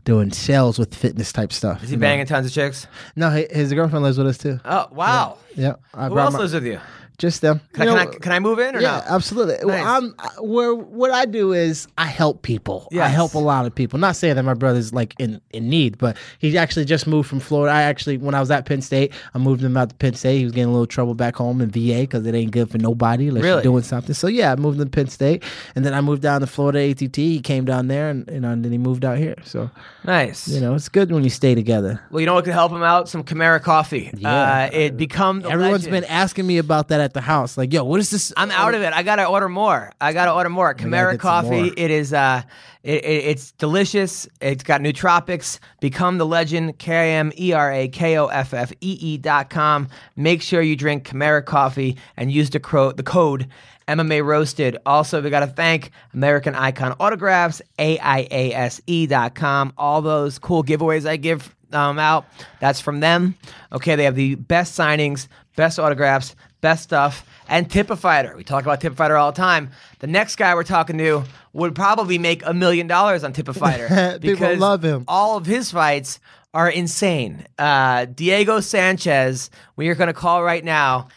doing 0.04 0.32
sales 0.32 0.80
with 0.80 0.96
fitness 0.96 1.32
type 1.32 1.54
stuff. 1.54 1.84
Is 1.84 1.90
he 1.90 1.94
you 1.94 1.98
know. 2.00 2.02
banging 2.02 2.26
tons 2.26 2.48
of 2.48 2.54
chicks? 2.54 2.88
No, 3.16 3.30
hi- 3.30 3.48
his 3.52 3.72
girlfriend 3.72 4.04
lives 4.04 4.18
with 4.18 4.28
us 4.28 4.38
too. 4.40 4.60
Oh 4.66 4.88
wow. 4.92 5.38
Yeah, 5.56 5.76
I 5.94 6.08
Who 6.08 6.18
else 6.18 6.34
my- 6.34 6.40
lives 6.40 6.54
with 6.54 6.66
you? 6.66 6.80
Just 7.22 7.42
them. 7.42 7.62
Can, 7.74 7.84
I, 7.84 7.86
know, 7.86 7.98
can, 7.98 8.08
I, 8.08 8.18
can 8.18 8.32
I 8.32 8.40
move 8.40 8.58
in 8.58 8.70
or 8.76 8.82
not? 8.82 8.82
yeah, 8.82 8.98
no? 9.08 9.16
absolutely. 9.16 9.64
Well, 9.64 9.88
I'm 9.88 10.16
where 10.44 10.74
what 10.74 11.12
I 11.12 11.26
do 11.26 11.54
is 11.54 11.88
I 11.96 12.08
help 12.08 12.42
people. 12.42 12.88
I 13.00 13.08
help 13.10 13.36
a 13.36 13.38
lot 13.38 13.68
of 13.68 13.76
people. 13.76 14.00
Not 14.00 14.16
saying 14.16 14.38
that 14.38 14.44
my 14.44 14.56
brother's 14.56 14.92
like 14.92 15.14
in 15.20 15.40
in 15.52 15.70
need, 15.70 16.00
but 16.00 16.18
he 16.40 16.58
actually 16.58 16.86
just 16.86 17.06
moved 17.06 17.30
from 17.30 17.40
Florida. 17.40 17.72
I 17.72 17.84
actually 17.84 18.18
when 18.18 18.34
I 18.34 18.40
was 18.40 18.50
at 18.50 18.66
Penn 18.66 18.82
State, 18.82 19.14
I 19.36 19.38
moved 19.38 19.62
him 19.64 19.78
out 19.78 19.90
to 19.90 19.96
Penn 19.98 20.16
State. 20.16 20.40
He 20.40 20.44
was 20.46 20.52
getting 20.52 20.70
a 20.70 20.72
little 20.72 20.88
trouble 20.88 21.14
back 21.14 21.36
home 21.36 21.62
in 21.62 21.70
VA 21.70 22.02
because 22.02 22.26
it 22.26 22.34
ain't 22.34 22.50
good 22.50 22.72
for 22.72 22.80
nobody 22.80 23.28
unless 23.28 23.44
Really? 23.44 23.58
you're 23.58 23.62
doing 23.72 23.84
something. 23.84 24.16
So 24.16 24.26
yeah, 24.26 24.52
I 24.52 24.56
moved 24.56 24.80
him 24.80 24.86
to 24.86 24.90
Penn 24.90 25.08
State, 25.08 25.44
and 25.76 25.86
then 25.86 25.94
I 25.94 26.02
moved 26.02 26.24
down 26.24 26.42
to 26.42 26.48
Florida 26.48 26.80
ATT. 26.90 27.16
He 27.18 27.40
came 27.40 27.66
down 27.66 27.88
there, 27.88 28.10
and 28.10 28.28
you 28.32 28.40
know, 28.40 28.50
and 28.50 28.66
then 28.66 28.72
he 28.72 28.80
moved 28.80 29.06
out 29.06 29.20
here. 29.20 29.36
So 29.44 29.70
Nice. 30.06 30.48
you 30.48 30.60
know, 30.60 30.74
it's 30.74 30.90
good 30.90 31.12
when 31.12 31.24
you 31.24 31.30
stay 31.30 31.54
together. 31.54 32.02
Well, 32.10 32.20
you 32.20 32.26
know 32.26 32.34
what 32.34 32.46
could 32.46 32.54
help 32.54 32.72
him 32.72 32.82
out? 32.82 33.08
Some 33.10 33.24
Kimera 33.24 33.60
Koffee. 33.62 34.12
Yeah. 34.18 34.64
Uh, 34.64 34.70
it 34.76 34.98
become 34.98 35.44
Everyone's 35.46 35.86
legend. 35.86 35.92
been 35.92 36.04
asking 36.06 36.48
me 36.48 36.58
about 36.58 36.88
that 36.88 37.11
at 37.12 37.14
the 37.14 37.22
house. 37.22 37.58
Like, 37.58 37.74
yo, 37.74 37.84
what 37.84 38.00
is 38.00 38.10
this? 38.10 38.32
I'm 38.38 38.52
out 38.52 38.74
of 38.74 38.82
it. 38.82 38.94
I 38.94 39.04
gotta 39.04 39.26
order 39.26 39.50
more. 39.50 39.92
I 40.00 40.14
gotta 40.14 40.34
order 40.34 40.50
more. 40.50 40.74
Kimera 40.74 41.18
Koffee. 41.18 41.74
It 41.76 41.92
is 41.92 42.14
uh, 42.14 42.42
it, 42.84 43.04
it, 43.04 43.26
it's 43.26 43.52
delicious. 43.54 44.28
It's 44.40 44.64
got 44.64 44.82
nootropics. 44.82 45.60
Become 45.82 46.18
the 46.18 46.26
legend. 46.26 46.80
K 46.80 47.14
M 47.16 47.32
E 47.38 47.54
R 47.54 47.72
A 47.72 47.88
K 47.90 48.18
O 48.18 48.28
F 48.28 48.54
F 48.54 48.72
E 48.82 48.98
E 49.02 49.18
dot 49.18 49.50
com. 49.50 49.90
Make 50.16 50.42
sure 50.42 50.62
you 50.62 50.76
drink 50.76 51.08
Kimera 51.08 51.44
Koffee 51.44 51.98
and 52.16 52.32
use 52.32 52.50
the 52.50 52.60
cro- 52.60 52.94
the 52.94 53.04
code 53.04 53.48
MMA 53.88 54.24
roasted. 54.24 54.78
Also, 54.86 55.22
we 55.22 55.30
got 55.30 55.42
to 55.42 55.48
thank 55.48 55.92
American 56.14 56.56
Icon 56.56 56.96
Autographs, 57.00 57.62
AIASE 57.78 59.10
dot 59.10 59.36
com. 59.36 59.74
All 59.78 60.02
those 60.02 60.40
cool 60.40 60.64
giveaways 60.64 61.08
I 61.08 61.18
give 61.18 61.54
um, 61.74 62.00
out, 62.00 62.26
that's 62.60 62.80
from 62.80 63.00
them. 63.00 63.36
Okay, 63.72 63.96
they 63.96 64.04
have 64.06 64.16
the 64.16 64.36
best 64.36 64.78
signings, 64.78 65.28
best 65.56 65.80
autographs, 65.80 66.36
best 66.62 66.84
stuff, 66.84 67.26
and 67.48 67.68
Tipifighter. 67.68 68.36
We 68.36 68.44
talk 68.44 68.64
about 68.64 68.80
Tipifighter 68.80 69.20
all 69.20 69.32
the 69.32 69.38
time. 69.38 69.72
The 70.00 70.08
next 70.08 70.36
guy 70.38 70.54
we're 70.56 70.64
talking 70.64 70.98
to 71.00 71.24
would 71.54 71.76
probably 71.76 72.18
make 72.18 72.46
a 72.46 72.54
million 72.54 72.88
dollars 72.88 73.24
on 73.24 73.34
Tipifighter 73.34 73.90
Fighter 73.90 74.20
because 74.22 74.60
love 74.60 74.84
him. 74.84 75.04
all 75.08 75.38
of 75.38 75.46
his 75.46 75.72
fights 75.72 76.20
are 76.54 76.70
insane. 76.70 77.46
Uh, 77.58 78.06
Diego 78.06 78.60
Sanchez, 78.60 79.50
we 79.76 79.90
are 79.90 79.96
going 79.96 80.08
to 80.08 80.14
call 80.14 80.44
right 80.44 80.64
now, 80.64 81.08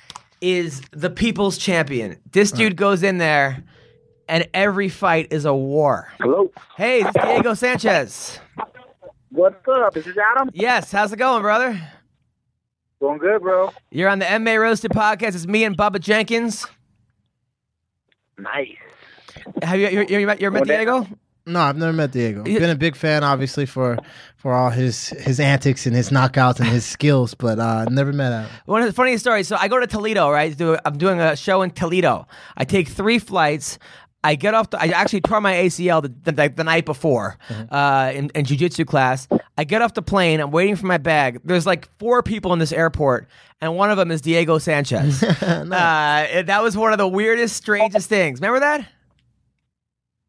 is 0.41 0.83
the 0.91 1.11
people's 1.11 1.59
champion. 1.59 2.19
This 2.33 2.53
dude 2.53 2.77
goes 2.77 3.03
in 3.03 3.19
there, 3.19 3.63
and 4.29 4.49
every 4.55 4.89
fight 4.89 5.29
is 5.33 5.45
a 5.45 5.55
war. 5.55 6.13
Hello. 6.21 6.51
Hey, 6.77 7.03
this 7.03 7.15
is 7.17 7.23
Diego 7.23 7.55
Sanchez. 7.55 8.39
What's 9.31 9.67
up? 9.69 9.95
This 9.95 10.07
is 10.07 10.17
Adam. 10.17 10.51
Yes, 10.53 10.93
how's 10.93 11.13
it 11.13 11.17
going, 11.17 11.43
brother? 11.43 11.81
Going 13.01 13.19
good, 13.19 13.43
bro. 13.43 13.71
You're 13.91 14.09
on 14.09 14.19
the 14.19 14.25
MMA 14.25 14.61
Roasted 14.61 14.91
podcast. 14.93 15.35
It's 15.35 15.47
me 15.47 15.65
and 15.65 15.77
Bubba 15.77 16.01
Jenkins. 16.01 16.67
Nice. 18.39 18.69
Have 19.63 19.79
you 19.79 19.89
you 19.89 20.07
you 20.21 20.27
met, 20.27 20.41
you 20.41 20.51
met 20.51 20.61
Well, 20.61 20.67
that- 20.67 20.77
Diego? 20.85 21.07
No, 21.47 21.61
I've 21.61 21.77
never 21.77 21.93
met 21.93 22.11
Diego. 22.11 22.43
Yeah. 22.47 22.59
Been 22.59 22.71
a 22.71 22.75
big 22.75 22.97
fan, 22.97 23.23
obviously, 23.23 23.67
for 23.67 23.99
for 24.39 24.55
all 24.55 24.71
his 24.71 25.09
his 25.09 25.39
antics 25.39 25.85
and 25.85 25.95
his 25.95 26.09
knockouts 26.09 26.59
and 26.59 26.69
his 26.69 26.87
skills, 26.87 27.35
but 27.35 27.59
uh, 27.59 27.85
never 27.91 28.15
met 28.15 28.33
him. 28.33 28.51
One 28.65 28.81
of 28.81 28.87
the 28.87 28.95
funniest 28.95 29.25
stories. 29.25 29.47
So 29.47 29.57
I 29.61 29.69
go 29.69 29.79
to 29.79 29.87
Toledo, 29.87 30.31
right? 30.31 30.57
Do 30.57 30.79
I'm 30.87 30.97
doing 30.97 31.21
a 31.21 31.37
show 31.37 31.61
in 31.61 31.71
Toledo. 31.71 32.27
I 32.57 32.65
take 32.65 32.89
three 32.89 33.19
flights. 33.19 33.79
I 34.25 34.35
get 34.37 34.55
off. 34.55 34.71
The, 34.71 34.81
I 34.81 34.87
actually 34.87 35.21
tore 35.21 35.41
my 35.41 35.53
ACL 35.53 36.03
the, 36.03 36.33
the, 36.33 36.49
the 36.49 36.65
night 36.65 36.87
before 36.87 37.37
uh, 37.71 38.11
in, 38.15 38.31
in 38.31 38.47
jujitsu 38.47 38.87
class. 38.87 39.29
I 39.59 39.65
get 39.65 39.83
off 39.83 39.95
the 39.95 40.03
plane. 40.03 40.41
I'm 40.41 40.51
waiting 40.51 40.77
for 40.77 40.87
my 40.87 40.97
bag. 40.99 41.41
There's 41.45 41.67
like 41.67 41.89
four 41.99 42.23
people 42.23 42.53
in 42.55 42.59
this 42.59 42.73
airport, 42.73 43.29
and 43.61 43.77
one 43.77 43.91
of 43.91 43.99
them 43.99 44.11
is 44.11 44.23
Diego 44.23 44.59
Sanchez. 44.59 45.23
uh, 45.43 45.67
that 46.47 46.63
was 46.63 46.77
one 46.77 46.93
of 46.93 46.99
the 46.99 47.07
weirdest, 47.07 47.55
strangest 47.55 48.09
things. 48.09 48.41
Remember 48.41 48.61
that? 48.61 48.89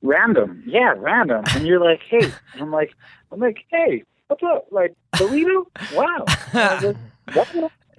Random. 0.01 0.61
Yeah, 0.67 0.93
random. 0.97 1.43
And 1.55 1.65
you're 1.65 1.83
like, 1.83 2.01
hey. 2.09 2.31
I'm 2.59 2.71
like, 2.71 2.93
I'm 3.31 3.39
like, 3.39 3.57
hey, 3.71 4.03
what's 4.27 4.43
up? 4.43 4.67
Like 4.71 4.93
Toledo? 5.15 5.67
Wow. 5.93 6.25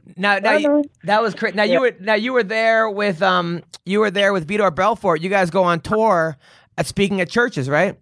I 0.06 0.12
was 0.12 0.14
like, 0.14 0.14
"What?" 0.14 0.16
Now, 0.16 0.38
now 0.38 0.56
you, 0.56 0.84
that 1.04 1.22
was 1.22 1.34
cra- 1.34 1.52
now 1.52 1.64
you 1.64 1.80
were 1.80 1.96
now 2.00 2.14
you 2.14 2.32
were 2.32 2.42
there 2.42 2.88
with 2.90 3.22
um 3.22 3.62
you 3.84 4.00
were 4.00 4.10
there 4.10 4.32
with 4.32 4.46
Vitor 4.46 4.74
Belfort. 4.74 5.20
You 5.20 5.28
guys 5.28 5.50
go 5.50 5.64
on 5.64 5.80
tour 5.80 6.36
at 6.78 6.86
speaking 6.86 7.20
at 7.20 7.30
churches, 7.30 7.68
right? 7.68 7.98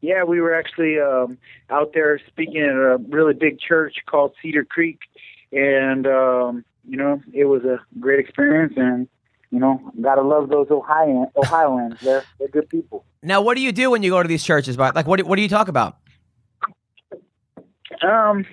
Yeah, 0.00 0.24
we 0.24 0.40
were 0.40 0.54
actually 0.54 1.00
um, 1.00 1.38
out 1.70 1.92
there 1.94 2.20
speaking 2.28 2.60
at 2.60 2.74
a 2.74 2.98
really 3.08 3.32
big 3.32 3.58
church 3.58 3.96
called 4.04 4.34
Cedar 4.42 4.64
Creek, 4.64 4.98
and 5.50 6.06
um, 6.06 6.64
you 6.86 6.98
know, 6.98 7.22
it 7.32 7.46
was 7.46 7.64
a 7.64 7.80
great 7.98 8.20
experience. 8.20 8.74
And 8.76 9.08
you 9.50 9.58
know, 9.58 9.80
gotta 10.02 10.20
love 10.20 10.50
those 10.50 10.66
Ohio 10.70 11.32
Ohioans. 11.36 12.00
They're 12.02 12.24
they're 12.38 12.48
good 12.48 12.68
people. 12.68 13.04
Now, 13.22 13.40
what 13.40 13.54
do 13.54 13.62
you 13.62 13.72
do 13.72 13.90
when 13.90 14.02
you 14.02 14.10
go 14.10 14.22
to 14.22 14.28
these 14.28 14.44
churches? 14.44 14.76
But 14.76 14.94
like, 14.94 15.06
what 15.06 15.20
do, 15.20 15.24
what 15.24 15.36
do 15.36 15.42
you 15.42 15.48
talk 15.48 15.68
about? 15.68 15.96
Um, 18.02 18.44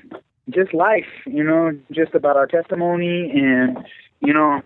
just 0.49 0.73
life, 0.73 1.07
you 1.25 1.43
know, 1.43 1.71
just 1.91 2.13
about 2.13 2.37
our 2.37 2.47
testimony, 2.47 3.31
and 3.31 3.77
you 4.19 4.33
know, 4.33 4.61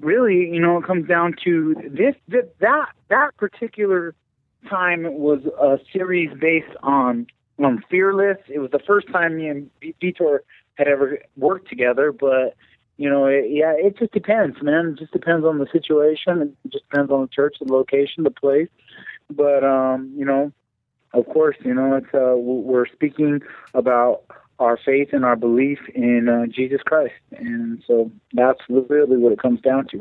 really, 0.00 0.48
you 0.50 0.60
know, 0.60 0.78
it 0.78 0.84
comes 0.84 1.06
down 1.08 1.34
to 1.44 1.74
this, 1.90 2.14
that 2.28 2.86
that 3.08 3.36
particular 3.36 4.14
time 4.68 5.04
was 5.04 5.44
a 5.60 5.78
series 5.92 6.30
based 6.38 6.76
on 6.82 7.26
on 7.58 7.82
fearless. 7.90 8.38
It 8.48 8.58
was 8.58 8.70
the 8.70 8.80
first 8.80 9.08
time 9.08 9.36
me 9.36 9.48
and 9.48 9.70
Vitor 9.82 10.40
had 10.74 10.88
ever 10.88 11.18
worked 11.36 11.68
together, 11.68 12.12
but 12.12 12.56
you 12.96 13.08
know, 13.08 13.26
it, 13.26 13.46
yeah, 13.48 13.72
it 13.76 13.96
just 13.96 14.12
depends, 14.12 14.60
man. 14.60 14.88
It 14.88 14.98
just 14.98 15.12
depends 15.12 15.44
on 15.44 15.58
the 15.58 15.66
situation. 15.70 16.42
It 16.42 16.70
just 16.70 16.88
depends 16.90 17.12
on 17.12 17.22
the 17.22 17.28
church, 17.28 17.56
the 17.60 17.72
location, 17.72 18.24
the 18.24 18.30
place. 18.30 18.68
But 19.30 19.64
um, 19.64 20.12
you 20.16 20.24
know, 20.24 20.52
of 21.12 21.26
course, 21.26 21.56
you 21.64 21.74
know, 21.74 21.94
it's 21.96 22.12
uh, 22.12 22.36
we're 22.36 22.86
speaking 22.86 23.40
about 23.74 24.22
our 24.58 24.78
faith 24.84 25.08
and 25.12 25.24
our 25.24 25.36
belief 25.36 25.78
in 25.94 26.28
uh, 26.28 26.46
Jesus 26.46 26.80
Christ, 26.84 27.14
and 27.32 27.82
so 27.86 28.10
that's 28.32 28.60
really 28.68 29.16
what 29.16 29.32
it 29.32 29.40
comes 29.40 29.60
down 29.60 29.86
to. 29.88 30.00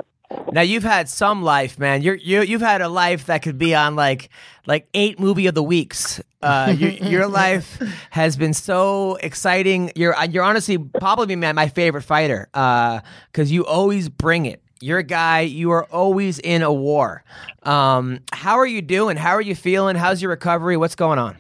Now 0.51 0.62
you've 0.62 0.84
had 0.84 1.08
some 1.08 1.41
life, 1.41 1.80
man. 1.80 2.01
You're 2.01 2.16
you 2.16 2.41
you've 2.41 2.62
had 2.62 2.82
a 2.82 2.89
life 2.89 3.28
that 3.28 3.41
could 3.41 3.58
be 3.58 3.74
on 3.74 3.95
like 3.95 4.30
like 4.66 4.88
eight 4.93 5.20
movie 5.20 5.47
of 5.47 5.55
the 5.55 5.64
weeks. 5.64 6.22
Uh, 6.41 6.76
your, 6.78 6.91
your 7.12 7.28
life 7.28 7.82
has 8.10 8.36
been 8.36 8.53
so 8.53 9.16
exciting. 9.16 9.91
You're 9.95 10.16
you're 10.26 10.43
honestly 10.43 10.78
probably 10.78 11.36
man 11.36 11.55
my 11.55 11.70
favorite 11.70 12.03
fighter 12.03 12.49
because 12.51 13.01
uh, 13.38 13.53
you 13.53 13.66
always 13.66 14.10
bring 14.10 14.45
it. 14.45 14.62
You're 14.80 14.99
a 14.99 15.03
guy. 15.03 15.41
You 15.41 15.72
are 15.72 15.86
always 15.86 16.39
in 16.39 16.62
a 16.62 16.74
war. 16.74 17.24
Um, 17.64 18.20
how 18.32 18.58
are 18.58 18.68
you 18.68 18.82
doing? 18.82 19.18
How 19.18 19.32
are 19.32 19.41
you 19.41 19.55
feeling? 19.55 19.95
How's 19.95 20.22
your 20.22 20.30
recovery? 20.30 20.78
What's 20.78 20.95
going 20.95 21.20
on? 21.20 21.38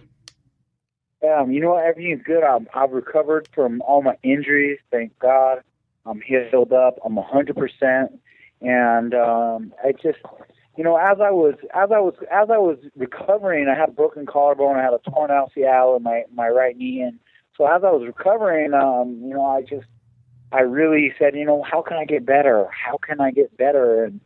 Um, 1.23 1.51
you 1.51 1.61
know 1.61 1.71
what? 1.71 1.85
Everything's 1.85 2.23
good. 2.23 2.43
I'm, 2.43 2.67
I've 2.73 2.91
recovered 2.91 3.49
from 3.53 3.81
all 3.81 4.01
my 4.01 4.17
injuries. 4.23 4.79
Thank 4.91 5.17
God. 5.19 5.63
I'm 6.05 6.21
healed 6.21 6.71
up. 6.71 6.99
I'm 7.03 7.17
a 7.17 7.23
hundred 7.23 7.57
percent 7.57 8.19
and 8.61 9.13
um, 9.13 9.73
I 9.83 9.91
just, 9.91 10.19
you 10.77 10.83
know, 10.83 10.97
as 10.97 11.17
I 11.19 11.31
was 11.31 11.55
as 11.73 11.89
I 11.91 11.99
was 11.99 12.15
as 12.31 12.49
I 12.49 12.57
was 12.57 12.77
recovering, 12.95 13.67
I 13.67 13.77
had 13.77 13.89
a 13.89 13.93
broken 13.93 14.25
collarbone, 14.25 14.77
I 14.77 14.83
had 14.83 14.93
a 14.93 15.09
torn 15.09 15.29
LCL 15.29 15.97
in 15.97 16.03
my 16.03 16.23
my 16.33 16.49
right 16.49 16.75
knee, 16.75 17.01
and 17.01 17.19
so 17.55 17.65
as 17.65 17.83
I 17.83 17.91
was 17.91 18.05
recovering, 18.05 18.73
um, 18.73 19.19
you 19.23 19.33
know, 19.33 19.45
I 19.45 19.61
just 19.61 19.87
I 20.51 20.61
really 20.61 21.13
said, 21.19 21.35
you 21.35 21.45
know, 21.45 21.63
how 21.63 21.81
can 21.81 21.97
I 21.97 22.05
get 22.05 22.25
better? 22.25 22.67
How 22.71 22.97
can 22.97 23.21
I 23.21 23.31
get 23.31 23.55
better? 23.57 24.05
And 24.05 24.21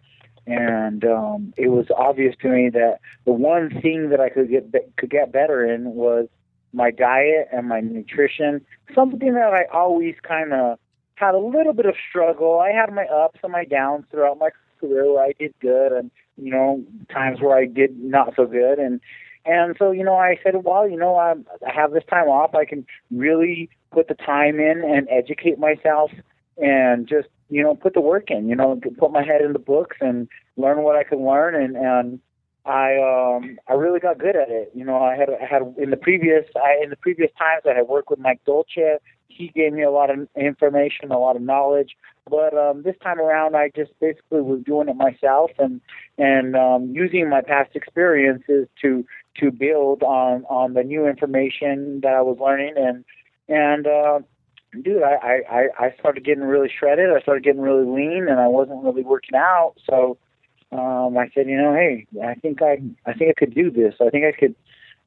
and 0.47 1.03
um, 1.05 1.53
it 1.57 1.69
was 1.69 1.87
obvious 1.95 2.35
to 2.41 2.49
me 2.49 2.69
that 2.69 2.99
the 3.25 3.33
one 3.33 3.69
thing 3.81 4.09
that 4.09 4.19
I 4.19 4.29
could 4.29 4.49
get 4.49 4.71
could 4.97 5.09
get 5.09 5.31
better 5.31 5.65
in 5.65 5.93
was 5.93 6.27
my 6.73 6.91
diet 6.91 7.47
and 7.51 7.67
my 7.67 7.81
nutrition. 7.81 8.65
Something 8.93 9.33
that 9.33 9.53
I 9.53 9.65
always 9.73 10.15
kind 10.23 10.53
of 10.53 10.79
had 11.15 11.35
a 11.35 11.39
little 11.39 11.73
bit 11.73 11.85
of 11.85 11.95
struggle. 12.09 12.59
I 12.59 12.71
had 12.71 12.93
my 12.93 13.05
ups 13.05 13.39
and 13.43 13.51
my 13.51 13.65
downs 13.65 14.05
throughout 14.09 14.39
my 14.39 14.49
career 14.79 15.11
where 15.13 15.23
I 15.23 15.33
did 15.37 15.53
good 15.61 15.91
and, 15.91 16.09
you 16.37 16.51
know, 16.51 16.83
times 17.13 17.39
where 17.39 17.55
I 17.55 17.65
did 17.65 17.97
not 17.99 18.33
so 18.35 18.45
good. 18.45 18.79
And, 18.79 18.99
and 19.45 19.75
so, 19.77 19.91
you 19.91 20.03
know, 20.03 20.15
I 20.15 20.37
said, 20.43 20.63
well, 20.63 20.87
you 20.89 20.97
know, 20.97 21.15
I, 21.15 21.33
I 21.67 21.73
have 21.73 21.91
this 21.91 22.03
time 22.09 22.27
off. 22.27 22.55
I 22.55 22.65
can 22.65 22.85
really 23.11 23.69
put 23.91 24.07
the 24.07 24.15
time 24.15 24.59
in 24.59 24.83
and 24.83 25.07
educate 25.09 25.59
myself 25.59 26.11
and 26.57 27.07
just, 27.07 27.27
you 27.49 27.61
know, 27.61 27.75
put 27.75 27.93
the 27.93 28.01
work 28.01 28.31
in, 28.31 28.47
you 28.47 28.55
know, 28.55 28.79
put 28.97 29.11
my 29.11 29.23
head 29.23 29.41
in 29.41 29.53
the 29.53 29.59
books 29.59 29.97
and 29.99 30.27
learn 30.57 30.83
what 30.83 30.95
I 30.95 31.03
can 31.03 31.25
learn. 31.25 31.55
And, 31.55 31.75
and, 31.75 32.19
I 32.65 32.97
um 32.97 33.57
I 33.67 33.73
really 33.73 33.99
got 33.99 34.19
good 34.19 34.35
at 34.35 34.49
it. 34.49 34.71
You 34.73 34.85
know, 34.85 34.97
I 34.97 35.15
had 35.15 35.29
I 35.29 35.45
had 35.45 35.61
in 35.77 35.89
the 35.89 35.97
previous 35.97 36.45
I 36.55 36.81
in 36.83 36.89
the 36.89 36.95
previous 36.95 37.31
times 37.37 37.63
I 37.65 37.75
had 37.75 37.87
worked 37.87 38.09
with 38.09 38.19
Mike 38.19 38.41
Dolce 38.45 38.97
he 39.31 39.47
gave 39.49 39.73
me 39.73 39.83
a 39.83 39.91
lot 39.91 40.09
of 40.09 40.27
information, 40.35 41.11
a 41.11 41.17
lot 41.17 41.35
of 41.35 41.41
knowledge. 41.41 41.95
But 42.29 42.55
um, 42.57 42.83
this 42.83 42.95
time 43.03 43.19
around, 43.19 43.55
I 43.55 43.71
just 43.75 43.91
basically 43.99 44.41
was 44.41 44.61
doing 44.65 44.89
it 44.89 44.95
myself 44.95 45.51
and 45.57 45.81
and 46.17 46.55
um, 46.55 46.91
using 46.93 47.29
my 47.29 47.41
past 47.41 47.75
experiences 47.75 48.67
to 48.81 49.05
to 49.39 49.51
build 49.51 50.03
on 50.03 50.45
on 50.45 50.73
the 50.73 50.83
new 50.83 51.07
information 51.07 52.01
that 52.01 52.13
I 52.13 52.21
was 52.21 52.37
learning 52.39 52.73
and 52.77 53.03
and 53.47 53.87
uh, 53.87 54.19
dude, 54.81 55.03
I, 55.03 55.41
I 55.49 55.67
I 55.79 55.95
started 55.99 56.23
getting 56.23 56.43
really 56.43 56.69
shredded. 56.69 57.09
I 57.09 57.21
started 57.21 57.43
getting 57.43 57.61
really 57.61 57.85
lean, 57.85 58.27
and 58.29 58.39
I 58.39 58.47
wasn't 58.47 58.83
really 58.83 59.03
working 59.03 59.35
out. 59.35 59.73
So 59.89 60.17
um, 60.71 61.17
I 61.17 61.29
said, 61.33 61.47
you 61.47 61.57
know, 61.57 61.73
hey, 61.73 62.07
I 62.23 62.35
think 62.35 62.61
I 62.61 62.81
I 63.05 63.13
think 63.13 63.31
I 63.31 63.39
could 63.39 63.53
do 63.53 63.69
this. 63.69 63.95
I 64.01 64.09
think 64.09 64.25
I 64.25 64.31
could 64.31 64.55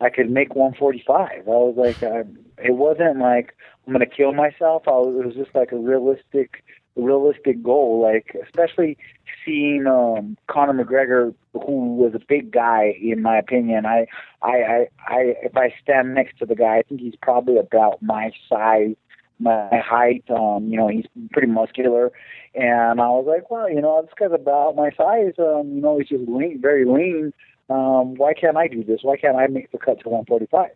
I 0.00 0.10
could 0.10 0.30
make 0.30 0.54
145. 0.54 1.30
I 1.30 1.40
was 1.46 1.74
like, 1.76 2.02
I, 2.02 2.24
it 2.62 2.74
wasn't 2.74 3.18
like 3.18 3.54
I'm 3.86 3.92
gonna 3.92 4.06
kill 4.06 4.32
myself. 4.32 4.84
I 4.86 4.92
was, 4.92 5.16
it 5.20 5.26
was 5.26 5.34
just 5.34 5.54
like 5.54 5.72
a 5.72 5.76
realistic, 5.76 6.64
realistic 6.96 7.62
goal. 7.62 8.02
Like 8.02 8.36
especially 8.42 8.98
seeing 9.44 9.86
um, 9.86 10.36
Conor 10.48 10.84
McGregor, 10.84 11.34
who 11.52 11.94
was 11.94 12.14
a 12.14 12.20
big 12.26 12.50
guy 12.50 12.96
in 13.00 13.22
my 13.22 13.38
opinion. 13.38 13.86
I, 13.86 14.06
I, 14.42 14.52
I, 14.52 14.88
I, 15.06 15.20
if 15.42 15.56
I 15.56 15.74
stand 15.82 16.14
next 16.14 16.38
to 16.38 16.46
the 16.46 16.54
guy, 16.54 16.78
I 16.78 16.82
think 16.82 17.00
he's 17.00 17.16
probably 17.20 17.58
about 17.58 18.02
my 18.02 18.32
size, 18.48 18.96
my 19.39 19.68
height. 19.72 20.24
Um, 20.30 20.68
you 20.68 20.76
know, 20.76 20.89
he's 20.89 21.07
pretty 21.32 21.49
muscular, 21.49 22.12
and 22.55 23.01
I 23.01 23.09
was 23.09 23.26
like, 23.26 23.51
well, 23.51 23.68
you 23.70 23.80
know, 23.80 24.03
this 24.03 24.12
guy's 24.18 24.32
about 24.32 24.76
my 24.76 24.91
size. 24.91 25.35
Um, 25.39 25.72
you 25.74 25.80
know, 25.80 25.99
he's 25.99 26.09
just 26.09 26.28
lean, 26.28 26.61
very 26.61 26.85
lean 26.85 27.32
um, 27.70 28.14
why 28.16 28.35
can't 28.35 28.57
I 28.57 28.68
do 28.68 28.85
this? 28.85 29.01
Why 29.03 29.16
can't 29.16 29.37
I 29.37 29.47
make 29.47 29.72
the 29.72 29.78
cut 29.78 30.01
to 30.01 30.09
145? 30.09 30.70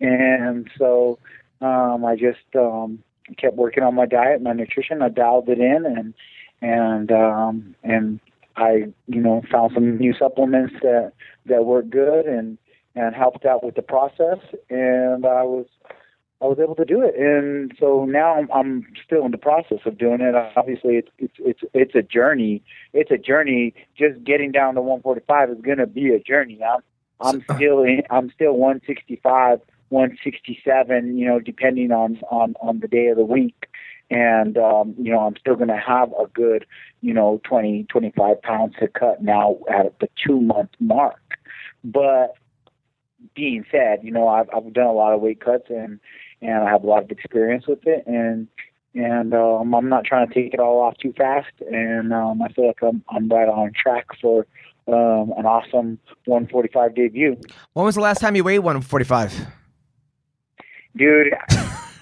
And 0.00 0.68
so 0.78 1.18
um, 1.60 2.04
I 2.04 2.16
just 2.16 2.56
um, 2.56 3.02
kept 3.38 3.56
working 3.56 3.82
on 3.82 3.94
my 3.94 4.06
diet, 4.06 4.42
my 4.42 4.52
nutrition. 4.52 5.02
I 5.02 5.08
dialed 5.10 5.48
it 5.48 5.58
in, 5.58 5.84
and 5.86 6.14
and 6.62 7.12
um, 7.12 7.74
and 7.84 8.18
I 8.56 8.92
you 9.06 9.20
know 9.20 9.42
found 9.50 9.72
some 9.74 9.98
new 9.98 10.14
supplements 10.18 10.74
that 10.82 11.12
that 11.46 11.64
worked 11.64 11.90
good 11.90 12.26
and 12.26 12.58
and 12.94 13.14
helped 13.14 13.44
out 13.44 13.62
with 13.62 13.74
the 13.74 13.82
process. 13.82 14.38
And 14.70 15.24
I 15.26 15.42
was 15.44 15.66
I 16.42 16.46
was 16.46 16.58
able 16.58 16.74
to 16.74 16.84
do 16.84 17.02
it, 17.02 17.14
and 17.16 17.72
so 17.78 18.04
now 18.04 18.34
I'm, 18.34 18.50
I'm 18.52 18.86
still 19.04 19.24
in 19.24 19.30
the 19.30 19.38
process 19.38 19.78
of 19.86 19.96
doing 19.96 20.20
it. 20.20 20.34
Obviously, 20.56 20.96
it's 20.96 21.08
it's 21.18 21.34
it's 21.38 21.60
it's 21.72 21.94
a 21.94 22.02
journey. 22.02 22.64
It's 22.92 23.12
a 23.12 23.16
journey. 23.16 23.74
Just 23.96 24.24
getting 24.24 24.50
down 24.50 24.74
to 24.74 24.80
145 24.80 25.50
is 25.50 25.60
going 25.62 25.78
to 25.78 25.86
be 25.86 26.12
a 26.12 26.18
journey. 26.18 26.58
I'm 26.62 26.80
I'm 27.20 27.44
still 27.56 27.84
in, 27.84 28.02
I'm 28.10 28.30
still 28.32 28.54
165, 28.54 29.60
167. 29.90 31.16
You 31.16 31.26
know, 31.28 31.38
depending 31.38 31.92
on 31.92 32.18
on 32.28 32.56
on 32.60 32.80
the 32.80 32.88
day 32.88 33.06
of 33.06 33.18
the 33.18 33.24
week, 33.24 33.68
and 34.10 34.58
um, 34.58 34.96
you 34.98 35.12
know, 35.12 35.20
I'm 35.20 35.36
still 35.36 35.54
going 35.54 35.68
to 35.68 35.76
have 35.76 36.10
a 36.12 36.26
good 36.26 36.66
you 37.02 37.14
know 37.14 37.40
20 37.44 37.84
25 37.84 38.42
pounds 38.42 38.74
to 38.80 38.88
cut 38.88 39.22
now 39.22 39.58
at 39.70 39.96
the 40.00 40.08
two 40.26 40.40
month 40.40 40.70
mark. 40.80 41.20
But 41.84 42.34
being 43.34 43.64
said, 43.70 44.00
you 44.02 44.10
know, 44.10 44.26
I've 44.26 44.48
I've 44.52 44.72
done 44.72 44.86
a 44.86 44.92
lot 44.92 45.14
of 45.14 45.20
weight 45.20 45.40
cuts 45.40 45.66
and 45.68 46.00
and 46.42 46.64
I 46.64 46.70
have 46.70 46.84
a 46.84 46.86
lot 46.86 47.04
of 47.04 47.10
experience 47.10 47.66
with 47.66 47.86
it, 47.86 48.04
and 48.06 48.48
and 48.94 49.32
um, 49.32 49.74
I'm 49.74 49.88
not 49.88 50.04
trying 50.04 50.28
to 50.28 50.34
take 50.34 50.52
it 50.52 50.60
all 50.60 50.80
off 50.80 50.98
too 50.98 51.14
fast, 51.16 51.52
and 51.70 52.12
um, 52.12 52.42
I 52.42 52.48
feel 52.48 52.66
like 52.66 52.82
I'm 52.82 53.02
I'm 53.08 53.28
right 53.28 53.48
on 53.48 53.72
track 53.72 54.06
for 54.20 54.46
um, 54.88 55.32
an 55.36 55.46
awesome 55.46 55.98
145 56.26 56.94
debut. 56.94 57.36
When 57.72 57.86
was 57.86 57.94
the 57.94 58.00
last 58.00 58.20
time 58.20 58.36
you 58.36 58.44
weighed 58.44 58.58
145? 58.58 59.46
Dude, 60.96 61.34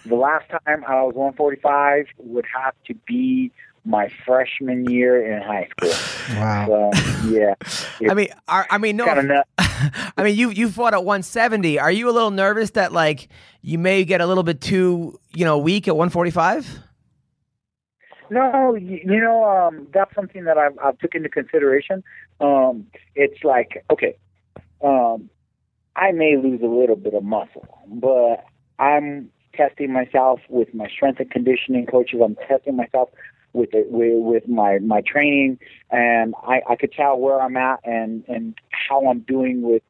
the 0.06 0.16
last 0.16 0.48
time 0.50 0.84
I 0.86 1.02
was 1.02 1.14
145 1.14 2.06
would 2.18 2.46
have 2.52 2.74
to 2.86 2.94
be 3.06 3.52
my 3.84 4.10
freshman 4.26 4.84
year 4.90 5.32
in 5.32 5.42
high 5.42 5.68
school. 5.70 6.36
Wow. 6.36 6.90
So, 6.92 7.28
yeah. 7.28 7.54
I 8.10 8.14
mean, 8.14 8.28
are, 8.48 8.66
I 8.70 8.78
mean, 8.78 8.96
no. 8.96 9.06
I 9.58 10.22
mean, 10.22 10.36
you 10.36 10.50
you 10.50 10.70
fought 10.70 10.94
at 10.94 11.04
170. 11.04 11.78
Are 11.78 11.90
you 11.90 12.08
a 12.08 12.12
little 12.12 12.30
nervous 12.30 12.70
that 12.72 12.92
like 12.92 13.28
you 13.62 13.78
may 13.78 14.04
get 14.04 14.20
a 14.20 14.26
little 14.26 14.42
bit 14.42 14.60
too 14.60 15.18
you 15.34 15.44
know 15.44 15.58
weak 15.58 15.88
at 15.88 15.96
145? 15.96 16.80
No, 18.30 18.74
you, 18.74 19.00
you 19.04 19.20
know 19.20 19.44
um, 19.44 19.88
that's 19.92 20.14
something 20.14 20.44
that 20.44 20.56
I've, 20.56 20.78
I've 20.82 20.98
took 20.98 21.14
into 21.14 21.28
consideration. 21.28 22.04
Um, 22.40 22.86
it's 23.14 23.42
like 23.42 23.84
okay, 23.90 24.16
um, 24.82 25.30
I 25.96 26.12
may 26.12 26.36
lose 26.36 26.60
a 26.62 26.66
little 26.66 26.96
bit 26.96 27.14
of 27.14 27.24
muscle, 27.24 27.66
but 27.88 28.44
I'm 28.78 29.30
testing 29.54 29.92
myself 29.92 30.40
with 30.48 30.72
my 30.72 30.88
strength 30.88 31.20
and 31.20 31.30
conditioning 31.30 31.86
coaches. 31.86 32.20
I'm 32.24 32.36
testing 32.48 32.76
myself 32.76 33.10
with 33.52 33.70
it, 33.72 33.90
with, 33.90 34.14
with 34.14 34.48
my 34.48 34.78
my 34.78 35.00
training, 35.00 35.58
and 35.90 36.34
I, 36.42 36.60
I 36.68 36.76
could 36.76 36.92
tell 36.92 37.18
where 37.18 37.40
I'm 37.40 37.56
at 37.56 37.80
and 37.84 38.24
and 38.28 38.54
how 38.70 39.06
I'm 39.08 39.20
doing 39.20 39.62
with 39.62 39.82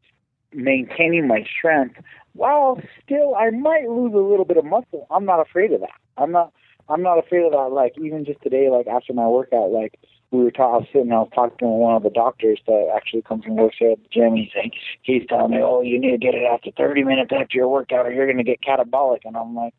maintaining 0.53 1.27
my 1.27 1.45
strength. 1.57 1.97
While 2.33 2.81
still, 3.05 3.35
I 3.35 3.51
might 3.51 3.89
lose 3.89 4.15
a 4.15 4.19
little 4.19 4.45
bit 4.45 4.57
of 4.57 4.65
muscle. 4.65 5.07
I'm 5.11 5.25
not 5.25 5.41
afraid 5.41 5.73
of 5.73 5.81
that. 5.81 5.91
I'm 6.17 6.33
not. 6.33 6.53
I'm 6.89 7.03
not 7.03 7.19
afraid 7.19 7.45
of 7.45 7.53
that. 7.53 7.71
Like 7.73 7.95
even 7.99 8.25
just 8.25 8.43
today, 8.43 8.69
like 8.69 8.87
after 8.87 9.13
my 9.13 9.27
workout, 9.27 9.71
like 9.71 9.99
we 10.31 10.45
were 10.45 10.51
talking, 10.51 10.75
I 10.75 10.79
was 10.79 10.87
sitting, 10.93 11.13
I 11.13 11.19
was 11.19 11.31
talking 11.35 11.59
to 11.59 11.67
one 11.67 11.97
of 11.97 12.03
the 12.03 12.11
doctors 12.11 12.61
that 12.67 12.93
actually 12.95 13.23
comes 13.23 13.45
and 13.47 13.57
works 13.57 13.77
here 13.79 13.93
at 13.93 14.03
the 14.03 14.09
gym. 14.13 14.37
He's 14.37 14.51
saying, 14.55 14.71
he's 15.03 15.27
telling 15.29 15.51
me, 15.51 15.59
oh, 15.61 15.83
you 15.83 15.99
need 15.99 16.13
to 16.13 16.19
get 16.19 16.35
it 16.35 16.45
after 16.45 16.71
30 16.77 17.05
minutes 17.05 17.31
after 17.33 17.57
your 17.57 17.69
workout, 17.69 18.07
or 18.07 18.13
you're 18.13 18.27
going 18.27 18.39
to 18.39 18.45
get 18.45 18.61
catabolic. 18.63 19.21
And 19.25 19.37
I'm 19.37 19.55
like, 19.55 19.75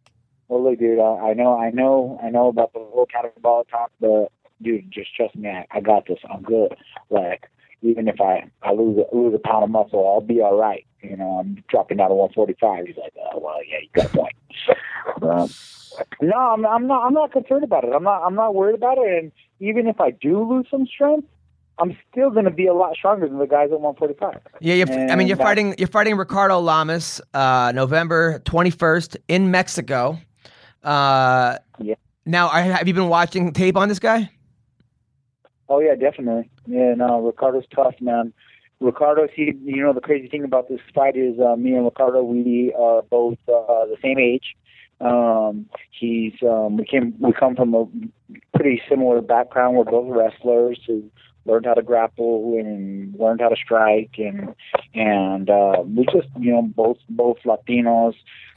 well, 0.52 0.70
look, 0.70 0.80
dude, 0.80 1.00
I, 1.00 1.30
I 1.30 1.34
know, 1.34 1.58
I 1.58 1.70
know, 1.70 2.20
I 2.22 2.30
know 2.30 2.50
about 2.50 2.74
the 2.74 2.80
whole 2.80 3.08
catabolic 3.08 3.70
talk, 3.70 3.90
but 4.02 4.34
dude, 4.62 4.92
just 4.92 5.16
trust 5.16 5.34
me, 5.34 5.48
I, 5.48 5.66
I 5.72 5.80
got 5.80 6.08
this. 6.08 6.20
I'm 6.30 6.42
good. 6.44 6.76
Like, 7.10 7.46
even 7.82 8.10
if 8.10 8.20
I 8.20 8.52
I 8.62 8.74
lose 8.74 8.98
a, 8.98 9.16
lose 9.16 9.34
a 9.34 9.40
pound 9.40 9.64
of 9.64 9.70
muscle, 9.70 10.06
I'll 10.06 10.20
be 10.20 10.42
all 10.42 10.58
right. 10.58 10.86
You 11.02 11.16
know, 11.16 11.40
I'm 11.40 11.64
dropping 11.70 11.98
down 11.98 12.10
to 12.10 12.16
145. 12.16 12.86
He's 12.86 12.98
like, 12.98 13.14
oh, 13.34 13.40
well, 13.40 13.60
yeah, 13.66 13.78
you 13.82 13.88
got 13.94 14.08
a 14.08 14.10
point. 14.10 14.36
um, 15.22 15.50
no, 16.22 16.38
I'm, 16.38 16.66
I'm 16.66 16.86
not. 16.86 17.06
I'm 17.06 17.14
not 17.14 17.32
concerned 17.32 17.64
about 17.64 17.86
it. 17.86 17.94
I'm 17.96 18.04
not. 18.04 18.22
I'm 18.22 18.36
not 18.36 18.54
worried 18.54 18.76
about 18.76 18.98
it. 18.98 19.24
And 19.24 19.32
even 19.62 19.88
if 19.88 20.02
I 20.02 20.12
do 20.12 20.44
lose 20.44 20.68
some 20.70 20.86
strength, 20.86 21.30
I'm 21.80 21.98
still 22.12 22.30
going 22.30 22.46
to 22.46 22.52
be 22.52 22.68
a 22.68 22.74
lot 22.74 22.94
stronger 22.98 23.26
than 23.26 23.40
the 23.40 23.48
guys 23.48 23.70
at 23.72 23.80
145. 23.80 24.42
Yeah, 24.60 24.74
you're, 24.74 25.10
I 25.10 25.16
mean, 25.16 25.30
you're 25.30 25.38
fighting. 25.38 25.76
You're 25.78 25.88
fighting 25.88 26.18
Ricardo 26.18 26.60
Lamas, 26.60 27.22
uh, 27.34 27.72
November 27.74 28.42
21st 28.44 29.16
in 29.30 29.50
Mexico. 29.50 30.20
Uh, 30.84 31.58
yeah. 31.80 31.96
Now, 32.26 32.50
have 32.50 32.88
you 32.88 32.94
been 32.94 33.10
watching 33.10 33.52
tape 33.54 33.78
on 33.78 33.90
this 33.90 34.00
guy? 34.00 34.30
Oh 35.70 35.80
yeah, 35.80 35.96
definitely. 35.96 36.50
Yeah, 36.66 36.94
no, 36.96 37.22
Ricardo's 37.22 37.66
tough, 37.74 37.96
man. 38.02 38.34
Ricardo, 38.82 39.28
see, 39.36 39.54
you 39.64 39.84
know, 39.84 39.94
the 39.94 40.02
crazy 40.02 40.28
thing 40.28 40.44
about 40.44 40.68
this 40.68 40.80
fight 40.94 41.16
is 41.16 41.40
uh, 41.40 41.56
me 41.56 41.76
and 41.76 41.86
Ricardo, 41.86 42.24
we 42.24 42.74
are 42.78 43.04
both 43.04 43.38
uh, 43.48 43.86
the 43.86 43.96
same 44.02 44.18
age. 44.18 44.56
Um, 45.00 45.68
he's 45.92 46.34
um, 46.44 46.78
we 46.78 46.86
came 46.86 47.16
we 47.20 47.32
come 47.34 47.56
from 47.56 47.74
a 47.74 47.86
pretty 48.56 48.82
similar 48.88 49.22
background. 49.22 49.76
We're 49.76 49.86
both 49.86 50.16
wrestlers 50.16 50.80
who 50.86 51.10
learned 51.46 51.66
how 51.66 51.74
to 51.74 51.82
grapple 51.82 52.56
and 52.60 53.18
learned 53.20 53.42
how 53.42 53.50
to 53.50 53.56
strike 53.56 54.16
and 54.18 54.54
and 54.94 55.50
uh, 55.50 55.84
we 55.86 56.06
just 56.06 56.28
you 56.40 56.52
know 56.52 56.62
both 56.62 56.98
both 57.10 57.38
Latinos. 57.46 58.14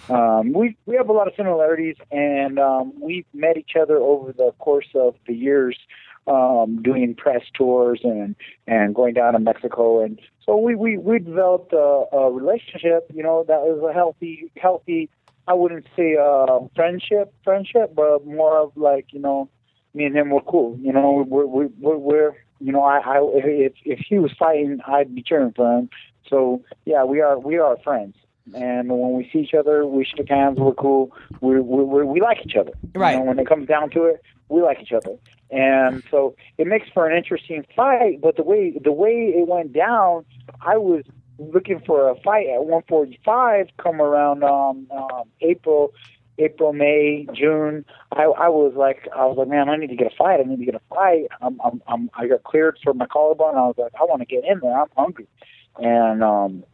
Um, 0.09 0.52
we 0.52 0.77
we 0.86 0.97
have 0.97 1.09
a 1.09 1.12
lot 1.12 1.28
of 1.28 1.35
similarities 1.36 1.97
and 2.11 2.59
um, 2.59 2.93
we've 3.01 3.27
met 3.32 3.56
each 3.56 3.73
other 3.81 3.97
over 3.97 4.32
the 4.32 4.52
course 4.59 4.89
of 4.94 5.15
the 5.27 5.35
years 5.35 5.78
um, 6.27 6.82
doing 6.82 7.15
press 7.15 7.43
tours 7.55 8.01
and 8.05 8.36
and 8.66 8.94
going 8.94 9.15
down 9.15 9.35
to 9.35 9.39
Mexico 9.39 10.02
and 10.02 10.20
so 10.44 10.56
we 10.56 10.74
we 10.74 10.98
we 10.98 11.19
developed 11.19 11.73
a, 11.73 12.05
a 12.12 12.31
relationship 12.31 13.11
you 13.15 13.23
know 13.23 13.44
that 13.47 13.61
was 13.61 13.82
a 13.89 13.93
healthy 13.93 14.51
healthy 14.56 15.11
I 15.47 15.55
wouldn't 15.55 15.86
say 15.97 16.16
uh, 16.16 16.61
friendship, 16.74 17.35
friendship, 17.44 17.94
but 17.94 18.27
more 18.27 18.59
of 18.59 18.73
like 18.77 19.06
you 19.12 19.20
know, 19.20 19.48
me 19.93 20.05
and 20.05 20.16
him 20.16 20.31
were 20.31 20.40
cool. 20.40 20.78
You 20.81 20.93
know, 20.93 21.24
we're 21.27 21.47
we're, 21.47 21.69
we're, 21.78 21.98
we're 21.98 22.32
you 22.65 22.73
know, 22.73 22.82
I, 22.82 22.99
I 22.99 23.19
if 23.20 23.74
if 23.85 23.99
he 24.09 24.19
was 24.19 24.32
fighting, 24.39 24.81
I'd 24.86 25.15
be 25.15 25.23
cheering 25.23 25.53
for 25.55 25.81
him. 25.81 25.91
So 26.31 26.62
yeah, 26.86 27.05
we 27.05 27.20
are 27.20 27.39
we 27.39 27.59
are 27.59 27.77
friends. 27.85 28.16
And 28.55 28.89
when 28.89 29.12
we 29.12 29.28
see 29.31 29.41
each 29.41 29.53
other, 29.53 29.86
we 29.86 30.07
shake 30.07 30.31
hands. 30.31 30.59
We're 30.59 30.73
cool. 30.73 31.12
We 31.43 31.61
we 31.61 31.85
we, 31.85 32.05
we 32.05 32.20
like 32.23 32.39
each 32.43 32.57
other. 32.57 32.73
Right. 32.95 33.12
You 33.12 33.19
know, 33.19 33.24
when 33.27 33.39
it 33.39 33.47
comes 33.47 33.69
down 33.69 33.91
to 33.91 34.05
it, 34.05 34.23
we 34.49 34.62
like 34.62 34.81
each 34.81 34.93
other. 34.93 35.15
And 35.51 36.03
so 36.11 36.36
it 36.57 36.66
makes 36.66 36.89
for 36.89 37.07
an 37.07 37.15
interesting 37.15 37.66
fight. 37.77 38.23
But 38.23 38.36
the 38.36 38.43
way 38.43 38.73
the 38.82 38.93
way 38.93 39.35
it 39.36 39.47
went 39.47 39.74
down, 39.74 40.24
I 40.62 40.78
was 40.78 41.05
looking 41.39 41.81
for 41.81 42.09
a 42.09 42.15
fight 42.23 42.47
at 42.47 42.65
145 42.65 43.66
come 43.77 44.01
around 44.01 44.43
um, 44.43 44.86
um 44.91 45.24
April 45.43 45.93
April, 46.39 46.73
May, 46.73 47.27
June, 47.32 47.85
I, 48.12 48.24
I 48.24 48.48
was 48.48 48.74
like, 48.77 49.09
I 49.16 49.24
was 49.27 49.36
like, 49.39 49.48
man, 49.48 49.69
I 49.69 49.77
need 49.77 49.89
to 49.89 49.97
get 49.97 50.12
a 50.12 50.16
fight. 50.16 50.40
I 50.40 50.43
need 50.43 50.59
to 50.59 50.65
get 50.65 50.74
a 50.74 50.81
fight. 50.89 51.27
I'm, 51.40 51.61
I'm, 51.65 51.82
I'm 51.86 52.11
I 52.15 52.27
got 52.27 52.43
cleared 52.44 52.78
for 52.82 52.93
my 52.94 53.06
collarbone. 53.06 53.56
I 53.56 53.66
was 53.66 53.77
like, 53.78 53.93
I 54.01 54.05
want 54.05 54.20
to 54.20 54.27
get 54.27 54.44
in 54.44 54.61
there. 54.61 54.78
I'm 54.81 54.89
hungry, 54.97 55.28
and 55.78 56.23
um, 56.23 56.65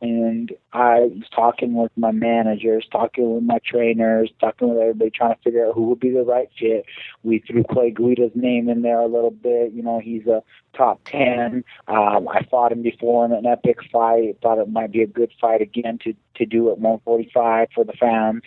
and 0.00 0.52
I 0.72 1.00
was 1.00 1.28
talking 1.34 1.74
with 1.74 1.92
my 1.96 2.12
managers, 2.12 2.86
talking 2.90 3.34
with 3.34 3.44
my 3.44 3.58
trainers, 3.64 4.30
talking 4.40 4.68
with 4.68 4.78
everybody, 4.78 5.10
trying 5.10 5.34
to 5.34 5.40
figure 5.42 5.66
out 5.66 5.74
who 5.74 5.84
would 5.84 6.00
be 6.00 6.10
the 6.10 6.22
right 6.22 6.48
fit. 6.58 6.84
We 7.22 7.38
threw 7.38 7.64
Clay 7.64 7.90
Guida's 7.90 8.32
name 8.34 8.68
in 8.68 8.82
there 8.82 9.00
a 9.00 9.06
little 9.06 9.30
bit. 9.30 9.72
You 9.72 9.82
know, 9.82 9.98
he's 9.98 10.26
a 10.26 10.42
top 10.76 11.00
ten. 11.04 11.64
Um, 11.88 12.28
I 12.28 12.44
fought 12.50 12.72
him 12.72 12.82
before 12.82 13.24
in 13.24 13.32
an 13.32 13.46
epic 13.46 13.78
fight. 13.90 14.38
Thought 14.42 14.58
it 14.58 14.70
might 14.70 14.92
be 14.92 15.02
a 15.02 15.06
good 15.06 15.32
fight 15.40 15.62
again 15.62 15.98
to 16.04 16.14
to 16.36 16.44
do 16.44 16.70
at 16.70 16.78
145 16.78 17.68
for 17.74 17.84
the 17.84 17.94
fans. 17.94 18.42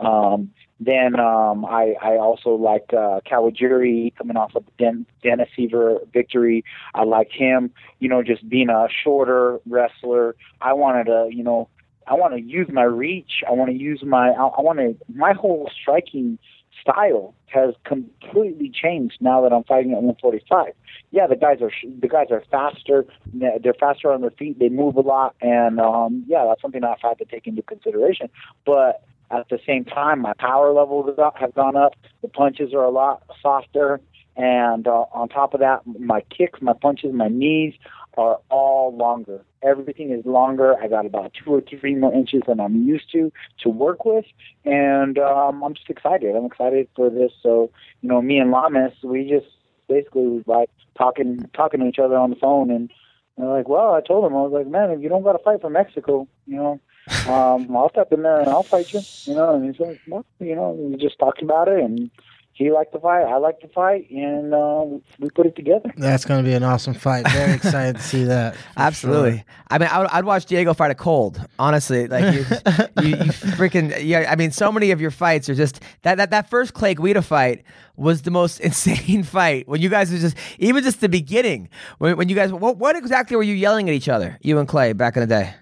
Um, 0.00 0.50
then 0.78 1.18
um, 1.18 1.64
I, 1.64 1.94
I 2.02 2.16
also 2.16 2.50
liked 2.50 2.92
uh, 2.92 3.20
Kawajiri 3.30 4.14
coming 4.16 4.36
off 4.36 4.54
of 4.54 4.64
Den- 4.78 5.06
Dennis 5.22 5.48
Siver 5.56 5.98
victory. 6.12 6.64
I 6.94 7.04
liked 7.04 7.32
him, 7.32 7.70
you 7.98 8.08
know, 8.08 8.22
just 8.22 8.46
being 8.48 8.68
a 8.68 8.86
shorter 9.02 9.58
wrestler. 9.66 10.36
I 10.60 10.74
wanted 10.74 11.04
to, 11.04 11.28
you 11.30 11.42
know, 11.42 11.68
I 12.06 12.14
want 12.14 12.34
to 12.34 12.40
use 12.40 12.68
my 12.70 12.82
reach. 12.82 13.42
I 13.48 13.52
want 13.52 13.70
to 13.70 13.76
use 13.76 14.02
my, 14.04 14.30
I, 14.30 14.46
I 14.46 14.60
want 14.60 14.78
to, 14.78 14.96
my 15.12 15.32
whole 15.32 15.70
striking 15.80 16.38
style 16.80 17.34
has 17.46 17.74
completely 17.84 18.70
changed 18.70 19.16
now 19.20 19.40
that 19.42 19.52
I'm 19.52 19.64
fighting 19.64 19.92
at 19.92 20.02
145. 20.02 20.72
Yeah, 21.10 21.26
the 21.26 21.36
guys 21.36 21.62
are 21.62 21.70
the 22.00 22.08
guys 22.08 22.26
are 22.30 22.42
faster. 22.50 23.06
They're 23.32 23.74
faster 23.74 24.12
on 24.12 24.20
their 24.20 24.30
feet. 24.30 24.58
They 24.58 24.68
move 24.68 24.96
a 24.96 25.00
lot, 25.00 25.34
and 25.40 25.80
um, 25.80 26.24
yeah, 26.26 26.44
that's 26.46 26.60
something 26.60 26.84
I've 26.84 27.00
had 27.00 27.18
to 27.18 27.24
take 27.24 27.46
into 27.46 27.62
consideration. 27.62 28.28
But 28.64 29.02
at 29.30 29.48
the 29.48 29.58
same 29.66 29.84
time, 29.84 30.20
my 30.20 30.32
power 30.38 30.72
levels 30.72 31.10
have 31.18 31.54
gone 31.54 31.76
up. 31.76 31.94
The 32.22 32.28
punches 32.28 32.72
are 32.72 32.84
a 32.84 32.90
lot 32.90 33.22
softer. 33.42 34.00
And 34.36 34.86
uh, 34.86 35.06
on 35.12 35.28
top 35.28 35.54
of 35.54 35.60
that, 35.60 35.80
my 35.86 36.20
kicks, 36.36 36.60
my 36.60 36.74
punches, 36.74 37.12
my 37.12 37.28
knees 37.28 37.74
are 38.18 38.38
all 38.50 38.94
longer. 38.96 39.44
Everything 39.62 40.10
is 40.10 40.24
longer. 40.24 40.74
I 40.80 40.88
got 40.88 41.06
about 41.06 41.32
two 41.32 41.54
or 41.54 41.60
three 41.62 41.94
more 41.94 42.12
inches 42.12 42.42
than 42.46 42.60
I'm 42.60 42.86
used 42.86 43.10
to 43.12 43.32
to 43.62 43.68
work 43.68 44.04
with, 44.04 44.24
and 44.64 45.18
um, 45.18 45.62
I'm 45.62 45.74
just 45.74 45.90
excited. 45.90 46.34
I'm 46.34 46.44
excited 46.44 46.88
for 46.94 47.10
this. 47.10 47.32
So, 47.42 47.70
you 48.00 48.08
know, 48.08 48.22
me 48.22 48.38
and 48.38 48.50
Lamas, 48.50 48.92
we 49.02 49.28
just 49.28 49.46
basically 49.88 50.26
was 50.26 50.44
like 50.46 50.70
talking 50.96 51.48
talking 51.54 51.80
to 51.80 51.86
each 51.86 51.98
other 51.98 52.16
on 52.16 52.30
the 52.30 52.36
phone, 52.36 52.70
and 52.70 52.90
they're 53.36 53.48
like, 53.48 53.68
"Well," 53.68 53.94
I 53.94 54.00
told 54.00 54.24
him, 54.24 54.36
I 54.36 54.42
was 54.42 54.52
like, 54.52 54.66
"Man, 54.66 54.90
if 54.90 55.00
you 55.00 55.08
don't 55.08 55.22
got 55.22 55.32
to 55.32 55.42
fight 55.42 55.60
for 55.60 55.70
Mexico, 55.70 56.28
you 56.46 56.56
know, 56.56 56.80
um, 57.28 57.76
I'll 57.76 57.90
step 57.90 58.12
in 58.12 58.22
there 58.22 58.40
and 58.40 58.48
I'll 58.48 58.62
fight 58.62 58.92
you. 58.92 59.00
You 59.24 59.34
know, 59.34 59.54
and 59.54 59.64
he's 59.64 59.80
like, 59.80 60.00
well, 60.06 60.24
you 60.40 60.54
know, 60.54 60.70
we 60.70 60.96
just 60.96 61.18
talked 61.18 61.42
about 61.42 61.68
it 61.68 61.80
and 61.80 62.10
he 62.56 62.70
liked 62.70 62.94
to 62.94 63.00
fight, 63.00 63.24
I 63.24 63.36
liked 63.36 63.60
to 63.60 63.68
fight, 63.68 64.10
and 64.10 64.54
uh, 64.54 64.86
we 65.18 65.28
put 65.28 65.44
it 65.44 65.54
together. 65.56 65.92
That's 65.98 66.24
going 66.24 66.42
to 66.42 66.48
be 66.48 66.54
an 66.54 66.62
awesome 66.62 66.94
fight. 66.94 67.30
Very 67.30 67.52
excited 67.52 67.96
to 67.96 68.02
see 68.02 68.24
that. 68.24 68.56
Absolutely. 68.78 69.36
Sure. 69.36 69.44
I 69.68 69.76
mean, 69.76 69.90
I 69.92 69.98
would, 69.98 70.08
I'd 70.08 70.24
watch 70.24 70.46
Diego 70.46 70.72
fight 70.72 70.90
a 70.90 70.94
cold. 70.94 71.38
Honestly, 71.58 72.08
like 72.08 72.32
you, 72.32 72.40
you, 73.02 73.08
you, 73.08 73.32
freaking 73.58 73.94
yeah. 74.02 74.24
I 74.30 74.36
mean, 74.36 74.52
so 74.52 74.72
many 74.72 74.90
of 74.90 75.02
your 75.02 75.10
fights 75.10 75.50
are 75.50 75.54
just 75.54 75.82
that 76.00 76.14
that 76.14 76.30
that 76.30 76.48
first 76.48 76.72
Clay 76.72 76.94
Guida 76.94 77.20
fight 77.20 77.62
was 77.96 78.22
the 78.22 78.30
most 78.30 78.58
insane 78.60 79.22
fight. 79.22 79.68
When 79.68 79.82
you 79.82 79.90
guys 79.90 80.10
were 80.10 80.18
just 80.18 80.36
even 80.58 80.82
just 80.82 81.02
the 81.02 81.10
beginning 81.10 81.68
when, 81.98 82.16
when 82.16 82.30
you 82.30 82.34
guys 82.34 82.52
what 82.54 82.78
what 82.78 82.96
exactly 82.96 83.36
were 83.36 83.42
you 83.42 83.54
yelling 83.54 83.86
at 83.90 83.94
each 83.94 84.08
other, 84.08 84.38
you 84.40 84.58
and 84.58 84.66
Clay 84.66 84.94
back 84.94 85.14
in 85.16 85.20
the 85.20 85.26
day? 85.26 85.52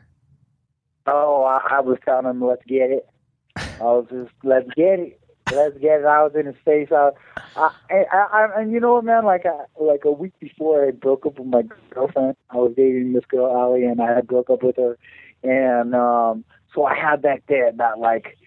Oh, 1.06 1.44
I, 1.44 1.76
I 1.76 1.80
was 1.80 1.98
telling 2.04 2.26
him, 2.26 2.44
let's 2.44 2.64
get 2.66 2.90
it. 2.90 3.08
I 3.56 3.82
was 3.82 4.06
just, 4.10 4.32
let's 4.42 4.68
get 4.74 4.98
it. 5.00 5.20
Let's 5.54 5.76
get 5.78 6.00
it. 6.00 6.06
I 6.06 6.22
was 6.22 6.32
in 6.34 6.46
his 6.46 6.56
face. 6.64 6.88
I, 6.90 7.10
I, 7.56 7.70
I, 7.90 8.26
I 8.32 8.60
and 8.60 8.72
you 8.72 8.80
know 8.80 8.94
what, 8.94 9.04
man? 9.04 9.24
Like, 9.24 9.44
I, 9.44 9.64
like 9.78 10.04
a 10.04 10.10
week 10.10 10.32
before 10.40 10.86
I 10.86 10.90
broke 10.90 11.26
up 11.26 11.38
with 11.38 11.48
my 11.48 11.62
girlfriend, 11.90 12.36
I 12.50 12.56
was 12.56 12.72
dating 12.76 13.12
this 13.12 13.26
girl, 13.26 13.46
Ali, 13.46 13.84
and 13.84 14.00
I 14.00 14.14
had 14.14 14.26
broke 14.26 14.48
up 14.48 14.62
with 14.62 14.76
her. 14.76 14.98
And, 15.42 15.94
um, 15.94 16.44
so 16.74 16.84
I 16.84 16.94
had 16.94 17.22
that 17.22 17.42
there, 17.48 17.70
that 17.70 17.98
like, 17.98 18.38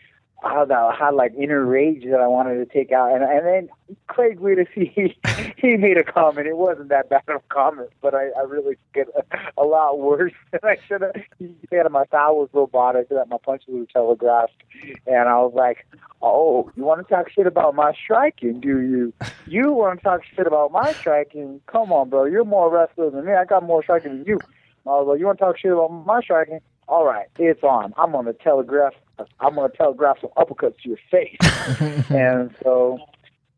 I 0.43 0.59
had, 0.59 0.71
I 0.71 0.95
had 0.95 1.15
like 1.15 1.33
inner 1.35 1.65
rage 1.65 2.03
that 2.03 2.19
I 2.19 2.27
wanted 2.27 2.55
to 2.57 2.65
take 2.65 2.91
out, 2.91 3.11
and 3.11 3.23
and 3.23 3.45
then 3.45 3.69
Craig 4.07 4.39
Wittes, 4.39 4.67
he 4.75 5.17
he 5.57 5.77
made 5.77 5.97
a 5.97 6.03
comment. 6.03 6.47
It 6.47 6.57
wasn't 6.57 6.89
that 6.89 7.09
bad 7.09 7.23
of 7.27 7.37
a 7.37 7.53
comment, 7.53 7.89
but 8.01 8.13
I 8.13 8.29
I 8.37 8.43
really 8.43 8.77
get 8.93 9.07
a, 9.17 9.61
a 9.61 9.65
lot 9.65 9.99
worse 9.99 10.33
than 10.51 10.59
I 10.63 10.77
should 10.87 11.01
have. 11.01 11.15
He 11.39 11.55
said 11.69 11.91
my 11.91 12.05
foul 12.05 12.37
was 12.37 12.49
robotic, 12.53 13.09
that 13.09 13.29
my 13.29 13.37
punches 13.43 13.67
were 13.69 13.85
telegraphed, 13.85 14.61
and 15.07 15.27
I 15.27 15.39
was 15.39 15.53
like, 15.55 15.87
oh, 16.21 16.71
you 16.75 16.83
want 16.83 17.05
to 17.05 17.13
talk 17.13 17.31
shit 17.31 17.47
about 17.47 17.73
my 17.73 17.93
striking, 17.93 18.59
do 18.59 18.79
you? 18.79 19.13
You 19.47 19.71
want 19.73 19.99
to 19.99 20.03
talk 20.03 20.21
shit 20.23 20.45
about 20.45 20.71
my 20.71 20.93
striking? 20.93 21.61
Come 21.65 21.91
on, 21.91 22.09
bro, 22.09 22.25
you're 22.25 22.45
more 22.45 22.71
wrestler 22.71 23.09
than 23.09 23.25
me. 23.25 23.33
I 23.33 23.45
got 23.45 23.63
more 23.63 23.81
striking 23.81 24.19
than 24.19 24.25
you. 24.25 24.39
I 24.85 24.91
was 24.91 25.07
like, 25.07 25.19
you 25.19 25.25
want 25.25 25.39
to 25.39 25.45
talk 25.45 25.57
shit 25.57 25.71
about 25.71 25.89
my 25.89 26.21
striking? 26.21 26.59
All 26.87 27.05
right, 27.05 27.25
it's 27.39 27.63
on. 27.63 27.93
I'm 27.97 28.15
on 28.15 28.25
the 28.25 28.33
telegraph 28.33 28.93
I'm 29.39 29.55
going 29.55 29.69
to 29.69 29.77
telegraph 29.77 30.19
some 30.21 30.29
uppercuts 30.37 30.81
to 30.83 30.89
your 30.89 30.99
face. 31.09 31.37
and 32.09 32.53
so, 32.63 32.99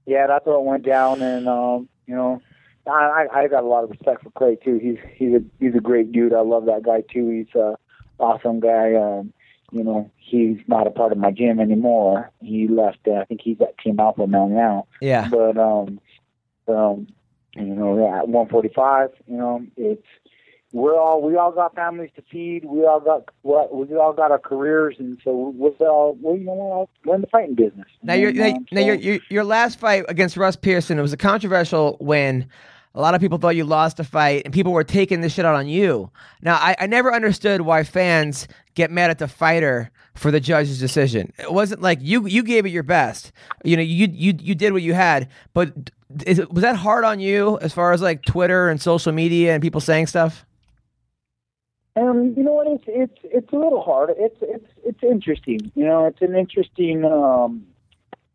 yeah, 0.05 0.27
that's 0.27 0.45
what 0.45 0.65
went 0.65 0.83
down. 0.83 1.21
And, 1.21 1.47
um, 1.47 1.89
you 2.07 2.15
know, 2.15 2.41
I, 2.87 3.27
I 3.31 3.47
got 3.47 3.63
a 3.63 3.67
lot 3.67 3.83
of 3.83 3.91
respect 3.91 4.23
for 4.23 4.31
Clay 4.31 4.55
too. 4.55 4.79
He's 4.79 4.97
he's 5.15 5.33
a 5.33 5.43
he's 5.59 5.75
a 5.75 5.79
great 5.79 6.11
dude. 6.11 6.33
I 6.33 6.41
love 6.41 6.65
that 6.65 6.83
guy 6.83 7.01
too. 7.01 7.29
He's 7.29 7.53
a 7.55 7.75
awesome 8.19 8.59
guy. 8.59 8.95
Um, 8.95 9.33
you 9.71 9.83
know, 9.83 10.09
he's 10.17 10.57
not 10.67 10.87
a 10.87 10.91
part 10.91 11.11
of 11.11 11.17
my 11.17 11.31
gym 11.31 11.59
anymore. 11.59 12.31
He 12.41 12.67
left. 12.67 13.07
Uh, 13.07 13.19
I 13.21 13.25
think 13.25 13.41
he's 13.43 13.61
at 13.61 13.77
Team 13.77 13.99
Alpha 13.99 14.25
now 14.25 14.47
now. 14.47 14.87
Yeah. 15.01 15.27
But 15.29 15.57
um, 15.57 15.99
um, 16.67 17.07
you 17.55 17.75
know, 17.75 17.93
at 18.07 18.27
145, 18.27 19.09
you 19.27 19.37
know, 19.37 19.65
it's 19.75 20.05
we're 20.71 20.97
all 20.97 21.21
we 21.21 21.35
all 21.35 21.51
got 21.51 21.73
families 21.75 22.11
to 22.15 22.21
feed. 22.31 22.65
We 22.65 22.85
all 22.85 22.99
got 22.99 23.29
what 23.41 23.73
we 23.73 23.95
all 23.95 24.13
got 24.13 24.31
our 24.31 24.39
careers, 24.39 24.97
and 24.99 25.19
so 25.23 25.53
we're 25.55 25.69
all 25.87 26.15
well, 26.21 26.37
you 26.37 26.43
know 26.43 26.53
we're, 26.53 26.63
all, 26.63 26.89
we're 27.05 27.15
in 27.15 27.21
the 27.21 27.27
fighting 27.27 27.55
business. 27.55 27.87
Now, 28.03 28.13
your, 28.13 28.31
now 28.31 28.53
so, 28.71 28.79
your, 28.79 28.95
your 28.95 29.19
your 29.29 29.43
last 29.43 29.79
fight 29.79 30.05
against 30.07 30.37
Ross 30.37 30.55
Pearson 30.55 30.99
it 30.99 31.01
was 31.01 31.13
a 31.13 31.17
controversial 31.17 31.97
win. 31.99 32.47
A 32.95 33.01
lot 33.01 33.13
of 33.13 33.21
people 33.21 33.37
thought 33.37 33.55
you 33.55 33.65
lost 33.65 33.99
a 33.99 34.03
fight, 34.03 34.43
and 34.45 34.53
people 34.53 34.71
were 34.71 34.83
taking 34.83 35.21
this 35.21 35.33
shit 35.33 35.45
out 35.45 35.55
on 35.55 35.67
you. 35.67 36.09
Now, 36.41 36.55
I, 36.55 36.75
I 36.79 36.87
never 36.87 37.13
understood 37.13 37.61
why 37.61 37.83
fans 37.83 38.47
get 38.73 38.89
mad 38.89 39.11
at 39.11 39.19
the 39.19 39.27
fighter 39.27 39.91
for 40.15 40.31
the 40.31 40.39
judge's 40.39 40.79
decision. 40.79 41.31
It 41.37 41.51
wasn't 41.51 41.81
like 41.81 41.99
you 42.01 42.27
you 42.27 42.43
gave 42.43 42.65
it 42.65 42.69
your 42.69 42.83
best. 42.83 43.31
You 43.63 43.75
know, 43.75 43.83
you 43.83 44.07
you 44.11 44.35
you 44.39 44.53
did 44.53 44.73
what 44.73 44.83
you 44.83 44.93
had, 44.93 45.29
but 45.53 45.91
is, 46.25 46.45
was 46.47 46.61
that 46.61 46.75
hard 46.75 47.05
on 47.05 47.19
you 47.19 47.57
as 47.61 47.73
far 47.73 47.91
as 47.91 48.01
like 48.01 48.23
Twitter 48.23 48.69
and 48.69 48.79
social 48.79 49.11
media 49.11 49.53
and 49.53 49.61
people 49.61 49.81
saying 49.81 50.07
stuff? 50.07 50.45
Um, 51.99 52.33
you 52.37 52.43
know 52.43 52.53
what? 52.53 52.67
It's 52.67 52.85
it's 52.87 53.19
it's 53.23 53.53
a 53.53 53.57
little 53.57 53.81
hard. 53.83 54.11
It's 54.17 54.37
it's 54.41 54.71
it's 54.85 55.03
interesting. 55.03 55.71
You 55.75 55.85
know, 55.85 56.05
it's 56.05 56.21
an 56.21 56.35
interesting 56.35 57.05
um, 57.05 57.65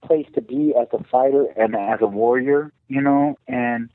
place 0.04 0.26
to 0.34 0.42
be 0.42 0.74
as 0.80 0.88
a 0.92 1.02
fighter 1.04 1.46
and 1.56 1.74
as 1.76 2.00
a 2.02 2.06
warrior. 2.06 2.72
You 2.88 3.02
know, 3.02 3.38
and 3.48 3.90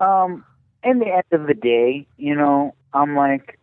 Um, 0.00 0.44
in 0.84 0.98
the 1.00 1.06
end 1.06 1.30
of 1.32 1.46
the 1.46 1.54
day, 1.54 2.06
you 2.18 2.34
know, 2.34 2.74
I'm 2.92 3.16
like, 3.16 3.58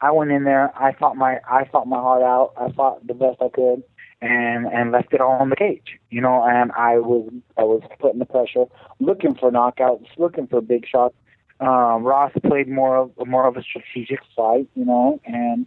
I 0.00 0.10
went 0.12 0.32
in 0.32 0.44
there. 0.44 0.72
I 0.78 0.92
fought 0.94 1.16
my 1.16 1.40
I 1.48 1.64
fought 1.72 1.86
my 1.88 1.98
heart 1.98 2.22
out. 2.22 2.52
I 2.58 2.72
fought 2.72 3.06
the 3.06 3.14
best 3.14 3.38
I 3.42 3.48
could, 3.48 3.82
and 4.22 4.66
and 4.66 4.92
left 4.92 5.14
it 5.14 5.20
all 5.20 5.42
in 5.42 5.50
the 5.50 5.56
cage. 5.56 5.98
You 6.10 6.20
know, 6.20 6.44
and 6.44 6.72
I 6.72 6.98
was 6.98 7.30
I 7.58 7.64
was 7.64 7.82
putting 8.00 8.20
the 8.20 8.26
pressure, 8.26 8.66
looking 9.00 9.34
for 9.36 9.50
knockouts, 9.52 10.06
looking 10.18 10.46
for 10.48 10.60
big 10.60 10.86
shots. 10.86 11.16
Um, 11.60 12.04
Ross 12.04 12.32
played 12.46 12.68
more 12.68 12.96
of 12.96 13.10
more 13.26 13.46
of 13.46 13.56
a 13.56 13.62
strategic 13.62 14.20
fight, 14.36 14.68
you 14.74 14.84
know, 14.84 15.20
and 15.24 15.66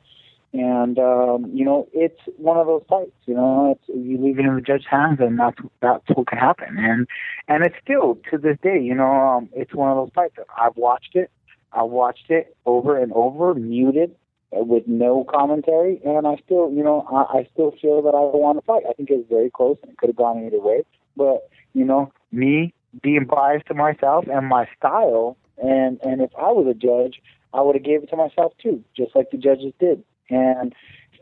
and 0.54 0.98
um, 1.00 1.50
you 1.54 1.66
know 1.66 1.88
it's 1.94 2.20
one 2.38 2.58
of 2.58 2.68
those 2.68 2.84
fights. 2.88 3.12
You 3.26 3.36
know, 3.36 3.78
it's 3.78 3.98
you 3.98 4.18
leave 4.18 4.40
it 4.40 4.46
in 4.46 4.56
the 4.56 4.62
judge's 4.62 4.86
hands, 4.90 5.20
and 5.20 5.38
that's 5.38 5.58
that's 5.82 6.04
what 6.14 6.28
can 6.28 6.38
happen. 6.38 6.78
And 6.78 7.08
and 7.48 7.64
it's 7.66 7.76
still 7.84 8.18
to 8.30 8.38
this 8.38 8.58
day, 8.62 8.80
you 8.80 8.96
know, 8.96 9.12
um, 9.12 9.50
it's 9.54 9.74
one 9.74 9.90
of 9.90 9.98
those 9.98 10.12
fights. 10.14 10.36
That 10.38 10.48
I've 10.58 10.78
watched 10.78 11.16
it. 11.16 11.30
I 11.74 11.84
watched 11.84 12.30
it 12.30 12.56
over 12.66 12.98
and 12.98 13.14
over, 13.14 13.54
muted 13.54 14.16
with 14.52 14.84
no 14.88 15.24
commentary, 15.24 16.02
and 16.04 16.28
I 16.28 16.36
still, 16.44 16.70
you 16.72 16.84
know, 16.84 17.08
I, 17.10 17.40
I 17.40 17.48
still 17.54 17.74
feel 17.82 18.02
that 18.02 18.10
I 18.10 18.20
want 18.20 18.58
to 18.58 18.66
fight. 18.66 18.84
I 18.90 18.94
think 18.94 19.10
it 19.10 19.16
was 19.16 19.26
very 19.30 19.50
close, 19.50 19.78
and 19.82 19.92
it 19.92 19.98
could 19.98 20.10
have 20.10 20.18
gone 20.18 20.46
either 20.46 20.60
way. 20.60 20.84
But 21.16 21.50
you 21.74 21.86
know, 21.86 22.12
me 22.32 22.74
being 23.02 23.26
biased 23.26 23.68
to 23.68 23.74
myself 23.74 24.26
and 24.32 24.48
my 24.48 24.68
style, 24.78 25.38
and 25.62 26.00
and 26.04 26.22
if 26.22 26.32
I 26.38 26.52
was 26.52 26.68
a 26.68 26.74
judge, 26.74 27.22
I 27.54 27.62
would 27.62 27.76
have 27.76 27.84
gave 27.84 28.04
it 28.04 28.10
to 28.10 28.16
myself 28.16 28.54
too, 28.62 28.84
just 28.96 29.16
like 29.16 29.32
the 29.32 29.38
judges 29.38 29.74
did. 29.80 30.04
And 30.30 30.74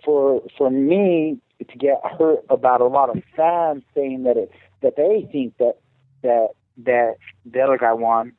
for 0.04 0.42
for 0.58 0.70
me 0.70 1.40
to 1.60 1.78
get 1.78 2.02
hurt 2.18 2.40
about 2.50 2.82
a 2.82 2.88
lot 2.88 3.10
of 3.10 3.22
fans 3.36 3.84
saying 3.94 4.24
that 4.24 4.38
it 4.38 4.52
that 4.82 4.96
they 4.96 5.28
think 5.32 5.58
that 5.58 5.76
that 6.24 6.50
that 6.86 7.16
the 7.46 7.62
other 7.62 7.78
guy 7.78 7.94
won, 7.94 8.34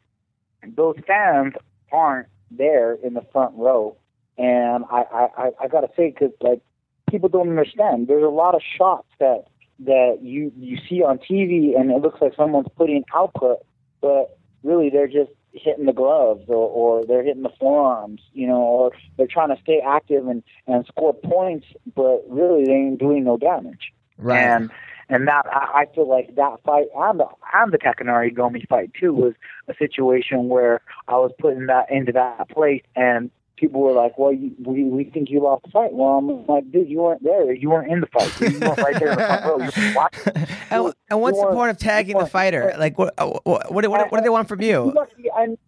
those 0.67 0.97
fans 1.07 1.55
aren't 1.93 2.29
there 2.51 2.95
in 2.95 3.15
the 3.15 3.25
front 3.33 3.55
row. 3.57 3.97
And 4.39 4.85
I 4.91 5.03
I 5.37 5.51
I, 5.61 5.69
gotta 5.69 5.91
say 5.97 6.11
because 6.11 6.33
like 6.41 6.63
people 7.11 7.29
don't 7.29 7.51
understand. 7.51 8.09
There's 8.09 8.25
a 8.25 8.29
lot 8.29 8.55
of 8.55 8.63
shots 8.79 9.09
that 9.19 9.45
that 9.81 10.19
you 10.23 10.53
you 10.57 10.79
see 10.89 11.03
on 11.03 11.19
TV 11.19 11.79
and 11.79 11.91
it 11.91 12.01
looks 12.01 12.21
like 12.23 12.35
someone's 12.37 12.69
putting 12.77 13.05
output, 13.15 13.59
but 14.01 14.39
really 14.63 14.89
they're 14.89 15.09
just 15.09 15.31
hitting 15.53 15.87
the 15.87 15.93
gloves 15.93 16.45
or, 16.49 16.69
or 16.69 17.05
they're 17.05 17.23
hitting 17.23 17.43
the 17.43 17.53
forearms, 17.59 18.21
you 18.33 18.47
know, 18.47 18.61
or 18.61 18.93
they're 19.17 19.27
trying 19.27 19.55
to 19.55 19.61
stay 19.63 19.81
active 19.85 20.27
and, 20.27 20.43
and 20.67 20.87
score 20.87 21.15
points, 21.15 21.67
but 21.95 22.25
really 22.29 22.65
they 22.65 22.73
ain't 22.73 22.99
doing 22.99 23.25
no 23.25 23.37
damage. 23.37 23.93
Right. 24.19 24.39
And 24.39 24.71
and 25.09 25.27
that 25.27 25.45
I, 25.47 25.83
I 25.83 25.95
feel 25.95 26.09
like 26.09 26.37
that 26.37 26.63
fight 26.65 26.87
and 26.95 27.21
the 27.21 27.27
and 27.53 27.73
the 27.73 27.79
Takanori 27.79 28.33
Gomi 28.33 28.67
fight 28.69 28.93
too 28.99 29.13
was 29.13 29.35
a 29.67 29.75
situation 29.75 30.49
where 30.49 30.83
I 31.09 31.17
was 31.17 31.33
putting 31.39 31.67
that 31.67 31.91
into 31.91 32.13
that 32.13 32.49
place 32.49 32.83
and 32.95 33.31
people 33.61 33.83
were 33.83 33.93
like, 33.93 34.19
"Well, 34.19 34.33
you, 34.33 34.53
we 34.65 34.85
we 34.85 35.05
think 35.05 35.31
you 35.31 35.43
lost 35.43 35.65
the 35.65 35.71
fight." 35.71 35.93
Well, 35.93 36.09
I'm 36.09 36.47
like, 36.47 36.73
"Dude, 36.73 36.89
you 36.89 36.99
weren't 36.99 37.23
there. 37.23 37.53
You 37.53 37.71
weren't 37.71 37.93
in 37.93 38.01
the 38.01 38.07
fight. 38.07 38.41
You 38.41 38.59
weren't 38.59 38.79
right 38.79 38.99
there 38.99 39.13
in 39.13 39.19
the 39.19 39.27
front 39.27 39.45
row. 39.45 39.59
You 39.59 39.89
were 39.89 39.95
watching." 39.95 40.47
And, 40.73 40.95
and 41.11 41.21
what's 41.21 41.41
the 41.41 41.49
point 41.49 41.71
of 41.71 41.79
tagging 41.79 42.17
the 42.17 42.27
fighter? 42.27 42.75
Like, 42.79 42.97
what 42.97 43.13
what 43.19 43.45
what, 43.45 43.73
what, 43.73 44.13
what 44.13 44.19
do 44.19 44.23
they 44.23 44.29
want 44.29 44.49
from 44.49 44.63
you? 44.63 44.95
And 45.37 45.59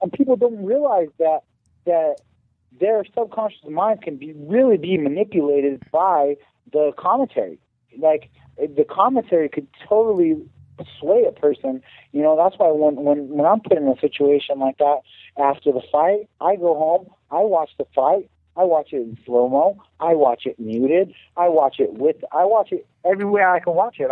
and 0.00 0.12
people 0.12 0.36
don't 0.36 0.64
realize 0.64 1.08
that 1.18 1.40
that 1.84 2.16
their 2.78 3.04
subconscious 3.14 3.60
minds 3.68 4.02
can 4.02 4.16
be 4.16 4.32
really 4.32 4.78
be 4.78 4.96
manipulated 4.96 5.82
by 5.92 6.36
the 6.72 6.92
commentary. 6.98 7.58
Like 7.98 8.30
the 8.56 8.84
commentary 8.88 9.48
could 9.48 9.66
totally 9.88 10.36
sway 10.98 11.24
a 11.28 11.32
person. 11.32 11.82
You 12.12 12.22
know, 12.22 12.36
that's 12.36 12.56
why 12.58 12.70
when 12.70 12.96
when 12.96 13.28
when 13.28 13.46
I'm 13.46 13.60
put 13.60 13.76
in 13.76 13.88
a 13.88 13.98
situation 14.00 14.58
like 14.58 14.78
that 14.78 15.00
after 15.38 15.72
the 15.72 15.82
fight, 15.92 16.28
I 16.40 16.56
go 16.56 16.74
home, 16.74 17.06
I 17.30 17.40
watch 17.40 17.70
the 17.78 17.86
fight, 17.94 18.30
I 18.56 18.64
watch 18.64 18.92
it 18.92 18.96
in 18.96 19.18
slow 19.24 19.48
mo, 19.48 19.82
I 20.00 20.14
watch 20.14 20.46
it 20.46 20.58
muted, 20.58 21.12
I 21.36 21.48
watch 21.48 21.76
it 21.78 21.94
with, 21.94 22.16
I 22.32 22.44
watch 22.44 22.72
it 22.72 22.86
everywhere 23.04 23.50
I 23.50 23.60
can 23.60 23.74
watch 23.74 23.96
it. 23.98 24.10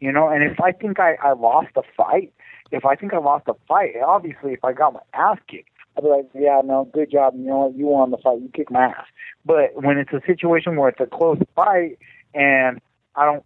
You 0.00 0.12
know, 0.12 0.28
and 0.28 0.42
if 0.42 0.60
I 0.60 0.72
think 0.72 1.00
I 1.00 1.16
I 1.22 1.32
lost 1.32 1.70
a 1.76 1.82
fight, 1.96 2.32
if 2.70 2.84
I 2.84 2.96
think 2.96 3.14
I 3.14 3.18
lost 3.18 3.48
a 3.48 3.54
fight, 3.66 3.94
obviously 4.04 4.52
if 4.52 4.64
I 4.64 4.72
got 4.72 4.94
my 4.94 5.00
ass 5.12 5.38
kicked. 5.48 5.70
I'd 5.96 6.02
be 6.02 6.08
like, 6.08 6.28
yeah, 6.34 6.60
no, 6.64 6.90
good 6.92 7.12
job. 7.12 7.34
You 7.36 7.46
know 7.46 7.58
what? 7.66 7.76
You 7.76 7.86
won 7.86 8.10
the 8.10 8.16
fight. 8.16 8.40
You 8.40 8.50
kicked 8.52 8.72
my 8.72 8.86
ass. 8.86 9.06
But 9.46 9.80
when 9.80 9.96
it's 9.96 10.12
a 10.12 10.20
situation 10.26 10.74
where 10.74 10.88
it's 10.88 10.98
a 10.98 11.06
close 11.06 11.38
fight 11.54 11.98
and 12.34 12.80
I 13.14 13.24
don't 13.24 13.44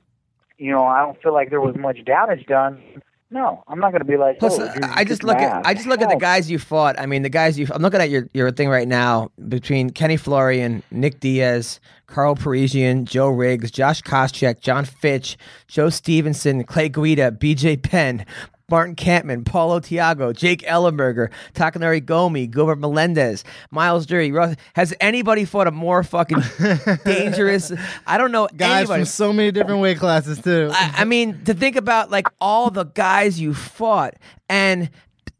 you 0.58 0.72
know, 0.72 0.84
I 0.84 1.00
don't 1.04 1.20
feel 1.22 1.32
like 1.32 1.50
there 1.50 1.60
was 1.60 1.76
much 1.76 2.04
damage 2.04 2.46
done. 2.46 2.82
No, 3.30 3.62
I'm 3.68 3.78
not 3.78 3.90
going 3.90 4.00
to 4.00 4.06
be 4.06 4.16
like. 4.16 4.38
Plus, 4.38 4.58
oh, 4.58 4.72
I 4.82 5.04
just 5.04 5.22
look 5.22 5.36
at 5.36 5.66
I 5.66 5.74
just 5.74 5.86
look 5.86 6.00
at 6.00 6.08
the 6.08 6.16
guys 6.16 6.50
you 6.50 6.58
fought. 6.58 6.98
I 6.98 7.04
mean, 7.04 7.22
the 7.22 7.28
guys 7.28 7.58
you. 7.58 7.66
I'm 7.70 7.82
looking 7.82 8.00
at 8.00 8.08
your 8.08 8.26
your 8.32 8.50
thing 8.50 8.70
right 8.70 8.88
now 8.88 9.30
between 9.48 9.90
Kenny 9.90 10.16
Florian, 10.16 10.82
Nick 10.90 11.20
Diaz, 11.20 11.78
Karo 12.06 12.34
Parisyan, 12.34 13.04
Joe 13.04 13.28
Riggs, 13.28 13.70
Josh 13.70 14.00
Koscheck, 14.00 14.60
John 14.60 14.86
Fitch, 14.86 15.36
Joe 15.66 15.90
Stevenson, 15.90 16.64
Clay 16.64 16.88
Guida, 16.88 17.30
B.J. 17.30 17.76
Penn, 17.78 18.24
Martin 18.70 18.94
Kampmann, 18.96 19.46
Paulo 19.46 19.80
Thiago, 19.80 20.36
Jake 20.36 20.60
Ellenberger, 20.62 21.30
Takanori 21.54 22.02
Gomi, 22.04 22.50
Gilbert 22.50 22.78
Melendez, 22.78 23.42
Myles 23.70 24.04
Jury. 24.04 24.30
Has 24.74 24.92
anybody 25.00 25.46
fought 25.46 25.66
a 25.66 25.70
more 25.70 26.04
fucking 26.04 26.42
dangerous? 27.04 27.72
I 28.06 28.18
don't 28.18 28.30
know. 28.30 28.46
Guys 28.54 28.80
anybody. 28.80 29.00
from 29.00 29.06
so 29.06 29.32
many 29.32 29.50
different 29.52 29.80
weight 29.80 29.98
classes 29.98 30.38
too. 30.42 30.68
I, 30.70 30.96
I 30.98 31.04
mean, 31.04 31.42
to 31.44 31.54
think 31.54 31.76
about 31.76 32.10
like 32.10 32.26
all 32.42 32.70
the 32.70 32.84
guys 32.84 33.40
you 33.40 33.54
fought 33.54 34.16
and 34.50 34.90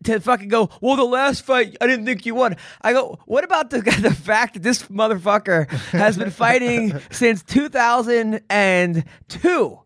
to 0.05 0.21
fucking 0.21 0.49
go, 0.49 0.71
well, 0.81 0.97
the 0.97 1.05
last 1.05 1.45
fight, 1.45 1.77
I 1.81 1.87
didn't 1.87 2.07
think 2.07 2.27
you 2.27 2.35
won. 2.35 2.57
I 2.83 2.93
go, 2.93 3.19
what 3.27 3.45
about 3.45 3.71
the 3.71 3.81
the 4.01 4.15
fact 4.15 4.55
that 4.55 4.63
this 4.63 4.85
motherfucker 4.85 5.69
has 5.91 6.17
been 6.17 6.31
fighting 6.31 6.99
since 7.11 7.43
2002? 7.43 9.79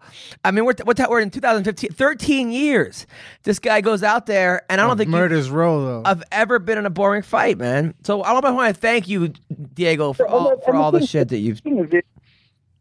I 0.45 0.51
mean, 0.51 0.65
we're, 0.65 0.75
we're, 0.85 0.95
we're 1.09 1.21
in 1.21 1.31
2015, 1.31 1.93
13 1.93 2.51
years. 2.51 3.07
This 3.45 3.59
guy 3.59 3.81
goes 3.81 4.03
out 4.03 4.27
there, 4.27 4.63
and 4.69 4.81
I 4.81 4.87
don't 4.87 4.99
think 4.99 5.11
murder's 5.11 5.49
you, 5.49 5.55
row 5.55 5.85
though. 5.85 6.03
I've 6.05 6.23
ever 6.31 6.59
been 6.59 6.79
in 6.79 6.87
a 6.87 6.91
boring 6.91 7.23
fight, 7.23 7.59
man. 7.59 7.95
So 8.05 8.23
I 8.23 8.33
want 8.33 8.75
to 8.75 8.81
thank 8.81 9.09
you, 9.09 9.33
Diego, 9.75 10.13
for 10.13 10.29
all 10.29 10.61
for 10.61 10.75
all 10.75 10.93
the 10.93 11.07
shit 11.07 11.29
that 11.29 11.39
you've. 11.39 11.63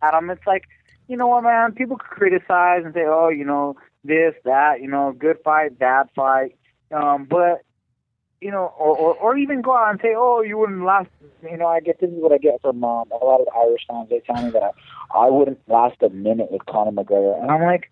Adam, 0.04 0.32
it's 0.32 0.48
like 0.48 0.64
you 1.12 1.18
know 1.18 1.28
what, 1.28 1.44
man? 1.44 1.74
People 1.74 1.98
could 1.98 2.10
criticize 2.10 2.86
and 2.86 2.94
say, 2.94 3.04
oh, 3.06 3.28
you 3.28 3.44
know, 3.44 3.76
this, 4.06 4.34
that, 4.46 4.80
you 4.80 4.88
know, 4.88 5.12
good 5.12 5.38
fight, 5.44 5.78
bad 5.78 6.08
fight. 6.16 6.56
Um, 6.92 7.26
but 7.30 7.64
you 8.42 8.50
know, 8.50 8.74
or, 8.78 8.98
or 8.98 9.14
or 9.16 9.38
even 9.38 9.62
go 9.62 9.76
out 9.76 9.92
and 9.92 10.00
say, 10.02 10.14
"Oh, 10.16 10.42
you 10.42 10.58
wouldn't 10.58 10.84
last." 10.84 11.10
You 11.44 11.58
know, 11.58 11.68
I 11.68 11.80
get 11.80 12.00
this 12.00 12.10
is 12.10 12.16
what 12.18 12.32
I 12.32 12.38
get 12.38 12.62
from 12.62 12.84
um, 12.84 13.12
a 13.12 13.24
lot 13.24 13.42
of 13.42 13.48
Irish 13.56 13.82
fans. 13.88 14.10
They 14.10 14.20
tell 14.20 14.42
me 14.44 14.52
that 14.52 14.64
I, 14.64 15.18
I 15.18 15.30
wouldn't 15.30 15.60
last 15.68 16.02
a 16.02 16.10
minute 16.10 16.52
with 16.52 16.66
Conor 16.66 16.92
McGregor, 16.92 17.40
and 17.42 17.50
I'm 17.52 17.62
like, 17.62 17.92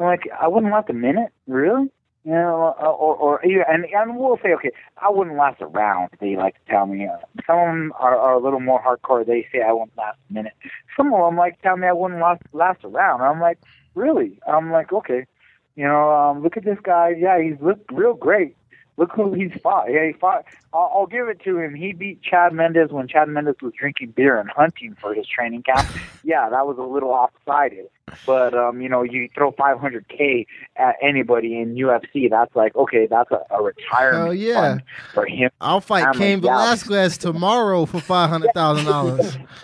I'm 0.00 0.06
like, 0.06 0.22
I 0.40 0.48
wouldn't 0.48 0.72
last 0.72 0.90
a 0.90 0.94
minute, 0.94 1.32
really? 1.46 1.90
You 2.24 2.32
know, 2.32 2.74
or 2.80 2.86
or, 2.86 3.16
or 3.16 3.40
and 3.44 3.84
and 3.84 4.16
we'll 4.16 4.38
say, 4.42 4.54
okay, 4.54 4.70
I 4.96 5.10
wouldn't 5.10 5.36
last 5.36 5.60
a 5.60 5.66
round. 5.66 6.10
They 6.20 6.36
like 6.36 6.54
to 6.54 6.72
tell 6.72 6.86
me. 6.86 7.06
Uh, 7.06 7.18
some 7.46 7.58
of 7.58 7.66
them 7.66 7.92
are, 8.00 8.16
are 8.16 8.34
a 8.34 8.42
little 8.42 8.60
more 8.60 8.82
hardcore. 8.82 9.26
They 9.26 9.46
say 9.52 9.60
I 9.60 9.72
wouldn't 9.72 9.96
last 9.98 10.18
a 10.30 10.32
minute. 10.32 10.54
Some 10.96 11.12
of 11.12 11.20
them 11.20 11.36
like 11.36 11.60
tell 11.60 11.76
me 11.76 11.86
I 11.86 11.92
wouldn't 11.92 12.20
last 12.20 12.42
last 12.54 12.84
a 12.84 12.88
round. 12.88 13.22
I'm 13.22 13.40
like, 13.40 13.58
really? 13.94 14.38
I'm 14.46 14.70
like, 14.72 14.92
okay. 14.92 15.26
You 15.76 15.84
know, 15.84 16.10
um, 16.10 16.42
look 16.42 16.56
at 16.56 16.64
this 16.64 16.78
guy. 16.82 17.14
Yeah, 17.18 17.40
he's 17.42 17.60
looked 17.60 17.90
real 17.90 18.14
great. 18.14 18.56
Look 18.96 19.10
who 19.12 19.32
he's 19.32 19.50
fought. 19.60 19.90
Yeah, 19.90 20.06
he 20.06 20.12
fought. 20.12 20.44
I'll, 20.72 20.90
I'll 20.94 21.06
give 21.06 21.26
it 21.26 21.40
to 21.42 21.58
him. 21.58 21.74
He 21.74 21.92
beat 21.92 22.22
Chad 22.22 22.52
Mendes 22.52 22.92
when 22.92 23.08
Chad 23.08 23.28
Mendes 23.28 23.56
was 23.60 23.72
drinking 23.76 24.12
beer 24.12 24.38
and 24.38 24.48
hunting 24.48 24.96
for 25.00 25.12
his 25.12 25.26
training 25.26 25.64
camp. 25.64 25.88
yeah, 26.22 26.48
that 26.48 26.64
was 26.64 26.78
a 26.78 26.82
little 26.82 27.12
off-sided. 27.12 27.88
But 28.24 28.54
um, 28.54 28.80
you 28.80 28.88
know, 28.88 29.02
you 29.02 29.28
throw 29.34 29.50
500k 29.50 30.46
at 30.76 30.94
anybody 31.02 31.58
in 31.58 31.74
UFC, 31.74 32.30
that's 32.30 32.54
like 32.54 32.76
okay, 32.76 33.08
that's 33.08 33.30
a, 33.32 33.40
a 33.50 33.62
retirement 33.62 34.24
Hell 34.26 34.34
yeah. 34.34 34.54
fund 34.54 34.82
for 35.12 35.26
him. 35.26 35.50
I'll 35.60 35.80
fight 35.80 36.14
Cain. 36.14 36.40
Velasquez 36.40 37.18
tomorrow 37.18 37.86
for 37.86 38.00
five 38.00 38.30
hundred 38.30 38.52
thousand 38.54 38.84
dollars. 38.84 39.36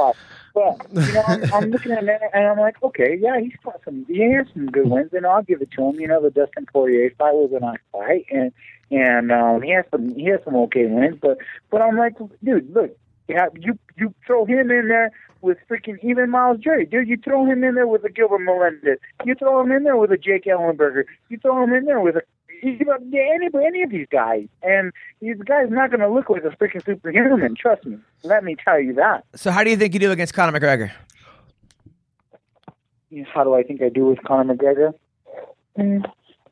But 0.55 0.87
you 0.93 1.13
know, 1.13 1.23
I'm, 1.27 1.55
I'm 1.55 1.71
looking 1.71 1.93
at 1.93 2.05
it 2.05 2.21
and 2.33 2.47
I'm 2.47 2.59
like, 2.59 2.83
okay, 2.83 3.17
yeah, 3.21 3.41
he's 3.41 3.55
got 3.65 3.81
some, 3.85 4.05
he 4.09 4.33
has 4.33 4.47
some 4.53 4.67
good 4.67 4.89
wins, 4.89 5.13
and 5.13 5.27
I'll 5.27 5.43
give 5.43 5.63
it 5.63 5.71
to 5.73 5.85
him. 5.85 6.01
You 6.01 6.09
know, 6.09 6.23
the 6.23 6.31
Dustin 6.31 6.67
Poirier 6.73 7.11
fight 7.19 7.35
was 7.35 7.53
a 7.55 7.61
nice 7.61 7.79
fight, 7.93 8.27
and 8.31 8.53
and 8.91 9.31
um, 9.31 9.63
he 9.63 9.71
has 9.71 9.85
some, 9.91 10.15
he 10.15 10.25
has 10.27 10.41
some 10.45 10.57
okay 10.57 10.87
wins. 10.87 11.19
But 11.21 11.39
but 11.71 11.83
I'm 11.83 11.97
like, 11.97 12.17
dude, 12.43 12.73
look, 12.75 12.97
have, 13.33 13.53
you 13.59 13.79
you 13.97 14.15
throw 14.27 14.45
him 14.45 14.71
in 14.71 14.89
there 14.89 15.13
with 15.41 15.59
freaking 15.71 15.99
even 16.03 16.31
Myles 16.31 16.59
Jury, 16.59 16.87
dude. 16.87 17.09
You 17.09 17.17
throw 17.17 17.45
him 17.47 17.65
in 17.65 17.75
there 17.75 17.87
with 17.87 18.05
a 18.05 18.11
Gilbert 18.11 18.41
Melendez. 18.41 18.99
You 19.25 19.35
throw 19.35 19.61
him 19.61 19.73
in 19.73 19.85
there 19.85 19.97
with 19.97 20.13
a 20.13 20.19
Jake 20.19 20.45
Ellenberger. 20.45 21.05
You 21.29 21.39
throw 21.39 21.63
him 21.63 21.73
in 21.73 21.85
there 21.85 22.01
with 22.01 22.17
a 22.17 22.23
any 22.63 23.49
any 23.67 23.83
of 23.83 23.91
these 23.91 24.07
guys, 24.11 24.47
and 24.63 24.93
these 25.21 25.37
guys 25.45 25.67
not 25.71 25.91
going 25.91 26.01
to 26.01 26.09
look 26.09 26.31
like 26.31 26.45
a 26.45 26.51
freaking 26.51 26.85
superhuman. 26.85 27.55
Trust 27.55 27.85
me. 27.87 27.99
Let 28.23 28.45
me 28.45 28.57
tell 28.63 28.81
you 28.81 28.95
that. 28.95 29.25
So, 29.35 29.51
how 29.51 29.65
do 29.65 29.71
you 29.71 29.77
think 29.77 29.95
you 29.95 30.01
do 30.01 30.11
against 30.11 30.35
Conor 30.35 30.59
McGregor? 30.59 30.91
How 33.33 33.45
do 33.45 33.55
I 33.55 33.63
think 33.63 33.83
I 33.83 33.89
do 33.89 34.07
with 34.07 34.23
Conor 34.23 34.55
McGregor? 34.55 34.95
Mm, 35.79 36.05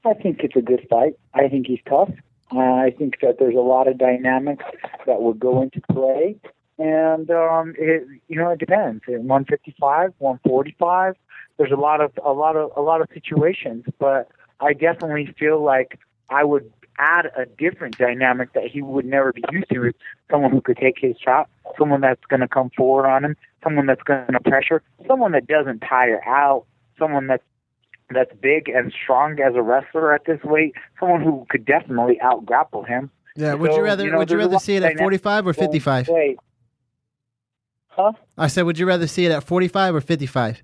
I 0.05 0.15
think 0.15 0.41
it's 0.41 0.57
a 0.57 0.61
good 0.61 0.87
fight. 0.91 1.15
I 1.35 1.49
think 1.49 1.67
he's 1.67 1.81
tough. 1.89 2.11
Uh, 2.55 2.59
I 2.59 2.95
think 2.97 3.21
that 3.21 3.39
there's 3.39 3.55
a 3.55 3.61
lot 3.61 3.89
of 3.89 3.99
dynamics 3.99 4.65
that 5.07 5.21
would 5.21 5.39
go 5.39 5.61
into 5.61 5.81
play, 5.93 6.37
and 6.79 7.31
um, 7.31 7.75
it 7.79 8.07
you 8.29 8.37
know 8.37 8.51
it 8.51 8.59
depends. 8.59 9.03
At 9.07 9.21
155, 9.21 10.15
145, 10.19 11.15
there's 11.59 11.73
a 11.73 11.77
lot 11.77 12.01
of 12.01 12.13
a 12.25 12.33
lot 12.33 12.57
of 12.57 12.73
a 12.77 12.81
lot 12.81 13.03
of 13.03 13.09
situations, 13.13 13.85
but 13.99 14.29
I 14.61 14.73
definitely 14.73 15.35
feel 15.39 15.63
like 15.63 15.99
I 16.31 16.45
would 16.45 16.71
add 16.99 17.27
a 17.37 17.47
different 17.47 17.97
dynamic 17.97 18.53
that 18.55 18.67
he 18.67 18.83
would 18.83 19.05
never 19.05 19.33
be 19.33 19.43
used 19.53 19.69
to. 19.71 19.93
Someone 20.31 20.51
who 20.51 20.61
could 20.61 20.77
take 20.77 20.97
his 20.99 21.17
shot, 21.19 21.49
someone 21.79 22.01
that's 22.01 22.25
going 22.29 22.41
to 22.41 22.49
come 22.49 22.71
forward 22.77 23.07
on 23.07 23.25
him, 23.25 23.37
someone 23.63 23.87
that's 23.87 24.03
going 24.03 24.27
to 24.33 24.41
pressure, 24.41 24.83
someone 25.07 25.33
that 25.33 25.47
doesn't 25.47 25.81
tire 25.81 26.23
out, 26.27 26.65
someone 26.99 27.27
that's 27.27 27.45
that's 28.11 28.33
big 28.41 28.71
and 28.71 28.93
strong 29.03 29.39
as 29.39 29.55
a 29.55 29.63
wrestler 29.63 30.15
at 30.15 30.25
this 30.25 30.43
weight, 30.43 30.75
someone 30.99 31.23
who 31.23 31.47
could 31.51 31.67
definitely 31.67 32.19
out 32.23 32.45
grapple 32.47 32.83
him. 32.83 33.11
Yeah. 33.37 33.55
Would 33.55 33.73
you 33.73 33.83
rather 33.83 34.05
you 34.05 34.11
know, 34.11 34.19
Would 34.19 34.31
you 34.31 34.39
rather 34.39 34.59
see 34.59 34.77
it 34.77 34.83
at 34.83 34.99
45 34.99 35.47
or 35.47 35.53
55? 35.53 36.09
Huh? 37.89 38.13
I 38.37 38.47
said, 38.47 38.63
would 38.63 38.79
you 38.79 38.87
rather 38.87 39.07
see 39.07 39.27
it 39.27 39.33
at 39.33 39.45
45 39.45 39.97
or 39.97 40.01
55? 40.01 40.63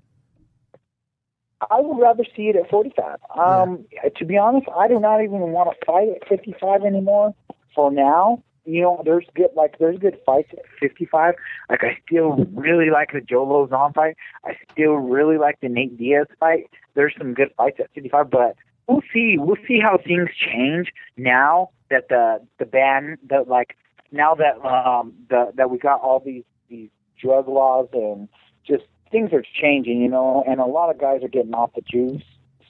I 1.71 1.79
would 1.79 1.99
rather 2.01 2.23
see 2.35 2.43
it 2.49 2.55
at 2.55 2.69
45. 2.69 3.19
Um, 3.37 3.85
To 4.17 4.25
be 4.25 4.37
honest, 4.37 4.67
I 4.75 4.87
do 4.87 4.99
not 4.99 5.23
even 5.23 5.39
want 5.51 5.69
to 5.71 5.85
fight 5.85 6.09
at 6.09 6.27
55 6.27 6.83
anymore 6.83 7.33
for 7.73 7.91
now. 7.91 8.43
You 8.65 8.81
know, 8.81 9.01
there's 9.05 9.25
good 9.35 9.51
like 9.55 9.77
there's 9.77 9.99
good 9.99 10.17
fights 10.25 10.49
at 10.53 10.65
55. 10.79 11.35
Like 11.69 11.83
I 11.83 11.97
still 12.07 12.33
really 12.53 12.89
like 12.89 13.11
the 13.13 13.21
Joe 13.21 13.45
Lauzon 13.45 13.93
fight. 13.93 14.15
I 14.43 14.57
still 14.71 14.93
really 14.93 15.37
like 15.37 15.59
the 15.61 15.69
Nate 15.69 15.97
Diaz 15.97 16.25
fight. 16.39 16.67
There's 16.95 17.13
some 17.17 17.35
good 17.35 17.51
fights 17.55 17.79
at 17.79 17.91
55, 17.93 18.29
but 18.31 18.55
we'll 18.87 19.03
see. 19.13 19.37
We'll 19.37 19.57
see 19.67 19.79
how 19.79 19.99
things 19.99 20.29
change 20.35 20.91
now 21.15 21.69
that 21.91 22.09
the 22.09 22.41
the 22.57 22.65
ban 22.65 23.17
that 23.29 23.47
like 23.47 23.75
now 24.11 24.33
that 24.35 24.57
um 24.65 25.13
the 25.29 25.51
that 25.55 25.69
we 25.69 25.77
got 25.77 26.01
all 26.01 26.19
these 26.19 26.43
these 26.67 26.89
drug 27.21 27.47
laws 27.47 27.87
and 27.93 28.27
just 28.67 28.85
things 29.11 29.31
are 29.33 29.43
changing, 29.61 30.01
you 30.01 30.09
know, 30.09 30.43
and 30.47 30.59
a 30.59 30.65
lot 30.65 30.89
of 30.89 30.99
guys 30.99 31.23
are 31.23 31.27
getting 31.27 31.53
off 31.53 31.71
the 31.75 31.81
juice. 31.81 32.23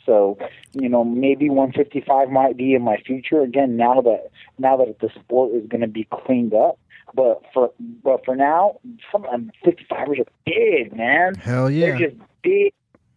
So, 0.05 0.37
you 0.73 0.87
know, 0.87 1.03
maybe 1.03 1.49
155 1.49 2.29
might 2.29 2.57
be 2.57 2.75
in 2.75 2.83
my 2.83 2.97
future 2.97 3.41
again 3.41 3.75
now 3.75 4.01
that 4.01 4.29
now 4.59 4.77
that 4.77 4.99
the 4.99 5.09
sport 5.19 5.53
is 5.53 5.67
going 5.67 5.81
to 5.81 5.87
be 5.87 6.07
cleaned 6.11 6.53
up. 6.53 6.79
But 7.13 7.41
for 7.53 7.71
but 8.03 8.23
for 8.25 8.35
now, 8.35 8.79
some 9.11 9.25
um, 9.25 9.51
55ers 9.65 10.19
are 10.19 10.25
big, 10.45 10.95
man. 10.95 11.35
Hell 11.35 11.71
yeah. 11.71 11.97
They're 11.97 12.09
just 12.09 12.21
big 12.43 12.73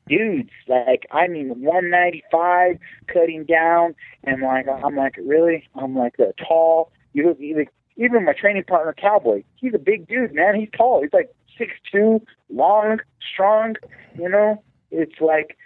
dudes. 0.08 0.50
Like 0.66 1.06
I 1.10 1.26
mean, 1.26 1.48
195 1.60 2.78
cutting 3.06 3.44
down, 3.44 3.94
and 4.24 4.42
like 4.42 4.66
I'm 4.68 4.96
like 4.96 5.16
really, 5.22 5.68
I'm 5.74 5.96
like 5.96 6.14
a 6.18 6.32
tall. 6.42 6.92
You 7.12 7.36
even 7.40 7.66
even 7.96 8.24
my 8.24 8.32
training 8.32 8.64
partner 8.64 8.94
Cowboy, 8.96 9.42
he's 9.56 9.74
a 9.74 9.78
big 9.78 10.06
dude, 10.06 10.32
man. 10.32 10.54
He's 10.54 10.70
tall. 10.76 11.02
He's 11.02 11.12
like 11.12 11.34
six 11.58 11.72
two, 11.90 12.22
long, 12.48 13.00
strong. 13.32 13.74
You 14.16 14.28
know, 14.28 14.62
it's 14.90 15.20
like 15.20 15.56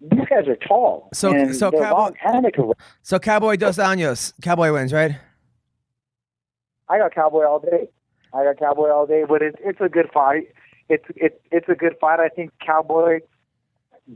these 0.00 0.26
guys 0.30 0.46
are 0.46 0.56
tall. 0.56 1.08
So- 1.12 1.32
and 1.32 1.54
so 1.56 1.70
Cowboy- 1.72 1.90
long 1.90 2.14
and 2.24 2.44
they 2.44 2.50
can- 2.52 2.72
So 3.02 3.18
Cowboy 3.18 3.56
Dos 3.56 3.78
Anjos, 3.78 4.32
Cowboy 4.42 4.72
wins, 4.72 4.92
right? 4.92 5.12
I 6.88 6.98
got 6.98 7.12
Cowboy 7.14 7.44
all 7.44 7.58
day. 7.58 7.88
I 8.32 8.44
got 8.44 8.58
Cowboy 8.58 8.90
all 8.90 9.06
day, 9.06 9.24
but 9.28 9.42
it's 9.42 9.56
it's 9.64 9.80
a 9.80 9.88
good 9.88 10.10
fight. 10.12 10.48
It's 10.88 11.04
it's 11.16 11.36
it's 11.50 11.68
a 11.68 11.74
good 11.74 11.96
fight. 12.00 12.20
I 12.20 12.28
think 12.28 12.52
Cowboy 12.64 13.20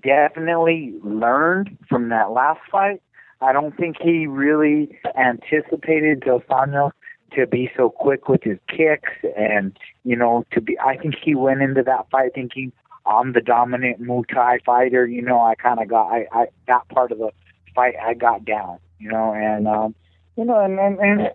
definitely 0.02 0.94
learned 1.02 1.76
from 1.88 2.10
that 2.10 2.30
last 2.30 2.60
fight. 2.70 3.02
I 3.40 3.52
don't 3.52 3.76
think 3.76 3.96
he 4.00 4.26
really 4.26 4.98
anticipated 5.16 6.20
Dos 6.20 6.42
Anjos 6.50 6.92
to 7.32 7.46
be 7.46 7.70
so 7.76 7.90
quick 7.90 8.28
with 8.28 8.42
his 8.42 8.58
kicks 8.68 9.12
and 9.36 9.78
you 10.04 10.16
know 10.16 10.44
to 10.52 10.60
be. 10.60 10.78
I 10.78 10.96
think 10.96 11.14
he 11.22 11.34
went 11.34 11.62
into 11.62 11.82
that 11.82 12.10
fight 12.10 12.34
thinking 12.34 12.72
I'm 13.06 13.32
the 13.32 13.40
dominant 13.40 14.00
Muay 14.00 14.28
Thai 14.28 14.58
fighter. 14.64 15.06
You 15.06 15.22
know, 15.22 15.40
I 15.40 15.54
kind 15.54 15.80
of 15.80 15.88
got 15.88 16.10
I 16.10 16.26
I 16.32 16.46
that 16.66 16.88
part 16.88 17.12
of 17.12 17.18
the 17.18 17.30
fight 17.74 17.94
I 18.02 18.14
got 18.14 18.44
down. 18.44 18.78
You 18.98 19.10
know, 19.10 19.32
and 19.32 19.66
um, 19.66 19.94
you 20.36 20.44
know, 20.44 20.58
and 20.58 20.78
and, 20.78 20.98
and 20.98 21.30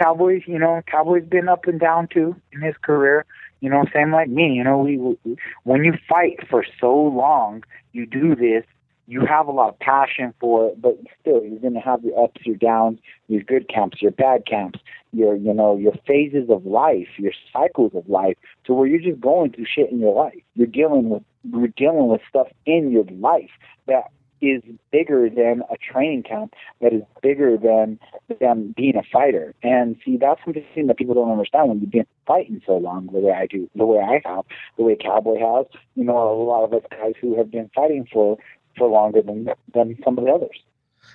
Cowboys, 0.00 0.42
you 0.46 0.58
know, 0.58 0.82
Cowboys 0.86 1.24
been 1.24 1.48
up 1.48 1.66
and 1.66 1.78
down 1.78 2.08
too 2.08 2.36
in 2.52 2.60
his 2.60 2.74
career. 2.82 3.26
You 3.60 3.70
know, 3.70 3.84
same 3.92 4.12
like 4.12 4.28
me. 4.28 4.52
You 4.52 4.64
know, 4.64 4.78
we, 4.78 4.96
we 4.98 5.36
when 5.64 5.84
you 5.84 5.94
fight 6.08 6.46
for 6.48 6.64
so 6.80 6.94
long, 6.94 7.64
you 7.92 8.06
do 8.06 8.34
this. 8.34 8.64
You 9.06 9.24
have 9.26 9.48
a 9.48 9.52
lot 9.52 9.68
of 9.68 9.78
passion 9.78 10.32
for 10.40 10.68
it, 10.68 10.80
but 10.80 10.98
still, 11.20 11.42
you're 11.44 11.58
going 11.58 11.74
to 11.74 11.80
have 11.80 12.02
your 12.02 12.22
ups, 12.22 12.40
your 12.44 12.56
downs, 12.56 12.98
your 13.28 13.42
good 13.42 13.68
camps, 13.68 14.00
your 14.00 14.12
bad 14.12 14.46
camps, 14.46 14.80
your 15.12 15.36
you 15.36 15.52
know 15.52 15.76
your 15.76 15.92
phases 16.06 16.48
of 16.50 16.64
life, 16.66 17.08
your 17.16 17.32
cycles 17.52 17.92
of 17.94 18.08
life, 18.08 18.36
to 18.64 18.74
where 18.74 18.86
you're 18.86 19.00
just 19.00 19.20
going 19.20 19.52
through 19.52 19.66
shit 19.66 19.90
in 19.90 20.00
your 20.00 20.14
life. 20.14 20.40
You're 20.54 20.66
dealing 20.66 21.10
with 21.10 21.22
you're 21.44 21.68
dealing 21.68 22.08
with 22.08 22.20
stuff 22.28 22.48
in 22.66 22.90
your 22.90 23.04
life 23.04 23.50
that 23.86 24.04
is 24.40 24.62
bigger 24.90 25.30
than 25.30 25.62
a 25.70 25.76
training 25.76 26.22
camp 26.22 26.54
that 26.80 26.92
is 26.92 27.02
bigger 27.22 27.56
than 27.56 27.98
than 28.40 28.74
being 28.76 28.96
a 28.96 29.02
fighter. 29.12 29.54
And 29.62 29.96
see, 30.04 30.16
that's 30.16 30.40
something 30.44 30.86
that 30.86 30.96
people 30.96 31.14
don't 31.14 31.30
understand 31.30 31.68
when 31.68 31.80
you've 31.80 31.90
been 31.90 32.06
fighting 32.26 32.60
so 32.66 32.76
long, 32.76 33.06
the 33.12 33.18
way 33.18 33.32
I 33.32 33.46
do, 33.46 33.68
the 33.74 33.86
way 33.86 33.98
I 33.98 34.20
have, 34.28 34.44
the 34.76 34.84
way 34.84 34.96
Cowboy 34.96 35.38
has. 35.38 35.66
You 35.94 36.04
know, 36.04 36.16
a 36.16 36.36
lot 36.42 36.64
of 36.64 36.72
us 36.74 36.82
guys 36.90 37.14
who 37.20 37.36
have 37.36 37.50
been 37.50 37.70
fighting 37.74 38.06
for 38.12 38.38
for 38.76 38.88
longer 38.88 39.22
than 39.22 39.48
than 39.72 39.98
some 40.04 40.18
of 40.18 40.24
the 40.24 40.30
others. 40.30 40.58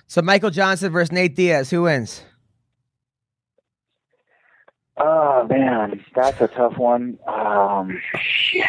So 0.06 0.22
Michael 0.22 0.50
Johnson 0.50 0.92
versus 0.92 1.12
Nate 1.12 1.34
Diaz, 1.34 1.70
who 1.70 1.82
wins? 1.82 2.24
Oh 4.96 5.46
man, 5.48 6.04
that's 6.14 6.40
a 6.40 6.48
tough 6.48 6.76
one. 6.76 7.18
Um, 7.26 8.00
shit. 8.20 8.64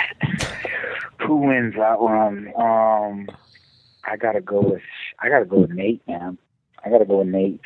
Who 1.19 1.35
wins 1.35 1.75
that 1.75 1.99
one? 1.99 2.53
Um, 2.57 3.27
I 4.05 4.15
gotta 4.17 4.41
go 4.41 4.61
with 4.61 4.81
I 5.19 5.29
gotta 5.29 5.45
go 5.45 5.59
with 5.59 5.71
Nate, 5.71 6.01
man. 6.07 6.37
I 6.83 6.89
gotta 6.89 7.05
go 7.05 7.19
with 7.19 7.27
Nate. 7.27 7.59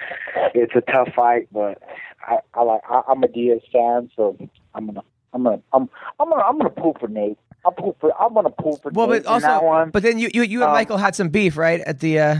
It's 0.54 0.76
a 0.76 0.82
tough 0.82 1.10
fight, 1.16 1.48
but 1.52 1.82
I, 2.28 2.40
I 2.54 2.64
like 2.64 2.82
I, 2.90 3.02
I'm 3.08 3.24
a 3.24 3.28
Diaz 3.28 3.62
fan, 3.72 4.10
so 4.16 4.36
I'm 4.74 4.88
gonna 4.88 5.04
I'm 5.34 5.44
gonna 5.44 5.62
I'm 5.72 5.90
I'm 6.20 6.30
gonna 6.30 6.44
I'm 6.44 6.58
gonna 6.58 6.70
pull 6.70 6.98
for 7.00 7.08
Nate. 7.08 7.38
I'm 7.66 7.74
pull 7.74 7.96
for 8.00 8.12
I'm 8.22 8.34
gonna 8.34 8.50
pull 8.52 8.78
for 8.78 8.92
Well, 8.92 9.08
but 9.08 9.18
in 9.18 9.24
that 9.24 9.30
also, 9.30 9.66
one. 9.66 9.90
but 9.90 10.04
then 10.04 10.20
you 10.20 10.30
you, 10.34 10.44
you 10.44 10.60
and 10.62 10.70
Um, 10.70 10.74
Michael 10.74 10.98
had 10.98 11.16
some 11.16 11.30
beef, 11.30 11.58
right? 11.58 11.82
At 11.82 12.00
the 12.00 12.20
uh 12.20 12.36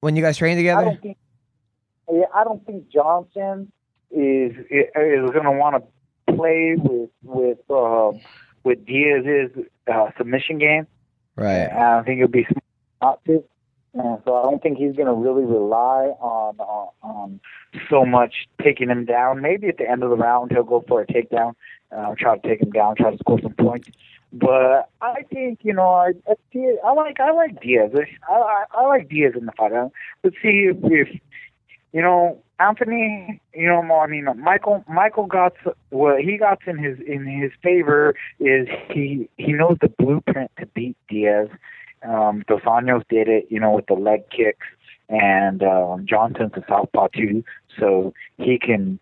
when 0.00 0.16
you 0.16 0.22
guys 0.22 0.36
trained 0.38 0.58
I 0.58 0.62
together. 0.62 0.84
don't 0.84 1.02
think 1.02 1.16
yeah, 2.12 2.24
I 2.34 2.44
don't 2.44 2.64
think 2.66 2.88
Johnson 2.90 3.72
is 4.10 4.52
is 4.70 5.30
going 5.30 5.44
to 5.44 5.50
want 5.52 5.82
to 5.82 6.34
play 6.34 6.74
with 6.78 7.10
with 7.22 7.58
um, 7.70 8.20
with 8.64 8.84
Diaz's 8.86 9.50
uh, 9.92 10.10
submission 10.16 10.58
game. 10.58 10.86
Right. 11.36 11.66
I 11.66 11.96
don't 11.96 12.04
think 12.04 12.18
it'll 12.20 12.30
be 12.30 12.44
smart 12.44 12.64
not 13.02 13.24
to. 13.26 13.44
Uh, 13.98 14.18
so 14.26 14.36
I 14.36 14.42
don't 14.42 14.62
think 14.62 14.76
he's 14.78 14.94
going 14.94 15.06
to 15.08 15.14
really 15.14 15.44
rely 15.44 16.12
on, 16.20 16.56
on 16.58 16.88
on 17.02 17.40
so 17.90 18.04
much 18.04 18.34
taking 18.62 18.88
him 18.90 19.04
down. 19.06 19.40
Maybe 19.40 19.68
at 19.68 19.78
the 19.78 19.88
end 19.90 20.02
of 20.02 20.10
the 20.10 20.16
round 20.16 20.52
he'll 20.52 20.64
go 20.64 20.84
for 20.86 21.00
a 21.00 21.06
takedown, 21.06 21.54
uh, 21.92 22.14
try 22.18 22.36
to 22.36 22.48
take 22.48 22.60
him 22.60 22.70
down, 22.70 22.96
try 22.96 23.10
to 23.10 23.18
score 23.18 23.40
some 23.40 23.54
points. 23.54 23.88
But 24.32 24.90
I 25.00 25.22
think 25.32 25.60
you 25.62 25.72
know 25.72 25.88
I 25.88 26.12
I, 26.84 26.92
like 26.92 27.20
I 27.20 27.30
like 27.32 27.60
Diaz. 27.60 27.92
I, 28.28 28.32
I 28.32 28.64
I 28.74 28.86
like 28.86 29.08
Diaz 29.08 29.32
in 29.36 29.46
the 29.46 29.52
fight. 29.52 29.72
Let's 30.22 30.36
see 30.42 30.68
if, 30.70 30.76
if 30.82 31.20
you 31.92 32.02
know 32.02 32.42
Anthony. 32.58 33.40
You 33.54 33.68
know 33.68 33.82
I 33.98 34.06
mean 34.06 34.26
Michael. 34.38 34.84
Michael 34.88 35.26
got 35.26 35.54
what 35.90 36.20
he 36.20 36.36
got 36.36 36.58
in 36.66 36.76
his 36.76 36.98
in 37.06 37.24
his 37.24 37.52
favor 37.62 38.14
is 38.40 38.68
he 38.90 39.28
he 39.38 39.52
knows 39.52 39.78
the 39.80 39.88
blueprint 39.88 40.50
to 40.58 40.66
beat 40.66 40.96
Diaz. 41.08 41.48
Um, 42.02 42.44
Dos 42.46 42.60
Anjos 42.62 43.04
did 43.08 43.28
it, 43.28 43.46
you 43.48 43.58
know, 43.58 43.72
with 43.72 43.86
the 43.86 43.94
leg 43.94 44.28
kicks, 44.30 44.66
and 45.08 45.62
um, 45.62 46.04
Johnson's 46.06 46.52
a 46.54 46.64
southpaw 46.68 47.08
too, 47.08 47.42
so 47.78 48.12
he 48.36 48.58
can 48.58 49.00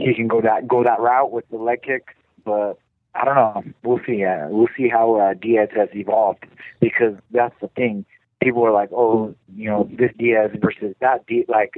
he 0.00 0.14
can 0.14 0.28
go 0.28 0.40
that 0.40 0.66
go 0.66 0.82
that 0.84 1.00
route 1.00 1.30
with 1.30 1.48
the 1.50 1.56
leg 1.56 1.82
kick. 1.82 2.16
But 2.44 2.78
I 3.14 3.24
don't 3.24 3.34
know. 3.34 3.64
We'll 3.82 4.00
see. 4.06 4.24
Uh, 4.24 4.48
we'll 4.48 4.68
see 4.76 4.88
how 4.88 5.16
uh, 5.16 5.34
Diaz 5.34 5.68
has 5.74 5.88
evolved 5.92 6.46
because 6.80 7.16
that's 7.30 7.54
the 7.60 7.68
thing. 7.68 8.04
People 8.42 8.64
are 8.64 8.72
like, 8.72 8.90
oh, 8.92 9.34
you 9.54 9.68
know, 9.68 9.88
this 9.92 10.12
Diaz 10.18 10.50
versus 10.60 10.94
that 11.00 11.26
Diaz. 11.26 11.46
Like, 11.48 11.74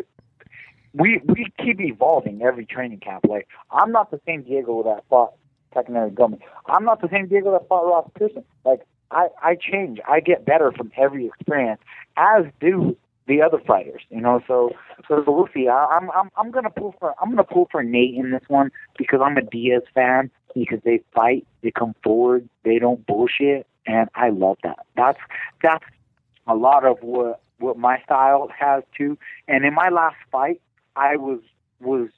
we 0.93 1.21
we 1.25 1.47
keep 1.59 1.81
evolving 1.81 2.43
every 2.43 2.67
training 2.67 3.01
camp. 3.01 3.25
Like, 3.29 3.49
I'm 3.71 3.93
not 3.93 4.11
the 4.11 4.21
same 4.27 4.43
Diego 4.43 4.83
that 4.85 5.05
fought 5.09 5.33
Takanori 5.75 6.13
Gomi. 6.15 6.39
I'm 6.67 6.85
not 6.85 7.01
the 7.01 7.09
same 7.11 7.27
Diego 7.27 7.53
that 7.53 7.67
fought 7.69 7.87
Ross 7.87 8.11
Pearson. 8.17 8.45
Like, 8.65 8.83
I 9.11 9.29
I 9.43 9.57
change. 9.57 9.99
I 10.09 10.21
get 10.21 10.45
better 10.45 10.71
from 10.73 10.93
every 10.97 11.27
experience, 11.27 11.81
as 12.17 12.45
do 12.61 12.97
the 13.27 13.43
other 13.43 13.59
fighters. 13.67 14.03
You 14.11 14.21
know, 14.21 14.41
so 14.47 14.71
so 15.09 15.23
we'll 15.27 15.49
see. 15.55 15.69
I, 15.69 15.87
I'm 15.87 16.11
I'm 16.11 16.31
I'm 16.37 16.51
gonna 16.51 16.71
pull 16.71 16.95
for 16.99 17.15
I'm 17.21 17.31
gonna 17.31 17.45
pull 17.45 17.69
for 17.71 17.83
Nate 17.83 18.15
in 18.15 18.31
this 18.31 18.43
one 18.49 18.71
because 18.99 19.21
I'm 19.23 19.37
a 19.37 19.43
Diaz 19.43 19.83
fan 19.95 20.31
because 20.55 20.81
they 20.85 21.03
fight, 21.15 21.47
they 21.63 21.71
come 21.71 21.95
forward, 22.03 22.49
they 22.65 22.79
don't 22.79 23.07
bullshit, 23.07 23.67
and 23.87 24.09
I 24.15 24.31
love 24.31 24.59
that. 24.63 24.81
That's 24.97 25.19
that's 25.63 25.85
a 26.47 26.55
lot 26.55 26.85
of 26.85 26.99
what 27.03 27.41
what 27.59 27.79
my 27.79 28.01
style 28.03 28.51
has 28.59 28.83
too. 28.97 29.17
And 29.49 29.65
in 29.65 29.75
my 29.75 29.89
last 29.89 30.17
fight, 30.31 30.61
I 30.97 31.17
was 31.17 31.41
was 31.81 32.09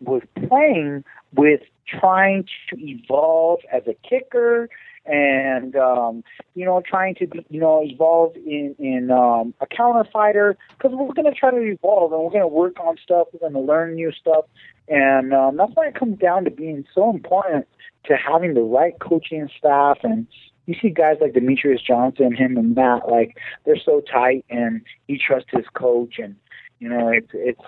was 0.00 0.22
playing 0.48 1.04
with 1.34 1.60
trying 1.86 2.46
to 2.68 2.76
evolve 2.78 3.60
as 3.72 3.82
a 3.86 3.94
kicker 4.08 4.68
and 5.08 5.74
um, 5.74 6.22
you 6.54 6.64
know 6.64 6.82
trying 6.86 7.14
to 7.16 7.26
be 7.26 7.44
you 7.48 7.60
know 7.60 7.82
evolve 7.82 8.36
in 8.36 8.74
in 8.78 9.10
um, 9.10 9.54
a 9.60 9.66
counter 9.66 10.08
fighter 10.12 10.56
because 10.76 10.92
we're 10.94 11.12
going 11.14 11.32
to 11.32 11.38
try 11.38 11.50
to 11.50 11.56
evolve 11.58 12.12
and 12.12 12.22
we're 12.22 12.30
going 12.30 12.42
to 12.42 12.48
work 12.48 12.78
on 12.80 12.96
stuff 13.02 13.26
we're 13.32 13.40
going 13.40 13.52
to 13.52 13.60
learn 13.60 13.94
new 13.94 14.12
stuff. 14.12 14.44
And 14.88 15.34
um, 15.34 15.56
that's 15.56 15.72
why 15.74 15.88
it 15.88 15.94
comes 15.94 16.18
down 16.18 16.44
to 16.44 16.50
being 16.50 16.84
so 16.94 17.10
important 17.10 17.66
to 18.04 18.16
having 18.16 18.54
the 18.54 18.62
right 18.62 18.98
coaching 19.00 19.48
staff. 19.58 19.98
And 20.02 20.26
you 20.66 20.74
see 20.80 20.88
guys 20.88 21.16
like 21.20 21.32
Demetrious 21.32 21.84
Johnson, 21.86 22.34
him 22.34 22.56
and 22.56 22.74
Matt, 22.74 23.08
like 23.08 23.36
they're 23.64 23.80
so 23.82 24.00
tight 24.00 24.44
and 24.48 24.82
he 25.06 25.18
trusts 25.18 25.50
his 25.52 25.66
coach 25.74 26.14
and 26.18 26.36
you 26.78 26.88
know 26.88 27.08
it's 27.08 27.30
it's 27.32 27.60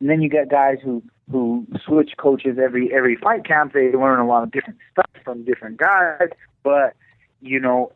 and 0.00 0.08
then 0.08 0.22
you 0.22 0.28
get 0.28 0.48
guys 0.48 0.78
who 0.84 1.02
who 1.30 1.66
switch 1.84 2.12
coaches 2.16 2.58
every 2.62 2.92
every 2.94 3.16
fight 3.16 3.44
camp. 3.44 3.72
They 3.72 3.92
learn 3.92 4.20
a 4.20 4.26
lot 4.26 4.44
of 4.44 4.52
different 4.52 4.78
stuff 4.92 5.10
from 5.24 5.44
different 5.44 5.78
guys, 5.78 6.28
but 6.62 6.94
you 7.40 7.60
know 7.60 7.92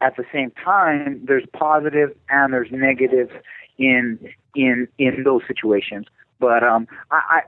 at 0.00 0.16
the 0.16 0.24
same 0.32 0.50
time 0.64 1.22
there's 1.24 1.44
positive 1.52 2.10
and 2.28 2.52
there's 2.52 2.70
negative 2.70 3.30
in 3.78 4.18
in 4.54 4.88
in 4.98 5.22
those 5.24 5.42
situations. 5.46 6.06
But 6.38 6.62
um 6.62 6.86
I, 7.10 7.20
I 7.30 7.42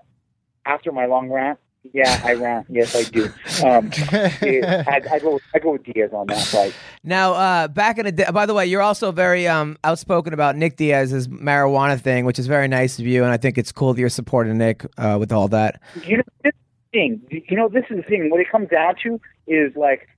after 0.67 0.93
my 0.93 1.07
long 1.07 1.31
rant, 1.31 1.59
yeah, 1.93 2.21
I 2.25 2.35
ran. 2.35 2.67
Yes, 2.69 2.95
I 2.95 3.09
do. 3.11 3.25
Um, 3.65 3.91
I, 4.13 5.01
I, 5.11 5.19
go. 5.19 5.41
I 5.55 5.59
go 5.59 5.73
with 5.73 5.85
Diaz 5.85 6.11
on 6.13 6.27
that 6.27 6.43
fight. 6.43 6.75
Now, 7.03 7.33
uh, 7.33 7.69
back 7.69 7.99
in 7.99 8.05
the 8.05 8.13
day. 8.13 8.27
By 8.33 8.47
the 8.47 8.55
way, 8.55 8.67
you're 8.67 8.83
also 8.83 9.13
very 9.13 9.47
um, 9.47 9.79
outspoken 9.85 10.33
about 10.33 10.57
Nick 10.57 10.77
Diaz's 10.77 11.29
marijuana 11.29 12.01
thing, 12.01 12.25
which 12.25 12.39
is 12.39 12.47
very 12.47 12.69
nice 12.69 12.99
of 12.99 13.07
you, 13.07 13.23
and 13.25 13.33
I 13.33 13.37
think 13.37 13.59
it's 13.59 13.73
cool 13.73 13.95
that 13.95 14.01
you're 14.01 14.09
supporting 14.09 14.59
Nick 14.59 14.85
uh, 14.99 15.17
with 15.19 15.33
all 15.33 15.49
that. 15.49 15.81
You 16.05 16.19
know, 16.19 16.23
this 16.43 16.53
thing. 16.93 17.23
You 17.31 17.57
know, 17.57 17.69
this 17.69 17.85
is 17.91 17.97
the 17.97 18.03
thing. 18.03 18.31
What 18.31 18.41
it 18.41 18.51
comes 18.51 18.69
down 18.69 18.95
to 19.05 19.21
is 19.47 19.75
like, 19.77 20.09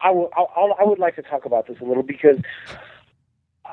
I 0.00 0.10
would. 0.10 0.30
I 0.36 0.84
would 0.84 0.98
like 0.98 1.16
to 1.16 1.22
talk 1.22 1.44
about 1.44 1.66
this 1.66 1.78
a 1.80 1.84
little 1.84 2.02
because, 2.02 2.38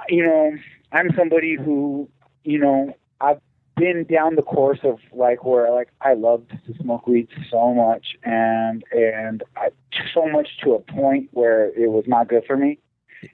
you 0.10 0.26
know, 0.26 0.52
I'm 0.92 1.14
somebody 1.16 1.56
who, 1.56 2.10
you 2.44 2.60
know, 2.60 2.94
I've 3.22 3.40
been 3.78 4.06
down 4.06 4.36
the 4.36 4.42
course 4.42 4.80
of 4.84 5.00
like 5.14 5.46
where 5.46 5.72
like 5.72 5.90
I 6.02 6.14
loved 6.14 6.50
to 6.50 6.74
smoke 6.82 7.08
weed 7.08 7.30
so 7.50 7.74
much 7.74 8.18
and 8.24 8.84
and 8.92 9.44
I, 9.56 9.70
so 10.14 10.28
much 10.28 10.58
to 10.64 10.74
a 10.74 10.80
point 10.80 11.30
where 11.32 11.68
it 11.68 11.92
was 11.92 12.06
not 12.08 12.28
good 12.28 12.44
for 12.46 12.58
me 12.58 12.80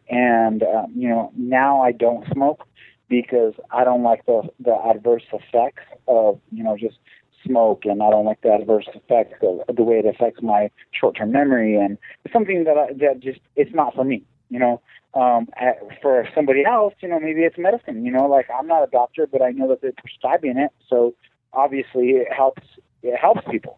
and 0.09 0.63
um, 0.63 0.91
you 0.95 1.07
know 1.07 1.31
now 1.37 1.81
I 1.81 1.93
don't 1.93 2.27
smoke 2.33 2.67
because 3.09 3.53
I 3.71 3.85
don't 3.85 4.03
like 4.03 4.25
the 4.25 4.49
the 4.59 4.75
adverse 4.85 5.23
effects 5.31 5.83
of 6.07 6.39
you 6.51 6.63
know 6.63 6.77
just 6.77 6.97
smoke 7.45 7.85
and 7.85 8.01
I 8.01 8.09
don't 8.09 8.25
like 8.25 8.41
the 8.41 8.53
adverse 8.53 8.87
effects 8.93 9.39
of 9.41 9.75
the 9.75 9.83
way 9.83 9.95
it 9.99 10.05
affects 10.05 10.41
my 10.41 10.69
short 10.91 11.17
term 11.17 11.31
memory 11.31 11.75
and 11.75 11.97
it's 12.25 12.33
something 12.33 12.63
that 12.63 12.77
I, 12.77 12.93
that 12.93 13.19
just 13.19 13.39
it's 13.55 13.73
not 13.73 13.95
for 13.95 14.03
me 14.03 14.23
you 14.49 14.59
know 14.59 14.81
um, 15.13 15.47
at, 15.57 15.77
for 16.01 16.27
somebody 16.33 16.65
else, 16.65 16.93
you 17.01 17.07
know, 17.07 17.19
maybe 17.19 17.41
it's 17.41 17.57
medicine. 17.57 18.05
You 18.05 18.11
know, 18.11 18.25
like 18.25 18.47
I'm 18.49 18.67
not 18.67 18.83
a 18.83 18.87
doctor, 18.87 19.27
but 19.27 19.41
I 19.41 19.51
know 19.51 19.67
that 19.69 19.81
they're 19.81 19.91
prescribing 19.91 20.57
it, 20.57 20.71
so 20.89 21.13
obviously 21.53 22.09
it 22.11 22.31
helps. 22.31 22.63
It 23.03 23.17
helps 23.17 23.41
people, 23.49 23.77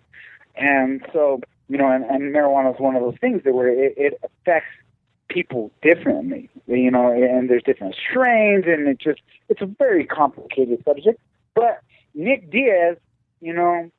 and 0.55 1.01
so 1.11 1.41
you 1.67 1.77
know, 1.77 1.91
and, 1.91 2.05
and 2.05 2.33
marijuana 2.33 2.73
is 2.73 2.79
one 2.79 2.95
of 2.95 3.01
those 3.01 3.17
things 3.19 3.41
that 3.43 3.53
where 3.53 3.67
it, 3.67 3.95
it 3.97 4.21
affects 4.23 4.69
people 5.29 5.71
differently. 5.81 6.49
You 6.67 6.91
know, 6.91 7.11
and 7.11 7.49
there's 7.49 7.63
different 7.63 7.95
strains, 7.95 8.65
and 8.67 8.87
it 8.87 8.99
just 8.99 9.21
it's 9.49 9.61
a 9.61 9.65
very 9.65 10.05
complicated 10.05 10.83
subject. 10.85 11.19
But 11.53 11.81
Nick 12.13 12.49
Diaz, 12.49 12.97
you 13.45 13.53
know, 13.53 13.91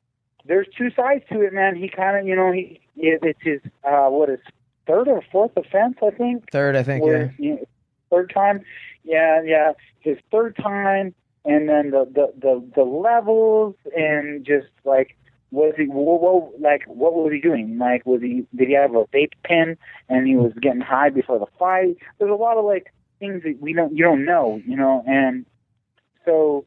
there's 0.45 0.67
two 0.77 0.91
sides 0.91 1.23
to 1.31 1.41
it, 1.41 1.53
man. 1.53 1.75
He 1.75 1.87
kind 1.87 2.17
of, 2.17 2.27
you 2.27 2.35
know, 2.35 2.51
he 2.51 2.81
it, 2.97 3.19
it's 3.23 3.39
his 3.41 3.61
uh, 3.85 4.09
what 4.09 4.29
is 4.29 4.39
third 4.85 5.07
or 5.07 5.23
fourth 5.31 5.55
offense, 5.55 5.95
I 6.05 6.11
think. 6.11 6.51
Third, 6.51 6.75
I 6.75 6.83
think. 6.83 7.03
Where, 7.03 7.33
yeah. 7.39 7.45
You 7.45 7.55
know, 7.55 7.65
third 8.11 8.31
time. 8.33 8.61
Yeah, 9.05 9.41
yeah. 9.43 9.71
His 10.01 10.17
third 10.31 10.57
time, 10.57 11.15
and 11.45 11.69
then 11.69 11.91
the 11.91 12.05
the 12.13 12.33
the, 12.37 12.71
the 12.75 12.83
levels, 12.83 13.75
and 13.95 14.45
just 14.45 14.67
like 14.83 15.15
was 15.51 15.73
he 15.77 15.85
what, 15.85 16.21
what 16.21 16.59
like 16.59 16.83
what 16.87 17.13
was 17.13 17.31
he 17.31 17.39
doing? 17.39 17.77
Like 17.77 18.05
was 18.05 18.21
he 18.21 18.45
did 18.53 18.67
he 18.67 18.73
have 18.73 18.95
a 18.95 19.05
vape 19.05 19.31
pen 19.45 19.77
and 20.09 20.27
he 20.27 20.35
was 20.35 20.51
getting 20.61 20.81
high 20.81 21.09
before 21.09 21.39
the 21.39 21.47
fight? 21.57 21.95
There's 22.19 22.31
a 22.31 22.35
lot 22.35 22.57
of 22.57 22.65
like 22.65 22.93
things 23.19 23.43
that 23.43 23.61
we 23.61 23.71
don't 23.71 23.95
you 23.95 24.03
don't 24.03 24.25
know, 24.25 24.61
you 24.65 24.75
know, 24.75 25.05
and 25.07 25.45
so 26.25 26.65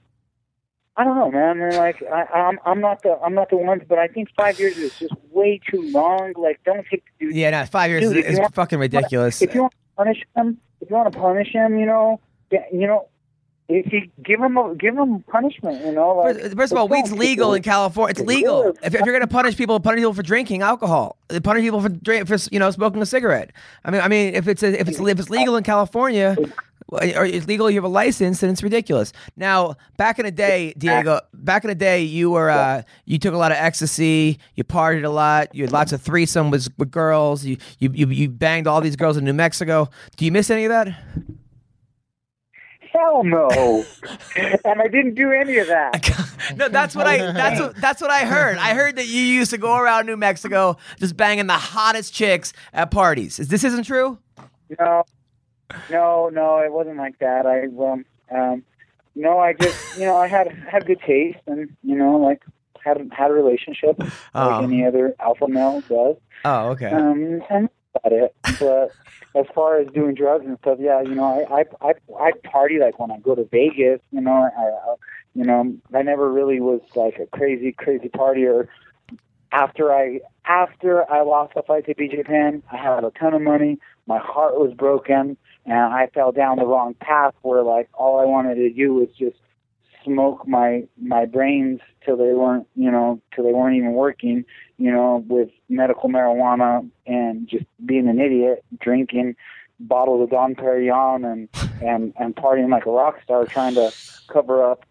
I 1.00 1.04
don't 1.04 1.16
know, 1.16 1.30
man. 1.30 1.62
And 1.62 1.76
like 1.76 2.02
I, 2.12 2.24
I'm, 2.24 2.58
I'm 2.66 2.80
not 2.82 3.02
the, 3.02 3.18
I'm 3.24 3.32
not 3.32 3.48
the 3.48 3.56
one, 3.56 3.80
but 3.88 3.98
I 3.98 4.06
think 4.06 4.28
five 4.36 4.60
years 4.60 4.76
is 4.76 4.98
just 4.98 5.14
way 5.30 5.58
too 5.70 5.80
long. 5.90 6.34
Like, 6.36 6.60
don't 6.66 6.86
take 6.90 7.04
dude. 7.18 7.34
Yeah, 7.34 7.48
no, 7.48 7.64
five 7.64 7.90
years 7.90 8.02
dude, 8.02 8.18
is, 8.18 8.38
is 8.38 8.48
fucking 8.52 8.78
ridiculous. 8.78 9.40
If 9.40 9.54
you 9.54 9.62
want 9.62 9.72
to 9.72 9.96
punish 9.96 10.22
him, 10.36 10.58
if 10.82 10.90
you 10.90 10.96
want 10.96 11.10
to 11.10 11.18
punish 11.18 11.52
him, 11.52 11.78
you 11.78 11.86
know, 11.86 12.20
you 12.50 12.86
know, 12.86 13.08
if 13.70 13.92
you 13.92 14.10
give 14.22 14.40
him 14.40 14.56
a, 14.56 14.74
give 14.74 14.96
him 14.96 15.22
punishment, 15.22 15.84
you 15.84 15.92
know. 15.92 16.16
Like, 16.16 16.36
first, 16.36 16.56
first 16.56 16.72
of 16.72 16.78
all, 16.78 16.88
weed's 16.88 17.12
legal 17.12 17.54
in 17.54 17.62
California. 17.62 18.10
It's 18.10 18.20
legal. 18.20 18.74
If, 18.82 18.94
if 18.94 19.04
you're 19.04 19.14
going 19.14 19.20
to 19.20 19.26
punish 19.26 19.56
people, 19.56 19.78
punish 19.80 19.98
people 19.98 20.14
for 20.14 20.22
drinking 20.22 20.62
alcohol. 20.62 21.16
Punish 21.42 21.62
people 21.62 21.80
for 21.80 21.88
drink, 21.88 22.26
for 22.26 22.36
you 22.50 22.58
know 22.58 22.70
smoking 22.70 23.00
a 23.00 23.06
cigarette. 23.06 23.52
I 23.84 23.90
mean, 23.90 24.00
I 24.00 24.08
mean, 24.08 24.34
if 24.34 24.48
it's 24.48 24.62
a, 24.62 24.78
if 24.78 24.88
it's 24.88 24.98
if 24.98 25.20
it's 25.20 25.30
legal 25.30 25.56
in 25.56 25.62
California, 25.62 26.36
or 26.88 27.24
it's 27.24 27.46
legal, 27.46 27.70
you 27.70 27.76
have 27.76 27.84
a 27.84 27.88
license, 27.88 28.42
and 28.42 28.50
it's 28.50 28.62
ridiculous. 28.62 29.12
Now, 29.36 29.76
back 29.96 30.18
in 30.18 30.24
the 30.24 30.32
day, 30.32 30.74
Diego, 30.76 31.20
back 31.32 31.64
in 31.64 31.68
the 31.68 31.74
day, 31.76 32.02
you 32.02 32.30
were 32.30 32.50
uh, 32.50 32.82
you 33.04 33.18
took 33.18 33.34
a 33.34 33.38
lot 33.38 33.52
of 33.52 33.58
ecstasy, 33.58 34.38
you 34.56 34.64
partied 34.64 35.04
a 35.04 35.08
lot, 35.08 35.54
you 35.54 35.62
had 35.62 35.72
lots 35.72 35.92
of 35.92 36.02
threesome 36.02 36.50
with, 36.50 36.68
with 36.76 36.90
girls, 36.90 37.44
you, 37.44 37.56
you 37.78 37.90
you 37.92 38.06
you 38.08 38.28
banged 38.28 38.66
all 38.66 38.80
these 38.80 38.96
girls 38.96 39.16
in 39.16 39.24
New 39.24 39.32
Mexico. 39.32 39.88
Do 40.16 40.24
you 40.24 40.32
miss 40.32 40.50
any 40.50 40.64
of 40.64 40.70
that? 40.70 40.98
Hell 42.92 43.22
no, 43.22 43.84
and 44.36 44.80
I 44.80 44.88
didn't 44.88 45.14
do 45.14 45.30
any 45.30 45.58
of 45.58 45.68
that. 45.68 46.36
no, 46.56 46.68
that's 46.68 46.96
what 46.96 47.06
I 47.06 47.18
that's 47.32 47.60
what 47.60 47.76
that's 47.76 48.00
what 48.00 48.10
I 48.10 48.24
heard. 48.24 48.58
I 48.58 48.74
heard 48.74 48.96
that 48.96 49.06
you 49.06 49.22
used 49.22 49.52
to 49.52 49.58
go 49.58 49.76
around 49.76 50.06
New 50.06 50.16
Mexico 50.16 50.76
just 50.98 51.16
banging 51.16 51.46
the 51.46 51.52
hottest 51.52 52.12
chicks 52.12 52.52
at 52.72 52.90
parties. 52.90 53.38
Is 53.38 53.48
this 53.48 53.62
isn't 53.62 53.84
true? 53.84 54.18
No, 54.78 55.04
no, 55.88 56.30
no, 56.30 56.58
it 56.58 56.72
wasn't 56.72 56.96
like 56.96 57.18
that. 57.20 57.46
I 57.46 57.66
um, 57.66 58.04
um, 58.36 58.64
no, 59.14 59.38
I 59.38 59.52
just 59.52 59.98
you 59.98 60.06
know 60.06 60.16
I 60.16 60.26
had 60.26 60.48
had 60.48 60.84
good 60.84 61.00
taste 61.00 61.38
and 61.46 61.76
you 61.84 61.94
know 61.94 62.16
like 62.16 62.42
had 62.82 63.08
had 63.12 63.30
a 63.30 63.34
relationship 63.34 63.96
oh. 64.34 64.48
like 64.48 64.64
any 64.64 64.84
other 64.84 65.14
alpha 65.20 65.46
male 65.46 65.80
does. 65.82 66.16
Oh, 66.44 66.70
okay. 66.70 66.90
Um, 66.90 67.42
and 67.50 67.68
about 67.94 68.12
it. 68.12 68.34
But 68.58 68.92
as 69.34 69.46
far 69.54 69.78
as 69.78 69.88
doing 69.92 70.14
drugs 70.14 70.46
and 70.46 70.58
stuff, 70.58 70.78
yeah, 70.80 71.02
you 71.02 71.14
know, 71.14 71.46
I 71.50 71.60
I 71.60 71.90
I, 71.90 71.94
I 72.18 72.32
party 72.44 72.78
like 72.78 72.98
when 72.98 73.10
I 73.10 73.18
go 73.18 73.34
to 73.34 73.44
Vegas. 73.44 74.00
You 74.10 74.20
know, 74.20 74.32
I, 74.56 74.62
I 74.62 74.94
you 75.34 75.44
know 75.44 75.74
I 75.94 76.02
never 76.02 76.30
really 76.30 76.60
was 76.60 76.80
like 76.94 77.18
a 77.18 77.26
crazy 77.26 77.72
crazy 77.72 78.08
partier. 78.08 78.68
After 79.52 79.92
I 79.92 80.20
after 80.44 81.10
I 81.10 81.22
lost 81.22 81.54
the 81.54 81.62
fight 81.62 81.86
to 81.86 81.94
BJ 81.94 82.24
Penn, 82.24 82.62
I 82.70 82.76
had 82.76 83.04
a 83.04 83.10
ton 83.10 83.34
of 83.34 83.42
money. 83.42 83.78
My 84.06 84.18
heart 84.18 84.58
was 84.58 84.72
broken 84.74 85.36
and 85.66 85.94
I 85.94 86.08
fell 86.14 86.32
down 86.32 86.56
the 86.56 86.66
wrong 86.66 86.94
path 86.94 87.34
where 87.42 87.62
like 87.62 87.88
all 87.94 88.20
I 88.20 88.24
wanted 88.24 88.56
to 88.56 88.72
do 88.72 88.94
was 88.94 89.08
just 89.16 89.36
smoke 90.04 90.46
my 90.46 90.84
my 91.00 91.24
brains 91.24 91.80
till 92.04 92.16
they 92.16 92.32
weren't 92.32 92.66
you 92.76 92.90
know 92.90 93.20
till 93.34 93.44
they 93.44 93.52
weren't 93.52 93.76
even 93.76 93.92
working 93.92 94.44
you 94.78 94.90
know 94.90 95.24
with 95.28 95.50
medical 95.68 96.08
marijuana 96.08 96.88
and 97.06 97.48
just 97.48 97.64
being 97.84 98.08
an 98.08 98.20
idiot 98.20 98.64
drinking 98.80 99.34
bottles 99.78 100.22
of 100.22 100.30
Dom 100.30 100.54
Perignon 100.54 101.24
and 101.24 101.48
and 101.82 102.12
and 102.18 102.36
partying 102.36 102.70
like 102.70 102.86
a 102.86 102.90
rock 102.90 103.20
star 103.22 103.46
trying 103.46 103.74
to 103.74 103.92
cover 104.28 104.68
up 104.68 104.84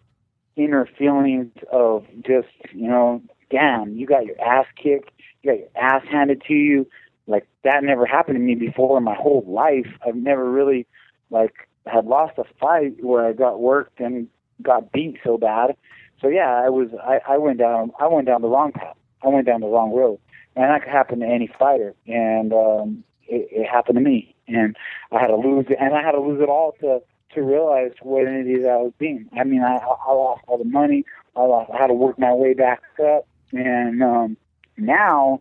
inner 0.56 0.86
feelings 0.98 1.52
of 1.72 2.04
just 2.26 2.48
you 2.72 2.88
know 2.88 3.22
damn 3.50 3.94
you 3.94 4.06
got 4.06 4.26
your 4.26 4.40
ass 4.40 4.66
kicked 4.76 5.10
you 5.42 5.50
got 5.50 5.58
your 5.58 5.68
ass 5.76 6.02
handed 6.10 6.42
to 6.46 6.54
you 6.54 6.86
like 7.30 7.46
that 7.62 7.84
never 7.84 8.04
happened 8.04 8.36
to 8.36 8.40
me 8.40 8.54
before 8.56 8.98
in 8.98 9.04
my 9.04 9.14
whole 9.14 9.44
life. 9.46 9.86
I've 10.06 10.16
never 10.16 10.50
really 10.50 10.86
like 11.30 11.54
had 11.86 12.04
lost 12.04 12.38
a 12.38 12.44
fight 12.60 13.02
where 13.02 13.24
I 13.24 13.32
got 13.32 13.60
worked 13.60 14.00
and 14.00 14.28
got 14.62 14.92
beat 14.92 15.18
so 15.24 15.38
bad. 15.38 15.76
So 16.20 16.28
yeah, 16.28 16.62
I 16.64 16.68
was 16.68 16.88
I, 17.02 17.20
I 17.34 17.38
went 17.38 17.58
down 17.58 17.92
I 17.98 18.06
went 18.06 18.26
down 18.26 18.42
the 18.42 18.48
wrong 18.48 18.72
path. 18.72 18.96
I 19.22 19.28
went 19.28 19.46
down 19.46 19.60
the 19.60 19.68
wrong 19.68 19.92
road. 19.92 20.18
And 20.56 20.64
that 20.64 20.82
could 20.82 20.92
happen 20.92 21.20
to 21.20 21.26
any 21.26 21.46
fighter. 21.58 21.94
And 22.06 22.52
um 22.52 23.04
it, 23.26 23.48
it 23.50 23.66
happened 23.68 23.96
to 23.96 24.02
me. 24.02 24.34
And 24.48 24.76
I 25.12 25.20
had 25.20 25.28
to 25.28 25.36
lose 25.36 25.66
it 25.68 25.76
and 25.80 25.94
I 25.94 26.02
had 26.02 26.12
to 26.12 26.20
lose 26.20 26.40
it 26.40 26.48
all 26.48 26.74
to 26.80 27.00
to 27.34 27.42
realize 27.42 27.92
what 28.02 28.26
an 28.26 28.40
idiot 28.40 28.66
I 28.66 28.76
was 28.76 28.92
being. 28.98 29.28
I 29.38 29.44
mean 29.44 29.62
I 29.62 29.76
I 29.76 30.12
lost 30.12 30.42
all 30.46 30.58
the 30.58 30.64
money, 30.64 31.04
I 31.36 31.42
lost 31.42 31.70
I 31.72 31.78
had 31.78 31.88
to 31.88 31.94
work 31.94 32.18
my 32.18 32.32
way 32.32 32.54
back 32.54 32.82
up 33.02 33.26
and 33.52 34.02
um 34.02 34.36
now 34.76 35.40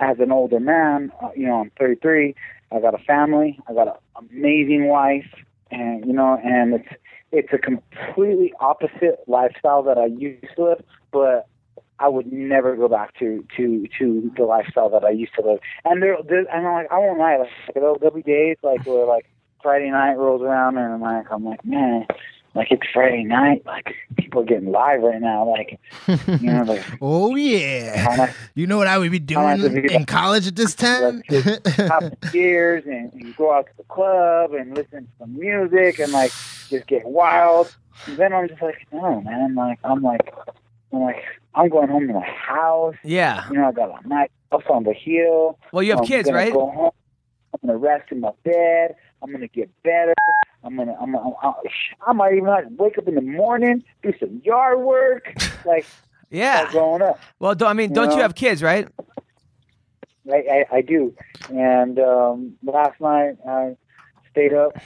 as 0.00 0.18
an 0.20 0.30
older 0.30 0.60
man, 0.60 1.12
uh, 1.22 1.30
you 1.34 1.46
know, 1.46 1.60
I'm 1.60 1.70
33. 1.78 2.34
I 2.70 2.80
got 2.80 2.94
a 2.94 2.98
family. 2.98 3.58
I 3.68 3.74
got 3.74 3.88
an 3.88 3.94
amazing 4.30 4.86
wife. 4.86 5.26
and 5.70 6.04
you 6.06 6.12
know, 6.12 6.38
and 6.42 6.74
it's 6.74 6.88
it's 7.32 7.52
a 7.52 7.58
completely 7.58 8.52
opposite 8.60 9.20
lifestyle 9.26 9.82
that 9.82 9.98
I 9.98 10.06
used 10.06 10.46
to 10.56 10.64
live, 10.64 10.82
but 11.12 11.46
I 12.00 12.08
would 12.08 12.32
never 12.32 12.76
go 12.76 12.88
back 12.88 13.18
to 13.18 13.44
to 13.56 13.86
to 13.98 14.32
the 14.36 14.44
lifestyle 14.44 14.88
that 14.90 15.04
I 15.04 15.10
used 15.10 15.34
to 15.34 15.42
live. 15.42 15.58
And 15.84 16.02
there, 16.02 16.16
there 16.26 16.38
and 16.38 16.66
I'm 16.66 16.74
like, 16.74 16.92
I 16.92 16.98
won't 16.98 17.18
lie, 17.18 17.36
like 17.36 17.50
there'll, 17.74 17.98
there'll 17.98 18.14
be 18.14 18.22
days 18.22 18.56
like 18.62 18.86
where 18.86 19.06
like 19.06 19.26
Friday 19.62 19.90
night 19.90 20.14
rolls 20.14 20.42
around 20.42 20.78
and 20.78 20.94
I'm 20.94 21.00
like, 21.00 21.26
I'm 21.30 21.44
like, 21.44 21.64
man, 21.64 22.06
like 22.54 22.70
it's 22.70 22.82
Friday 22.92 23.24
night, 23.24 23.64
like 23.66 23.94
people 24.16 24.42
are 24.42 24.44
getting 24.44 24.70
live 24.70 25.02
right 25.02 25.20
now, 25.20 25.48
like 25.48 25.78
you 26.08 26.50
know, 26.50 26.64
like 26.64 26.84
oh 27.00 27.36
yeah. 27.36 28.32
You 28.54 28.66
know 28.66 28.78
what 28.78 28.86
I 28.86 28.98
would 28.98 29.10
be 29.10 29.18
doing 29.18 29.60
in 29.90 30.04
college 30.06 30.46
at 30.46 30.56
this 30.56 30.74
time? 30.74 31.22
Have 31.28 32.14
beers 32.32 32.84
and, 32.86 33.12
and 33.12 33.36
go 33.36 33.52
out 33.52 33.66
to 33.66 33.72
the 33.76 33.84
club 33.84 34.52
and 34.54 34.74
listen 34.74 35.04
to 35.04 35.10
some 35.20 35.38
music 35.38 35.98
and 35.98 36.12
like 36.12 36.32
just 36.68 36.86
get 36.86 37.04
wild. 37.04 37.74
And 38.06 38.16
then 38.16 38.32
I'm 38.32 38.48
just 38.48 38.62
like, 38.62 38.86
no, 38.92 39.20
man, 39.20 39.54
like 39.54 39.78
I'm 39.84 40.02
like, 40.02 40.34
I'm 40.92 41.00
like, 41.00 41.22
I'm 41.54 41.68
going 41.68 41.88
home 41.88 42.06
to 42.08 42.14
my 42.14 42.26
house. 42.26 42.96
Yeah. 43.04 43.48
You 43.50 43.56
know, 43.56 43.68
I 43.68 43.72
got 43.72 44.04
a 44.04 44.08
nice 44.08 44.30
house 44.50 44.62
on 44.70 44.84
the 44.84 44.94
hill. 44.94 45.58
Well, 45.72 45.82
you 45.82 45.90
have 45.90 46.00
I'm 46.00 46.06
kids, 46.06 46.30
right? 46.30 46.52
Go 46.52 46.70
home. 46.70 46.90
I'm 47.52 47.66
gonna 47.66 47.78
rest 47.78 48.10
in 48.10 48.20
my 48.20 48.32
bed. 48.44 48.94
I'm 49.22 49.32
gonna 49.32 49.48
get 49.48 49.70
better. 49.82 50.14
I'm 50.64 50.76
gonna. 50.76 50.94
I'm. 51.00 51.14
I'm 51.16 51.32
I, 51.42 51.52
I 52.06 52.12
might 52.12 52.32
even 52.34 52.46
like 52.48 52.66
wake 52.70 52.98
up 52.98 53.06
in 53.08 53.14
the 53.14 53.20
morning, 53.22 53.84
do 54.02 54.12
some 54.18 54.40
yard 54.44 54.80
work, 54.80 55.32
like 55.64 55.86
Yeah. 56.30 56.70
growing 56.70 57.02
up. 57.02 57.20
Well, 57.38 57.54
I 57.64 57.72
mean, 57.72 57.92
don't 57.92 58.12
you 58.14 58.22
have 58.22 58.34
kids, 58.34 58.62
right? 58.62 58.88
I, 60.30 60.34
I, 60.72 60.76
I 60.76 60.80
do. 60.82 61.14
And 61.50 61.98
um, 61.98 62.54
last 62.64 63.00
night 63.00 63.36
I 63.48 63.76
stayed 64.30 64.52
up 64.52 64.76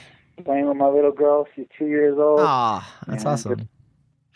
playing 0.45 0.67
with 0.67 0.77
my 0.77 0.87
little 0.87 1.11
girl. 1.11 1.47
She's 1.55 1.65
two 1.77 1.87
years 1.87 2.17
old. 2.17 2.39
Aw, 2.41 2.93
that's 3.07 3.25
awesome. 3.25 3.67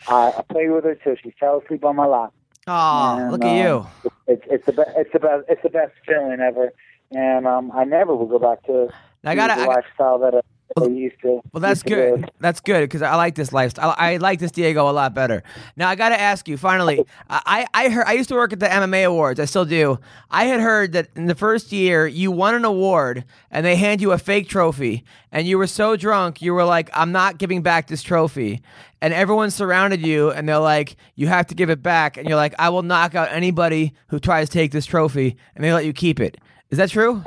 I, 0.06 0.32
I 0.38 0.42
played 0.50 0.70
with 0.70 0.84
her 0.84 0.94
till 0.96 1.16
she 1.22 1.32
fell 1.40 1.62
asleep 1.64 1.84
on 1.84 1.96
my 1.96 2.06
lap. 2.06 2.32
And, 2.66 3.32
look 3.32 3.44
at 3.44 3.56
you. 3.66 3.78
um, 4.04 4.12
It's 4.26 4.42
it's 4.50 4.66
the 4.66 4.72
be- 4.72 4.82
it's 4.96 5.10
the 5.12 5.18
best 5.20 5.44
it's 5.48 5.62
the 5.62 5.70
best 5.70 5.92
feeling 6.06 6.38
ever. 6.40 6.72
And 7.12 7.46
um, 7.46 7.72
I 7.74 7.84
never 7.84 8.14
will 8.14 8.26
go 8.26 8.38
back 8.38 8.62
to 8.66 8.88
I 9.24 9.34
gotta. 9.34 9.54
the 9.54 9.62
I, 9.62 9.66
lifestyle 9.76 10.18
that 10.18 10.34
I, 10.34 10.40
used 10.86 11.20
to. 11.22 11.40
well, 11.52 11.60
that's 11.60 11.82
used 11.84 11.86
to 11.88 11.94
live. 11.96 12.20
good. 12.20 12.30
That's 12.40 12.60
good 12.60 12.80
because 12.82 13.02
I 13.02 13.14
like 13.16 13.34
this 13.34 13.52
lifestyle. 13.52 13.94
I, 13.98 14.14
I 14.14 14.16
like 14.18 14.38
this 14.38 14.50
Diego 14.50 14.88
a 14.88 14.92
lot 14.92 15.14
better. 15.14 15.42
Now 15.76 15.88
I 15.88 15.94
got 15.94 16.10
to 16.10 16.20
ask 16.20 16.48
you. 16.48 16.56
Finally, 16.56 17.00
oh. 17.00 17.06
I 17.30 17.66
I 17.74 17.88
heard 17.88 18.06
I 18.06 18.12
used 18.12 18.28
to 18.30 18.34
work 18.34 18.52
at 18.52 18.60
the 18.60 18.66
MMA 18.66 19.06
awards. 19.06 19.40
I 19.40 19.44
still 19.44 19.64
do. 19.64 19.98
I 20.30 20.44
had 20.44 20.60
heard 20.60 20.92
that 20.92 21.08
in 21.16 21.26
the 21.26 21.34
first 21.34 21.72
year 21.72 22.06
you 22.06 22.30
won 22.30 22.54
an 22.54 22.64
award 22.64 23.24
and 23.50 23.64
they 23.64 23.76
hand 23.76 24.00
you 24.00 24.12
a 24.12 24.18
fake 24.18 24.48
trophy, 24.48 25.04
and 25.32 25.46
you 25.46 25.58
were 25.58 25.66
so 25.66 25.96
drunk 25.96 26.42
you 26.42 26.54
were 26.54 26.64
like, 26.64 26.90
"I'm 26.94 27.12
not 27.12 27.38
giving 27.38 27.62
back 27.62 27.88
this 27.88 28.02
trophy," 28.02 28.62
and 29.00 29.14
everyone 29.14 29.50
surrounded 29.50 30.04
you 30.06 30.30
and 30.30 30.48
they're 30.48 30.58
like, 30.58 30.96
"You 31.14 31.26
have 31.28 31.46
to 31.48 31.54
give 31.54 31.70
it 31.70 31.82
back," 31.82 32.16
and 32.16 32.28
you're 32.28 32.36
like, 32.36 32.54
"I 32.58 32.68
will 32.68 32.82
knock 32.82 33.14
out 33.14 33.28
anybody 33.32 33.94
who 34.08 34.18
tries 34.18 34.48
to 34.48 34.52
take 34.52 34.72
this 34.72 34.86
trophy," 34.86 35.36
and 35.54 35.64
they 35.64 35.72
let 35.72 35.84
you 35.84 35.92
keep 35.92 36.20
it. 36.20 36.38
Is 36.70 36.78
that 36.78 36.90
true? 36.90 37.24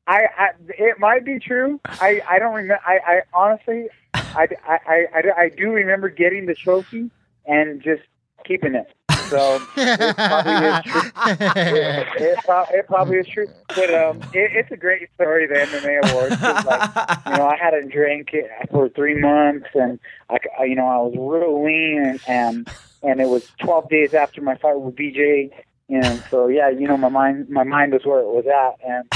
I, 0.07 0.25
I 0.37 0.49
it 0.69 0.99
might 0.99 1.25
be 1.25 1.39
true. 1.39 1.79
I, 1.85 2.21
I 2.29 2.39
don't 2.39 2.53
remember. 2.53 2.81
I, 2.85 2.99
I 3.05 3.21
honestly, 3.33 3.87
I, 4.13 4.47
I, 4.67 4.79
I, 4.87 5.23
I 5.37 5.49
do 5.49 5.71
remember 5.71 6.09
getting 6.09 6.45
the 6.45 6.55
trophy 6.55 7.09
and 7.45 7.81
just 7.81 8.03
keeping 8.45 8.75
it. 8.75 8.93
So 9.29 9.59
it 9.77 10.15
probably 10.15 10.67
is 10.67 10.83
true. 10.83 11.11
It, 11.55 12.07
it, 12.21 12.39
it 12.71 12.87
probably 12.87 13.17
is 13.17 13.27
true. 13.27 13.47
But 13.69 13.93
um, 13.93 14.21
it, 14.33 14.51
it's 14.53 14.71
a 14.71 14.77
great 14.77 15.09
story. 15.15 15.47
The 15.47 15.55
MMA 15.55 16.11
awards. 16.11 16.41
Like, 16.41 17.25
you 17.25 17.37
know, 17.37 17.47
I 17.47 17.55
hadn't 17.55 17.91
drank 17.91 18.29
it 18.33 18.49
for 18.69 18.89
three 18.89 19.19
months, 19.19 19.67
and 19.73 19.99
I, 20.29 20.65
you 20.65 20.75
know, 20.75 20.87
I 20.87 20.97
was 20.97 21.13
real 21.17 21.63
lean, 21.63 22.05
and, 22.05 22.21
and 22.27 22.69
and 23.01 23.21
it 23.21 23.27
was 23.27 23.49
12 23.59 23.89
days 23.89 24.13
after 24.13 24.41
my 24.41 24.55
fight 24.55 24.79
with 24.79 24.95
BJ, 24.95 25.51
and 25.89 26.23
so 26.29 26.47
yeah, 26.47 26.69
you 26.69 26.87
know, 26.87 26.97
my 26.97 27.09
mind 27.09 27.49
my 27.49 27.63
mind 27.63 27.93
was 27.93 28.05
where 28.05 28.19
it 28.19 28.27
was 28.27 28.45
at, 28.45 28.87
and 28.87 29.09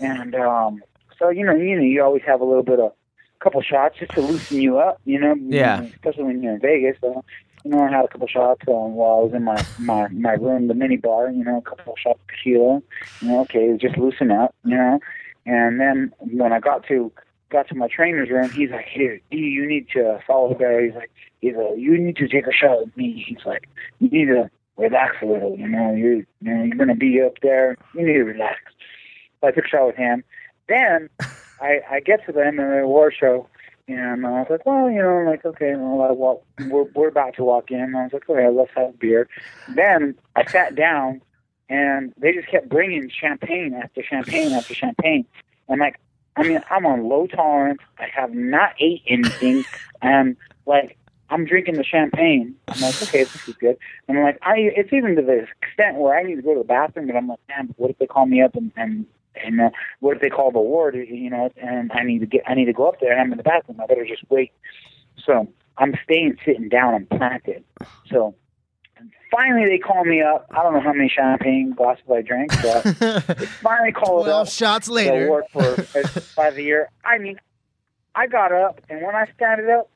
and 0.00 0.34
um, 0.34 0.82
so 1.18 1.28
you 1.30 1.44
know, 1.44 1.54
you 1.54 1.76
know, 1.76 1.82
you 1.82 2.02
always 2.02 2.22
have 2.26 2.40
a 2.40 2.44
little 2.44 2.62
bit 2.62 2.80
of 2.80 2.92
a 2.92 3.44
couple 3.44 3.62
shots 3.62 3.98
just 3.98 4.12
to 4.12 4.20
loosen 4.20 4.60
you 4.60 4.78
up, 4.78 5.00
you 5.04 5.18
know, 5.20 5.34
Yeah. 5.38 5.82
especially 5.82 6.24
when 6.24 6.42
you're 6.42 6.54
in 6.54 6.60
Vegas. 6.60 6.96
So, 7.00 7.24
you 7.64 7.70
know, 7.70 7.82
I 7.82 7.90
had 7.90 8.04
a 8.04 8.08
couple 8.08 8.26
shots 8.28 8.62
um, 8.68 8.94
while 8.94 9.18
I 9.18 9.20
was 9.24 9.32
in 9.34 9.44
my 9.44 9.64
my 9.78 10.08
my 10.08 10.32
room, 10.32 10.68
the 10.68 10.74
mini 10.74 10.96
bar. 10.96 11.30
You 11.30 11.44
know, 11.44 11.58
a 11.58 11.62
couple 11.62 11.94
shots 11.96 12.18
of 12.20 12.26
tequila. 12.36 12.82
You 13.20 13.28
know, 13.28 13.40
okay, 13.40 13.76
just 13.78 13.96
loosen 13.96 14.30
up. 14.30 14.54
You 14.64 14.76
know, 14.76 15.00
and 15.46 15.80
then 15.80 16.12
when 16.18 16.52
I 16.52 16.60
got 16.60 16.84
to 16.88 17.10
got 17.50 17.68
to 17.68 17.74
my 17.74 17.86
trainer's 17.88 18.30
room, 18.30 18.50
he's 18.50 18.70
like, 18.70 18.86
"Here, 18.86 19.20
D, 19.30 19.36
you 19.38 19.66
need 19.66 19.88
to 19.94 20.18
follow 20.26 20.48
the 20.50 20.56
guy." 20.56 20.84
He's 20.86 20.94
like, 20.94 21.10
"He's 21.40 21.54
like, 21.56 21.78
you 21.78 21.96
need 21.96 22.16
to 22.16 22.28
take 22.28 22.46
a 22.46 22.52
shot 22.52 22.80
with 22.84 22.96
me." 22.96 23.24
He's 23.26 23.44
like, 23.46 23.68
"You 23.98 24.08
need 24.10 24.26
to 24.26 24.50
relax 24.76 25.16
a 25.22 25.26
little. 25.26 25.56
You 25.56 25.68
know, 25.68 25.94
you're 25.94 26.16
you 26.16 26.26
know, 26.42 26.64
you're 26.64 26.76
gonna 26.76 26.94
be 26.96 27.22
up 27.22 27.34
there. 27.42 27.76
You 27.94 28.04
need 28.06 28.14
to 28.14 28.24
relax." 28.24 28.56
I 29.46 29.50
took 29.50 29.66
a 29.66 29.68
shot 29.68 29.86
with 29.86 29.96
him. 29.96 30.24
Then 30.68 31.08
I 31.60 31.80
I 31.90 32.00
get 32.00 32.24
to 32.26 32.32
the 32.32 32.40
MMA 32.40 32.86
war 32.86 33.12
show. 33.12 33.48
And 33.86 34.26
I 34.26 34.30
was 34.30 34.46
like, 34.48 34.64
well, 34.64 34.90
you 34.90 35.02
know, 35.02 35.10
I'm 35.10 35.26
like, 35.26 35.44
okay, 35.44 35.74
well, 35.76 36.08
I 36.08 36.12
walk, 36.12 36.42
we're, 36.70 36.84
we're 36.94 37.08
about 37.08 37.36
to 37.36 37.44
walk 37.44 37.70
in. 37.70 37.80
And 37.80 37.96
I 37.96 38.04
was 38.04 38.14
like, 38.14 38.28
okay, 38.30 38.48
let's 38.48 38.70
have 38.76 38.90
a 38.90 38.92
beer. 38.96 39.28
Then 39.74 40.14
I 40.36 40.46
sat 40.46 40.74
down, 40.74 41.20
and 41.68 42.14
they 42.16 42.32
just 42.32 42.48
kept 42.48 42.70
bringing 42.70 43.10
champagne 43.10 43.74
after 43.74 44.02
champagne 44.02 44.52
after 44.52 44.74
champagne. 44.74 45.26
And 45.68 45.80
like, 45.80 46.00
I 46.36 46.44
mean, 46.44 46.62
I'm 46.70 46.86
on 46.86 47.08
low 47.08 47.26
tolerance. 47.26 47.80
I 47.98 48.08
have 48.14 48.32
not 48.32 48.72
ate 48.78 49.02
anything, 49.06 49.64
and 50.00 50.36
like, 50.66 50.96
I'm 51.30 51.44
drinking 51.44 51.74
the 51.74 51.84
champagne. 51.84 52.54
I'm 52.68 52.80
like, 52.80 53.02
okay, 53.02 53.24
this 53.24 53.48
is 53.48 53.54
good. 53.56 53.76
And 54.08 54.18
I'm 54.18 54.24
like, 54.24 54.38
I, 54.42 54.56
it's 54.58 54.92
even 54.92 55.16
to 55.16 55.22
the 55.22 55.46
extent 55.62 55.96
where 55.96 56.16
I 56.16 56.22
need 56.22 56.36
to 56.36 56.42
go 56.42 56.54
to 56.54 56.60
the 56.60 56.66
bathroom, 56.66 57.06
but 57.06 57.16
I'm 57.16 57.28
like, 57.28 57.40
man, 57.48 57.74
what 57.76 57.90
if 57.90 57.98
they 57.98 58.06
call 58.06 58.26
me 58.26 58.42
up 58.42 58.54
and 58.54 58.72
and 58.76 59.06
and 59.42 59.60
uh, 59.60 59.70
what 60.00 60.16
if 60.16 60.22
they 60.22 60.30
call 60.30 60.50
the 60.50 60.60
ward, 60.60 60.94
you 60.94 61.30
know, 61.30 61.50
and 61.56 61.90
I 61.92 62.02
need 62.02 62.20
to 62.20 62.26
get, 62.26 62.42
I 62.46 62.54
need 62.54 62.66
to 62.66 62.72
go 62.72 62.88
up 62.88 63.00
there 63.00 63.12
and 63.12 63.20
I'm 63.20 63.32
in 63.32 63.38
the 63.38 63.44
bathroom. 63.44 63.80
I 63.80 63.86
better 63.86 64.06
just 64.06 64.22
wait. 64.30 64.52
So 65.24 65.48
I'm 65.78 65.94
staying 66.04 66.36
sitting 66.44 66.68
down. 66.68 66.94
I'm 66.94 67.06
planted. 67.06 67.64
So 68.10 68.34
finally 69.30 69.66
they 69.68 69.78
call 69.78 70.04
me 70.04 70.22
up. 70.22 70.46
I 70.50 70.62
don't 70.62 70.74
know 70.74 70.80
how 70.80 70.92
many 70.92 71.08
champagne 71.08 71.74
glasses 71.76 72.04
I 72.12 72.22
drank, 72.22 72.50
but 72.62 72.82
they 73.38 73.46
finally 73.46 73.92
called 73.92 74.28
up 74.28 74.48
shots 74.48 74.88
later. 74.88 75.26
award 75.26 75.44
for 75.50 75.62
five 75.82 76.54
the 76.54 76.62
year. 76.62 76.90
I 77.04 77.18
mean, 77.18 77.38
I 78.14 78.26
got 78.26 78.52
up 78.52 78.80
and 78.88 79.02
when 79.02 79.14
I 79.14 79.26
standed 79.34 79.68
up, 79.70 79.90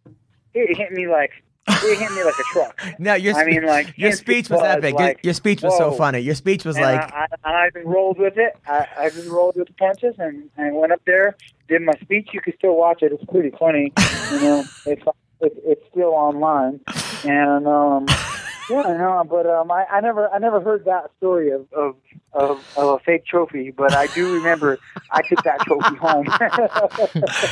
it 0.54 0.76
hit 0.76 0.92
me 0.92 1.06
like 1.08 1.30
it 1.68 1.98
hit 1.98 2.12
me 2.12 2.24
like 2.24 2.38
a 2.38 2.42
truck. 2.52 2.80
No, 2.98 3.14
your 3.14 3.34
I 3.36 3.44
mean, 3.44 3.64
like 3.64 3.96
your 3.96 4.12
speech 4.12 4.50
was 4.50 4.60
epic. 4.62 4.94
Your- 4.98 5.08
like, 5.08 5.20
your, 5.22 5.34
speech 5.34 5.62
was 5.62 5.76
so 5.76 5.92
funny. 5.92 6.20
Your 6.20 6.34
speech 6.34 6.64
was 6.64 6.76
and 6.76 6.84
like, 6.84 7.12
I, 7.12 7.26
I, 7.44 7.52
I 7.64 7.70
just 7.70 7.86
rolled 7.86 8.18
with 8.18 8.36
it. 8.36 8.56
I, 8.66 8.86
I 8.98 9.10
just 9.10 9.28
rolled 9.28 9.56
with 9.56 9.68
the 9.68 9.74
punches 9.74 10.14
and, 10.18 10.50
and 10.56 10.74
went 10.76 10.92
up 10.92 11.02
there, 11.06 11.36
did 11.68 11.82
my 11.82 11.94
speech. 12.02 12.30
You 12.32 12.40
can 12.40 12.54
still 12.56 12.76
watch 12.76 13.02
it. 13.02 13.12
It's 13.12 13.24
pretty 13.26 13.50
funny. 13.58 13.92
You 14.32 14.40
know, 14.40 14.64
it's 14.86 15.02
it's, 15.40 15.56
it's 15.64 15.82
still 15.90 16.10
online, 16.14 16.80
and 17.24 17.66
um, 17.66 18.06
yeah, 18.70 18.82
I 18.82 18.96
know. 18.96 19.24
But 19.28 19.46
um, 19.46 19.70
I, 19.70 19.84
I 19.90 20.00
never 20.00 20.28
I 20.28 20.38
never 20.38 20.60
heard 20.60 20.84
that 20.84 21.10
story 21.18 21.50
of, 21.50 21.66
of 21.72 21.96
of 22.32 22.64
of 22.76 22.88
a 22.88 22.98
fake 23.00 23.26
trophy. 23.26 23.70
But 23.70 23.94
I 23.94 24.06
do 24.08 24.32
remember 24.34 24.78
I 25.10 25.22
took 25.22 25.42
that 25.44 25.60
trophy 25.60 25.96
home. 25.96 26.26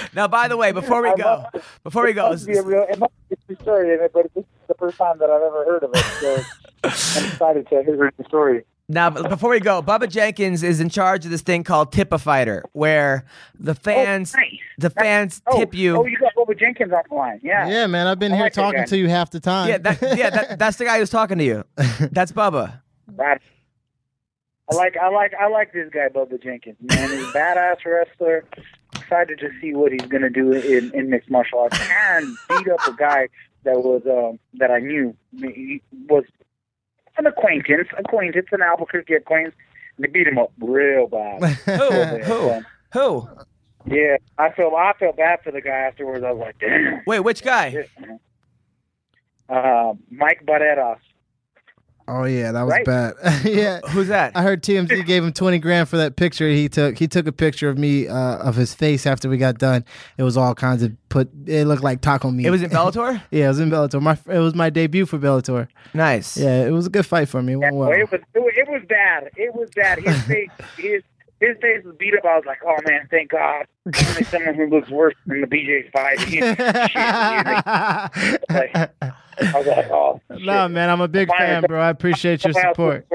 now. 0.15 0.29
By 0.29 0.49
the 0.49 0.57
way, 0.57 0.73
before 0.73 1.03
we 1.03 1.15
go, 1.17 1.49
must- 1.53 1.67
before 1.83 2.05
we 2.05 2.11
it 2.11 2.15
go, 2.15 2.31
must 2.31 2.47
be 2.47 2.57
a 2.57 2.63
real, 2.63 2.87
it 2.89 2.99
must 2.99 3.13
be 3.29 3.55
a 3.55 3.63
story, 3.63 3.97
but 4.13 4.35
this 4.35 4.45
is 4.45 4.51
the 4.69 4.75
first 4.75 4.99
time 4.99 5.19
that 5.19 5.31
I've 5.31 5.43
ever 5.43 5.65
heard 5.65 5.83
of 5.83 5.91
it. 5.95 6.05
So 6.21 6.43
I'm 7.21 7.31
excited 7.31 7.69
to 7.69 7.83
hear 7.83 8.13
the 8.17 8.25
story. 8.25 8.65
Now 8.89 9.11
before 9.11 9.51
we 9.51 9.61
go, 9.61 9.83
Bubba 9.83 10.09
Jenkins 10.09 10.63
is 10.63 10.81
in 10.81 10.89
charge 10.89 11.25
of 11.25 11.31
this 11.31 11.43
thing 11.43 11.65
called 11.65 11.93
Tip 11.93 12.13
a 12.13 12.19
Fighter, 12.19 12.65
where 12.73 13.25
the 13.59 13.75
fans, 13.75 14.35
oh, 14.37 14.41
nice. 14.41 14.61
the 14.79 14.91
fans 14.91 15.43
Oh, 15.47 15.59
tip 15.59 15.75
you. 15.75 15.97
Oh, 15.97 16.07
you 16.07 16.17
got 16.19 16.35
Bubba 16.35 16.59
Jenkins 16.59 16.93
on 16.93 17.03
the 17.09 17.15
line. 17.15 17.41
Yeah. 17.43 17.69
Yeah, 17.69 17.87
man, 17.87 18.07
I've 18.07 18.19
been 18.19 18.33
I 18.33 18.37
here 18.37 18.45
like 18.45 18.53
talking 18.53 18.85
to 18.85 18.97
you 18.97 19.09
half 19.09 19.31
the 19.31 19.41
time. 19.41 19.69
yeah, 19.69 19.79
that, 19.79 19.99
yeah, 20.17 20.31
that, 20.31 20.59
that's 20.59 20.77
the 20.77 20.85
guy 20.85 20.99
who's 20.99 21.11
talking 21.11 21.39
to 21.39 21.45
you. 21.45 21.65
That's 22.13 22.33
Bubba. 22.33 22.81
That's. 23.09 23.45
I 24.71 24.75
like 24.75 24.97
I 24.97 25.09
like 25.11 25.33
I 25.41 25.47
like 25.49 25.73
this 25.73 25.89
guy 25.93 26.09
Bubba 26.09 26.43
Jenkins. 26.43 26.77
Man, 26.81 27.11
he's 27.11 27.23
a 27.29 27.33
badass 27.33 27.85
wrestler. 27.85 28.45
Excited 28.97 29.39
to 29.39 29.51
see 29.61 29.75
what 29.75 29.93
he's 29.93 30.03
gonna 30.03 30.31
do 30.31 30.53
in, 30.53 30.93
in 30.93 31.09
mixed 31.11 31.31
martial 31.31 31.61
arts 31.61 31.79
and 31.81 32.37
beat 32.49 32.69
up 32.69 32.81
a 32.89 32.93
guy 32.97 33.29
that 33.63 33.77
was 33.79 34.03
um 34.07 34.41
that 34.55 34.73
I 34.73 34.81
knew 34.81 35.17
he 35.39 35.83
was 36.09 36.25
an 37.19 37.27
acquaintance, 37.27 37.89
acquaintance, 37.97 38.47
an 38.53 38.63
Albuquerque 38.63 39.15
acquaintance. 39.15 39.55
And 39.97 40.05
they 40.05 40.09
beat 40.11 40.27
him 40.27 40.39
up 40.39 40.53
real 40.61 41.07
bad. 41.07 41.43
Who? 41.65 41.91
Who? 42.23 42.63
Who? 42.93 43.29
Yeah, 43.87 44.17
I 44.39 44.51
feel 44.53 44.73
I 44.77 44.93
felt 44.99 45.17
bad 45.17 45.41
for 45.45 45.53
the 45.53 45.61
guy 45.61 45.71
afterwards. 45.71 46.25
I 46.25 46.33
was 46.33 46.41
like, 46.41 46.59
damn. 46.59 47.03
Wait, 47.07 47.21
which 47.21 47.43
guy? 47.43 47.87
Uh, 49.49 49.95
Mike 50.11 50.45
Barreras. 50.45 50.99
Oh 52.09 52.25
yeah, 52.25 52.53
that 52.53 52.63
was 52.63 52.73
Right? 52.73 52.85
bad. 52.85 53.15
yeah. 53.45 53.81
Who's 53.89 54.09
that? 54.09 54.33
I 54.37 54.43
heard 54.43 54.63
TMZ 54.63 55.05
gave 55.07 55.25
him 55.25 55.33
twenty 55.33 55.59
grand 55.59 55.89
for 55.89 55.97
that 55.97 56.17
picture 56.17 56.49
he 56.49 56.69
took. 56.69 56.97
He 56.99 57.09
took 57.09 57.27
a 57.27 57.33
picture 57.33 57.69
of 57.69 57.79
me 57.79 58.07
uh, 58.09 58.37
of 58.39 58.55
his 58.55 58.75
face 58.75 59.07
after 59.07 59.29
we 59.29 59.39
got 59.39 59.59
done. 59.59 59.85
It 60.17 60.23
was 60.23 60.37
all 60.37 60.55
kinds 60.55 60.83
of 60.83 60.93
put. 61.09 61.29
It 61.47 61.67
looked 61.67 61.83
like 61.83 62.01
taco 62.03 62.31
meat. 62.31 62.47
It 62.47 62.51
was 62.51 62.63
in 62.63 62.71
Bellator. 62.77 63.21
yeah, 63.31 63.47
it 63.47 63.49
was 63.49 63.61
in 63.61 63.71
Bellator. 63.71 64.01
My 64.01 64.17
it 64.33 64.39
was 64.39 64.55
my 64.55 64.71
debut 64.71 65.05
for 65.07 65.19
Bellator. 65.19 65.67
nice. 65.95 66.37
Yeah, 66.37 66.65
it 66.67 66.71
was 66.71 66.87
a 66.87 66.91
good 66.91 67.07
fight 67.07 67.29
for 67.29 67.43
me. 67.43 67.55
It 67.55 67.57
went 67.57 67.75
well. 67.75 67.89
Well, 67.91 67.99
was 67.99 68.21
it 68.35 68.39
was, 68.41 68.53
it 68.57 68.69
was 68.69 68.83
bad. 68.89 69.31
It 69.37 69.55
was 69.55 69.69
bad. 69.75 69.99
His 69.99 70.23
face 70.23 70.49
his 70.79 71.03
his 71.41 71.57
face 71.61 71.85
was 71.85 71.95
beat 71.97 72.15
up. 72.15 72.25
I 72.25 72.37
was 72.37 72.45
like, 72.47 72.59
oh 72.65 72.77
man, 72.87 73.07
thank 73.11 73.31
God. 73.31 73.67
Finally, 73.95 74.25
someone 74.31 74.55
who 74.55 74.69
looks 74.69 74.89
worse 74.91 75.15
than 75.27 75.43
the 75.43 75.47
BJ 75.47 75.91
fight. 75.93 76.21
Shit. 76.29 76.59
Like, 78.49 78.75
I 78.75 79.59
was 79.59 79.67
like, 79.67 79.91
oh. 79.91 80.21
Shit. 80.31 80.47
nah, 80.47 80.69
man, 80.69 80.89
I'm 80.89 81.01
a 81.01 81.09
big 81.09 81.29
fan, 81.29 81.65
bro. 81.65 81.81
I 81.81 81.91
appreciate 81.91 82.45
your 82.45 82.55
support. 82.55 83.07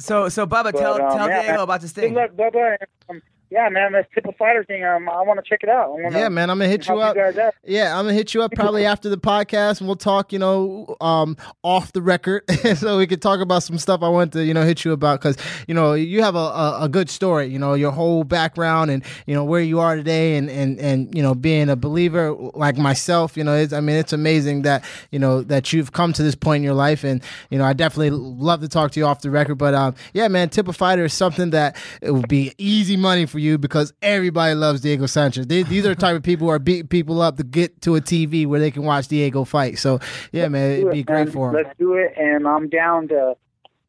So 0.00 0.28
so 0.28 0.46
Bubba, 0.46 0.72
tell 0.72 0.94
um, 0.94 1.16
tell 1.16 1.28
yeah, 1.28 1.42
Diego 1.42 1.62
about 1.64 1.80
this 1.80 1.92
Good 1.92 2.00
thing. 2.02 2.14
luck, 2.14 2.30
Bubba. 2.32 2.76
Um, 3.08 3.22
yeah, 3.52 3.68
man, 3.68 3.92
this 3.92 4.06
tip 4.14 4.24
of 4.26 4.34
fighter 4.36 4.64
thing. 4.64 4.82
Um, 4.82 5.10
I 5.10 5.20
want 5.22 5.38
to 5.38 5.46
check 5.46 5.60
it 5.62 5.68
out. 5.68 5.90
Wanna 5.90 6.18
Yeah, 6.18 6.30
man, 6.30 6.48
I'm 6.48 6.58
gonna 6.58 6.70
hit 6.70 6.88
you 6.88 6.98
up. 6.98 7.14
You. 7.14 7.50
Yeah, 7.64 7.98
I'm 7.98 8.06
gonna 8.06 8.14
hit 8.14 8.32
you 8.32 8.42
up 8.42 8.52
probably 8.52 8.86
after 8.86 9.10
the 9.10 9.18
podcast, 9.18 9.80
and 9.80 9.88
we'll 9.88 9.96
talk. 9.96 10.32
You 10.32 10.38
know, 10.38 10.96
um, 11.02 11.36
off 11.62 11.92
the 11.92 12.00
record, 12.00 12.44
so 12.76 12.96
we 12.96 13.06
could 13.06 13.20
talk 13.20 13.40
about 13.40 13.62
some 13.62 13.76
stuff 13.76 14.02
I 14.02 14.08
want 14.08 14.32
to, 14.32 14.42
you 14.42 14.54
know, 14.54 14.64
hit 14.64 14.86
you 14.86 14.92
about 14.92 15.20
because 15.20 15.36
you 15.68 15.74
know 15.74 15.92
you 15.92 16.22
have 16.22 16.34
a, 16.34 16.38
a, 16.38 16.78
a 16.84 16.88
good 16.88 17.10
story. 17.10 17.48
You 17.48 17.58
know, 17.58 17.74
your 17.74 17.90
whole 17.90 18.24
background 18.24 18.90
and 18.90 19.04
you 19.26 19.34
know 19.34 19.44
where 19.44 19.60
you 19.60 19.80
are 19.80 19.96
today, 19.96 20.36
and 20.36 20.48
and 20.48 20.78
and 20.78 21.14
you 21.14 21.22
know 21.22 21.34
being 21.34 21.68
a 21.68 21.76
believer 21.76 22.32
like 22.54 22.78
myself. 22.78 23.36
You 23.36 23.44
know, 23.44 23.54
it's, 23.54 23.74
I 23.74 23.80
mean, 23.80 23.96
it's 23.96 24.14
amazing 24.14 24.62
that 24.62 24.82
you 25.10 25.18
know 25.18 25.42
that 25.42 25.74
you've 25.74 25.92
come 25.92 26.14
to 26.14 26.22
this 26.22 26.34
point 26.34 26.60
in 26.60 26.64
your 26.64 26.74
life, 26.74 27.04
and 27.04 27.22
you 27.50 27.58
know, 27.58 27.64
I 27.64 27.74
definitely 27.74 28.10
love 28.10 28.62
to 28.62 28.68
talk 28.68 28.92
to 28.92 29.00
you 29.00 29.04
off 29.04 29.20
the 29.20 29.30
record. 29.30 29.56
But 29.56 29.74
um, 29.74 29.94
yeah, 30.14 30.28
man, 30.28 30.48
tip 30.48 30.68
of 30.68 30.76
fighter 30.76 31.04
is 31.04 31.12
something 31.12 31.50
that 31.50 31.76
it 32.00 32.12
would 32.12 32.28
be 32.28 32.54
easy 32.56 32.96
money 32.96 33.26
for 33.26 33.41
you 33.42 33.58
because 33.58 33.92
everybody 34.00 34.54
loves 34.54 34.80
Diego 34.80 35.06
Sanchez. 35.06 35.46
They, 35.46 35.62
these 35.64 35.84
are 35.84 35.90
the 35.90 36.00
type 36.00 36.16
of 36.16 36.22
people 36.22 36.46
who 36.46 36.50
are 36.52 36.58
beating 36.58 36.86
people 36.88 37.20
up 37.20 37.36
to 37.36 37.44
get 37.44 37.82
to 37.82 37.96
a 37.96 38.00
TV 38.00 38.46
where 38.46 38.60
they 38.60 38.70
can 38.70 38.84
watch 38.84 39.08
Diego 39.08 39.44
fight. 39.44 39.78
So 39.78 39.98
yeah, 40.32 40.48
man, 40.48 40.70
it'd 40.72 40.84
Do 40.86 40.90
be 40.92 41.00
it, 41.00 41.06
great 41.06 41.24
man. 41.26 41.32
for 41.32 41.48
him. 41.50 41.56
Let's 41.64 41.76
do 41.78 41.94
it, 41.94 42.14
and 42.16 42.46
I'm 42.48 42.68
down 42.68 43.08
to 43.08 43.36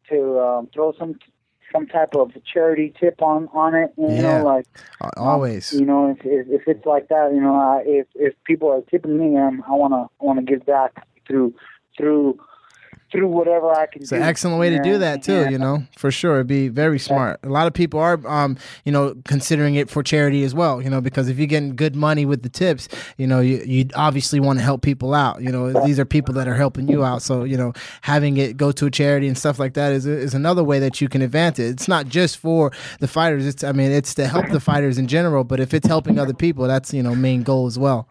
to 0.09 0.39
um, 0.39 0.69
throw 0.73 0.93
some 0.99 1.15
some 1.71 1.87
type 1.87 2.13
of 2.15 2.31
charity 2.51 2.93
tip 2.99 3.21
on 3.21 3.47
on 3.53 3.73
it. 3.75 3.93
You 3.97 4.07
Yeah. 4.09 4.21
know, 4.39 4.43
like 4.43 4.65
Always. 5.17 5.71
you 5.73 5.85
know, 5.85 6.11
if, 6.11 6.25
if 6.25 6.47
if 6.49 6.67
it's 6.67 6.85
like 6.85 7.07
that, 7.09 7.31
you 7.33 7.41
know, 7.41 7.55
I, 7.55 7.83
if 7.85 8.07
if 8.15 8.33
people 8.43 8.69
are 8.71 8.81
tipping 8.89 9.17
me, 9.17 9.37
um, 9.39 9.63
I 9.67 9.71
wanna 9.71 10.03
I 10.03 10.25
wanna 10.25 10.43
give 10.43 10.65
back 10.65 11.07
through 11.27 11.53
through 11.97 12.39
through 13.13 13.27
whatever 13.27 13.71
I 13.71 13.85
can 13.85 14.01
It's 14.01 14.09
do. 14.09 14.15
an 14.15 14.23
excellent 14.23 14.59
way 14.59 14.71
to 14.71 14.79
do 14.81 14.97
that 14.97 15.21
too, 15.21 15.41
yeah. 15.41 15.49
you 15.49 15.59
know, 15.59 15.83
for 15.95 16.09
sure. 16.09 16.35
It'd 16.35 16.47
be 16.47 16.67
very 16.67 16.97
smart. 16.97 17.39
A 17.43 17.49
lot 17.49 17.67
of 17.67 17.73
people 17.73 17.99
are, 17.99 18.19
um, 18.27 18.57
you 18.85 18.91
know, 18.91 19.15
considering 19.25 19.75
it 19.75 19.87
for 19.89 20.01
charity 20.01 20.43
as 20.43 20.55
well, 20.55 20.81
you 20.81 20.89
know, 20.89 20.99
because 20.99 21.29
if 21.29 21.37
you're 21.37 21.47
getting 21.47 21.75
good 21.75 21.95
money 21.95 22.25
with 22.25 22.41
the 22.41 22.49
tips, 22.49 22.89
you 23.17 23.27
know, 23.27 23.39
you 23.39 23.63
you 23.65 23.87
obviously 23.95 24.39
want 24.39 24.57
to 24.57 24.65
help 24.65 24.81
people 24.81 25.13
out. 25.13 25.41
You 25.41 25.51
know, 25.51 25.85
these 25.85 25.99
are 25.99 26.05
people 26.05 26.33
that 26.33 26.47
are 26.47 26.55
helping 26.55 26.87
you 26.87 27.05
out, 27.05 27.21
so 27.21 27.43
you 27.43 27.55
know, 27.55 27.71
having 28.01 28.37
it 28.37 28.57
go 28.57 28.71
to 28.71 28.87
a 28.87 28.91
charity 28.91 29.27
and 29.27 29.37
stuff 29.37 29.59
like 29.59 29.75
that 29.75 29.93
is 29.93 30.07
is 30.07 30.33
another 30.33 30.63
way 30.63 30.79
that 30.79 30.99
you 30.99 31.07
can 31.07 31.21
advance 31.21 31.59
it. 31.59 31.67
It's 31.67 31.87
not 31.87 32.07
just 32.07 32.37
for 32.37 32.71
the 32.99 33.07
fighters. 33.07 33.45
It's 33.45 33.63
I 33.63 33.71
mean, 33.73 33.91
it's 33.91 34.15
to 34.15 34.27
help 34.27 34.49
the 34.49 34.59
fighters 34.59 34.97
in 34.97 35.07
general, 35.07 35.43
but 35.43 35.59
if 35.59 35.73
it's 35.73 35.87
helping 35.87 36.17
other 36.17 36.33
people, 36.33 36.67
that's 36.67 36.91
you 36.93 37.03
know, 37.03 37.13
main 37.13 37.43
goal 37.43 37.67
as 37.67 37.77
well. 37.77 38.09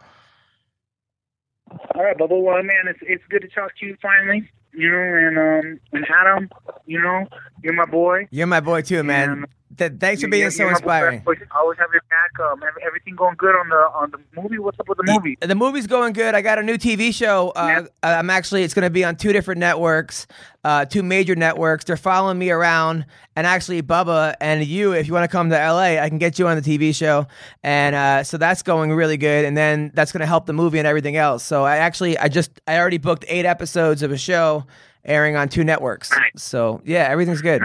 All 1.94 2.04
right, 2.04 2.16
Bubba. 2.16 2.40
Well, 2.40 2.62
man, 2.62 2.86
it's 2.86 3.00
it's 3.02 3.24
good 3.28 3.42
to 3.42 3.48
talk 3.48 3.76
to 3.80 3.86
you 3.86 3.96
finally. 4.00 4.48
You 4.74 4.90
know, 4.90 4.98
and 4.98 5.38
um 5.38 5.80
and 5.92 6.06
Adam, 6.08 6.50
you 6.86 7.00
know, 7.00 7.26
you're 7.62 7.74
my 7.74 7.84
boy. 7.84 8.26
You're 8.30 8.46
my 8.46 8.60
boy 8.60 8.82
too, 8.82 9.02
man. 9.02 9.30
And- 9.30 9.46
Th- 9.76 9.92
thanks 9.98 10.20
for 10.20 10.28
being 10.28 10.50
so 10.50 10.64
you're 10.64 10.72
my 10.72 10.78
boy. 10.78 10.84
inspiring. 10.84 11.22
I 11.26 11.58
always 11.58 11.78
have 11.78 11.88
your 11.92 12.02
back. 12.10 12.38
Um, 12.40 12.60
everything 12.84 13.16
going 13.16 13.36
good 13.36 13.54
on 13.54 13.68
the 13.68 13.76
on 13.76 14.10
the 14.10 14.18
movie. 14.40 14.58
What's 14.58 14.78
up 14.78 14.88
with 14.88 14.98
the 14.98 15.04
movie? 15.04 15.38
The 15.40 15.54
movie's 15.54 15.86
going 15.86 16.12
good. 16.12 16.34
I 16.34 16.42
got 16.42 16.58
a 16.58 16.62
new 16.62 16.76
TV 16.76 17.14
show. 17.14 17.50
Uh, 17.50 17.84
I'm 18.02 18.28
actually, 18.28 18.64
it's 18.64 18.74
going 18.74 18.84
to 18.84 18.90
be 18.90 19.04
on 19.04 19.16
two 19.16 19.32
different 19.32 19.60
networks, 19.60 20.26
uh, 20.64 20.84
two 20.84 21.02
major 21.02 21.34
networks. 21.34 21.84
They're 21.84 21.96
following 21.96 22.38
me 22.38 22.50
around. 22.50 23.06
And 23.34 23.46
actually, 23.46 23.82
Bubba 23.82 24.34
and 24.40 24.64
you, 24.64 24.92
if 24.92 25.06
you 25.06 25.14
want 25.14 25.24
to 25.24 25.32
come 25.34 25.48
to 25.48 25.56
LA, 25.56 26.02
I 26.02 26.08
can 26.10 26.18
get 26.18 26.38
you 26.38 26.46
on 26.48 26.60
the 26.60 26.62
TV 26.62 26.94
show. 26.94 27.26
And 27.62 27.94
uh, 27.94 28.24
so 28.24 28.36
that's 28.36 28.62
going 28.62 28.92
really 28.92 29.16
good. 29.16 29.46
And 29.46 29.56
then 29.56 29.90
that's 29.94 30.12
going 30.12 30.20
to 30.20 30.26
help 30.26 30.44
the 30.44 30.52
movie 30.52 30.78
and 30.78 30.86
everything 30.86 31.16
else. 31.16 31.44
So 31.44 31.64
I 31.64 31.78
actually, 31.78 32.18
I 32.18 32.28
just, 32.28 32.60
I 32.66 32.78
already 32.78 32.98
booked 32.98 33.24
eight 33.28 33.46
episodes 33.46 34.02
of 34.02 34.12
a 34.12 34.18
show 34.18 34.66
airing 35.04 35.34
on 35.36 35.48
two 35.48 35.64
networks. 35.64 36.10
So 36.36 36.82
yeah, 36.84 37.08
everything's 37.08 37.40
good. 37.42 37.62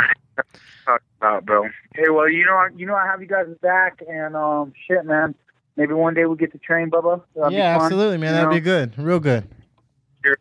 Talk 1.28 1.42
about, 1.44 1.46
bro. 1.46 1.64
Hey, 1.96 2.10
well, 2.10 2.30
you 2.30 2.46
know, 2.46 2.54
I- 2.56 2.70
you 2.76 2.86
know, 2.86 2.96
I 2.96 3.06
have 3.06 3.22
you 3.22 3.28
guys 3.28 3.48
back, 3.62 4.02
and 4.08 4.36
um, 4.36 4.74
shit, 4.88 5.06
man. 5.06 5.36
Maybe 5.76 5.94
one 5.94 6.14
day 6.16 6.26
we 6.26 6.36
get 6.38 6.52
to 6.54 6.58
train, 6.58 6.90
Bubba. 6.90 7.22
That'd 7.36 7.50
be 7.52 7.56
yeah, 7.56 7.76
fun, 7.78 7.86
absolutely, 7.86 8.18
man. 8.18 8.30
you 8.30 8.34
That'd 8.34 8.50
know? 8.50 8.56
be 8.56 8.60
good, 8.62 8.98
real 8.98 9.20
good. 9.20 9.48
You're 10.24 10.38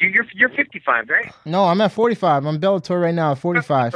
you're 0.00 0.26
you're 0.34 0.48
55, 0.48 1.08
right? 1.08 1.32
No, 1.44 1.64
I'm 1.66 1.80
at 1.80 1.92
45. 1.92 2.44
I'm 2.46 2.58
Bellator 2.60 3.00
right 3.00 3.14
now 3.14 3.32
at 3.32 3.38
45. 3.38 3.94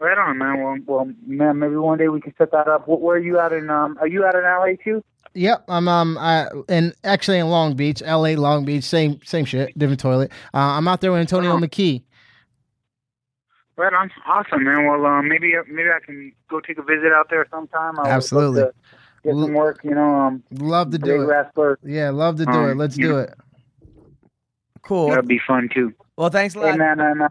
Right 0.00 0.18
on, 0.18 0.36
man. 0.36 0.62
Well, 0.62 0.76
well, 0.86 1.10
man, 1.26 1.58
maybe 1.60 1.76
one 1.76 1.96
day 1.96 2.08
we 2.08 2.20
can 2.20 2.34
set 2.36 2.50
that 2.52 2.68
up. 2.68 2.86
Where 2.86 3.16
are 3.16 3.18
you 3.18 3.38
at 3.38 3.52
in 3.54 3.70
um? 3.70 3.96
Are 4.00 4.08
you 4.08 4.24
out 4.26 4.34
in 4.34 4.42
LA 4.42 4.74
too? 4.82 5.02
Yep, 5.32 5.64
I'm 5.68 5.88
um 5.88 6.18
I 6.18 6.48
and 6.68 6.92
actually 7.04 7.38
in 7.38 7.48
Long 7.48 7.74
Beach, 7.74 8.02
L.A. 8.04 8.36
Long 8.36 8.64
Beach, 8.66 8.84
same 8.84 9.18
same 9.24 9.46
shit, 9.46 9.76
different 9.78 10.00
toilet. 10.00 10.30
Uh, 10.52 10.58
I'm 10.58 10.86
out 10.88 11.00
there 11.00 11.10
with 11.12 11.20
Antonio 11.20 11.52
Oh. 11.52 11.58
McKee. 11.58 12.02
Right 13.76 13.92
on. 13.92 14.10
Awesome, 14.26 14.62
man. 14.64 14.86
Well, 14.86 15.04
um, 15.06 15.28
maybe 15.28 15.54
maybe 15.68 15.88
I 15.90 15.98
can 16.04 16.32
go 16.48 16.60
take 16.60 16.78
a 16.78 16.82
visit 16.82 17.12
out 17.12 17.28
there 17.30 17.46
sometime. 17.50 17.98
I 17.98 18.02
would 18.02 18.08
Absolutely. 18.08 18.62
Get 19.24 19.32
some 19.32 19.52
work, 19.54 19.80
you 19.82 19.94
know. 19.94 20.14
Um, 20.14 20.42
Love 20.52 20.90
to 20.92 20.98
do 20.98 21.22
it. 21.22 21.26
wrestler. 21.26 21.78
Yeah, 21.82 22.10
love 22.10 22.36
to 22.36 22.44
do 22.46 22.52
Um, 22.52 22.70
it. 22.70 22.74
Let's 22.76 22.96
you 22.96 23.06
do 23.06 23.12
know- 23.14 23.18
it. 23.20 23.34
Cool. 24.82 25.08
That'd 25.08 25.26
be 25.26 25.40
fun 25.46 25.68
too. 25.72 25.92
Well, 26.16 26.28
thanks 26.28 26.54
a 26.54 26.60
Hey, 26.60 26.66
lot. 26.70 26.78
man, 26.78 27.00
and, 27.00 27.22
uh, 27.22 27.28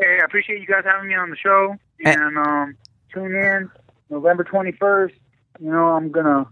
hey, 0.00 0.18
I 0.20 0.24
appreciate 0.24 0.60
you 0.60 0.66
guys 0.66 0.82
having 0.84 1.08
me 1.08 1.14
on 1.14 1.30
the 1.30 1.36
show. 1.36 1.76
And 2.04 2.36
um, 2.36 2.76
tune 3.14 3.34
in 3.36 3.70
November 4.10 4.42
21st. 4.44 5.12
You 5.60 5.70
know, 5.70 5.90
I'm 5.90 6.10
gonna 6.10 6.46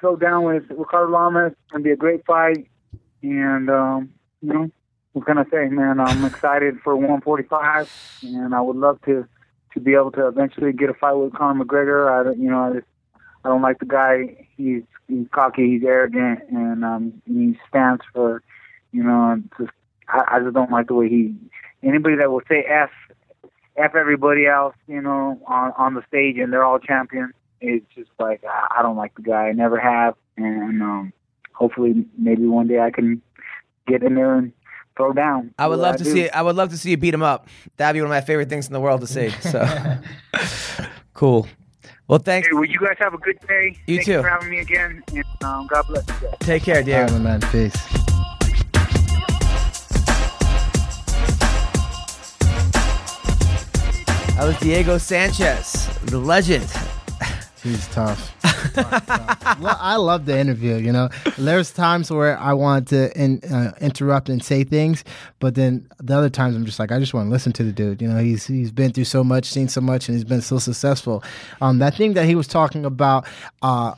go 0.00 0.16
down 0.16 0.44
with 0.44 0.64
Ricardo 0.70 1.12
Lamas. 1.12 1.52
It's 1.52 1.70
gonna 1.72 1.84
be 1.84 1.90
a 1.90 1.96
great 1.96 2.24
fight. 2.24 2.66
And 3.22 3.68
um, 3.68 4.10
you 4.40 4.52
know, 4.54 4.70
what 5.14 5.26
can 5.26 5.38
I 5.38 5.44
say, 5.44 5.68
man? 5.68 6.00
I'm 6.00 6.24
excited 6.24 6.80
for 6.82 6.94
145, 6.96 7.88
and 8.24 8.54
I 8.54 8.60
would 8.60 8.76
love 8.76 9.00
to 9.06 9.26
to 9.72 9.80
be 9.80 9.94
able 9.94 10.12
to 10.12 10.28
eventually 10.28 10.72
get 10.72 10.88
a 10.90 10.94
fight 10.94 11.14
with 11.14 11.32
Conor 11.34 11.64
McGregor. 11.64 12.08
I, 12.08 12.22
don't- 12.24 12.38
you 12.38 12.48
know, 12.50 12.60
I 12.60 12.72
just 12.74 12.86
I 13.44 13.48
don't 13.48 13.62
like 13.62 13.78
the 13.78 13.86
guy. 13.86 14.46
He's 14.56 14.82
he's 15.08 15.26
cocky, 15.32 15.70
he's 15.70 15.84
arrogant, 15.84 16.40
and 16.50 16.84
um, 16.84 17.22
he 17.26 17.58
stands 17.68 18.02
for, 18.12 18.42
you 18.92 19.02
know, 19.02 19.40
just 19.58 19.70
I, 20.08 20.24
I 20.36 20.40
just 20.40 20.54
don't 20.54 20.70
like 20.70 20.88
the 20.88 20.94
way 20.94 21.08
he. 21.08 21.34
Anybody 21.82 22.16
that 22.16 22.30
will 22.30 22.42
say 22.48 22.64
f 22.68 22.90
f 23.76 23.94
everybody 23.94 24.46
else, 24.46 24.74
you 24.88 25.00
know, 25.00 25.40
on 25.46 25.72
on 25.76 25.94
the 25.94 26.02
stage, 26.08 26.38
and 26.38 26.52
they're 26.52 26.64
all 26.64 26.78
champions. 26.78 27.34
It's 27.60 27.86
just 27.94 28.10
like 28.18 28.42
I, 28.44 28.82
don't 28.82 28.96
like 28.96 29.14
the 29.14 29.22
guy. 29.22 29.48
I 29.48 29.52
never 29.52 29.78
have, 29.78 30.14
and 30.36 30.82
um, 30.82 31.12
hopefully 31.52 32.04
maybe 32.18 32.46
one 32.46 32.66
day 32.66 32.80
I 32.80 32.90
can 32.90 33.22
get 33.86 34.02
in 34.02 34.14
there 34.16 34.34
and 34.34 34.52
throw 34.96 35.12
down. 35.12 35.54
I 35.58 35.66
would 35.66 35.78
love 35.78 35.94
what 35.94 35.98
to 35.98 36.04
do. 36.04 36.12
see. 36.12 36.30
I 36.30 36.42
would 36.42 36.56
love 36.56 36.70
to 36.70 36.78
see 36.78 36.90
you 36.90 36.96
beat 36.96 37.14
him 37.14 37.22
up. 37.22 37.48
That'd 37.76 37.94
be 37.94 38.00
one 38.00 38.06
of 38.10 38.14
my 38.14 38.20
favorite 38.20 38.48
things 38.48 38.66
in 38.66 38.72
the 38.72 38.80
world 38.80 39.00
to 39.02 39.06
see. 39.06 39.30
So 39.40 39.66
cool. 41.14 41.46
Well, 42.06 42.18
thanks. 42.18 42.48
Hey, 42.48 42.54
well, 42.54 42.64
you 42.64 42.78
guys 42.78 42.96
have 42.98 43.14
a 43.14 43.18
good 43.18 43.38
day. 43.48 43.78
You 43.86 43.96
Thanks 43.96 44.06
too. 44.06 44.20
for 44.22 44.28
having 44.28 44.50
me 44.50 44.58
again, 44.58 45.02
and 45.14 45.24
um, 45.42 45.66
God 45.68 45.86
bless 45.88 46.06
you 46.06 46.14
guys. 46.28 46.36
Take 46.40 46.62
care, 46.62 46.76
All 46.78 46.82
dear. 46.82 47.02
right, 47.04 47.12
my 47.12 47.18
man. 47.18 47.40
Peace. 47.50 47.72
That 54.36 54.46
was 54.46 54.58
Diego 54.58 54.98
Sanchez, 54.98 55.88
the 56.04 56.18
legend. 56.18 56.66
He's 57.64 57.88
tough. 57.88 58.32
Well, 58.76 59.76
I 59.80 59.96
love 59.96 60.26
the 60.26 60.38
interview. 60.38 60.76
You 60.76 60.92
know, 60.92 61.08
there's 61.38 61.72
times 61.72 62.10
where 62.10 62.38
I 62.38 62.52
want 62.52 62.88
to 62.88 63.10
in, 63.18 63.40
uh, 63.50 63.72
interrupt 63.80 64.28
and 64.28 64.44
say 64.44 64.64
things, 64.64 65.02
but 65.40 65.54
then 65.54 65.88
the 65.98 66.14
other 66.16 66.28
times 66.28 66.56
I'm 66.56 66.66
just 66.66 66.78
like, 66.78 66.92
I 66.92 66.98
just 66.98 67.14
want 67.14 67.26
to 67.26 67.30
listen 67.30 67.52
to 67.54 67.64
the 67.64 67.72
dude. 67.72 68.02
You 68.02 68.08
know, 68.08 68.18
he's 68.18 68.46
he's 68.46 68.70
been 68.70 68.92
through 68.92 69.04
so 69.04 69.24
much, 69.24 69.46
seen 69.46 69.68
so 69.68 69.80
much, 69.80 70.08
and 70.08 70.14
he's 70.14 70.24
been 70.24 70.42
so 70.42 70.58
successful. 70.58 71.24
Um, 71.62 71.78
that 71.78 71.94
thing 71.94 72.12
that 72.12 72.26
he 72.26 72.34
was 72.34 72.46
talking 72.46 72.84
about. 72.84 73.26
Uh, 73.62 73.94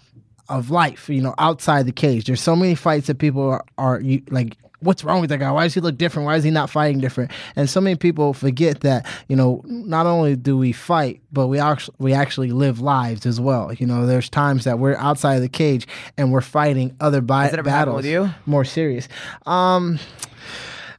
of 0.48 0.70
life, 0.70 1.08
you 1.08 1.20
know, 1.20 1.34
outside 1.38 1.86
the 1.86 1.92
cage. 1.92 2.26
There's 2.26 2.40
so 2.40 2.54
many 2.54 2.76
fights 2.76 3.08
that 3.08 3.18
people 3.18 3.42
are, 3.50 3.64
are 3.78 4.00
you, 4.00 4.22
like, 4.30 4.56
what's 4.86 5.04
wrong 5.04 5.20
with 5.20 5.28
that 5.30 5.38
guy? 5.38 5.50
Why 5.50 5.64
does 5.64 5.74
he 5.74 5.80
look 5.80 5.98
different? 5.98 6.24
Why 6.26 6.36
is 6.36 6.44
he 6.44 6.50
not 6.50 6.70
fighting 6.70 7.00
different? 7.00 7.30
And 7.56 7.68
so 7.68 7.80
many 7.80 7.96
people 7.96 8.32
forget 8.32 8.80
that, 8.80 9.04
you 9.28 9.36
know, 9.36 9.62
not 9.66 10.06
only 10.06 10.36
do 10.36 10.56
we 10.56 10.72
fight, 10.72 11.20
but 11.32 11.48
we 11.48 11.58
actually 11.58 11.96
we 11.98 12.12
actually 12.14 12.52
live 12.52 12.80
lives 12.80 13.26
as 13.26 13.38
well. 13.40 13.72
You 13.74 13.86
know, 13.86 14.06
there's 14.06 14.30
times 14.30 14.64
that 14.64 14.78
we're 14.78 14.96
outside 14.96 15.34
of 15.34 15.42
the 15.42 15.48
cage 15.48 15.86
and 16.16 16.32
we're 16.32 16.40
fighting 16.40 16.96
other 17.00 17.20
bi- 17.20 17.42
Has 17.42 17.50
that 17.50 17.58
ever 17.58 17.68
battles. 17.68 17.96
with 17.96 18.06
you? 18.06 18.30
More 18.46 18.64
serious. 18.64 19.08
Um 19.44 19.98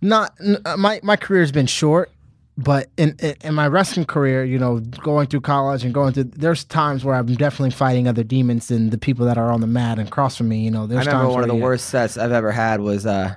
not 0.01 0.33
n- 0.39 0.57
uh, 0.65 0.77
my 0.77 0.99
my 1.03 1.15
career's 1.15 1.51
been 1.51 1.65
short, 1.65 2.11
but 2.57 2.87
in, 2.97 3.15
in 3.43 3.53
my 3.53 3.67
wrestling 3.67 4.05
career, 4.05 4.43
you 4.43 4.59
know, 4.59 4.79
going 4.79 5.27
through 5.27 5.41
college 5.41 5.83
and 5.83 5.93
going 5.93 6.13
through, 6.13 6.25
there's 6.25 6.63
times 6.63 7.03
where 7.03 7.15
I'm 7.15 7.25
definitely 7.35 7.71
fighting 7.71 8.07
other 8.07 8.23
demons 8.23 8.67
than 8.67 8.89
the 8.89 8.97
people 8.97 9.25
that 9.25 9.37
are 9.37 9.51
on 9.51 9.61
the 9.61 9.67
mat 9.67 9.97
and 9.99 10.07
across 10.07 10.35
from 10.37 10.49
me. 10.49 10.59
You 10.59 10.71
know, 10.71 10.87
there's 10.87 11.07
I 11.07 11.11
remember 11.11 11.25
times 11.25 11.33
one 11.35 11.43
of 11.43 11.49
the 11.49 11.55
worst 11.63 11.89
sets 11.89 12.17
I've 12.17 12.31
ever 12.31 12.51
had 12.51 12.79
was 12.81 13.05
uh, 13.05 13.35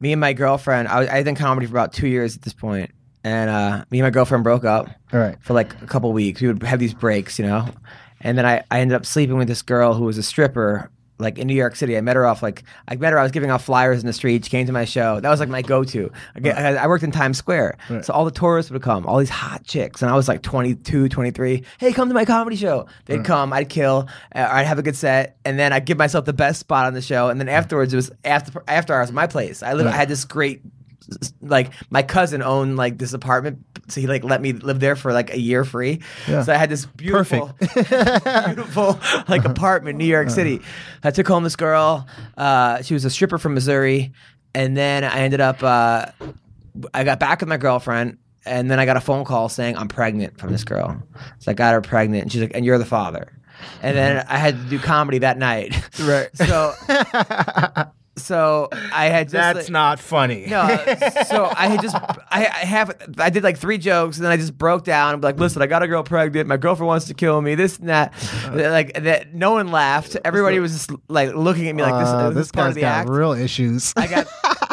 me 0.00 0.12
and 0.12 0.20
my 0.20 0.32
girlfriend. 0.32 0.88
I 0.88 1.00
was 1.00 1.08
I 1.08 1.18
was 1.18 1.26
in 1.26 1.34
comedy 1.34 1.66
for 1.66 1.72
about 1.72 1.92
two 1.92 2.08
years 2.08 2.36
at 2.36 2.42
this 2.42 2.52
point, 2.52 2.90
and 3.24 3.50
uh, 3.50 3.84
me 3.90 3.98
and 3.98 4.06
my 4.06 4.10
girlfriend 4.10 4.44
broke 4.44 4.64
up 4.64 4.88
All 5.12 5.20
right. 5.20 5.36
for 5.40 5.54
like 5.54 5.80
a 5.82 5.86
couple 5.86 6.12
weeks. 6.12 6.40
We 6.40 6.48
would 6.48 6.62
have 6.62 6.78
these 6.78 6.94
breaks, 6.94 7.38
you 7.38 7.46
know, 7.46 7.68
and 8.20 8.36
then 8.36 8.46
I, 8.46 8.62
I 8.70 8.80
ended 8.80 8.94
up 8.94 9.06
sleeping 9.06 9.36
with 9.36 9.48
this 9.48 9.62
girl 9.62 9.94
who 9.94 10.04
was 10.04 10.18
a 10.18 10.22
stripper. 10.22 10.90
Like 11.18 11.38
in 11.38 11.46
New 11.46 11.54
York 11.54 11.76
City, 11.76 11.96
I 11.96 12.00
met 12.02 12.16
her 12.16 12.26
off 12.26 12.42
like 12.42 12.62
I 12.88 12.96
met 12.96 13.12
her. 13.12 13.18
I 13.18 13.22
was 13.22 13.32
giving 13.32 13.48
out 13.50 13.62
flyers 13.62 14.00
in 14.00 14.06
the 14.06 14.12
street. 14.12 14.44
She 14.44 14.50
came 14.50 14.66
to 14.66 14.72
my 14.72 14.84
show. 14.84 15.18
That 15.20 15.30
was 15.30 15.40
like 15.40 15.48
my 15.48 15.62
go-to. 15.62 16.10
I, 16.44 16.50
I 16.50 16.74
I 16.74 16.86
worked 16.86 17.04
in 17.04 17.10
Times 17.10 17.38
Square, 17.38 17.78
so 18.02 18.12
all 18.12 18.24
the 18.24 18.30
tourists 18.30 18.70
would 18.70 18.82
come, 18.82 19.06
all 19.06 19.18
these 19.18 19.30
hot 19.30 19.64
chicks, 19.64 20.02
and 20.02 20.10
I 20.10 20.14
was 20.14 20.28
like 20.28 20.42
22, 20.42 21.08
23. 21.08 21.62
Hey, 21.78 21.92
come 21.92 22.08
to 22.08 22.14
my 22.14 22.24
comedy 22.24 22.56
show. 22.56 22.86
They'd 23.06 23.24
come, 23.24 23.52
I'd 23.52 23.68
kill, 23.68 24.08
uh, 24.34 24.46
I'd 24.50 24.66
have 24.66 24.78
a 24.78 24.82
good 24.82 24.96
set, 24.96 25.38
and 25.44 25.58
then 25.58 25.72
I'd 25.72 25.86
give 25.86 25.96
myself 25.98 26.24
the 26.26 26.32
best 26.34 26.60
spot 26.60 26.86
on 26.86 26.92
the 26.94 27.02
show. 27.02 27.28
And 27.28 27.40
then 27.40 27.48
afterwards, 27.48 27.92
it 27.92 27.96
was 27.96 28.10
after 28.24 28.62
after 28.68 28.94
hours 28.94 29.08
at 29.08 29.14
my 29.14 29.26
place. 29.26 29.62
I 29.62 29.72
live. 29.72 29.86
I 29.86 29.92
had 29.92 30.08
this 30.08 30.24
great 30.26 30.60
like 31.40 31.72
my 31.90 32.02
cousin 32.02 32.42
owned 32.42 32.76
like 32.76 32.98
this 32.98 33.12
apartment 33.12 33.64
so 33.88 34.00
he 34.00 34.06
like 34.06 34.24
let 34.24 34.40
me 34.40 34.52
live 34.52 34.80
there 34.80 34.96
for 34.96 35.12
like 35.12 35.32
a 35.32 35.38
year 35.38 35.64
free. 35.64 36.00
Yeah. 36.26 36.42
so 36.42 36.52
i 36.52 36.56
had 36.56 36.68
this 36.68 36.84
beautiful 36.86 37.54
beautiful 38.46 38.98
like 39.28 39.44
apartment 39.44 39.94
in 39.94 39.98
new 39.98 40.04
york 40.06 40.30
city. 40.30 40.60
I 41.04 41.10
took 41.12 41.28
home 41.28 41.44
this 41.44 41.56
girl 41.56 42.06
uh, 42.36 42.82
she 42.82 42.94
was 42.94 43.04
a 43.04 43.10
stripper 43.10 43.38
from 43.38 43.54
missouri 43.54 44.12
and 44.54 44.76
then 44.76 45.04
i 45.04 45.18
ended 45.20 45.40
up 45.40 45.62
uh, 45.62 46.06
i 46.92 47.04
got 47.04 47.20
back 47.20 47.40
with 47.40 47.48
my 47.48 47.56
girlfriend 47.56 48.18
and 48.44 48.70
then 48.70 48.78
i 48.80 48.84
got 48.86 48.96
a 48.96 49.00
phone 49.00 49.24
call 49.24 49.48
saying 49.48 49.76
i'm 49.76 49.88
pregnant 49.88 50.38
from 50.38 50.50
this 50.50 50.64
girl. 50.64 51.00
So 51.38 51.50
i 51.50 51.54
got 51.54 51.72
her 51.74 51.80
pregnant 51.80 52.22
and 52.24 52.32
she's 52.32 52.40
like 52.40 52.52
and 52.54 52.64
you're 52.64 52.78
the 52.78 52.84
father. 52.84 53.32
And 53.82 53.96
then 53.96 54.24
i 54.28 54.36
had 54.38 54.56
to 54.60 54.64
do 54.68 54.78
comedy 54.78 55.18
that 55.18 55.38
night. 55.38 55.74
Right. 56.00 56.28
so 56.36 56.72
so 58.18 58.68
i 58.92 59.06
had 59.06 59.26
just 59.26 59.32
That's 59.32 59.58
like- 59.66 59.70
not 59.70 59.98
funny. 60.00 60.46
no, 60.46 60.66
so 61.26 61.44
I 61.54 61.68
had 61.68 61.82
just 61.82 61.94
I, 61.94 62.46
I 62.46 62.64
have 62.64 62.96
I 63.18 63.30
did 63.30 63.42
like 63.42 63.58
three 63.58 63.78
jokes 63.78 64.16
and 64.16 64.24
then 64.24 64.32
I 64.32 64.36
just 64.36 64.56
broke 64.56 64.84
down 64.84 65.12
and 65.14 65.20
be 65.22 65.26
like, 65.28 65.38
listen, 65.38 65.62
I 65.62 65.66
got 65.66 65.82
a 65.82 65.88
girl 65.88 66.02
pregnant. 66.02 66.48
My 66.48 66.56
girlfriend 66.56 66.88
wants 66.88 67.06
to 67.06 67.14
kill 67.14 67.40
me. 67.40 67.54
This 67.54 67.78
and 67.78 67.88
that. 67.88 68.12
Like 68.52 68.94
that. 69.02 69.34
No 69.34 69.52
one 69.52 69.70
laughed. 69.70 70.16
Everybody 70.24 70.58
was 70.58 70.72
just 70.72 70.90
like 71.08 71.34
looking 71.34 71.68
at 71.68 71.74
me 71.74 71.82
like 71.82 71.98
this. 72.00 72.08
Uh, 72.08 72.28
this, 72.28 72.34
this 72.36 72.46
is 72.46 72.52
part 72.52 72.68
of 72.68 72.74
the 72.74 72.82
got 72.82 73.00
act. 73.02 73.10
real 73.10 73.32
issues. 73.32 73.92
I 73.96 74.06
got 74.06 74.26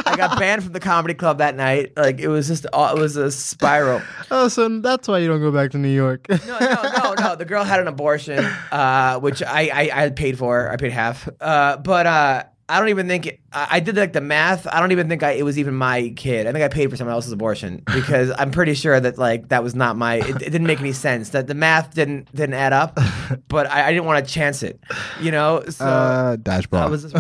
I 0.06 0.16
got 0.16 0.40
banned 0.40 0.64
from 0.64 0.74
the 0.74 0.80
comedy 0.80 1.14
club 1.14 1.38
that 1.40 1.56
night. 1.56 1.94
Like 1.98 2.20
it 2.20 2.28
was 2.30 2.48
just 2.48 2.66
all- 2.74 2.96
it 2.96 3.00
was 3.00 3.16
a 3.18 3.32
spiral. 3.32 4.02
oh, 4.32 4.48
so 4.48 4.68
that's 4.80 5.08
why 5.08 5.20
you 5.20 5.28
don't 5.28 5.42
go 5.42 5.52
back 5.52 5.72
to 5.72 5.78
New 5.78 5.90
York. 5.94 6.28
No, 6.30 6.38
no, 6.60 6.82
no, 6.98 7.14
no. 7.20 7.36
The 7.36 7.46
girl 7.46 7.64
had 7.64 7.80
an 7.80 7.88
abortion, 7.88 8.44
uh, 8.72 9.20
which 9.20 9.42
I, 9.44 9.70
I 9.92 10.04
I 10.06 10.10
paid 10.10 10.38
for. 10.38 10.70
I 10.72 10.76
paid 10.78 10.92
half. 10.92 11.28
Uh, 11.40 11.78
but 11.78 12.06
uh, 12.08 12.44
I 12.70 12.80
don't 12.80 12.90
even 12.90 13.08
think 13.10 13.26
it, 13.26 13.40
I, 13.52 13.68
I 13.72 13.80
did 13.82 13.98
like 13.98 14.14
the 14.14 14.22
math. 14.22 14.66
I 14.68 14.80
don't 14.80 14.94
even 14.94 15.10
think 15.10 15.22
I, 15.22 15.32
it 15.32 15.44
was 15.44 15.60
even 15.60 15.76
my 15.76 16.14
kid. 16.16 16.48
I 16.48 16.52
think 16.54 16.64
I 16.64 16.70
paid 16.70 16.90
for 16.90 16.96
someone 16.96 17.14
else's 17.14 17.32
abortion 17.34 17.84
because 17.94 18.32
I'm 18.38 18.52
pretty 18.52 18.74
sure 18.74 19.00
that 19.00 19.18
like 19.18 19.50
that 19.50 19.64
was 19.64 19.76
not 19.76 19.98
my. 19.98 20.16
It, 20.16 20.30
it 20.30 20.50
didn't 20.50 20.66
make 20.68 20.80
any 20.80 20.94
sense. 20.94 21.30
That 21.30 21.48
the 21.48 21.54
math 21.56 21.94
didn't 21.94 22.34
didn't 22.34 22.56
add 22.56 22.74
up. 22.74 22.98
But 23.48 23.68
I, 23.70 23.88
I 23.88 23.92
didn't 23.92 24.06
want 24.06 24.26
to 24.26 24.32
chance 24.34 24.64
it. 24.64 24.80
You 25.22 25.32
know. 25.32 25.64
So 25.70 25.86
uh, 25.86 26.38
dodgeball. 26.38 26.90
was 26.90 27.06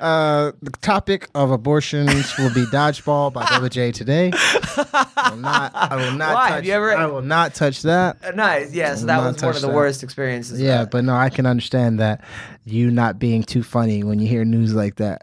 uh, 0.00 0.52
the 0.62 0.70
topic 0.80 1.28
of 1.34 1.50
abortions 1.50 2.36
will 2.38 2.52
be 2.54 2.64
dodgeball 2.66 3.32
by 3.32 3.44
Double 3.46 3.68
J 3.68 3.92
today. 3.92 4.30
I 4.34 5.28
will 5.30 5.38
not. 5.38 5.74
I 5.74 5.96
will 5.96 6.12
not. 6.12 6.34
Why? 6.34 6.48
Touch, 6.48 6.54
Have 6.56 6.64
you 6.66 6.72
ever- 6.72 6.96
I 6.96 7.06
will 7.06 7.22
not 7.22 7.54
touch 7.54 7.82
that. 7.82 8.34
nice. 8.36 8.72
Yeah. 8.74 8.94
So 8.94 9.06
that 9.06 9.18
was 9.18 9.42
one 9.42 9.54
of 9.54 9.60
the 9.60 9.68
that. 9.68 9.74
worst 9.76 10.02
experiences. 10.02 10.60
Yeah, 10.60 10.82
Uh, 10.82 10.86
but 10.86 11.04
no, 11.04 11.14
I 11.14 11.28
can 11.30 11.46
understand 11.46 11.98
that 12.00 12.22
you 12.70 12.90
not 12.90 13.18
being 13.18 13.42
too 13.42 13.62
funny 13.62 14.02
when 14.04 14.18
you 14.18 14.28
hear 14.28 14.44
news 14.44 14.74
like 14.74 14.96
that. 14.96 15.20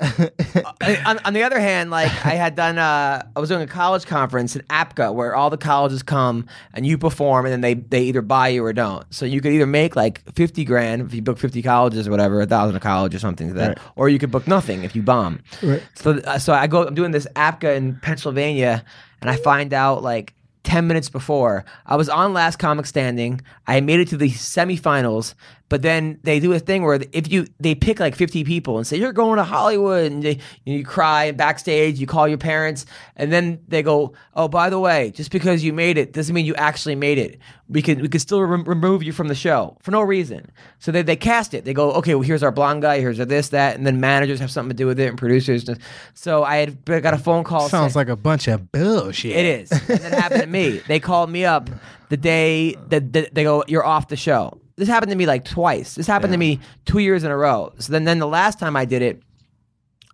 On, 1.05 1.19
on 1.25 1.33
the 1.33 1.43
other 1.43 1.59
hand, 1.59 1.89
like 1.91 2.11
I 2.25 2.31
had 2.35 2.55
done, 2.55 2.77
uh, 2.77 3.25
I 3.35 3.39
was 3.39 3.49
doing 3.49 3.61
a 3.61 3.67
college 3.67 4.05
conference 4.05 4.55
in 4.55 4.61
APCA 4.63 5.13
where 5.13 5.35
all 5.35 5.49
the 5.49 5.57
colleges 5.57 6.03
come 6.03 6.47
and 6.73 6.85
you 6.85 6.97
perform, 6.97 7.45
and 7.45 7.53
then 7.53 7.61
they 7.61 7.73
they 7.75 8.03
either 8.03 8.21
buy 8.21 8.49
you 8.49 8.63
or 8.65 8.73
don't. 8.73 9.05
So 9.13 9.25
you 9.25 9.41
could 9.41 9.51
either 9.51 9.65
make 9.65 9.95
like 9.95 10.21
fifty 10.33 10.63
grand 10.63 11.01
if 11.01 11.13
you 11.13 11.21
book 11.21 11.37
fifty 11.37 11.61
colleges 11.61 12.07
or 12.07 12.11
whatever, 12.11 12.41
a 12.41 12.45
thousand 12.45 12.75
a 12.75 12.79
college 12.79 13.13
or 13.15 13.19
something 13.19 13.47
like 13.47 13.57
that, 13.57 13.67
Right. 13.69 13.77
or 13.95 14.09
you 14.09 14.19
could 14.19 14.31
book 14.31 14.47
nothing 14.47 14.83
if 14.83 14.95
you 14.95 15.01
bomb. 15.01 15.41
Right. 15.61 15.83
So 15.95 16.11
uh, 16.25 16.37
so 16.39 16.53
I 16.53 16.67
go, 16.67 16.85
I'm 16.87 16.95
doing 16.95 17.11
this 17.11 17.27
APCA 17.35 17.75
in 17.75 17.95
Pennsylvania, 18.01 18.83
and 19.21 19.29
I 19.29 19.35
find 19.37 19.73
out 19.73 20.03
like. 20.03 20.33
10 20.63 20.87
minutes 20.87 21.09
before 21.09 21.63
I 21.85 21.95
was 21.95 22.09
on 22.09 22.33
Last 22.33 22.55
Comic 22.57 22.87
Standing. 22.87 23.39
I 23.67 23.81
made 23.81 23.99
it 23.99 24.07
to 24.07 24.17
the 24.17 24.31
semifinals, 24.31 25.35
but 25.67 25.81
then 25.81 26.19
they 26.23 26.39
do 26.39 26.53
a 26.53 26.59
thing 26.59 26.83
where 26.83 26.99
if 27.11 27.31
you 27.31 27.47
they 27.59 27.73
pick 27.73 27.99
like 27.99 28.15
50 28.15 28.43
people 28.43 28.77
and 28.77 28.85
say 28.85 28.97
you're 28.97 29.11
going 29.13 29.37
to 29.37 29.43
Hollywood 29.43 30.11
and 30.11 30.21
they, 30.23 30.39
you 30.63 30.85
cry 30.85 31.31
backstage, 31.31 31.99
you 31.99 32.05
call 32.07 32.27
your 32.27 32.37
parents, 32.37 32.85
and 33.15 33.31
then 33.31 33.59
they 33.67 33.81
go, 33.81 34.13
"Oh, 34.35 34.47
by 34.47 34.69
the 34.69 34.79
way, 34.79 35.11
just 35.11 35.31
because 35.31 35.63
you 35.63 35.73
made 35.73 35.97
it 35.97 36.13
doesn't 36.13 36.35
mean 36.35 36.45
you 36.45 36.55
actually 36.55 36.95
made 36.95 37.17
it. 37.17 37.39
We 37.67 37.81
could 37.81 37.99
we 37.99 38.07
could 38.09 38.21
still 38.21 38.41
rem- 38.43 38.63
remove 38.65 39.01
you 39.01 39.11
from 39.11 39.27
the 39.27 39.33
show 39.35 39.75
for 39.81 39.89
no 39.91 40.01
reason." 40.01 40.51
So 40.79 40.91
they 40.91 41.01
they 41.01 41.15
cast 41.15 41.53
it. 41.55 41.65
They 41.65 41.73
go, 41.73 41.91
"Okay, 41.93 42.13
well 42.13 42.21
here's 42.23 42.43
our 42.43 42.51
blonde 42.51 42.83
guy, 42.83 42.99
here's 42.99 43.19
our 43.19 43.25
this 43.25 43.49
that," 43.49 43.75
and 43.75 43.87
then 43.87 43.99
managers 43.99 44.39
have 44.39 44.51
something 44.51 44.69
to 44.69 44.75
do 44.75 44.85
with 44.85 44.99
it 44.99 45.07
and 45.09 45.17
producers. 45.17 45.67
So 46.13 46.43
I 46.43 46.57
had 46.57 46.85
got 46.85 47.13
a 47.15 47.17
phone 47.17 47.43
call. 47.43 47.69
Sounds 47.69 47.93
saying- 47.93 48.01
like 48.01 48.09
a 48.09 48.15
bunch 48.15 48.47
of 48.47 48.71
bullshit. 48.71 49.35
it 49.35 49.45
is. 49.45 49.71
And 49.71 49.99
that 49.99 50.13
happened 50.13 50.41
to 50.41 50.47
me. 50.47 50.81
They 50.87 50.99
called 50.99 51.29
me 51.31 51.43
up 51.45 51.69
the 52.09 52.17
day 52.17 52.75
that 52.89 53.13
that 53.13 53.33
they 53.33 53.43
go, 53.43 53.63
"You're 53.67 53.85
off 53.85 54.07
the 54.07 54.15
show." 54.15 54.59
This 54.77 54.89
happened 54.89 55.11
to 55.11 55.17
me 55.17 55.25
like 55.25 55.45
twice. 55.45 55.95
This 55.95 56.07
happened 56.07 56.33
to 56.33 56.37
me 56.37 56.59
two 56.85 56.99
years 56.99 57.23
in 57.23 57.31
a 57.31 57.37
row. 57.37 57.71
So 57.79 57.93
then, 57.93 58.03
then 58.03 58.19
the 58.19 58.27
last 58.27 58.59
time 58.59 58.75
I 58.75 58.83
did 58.83 59.01
it, 59.01 59.21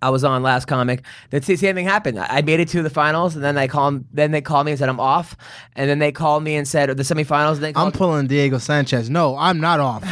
I 0.03 0.09
was 0.09 0.23
on 0.23 0.41
Last 0.41 0.65
Comic. 0.65 1.03
The 1.29 1.41
same 1.41 1.75
thing 1.75 1.85
happened. 1.85 2.19
I 2.19 2.41
made 2.41 2.59
it 2.59 2.67
to 2.69 2.81
the 2.81 2.89
finals, 2.89 3.35
and 3.35 3.43
then 3.43 3.53
they 3.53 3.67
called. 3.67 4.03
Then 4.11 4.31
they 4.31 4.41
called 4.41 4.65
me 4.65 4.71
and 4.71 4.79
said 4.79 4.89
I'm 4.89 4.99
off. 4.99 5.37
And 5.75 5.89
then 5.89 5.99
they 5.99 6.11
called 6.11 6.43
me 6.43 6.55
and 6.55 6.67
said 6.67 6.89
the 6.89 7.03
semifinals. 7.03 7.55
And 7.55 7.63
they 7.63 7.73
I'm 7.75 7.91
pulling 7.91 8.27
Diego 8.27 8.57
Sanchez. 8.57 9.09
No, 9.09 9.37
I'm 9.37 9.59
not 9.59 9.79
off. 9.79 10.03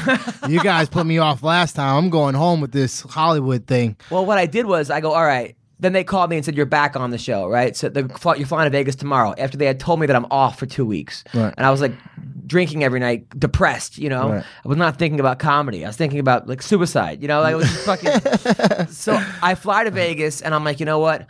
you 0.47 0.59
guys 0.61 0.89
put 0.89 1.05
me 1.05 1.17
off 1.17 1.41
last 1.41 1.75
time. 1.75 1.95
I'm 1.95 2.09
going 2.11 2.35
home 2.35 2.61
with 2.61 2.71
this 2.71 3.01
Hollywood 3.01 3.65
thing. 3.65 3.97
Well, 4.11 4.25
what 4.25 4.37
I 4.37 4.45
did 4.45 4.67
was 4.67 4.91
I 4.91 5.01
go, 5.01 5.11
all 5.11 5.25
right. 5.25 5.55
Then 5.81 5.93
they 5.93 6.03
called 6.03 6.29
me 6.29 6.35
and 6.35 6.43
said 6.45 6.55
you're 6.55 6.65
back 6.65 6.95
on 6.97 7.11
the 7.11 7.17
show, 7.17 7.47
right? 7.47 7.75
So 7.75 7.87
the, 7.89 8.01
you're 8.37 8.47
flying 8.47 8.65
to 8.65 8.69
Vegas 8.69 8.95
tomorrow. 8.95 9.33
After 9.37 9.57
they 9.57 9.65
had 9.65 9.79
told 9.79 9.99
me 9.99 10.07
that 10.07 10.15
I'm 10.15 10.27
off 10.29 10.59
for 10.59 10.65
two 10.65 10.85
weeks, 10.85 11.23
Right. 11.33 11.53
and 11.57 11.65
I 11.65 11.71
was 11.71 11.79
like 11.79 11.93
drinking 12.45 12.83
every 12.83 12.99
night, 12.99 13.27
depressed. 13.39 13.97
You 13.97 14.09
know, 14.09 14.29
Right. 14.29 14.43
I 14.65 14.67
was 14.67 14.77
not 14.77 14.97
thinking 14.99 15.19
about 15.21 15.39
comedy. 15.39 15.85
I 15.85 15.87
was 15.89 15.95
thinking 15.95 16.19
about 16.19 16.47
like 16.49 16.61
suicide. 16.61 17.21
You 17.21 17.27
know, 17.29 17.41
like 17.41 17.53
it 17.53 17.57
was 17.57 17.69
just 17.69 17.85
fucking. 17.85 18.87
so 18.93 19.23
I 19.41 19.55
fly 19.55 19.85
to 19.85 19.91
Vegas 19.91 20.41
and 20.41 20.53
I'm 20.53 20.63
like, 20.65 20.79
you 20.81 20.85
know 20.85 20.99
what? 20.99 21.27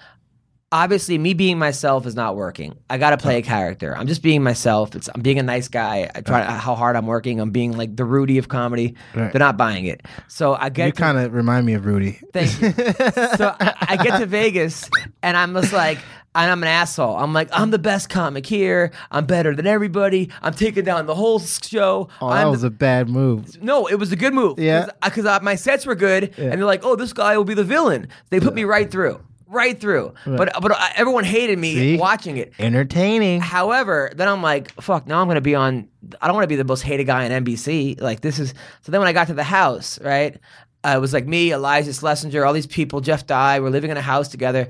Obviously, 0.72 1.18
me 1.18 1.34
being 1.34 1.58
myself 1.58 2.06
is 2.06 2.14
not 2.14 2.36
working. 2.36 2.78
I 2.91 3.00
got 3.00 3.10
to 3.10 3.18
play 3.18 3.38
a 3.40 3.41
character. 3.41 3.98
I'm 3.98 4.06
just 4.06 4.22
being 4.22 4.44
myself. 4.44 4.94
It's 4.96 5.10
I'm 5.16 5.22
being 5.22 5.40
a 5.40 5.44
nice 5.44 5.68
guy. 5.68 6.12
I 6.14 6.22
try 6.22 6.44
how 6.44 6.76
hard 6.76 6.96
I'm 6.96 7.08
working. 7.08 7.40
I'm 7.40 7.50
being 7.50 7.76
like 7.76 7.96
the 7.96 8.06
Rudy 8.06 8.38
of 8.38 8.50
comedy. 8.50 8.94
Right. 9.16 9.34
They're 9.34 9.40
not 9.40 9.58
buying 9.58 9.86
it. 9.86 10.06
So 10.28 10.54
I 10.54 10.70
get 10.70 10.86
You 10.86 10.94
kind 10.94 11.18
of 11.18 11.34
remind 11.34 11.66
me 11.66 11.74
of 11.74 11.86
Rudy. 11.86 12.20
Thank 12.34 12.62
you. 12.62 12.72
so 13.38 13.56
I, 13.60 13.74
I 13.90 13.98
get 13.98 14.20
to 14.20 14.28
Vegas 14.28 14.88
and 15.24 15.36
I'm 15.36 15.54
just 15.56 15.74
like, 15.74 15.98
and 16.36 16.52
I'm 16.52 16.62
an 16.62 16.70
asshole. 16.70 17.16
I'm 17.18 17.34
like, 17.34 17.50
I'm 17.52 17.72
the 17.72 17.80
best 17.80 18.10
comic 18.10 18.46
here. 18.46 18.91
I'm 19.10 19.26
better 19.26 19.56
than 19.56 19.66
everybody. 19.66 20.30
I'm 20.44 20.54
taking 20.54 20.84
down 20.84 21.08
the 21.08 21.16
whole 21.16 21.40
show. 21.40 22.10
Oh, 22.22 22.30
that 22.30 22.46
I'm 22.46 22.52
was 22.52 22.62
the- 22.62 22.68
a 22.68 22.70
bad 22.70 23.10
move. 23.10 23.62
no, 23.64 23.88
it 23.88 23.96
was 23.96 24.12
a 24.12 24.16
good 24.16 24.36
move. 24.36 24.60
Yeah. 24.60 24.90
because 25.04 25.26
uh, 25.26 25.32
uh, 25.38 25.40
my 25.41 25.56
sets 25.56 25.88
were 25.88 25.96
good, 25.96 26.38
and 26.38 26.54
they're 26.54 26.66
like, 26.66 26.86
"Oh, 26.86 26.96
this 26.96 27.14
guy 27.14 27.36
will 27.36 27.46
be 27.46 27.56
the 27.56 27.64
villain." 27.64 28.10
They 28.30 28.40
put 28.40 28.54
me 28.54 28.64
right 28.64 28.90
through, 28.91 29.20
right 29.50 29.80
through. 29.80 30.14
But 30.26 30.54
but 30.62 30.72
uh, 30.72 30.88
everyone 30.96 31.24
hated 31.24 31.60
me 31.60 31.74
See? 31.76 31.98
watching 31.98 32.38
it. 32.38 32.54
Entertaining. 32.60 33.42
However, 33.42 34.12
then 34.16 34.28
I'm 34.28 34.42
like, 34.42 34.72
fuck, 34.82 35.08
now 35.08 35.20
I'm 35.22 35.28
going 35.28 35.36
to 35.36 35.42
be 35.42 35.56
on, 35.56 35.88
I 36.22 36.28
don't 36.28 36.36
want 36.36 36.44
to 36.44 36.48
be 36.48 36.56
the 36.56 36.64
most 36.64 36.82
hated 36.82 37.06
guy 37.06 37.26
on 37.26 37.44
NBC. 37.44 38.00
Like, 38.00 38.22
this 38.22 38.40
is, 38.40 38.54
so 38.82 38.92
then 38.92 39.02
when 39.02 39.08
I 39.08 39.14
got 39.14 39.28
to 39.28 39.34
the 39.34 39.44
house, 39.44 40.00
right, 40.02 40.38
uh, 40.86 40.94
it 40.96 41.00
was 41.00 41.14
like 41.14 41.26
me, 41.28 41.50
Iliza 41.50 41.90
Shlesinger, 41.90 42.46
all 42.46 42.54
these 42.54 42.68
people, 42.68 43.02
Jeff 43.02 43.26
Dye, 43.28 43.60
we're 43.60 43.70
living 43.70 43.92
in 43.92 43.98
a 43.98 44.02
house 44.02 44.30
together. 44.30 44.70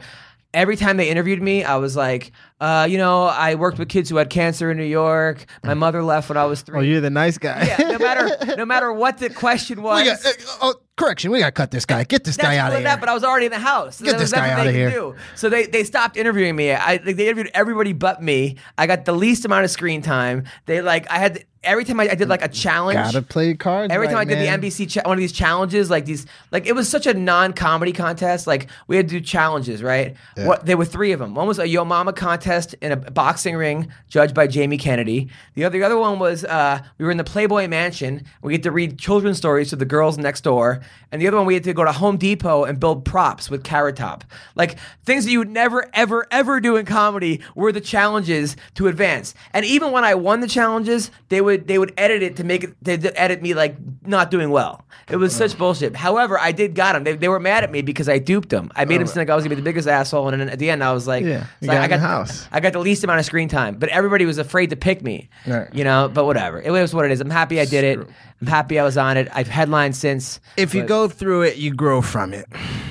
Every 0.52 0.76
time 0.76 0.98
they 0.98 1.10
interviewed 1.10 1.40
me, 1.44 1.64
I 1.64 1.76
was 1.76 1.96
like, 1.96 2.32
uh, 2.60 2.88
you 2.90 2.98
know, 2.98 3.26
I 3.26 3.54
worked 3.54 3.78
with 3.78 3.88
kids 3.88 4.10
who 4.10 4.16
had 4.16 4.32
cancer 4.32 4.72
in 4.72 4.78
New 4.78 4.84
York. 4.84 5.46
My 5.64 5.76
mother 5.76 6.02
left 6.02 6.28
when 6.30 6.38
I 6.40 6.46
was 6.46 6.64
three. 6.64 6.80
Oh, 6.80 6.82
you're 6.82 7.02
the 7.02 7.12
nice 7.12 7.38
guy. 7.38 7.68
yeah, 7.68 7.92
no 7.92 8.00
matter 8.00 8.56
no 8.58 8.66
matter 8.66 8.92
what 8.92 9.20
the 9.20 9.30
question 9.30 9.84
was. 9.84 10.06
got, 10.06 10.26
uh, 10.26 10.32
oh, 10.62 10.76
correction. 11.00 11.32
We 11.32 11.40
got 11.40 11.48
to 11.48 11.52
cut 11.52 11.72
this 11.72 11.86
guy. 11.86 12.04
Get 12.04 12.24
this 12.24 12.38
That's 12.38 12.48
guy 12.48 12.58
out 12.58 12.74
of 12.74 12.84
that, 12.84 13.00
but 13.00 13.10
I 13.10 13.14
was 13.14 13.24
already 13.24 13.48
in 13.48 13.52
the 13.52 13.60
house. 13.60 14.02
Get 14.02 14.20
this 14.20 14.32
guy 14.32 14.56
they 14.64 14.72
could 14.72 14.76
here. 14.76 14.90
do. 14.92 15.16
So 15.36 15.50
they, 15.50 15.66
they 15.66 15.84
stopped 15.84 16.18
interviewing 16.18 16.56
me. 16.56 16.72
I 16.72 16.98
they 16.98 17.28
interviewed 17.28 17.50
everybody 17.54 17.94
but 17.94 18.22
me. 18.22 18.58
I 18.78 18.86
got 18.86 19.06
the 19.06 19.14
least 19.14 19.46
amount 19.46 19.66
of 19.66 19.72
screen 19.72 20.02
time. 20.02 20.46
They 20.66 20.82
like 20.82 21.10
I 21.10 21.18
had 21.18 21.46
every 21.64 21.84
time 21.84 22.00
I, 22.00 22.10
I 22.10 22.16
did 22.16 22.30
like 22.30 22.44
a 22.44 22.48
challenge, 22.48 22.96
Gotta 22.96 23.22
play 23.22 23.54
cards. 23.54 23.94
Every 23.94 24.08
right, 24.08 24.14
time 24.14 24.22
I 24.22 24.26
did 24.26 24.40
man. 24.40 24.62
the 24.62 24.68
NBC 24.68 24.90
cha- 24.90 25.02
one 25.08 25.18
of 25.18 25.20
these 25.20 25.32
challenges, 25.32 25.90
like 25.90 26.06
these, 26.06 26.26
like 26.52 26.66
it 26.66 26.74
was 26.74 26.88
such 26.88 27.06
a 27.06 27.14
non-comedy 27.14 27.92
contest. 27.92 28.48
Like 28.48 28.68
we 28.88 28.96
had 28.96 29.08
to 29.10 29.20
do 29.20 29.22
challenges, 29.22 29.84
right? 29.84 30.16
What 30.36 30.66
there 30.66 30.78
were 30.78 30.86
three 30.86 31.12
of 31.12 31.20
them. 31.20 31.36
One 31.36 31.48
was 31.48 31.60
a 31.60 31.68
Yo 31.68 31.84
Mama 31.84 32.14
contest 32.14 32.76
in 32.82 32.92
a 32.92 32.98
boxing 32.98 33.56
ring, 33.56 33.92
judged 34.08 34.34
by 34.34 34.48
Jamie 34.48 34.78
Kennedy. 34.78 35.30
The 35.56 35.66
other, 35.66 35.78
the 35.78 35.84
other 35.86 35.98
one 35.98 36.20
was 36.20 36.46
uh, 36.46 36.80
we 36.98 37.06
were 37.06 37.12
in 37.12 37.18
the 37.18 37.24
Playboy 37.24 37.68
Mansion. 37.68 38.24
We 38.42 38.54
had 38.54 38.64
to 38.64 38.72
read 38.72 38.98
children's 38.98 39.38
stories 39.38 39.70
to 39.70 39.76
the 39.76 39.86
girls 39.86 40.18
next 40.18 40.42
door, 40.42 40.82
and 41.12 41.22
the 41.22 41.28
other 41.28 41.38
one 41.38 41.46
we 41.46 41.56
had 41.56 41.64
to 41.66 41.74
go 41.74 41.84
to 41.84 41.92
Home 41.92 42.18
Depot 42.18 42.64
and 42.64 42.80
build 42.80 43.06
props 43.06 43.50
with 43.50 43.64
Carrot 43.64 43.96
Top, 43.96 44.24
like 44.56 44.78
things 45.04 45.26
that 45.26 45.32
you 45.32 45.40
would 45.40 45.50
never, 45.50 45.90
ever, 45.94 46.26
ever 46.32 46.60
do 46.60 46.76
in 46.78 46.86
comedy 46.86 47.42
were 47.56 47.72
the 47.72 47.82
challenges 47.82 48.56
to 48.76 48.88
advance. 48.88 49.34
And 49.54 49.66
even 49.66 49.92
when 49.92 50.04
I 50.04 50.16
won 50.16 50.40
the 50.40 50.48
challenges, 50.48 51.12
they 51.30 51.42
would 51.42 51.49
they 51.58 51.78
would 51.78 51.94
edit 51.98 52.24
it 52.24 52.36
to 52.38 52.44
make 52.44 52.64
it 52.64 52.76
would 52.86 53.12
edit 53.16 53.42
me 53.42 53.54
like 53.54 53.76
not 54.06 54.32
doing 54.32 54.50
well. 54.50 54.86
It 55.10 55.18
was 55.18 55.36
such 55.36 55.58
bullshit. 55.58 55.96
However, 55.96 56.40
I 56.40 56.52
did 56.52 56.76
got 56.76 56.94
them. 56.94 57.04
They, 57.04 57.16
they 57.16 57.28
were 57.30 57.40
mad 57.40 57.64
at 57.64 57.72
me 57.72 57.82
because 57.82 58.08
I 58.08 58.20
duped 58.20 58.50
them. 58.50 58.72
I 58.76 58.86
made 58.86 59.00
them 59.00 59.08
oh. 59.08 59.12
think 59.12 59.30
I 59.30 59.36
was 59.36 59.44
gonna 59.44 59.56
be 59.56 59.62
the 59.62 59.66
biggest 59.66 59.88
asshole, 59.88 60.30
and 60.30 60.40
then 60.40 60.50
at 60.50 60.60
the 60.60 60.70
end 60.70 60.84
I 60.84 60.94
was 60.94 61.08
like, 61.08 61.26
Yeah, 61.26 61.40
it's 61.40 61.48
you 61.62 61.68
like, 61.68 61.78
got 61.78 61.82
I 61.82 61.96
in 61.96 62.02
the 62.02 62.08
house. 62.08 62.48
I 62.52 62.60
got 62.60 62.74
the 62.74 62.80
least 62.80 63.04
amount 63.04 63.20
of 63.20 63.26
screen 63.26 63.50
time, 63.50 63.76
but 63.76 63.90
everybody 63.90 64.26
was 64.26 64.38
afraid 64.38 64.70
to 64.70 64.76
pick 64.76 65.02
me. 65.02 65.30
Right. 65.48 65.74
You 65.74 65.84
know, 65.84 66.10
but 66.14 66.26
whatever. 66.26 66.62
It 66.62 66.72
was 66.72 66.94
what 66.94 67.06
it 67.06 67.12
is. 67.12 67.22
I'm 67.22 67.30
happy 67.30 67.60
I 67.60 67.66
did 67.66 67.84
it. 67.84 68.08
I'm 68.42 68.48
happy 68.48 68.80
I 68.80 68.84
was 68.84 68.98
on 68.98 69.18
it. 69.18 69.28
I've 69.34 69.48
headlined 69.48 69.96
since. 69.96 70.40
If 70.58 70.74
you 70.74 70.82
but- 70.82 70.88
go 70.88 71.08
through 71.08 71.44
it, 71.44 71.58
you 71.58 71.74
grow 71.74 72.02
from 72.02 72.34
it. 72.34 72.46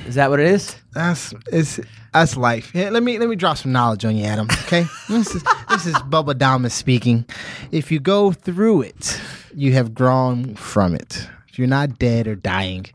is 0.07 0.15
that 0.15 0.29
what 0.29 0.39
it 0.39 0.47
is? 0.47 0.75
That's 0.91 1.33
it's 1.51 1.79
that's 2.13 2.35
life. 2.37 2.71
Here, 2.71 2.89
let 2.91 3.03
me 3.03 3.17
let 3.19 3.29
me 3.29 3.35
drop 3.35 3.57
some 3.57 3.71
knowledge 3.71 4.05
on 4.05 4.15
you, 4.15 4.25
Adam. 4.25 4.47
Okay, 4.63 4.85
this 5.09 5.35
is 5.35 5.43
this 5.69 5.85
is 5.85 5.95
Bubba 5.95 6.37
Damas 6.37 6.73
speaking. 6.73 7.25
If 7.71 7.91
you 7.91 7.99
go 7.99 8.31
through 8.31 8.81
it, 8.83 9.19
you 9.53 9.73
have 9.73 9.93
grown 9.93 10.55
from 10.55 10.95
it. 10.95 11.27
You're 11.53 11.67
not 11.67 11.99
dead 11.99 12.27
or 12.27 12.35
dying. 12.35 12.85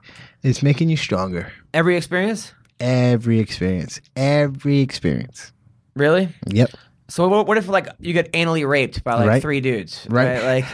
It's 0.42 0.62
making 0.62 0.88
you 0.88 0.96
stronger. 0.96 1.52
Every 1.72 1.96
experience? 1.96 2.52
Every 2.80 3.38
experience, 3.38 4.00
every 4.16 4.80
experience. 4.80 5.52
Really? 5.94 6.28
Yep. 6.48 6.70
So 7.08 7.28
what, 7.28 7.46
what 7.46 7.56
if 7.58 7.68
like 7.68 7.88
you 8.00 8.12
get 8.12 8.32
anally 8.32 8.66
raped 8.66 9.04
by 9.04 9.14
like 9.14 9.28
Right. 9.28 9.42
three 9.42 9.60
dudes? 9.60 10.06
Right. 10.10 10.42
Like 10.42 10.64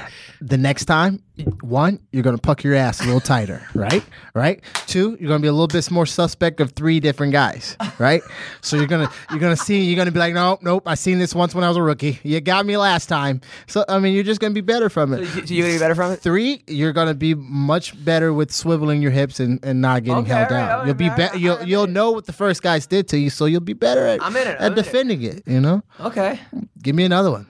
The 0.42 0.56
next 0.56 0.86
time, 0.86 1.22
one, 1.60 2.00
you're 2.12 2.22
gonna 2.22 2.38
puck 2.38 2.64
your 2.64 2.74
ass 2.74 3.00
a 3.02 3.04
little 3.04 3.20
tighter, 3.20 3.62
right? 3.74 4.02
Right. 4.34 4.62
Two, 4.86 5.16
you're 5.20 5.28
gonna 5.28 5.40
be 5.40 5.48
a 5.48 5.52
little 5.52 5.66
bit 5.66 5.90
more 5.90 6.06
suspect 6.06 6.60
of 6.60 6.72
three 6.72 6.98
different 6.98 7.32
guys, 7.34 7.76
right? 7.98 8.22
So 8.62 8.76
you're 8.76 8.86
gonna 8.86 9.10
you're 9.30 9.38
gonna 9.38 9.56
see 9.56 9.84
you're 9.84 9.96
gonna 9.98 10.12
be 10.12 10.18
like, 10.18 10.32
nope, 10.32 10.60
nope. 10.62 10.84
I 10.86 10.94
seen 10.94 11.18
this 11.18 11.34
once 11.34 11.54
when 11.54 11.62
I 11.62 11.68
was 11.68 11.76
a 11.76 11.82
rookie. 11.82 12.18
You 12.22 12.40
got 12.40 12.64
me 12.64 12.78
last 12.78 13.06
time. 13.06 13.42
So 13.66 13.84
I 13.86 13.98
mean, 13.98 14.14
you're 14.14 14.24
just 14.24 14.40
gonna 14.40 14.54
be 14.54 14.62
better 14.62 14.88
from 14.88 15.12
it. 15.12 15.26
so 15.26 15.54
you 15.54 15.62
gonna 15.62 15.74
be 15.74 15.78
better 15.78 15.94
from 15.94 16.12
it? 16.12 16.20
Three, 16.20 16.62
you're 16.66 16.94
gonna 16.94 17.12
be 17.14 17.34
much 17.34 18.02
better 18.02 18.32
with 18.32 18.50
swiveling 18.50 19.02
your 19.02 19.10
hips 19.10 19.40
and, 19.40 19.62
and 19.62 19.82
not 19.82 20.04
getting 20.04 20.22
Okay, 20.24 20.32
held 20.32 20.50
right, 20.50 20.56
down. 20.68 20.80
all 20.80 20.86
you'll 20.86 20.94
be 20.94 21.10
better. 21.10 21.36
You'll 21.36 21.62
you'll 21.64 21.84
I'm 21.84 21.92
know 21.92 22.12
what 22.12 22.24
the 22.24 22.32
first 22.32 22.62
guys 22.62 22.86
did 22.86 23.08
to 23.08 23.18
you, 23.18 23.28
so 23.28 23.44
you'll 23.44 23.60
be 23.60 23.74
better 23.74 24.06
at 24.06 24.22
I'm 24.22 24.34
in 24.36 24.48
it, 24.48 24.56
I'm 24.58 24.72
at 24.72 24.78
it. 24.78 24.82
defending 24.82 25.22
it. 25.22 25.42
You 25.46 25.60
know, 25.60 25.82
Okay. 26.00 26.40
give 26.82 26.96
me 26.96 27.04
another 27.04 27.30
one. 27.30 27.46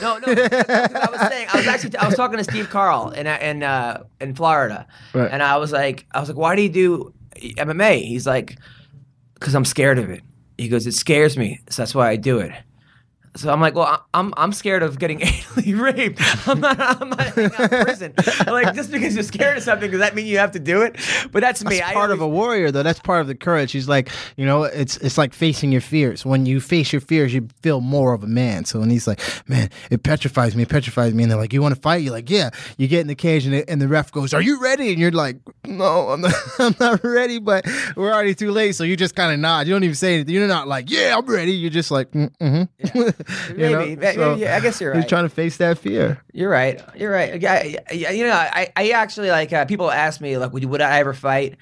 No, 0.00 0.18
no. 0.18 0.26
I 0.28 1.08
was 1.10 1.20
saying, 1.28 1.48
I 1.52 1.56
was 1.56 1.66
actually, 1.66 1.96
I 1.96 2.06
was 2.06 2.14
talking 2.16 2.38
to 2.38 2.44
Steve 2.44 2.70
Carl 2.70 3.10
in 3.10 3.26
in 3.26 3.62
uh, 3.62 4.04
in 4.20 4.34
Florida, 4.34 4.86
Right. 5.12 5.30
and 5.30 5.42
I 5.42 5.56
was 5.58 5.72
like, 5.72 6.06
I 6.12 6.20
was 6.20 6.28
like, 6.28 6.38
why 6.38 6.56
do 6.56 6.62
you 6.62 6.68
do 6.68 7.14
MMA? 7.36 8.02
He's 8.04 8.26
like, 8.26 8.58
because 9.34 9.54
I'm 9.54 9.64
scared 9.64 9.98
of 9.98 10.10
it. 10.10 10.22
He 10.58 10.68
goes, 10.68 10.86
it 10.86 10.92
scares 10.94 11.36
me, 11.36 11.60
so 11.68 11.82
that's 11.82 11.94
why 11.94 12.08
I 12.10 12.16
do 12.16 12.38
it. 12.38 12.52
So 13.36 13.50
I'm 13.52 13.60
like, 13.60 13.74
well, 13.74 14.04
I'm 14.14 14.32
I'm 14.36 14.52
scared 14.52 14.82
of 14.84 14.98
getting 14.98 15.18
anally 15.20 15.78
raped. 15.80 16.20
I'm 16.48 16.60
not 16.60 16.78
I'm 16.80 17.10
not 17.10 17.36
in 17.36 17.50
prison. 17.84 18.14
I'm 18.46 18.52
like, 18.52 18.74
just 18.74 18.92
because 18.92 19.14
you're 19.14 19.24
scared 19.24 19.56
of 19.56 19.62
something, 19.64 19.90
does 19.90 20.00
that 20.00 20.14
mean 20.14 20.26
you 20.26 20.38
have 20.38 20.52
to 20.52 20.60
do 20.60 20.82
it? 20.82 20.96
But 21.32 21.40
that's 21.40 21.64
me. 21.64 21.78
That's 21.78 21.92
part 21.92 22.10
of 22.12 22.20
a 22.20 22.28
warrior, 22.28 22.70
though. 22.70 22.84
That's 22.84 23.00
part 23.00 23.20
of 23.22 23.26
the 23.26 23.34
courage. 23.34 23.72
He's 23.72 23.88
like, 23.88 24.08
you 24.36 24.46
know, 24.46 24.62
it's 24.62 24.96
it's 24.98 25.18
like 25.18 25.32
facing 25.34 25.72
your 25.72 25.80
fears. 25.80 26.24
When 26.24 26.46
you 26.46 26.60
face 26.60 26.92
your 26.92 27.00
fears, 27.00 27.34
you 27.34 27.48
feel 27.62 27.80
more 27.80 28.12
of 28.12 28.22
a 28.22 28.28
man. 28.28 28.64
So 28.66 28.78
when 28.78 28.90
he's 28.90 29.06
like, 29.08 29.20
man, 29.48 29.68
it 29.90 30.04
petrifies 30.04 30.54
me, 30.54 30.62
it 30.62 30.68
petrifies 30.68 31.12
me, 31.12 31.24
and 31.24 31.32
they're 31.32 31.38
like, 31.38 31.52
you 31.52 31.60
want 31.60 31.74
to 31.74 31.80
fight? 31.80 32.02
You're 32.02 32.12
like, 32.12 32.30
yeah. 32.30 32.50
You 32.78 32.86
get 32.88 33.00
in 33.00 33.08
the 33.08 33.14
cage, 33.16 33.46
and, 33.46 33.54
the- 33.54 33.68
and 33.68 33.80
the 33.82 33.88
ref 33.88 34.12
goes, 34.12 34.32
are 34.32 34.40
you 34.42 34.60
ready? 34.62 34.90
And 34.90 34.98
you're 35.00 35.10
like, 35.10 35.38
no, 35.66 36.10
I'm 36.10 36.20
not, 36.20 36.34
I'm 36.60 36.76
not 36.78 37.02
ready, 37.02 37.40
but 37.40 37.66
we're 37.96 38.12
already 38.12 38.34
too 38.36 38.52
late. 38.52 38.76
So 38.76 38.84
you 38.84 38.96
just 38.96 39.16
kind 39.16 39.32
of 39.32 39.40
nod. 39.40 39.66
You 39.66 39.72
don't 39.74 39.82
even 39.82 39.96
say 39.96 40.14
anything. 40.14 40.34
You're 40.34 40.46
not 40.46 40.68
like, 40.68 40.88
yeah, 40.90 41.16
I'm 41.18 41.26
ready. 41.26 41.52
You're 41.52 41.70
just 41.70 41.90
like, 41.90 42.10
mm, 42.12 42.30
mm-hmm. 42.40 43.23
Maybe, 43.56 43.96
maybe, 43.96 44.40
yeah, 44.40 44.56
I 44.56 44.60
guess 44.60 44.80
you're 44.80 44.94
He's 44.94 45.06
trying 45.06 45.24
to 45.24 45.28
face 45.28 45.56
that 45.58 45.78
fear. 45.78 46.22
You're 46.32 46.50
right. 46.50 46.80
You're 46.94 47.10
right. 47.10 47.40
Yeah, 47.40 47.76
yeah, 47.90 48.10
you 48.10 48.24
know, 48.26 48.32
I, 48.32 48.70
I 48.76 48.90
actually 48.90 49.30
like 49.30 49.52
uh, 49.52 49.64
people 49.64 49.90
ask 49.90 50.20
me 50.20 50.36
like, 50.36 50.52
would, 50.52 50.64
would 50.64 50.82
I 50.82 50.98
ever 51.00 51.14
fight? 51.14 51.56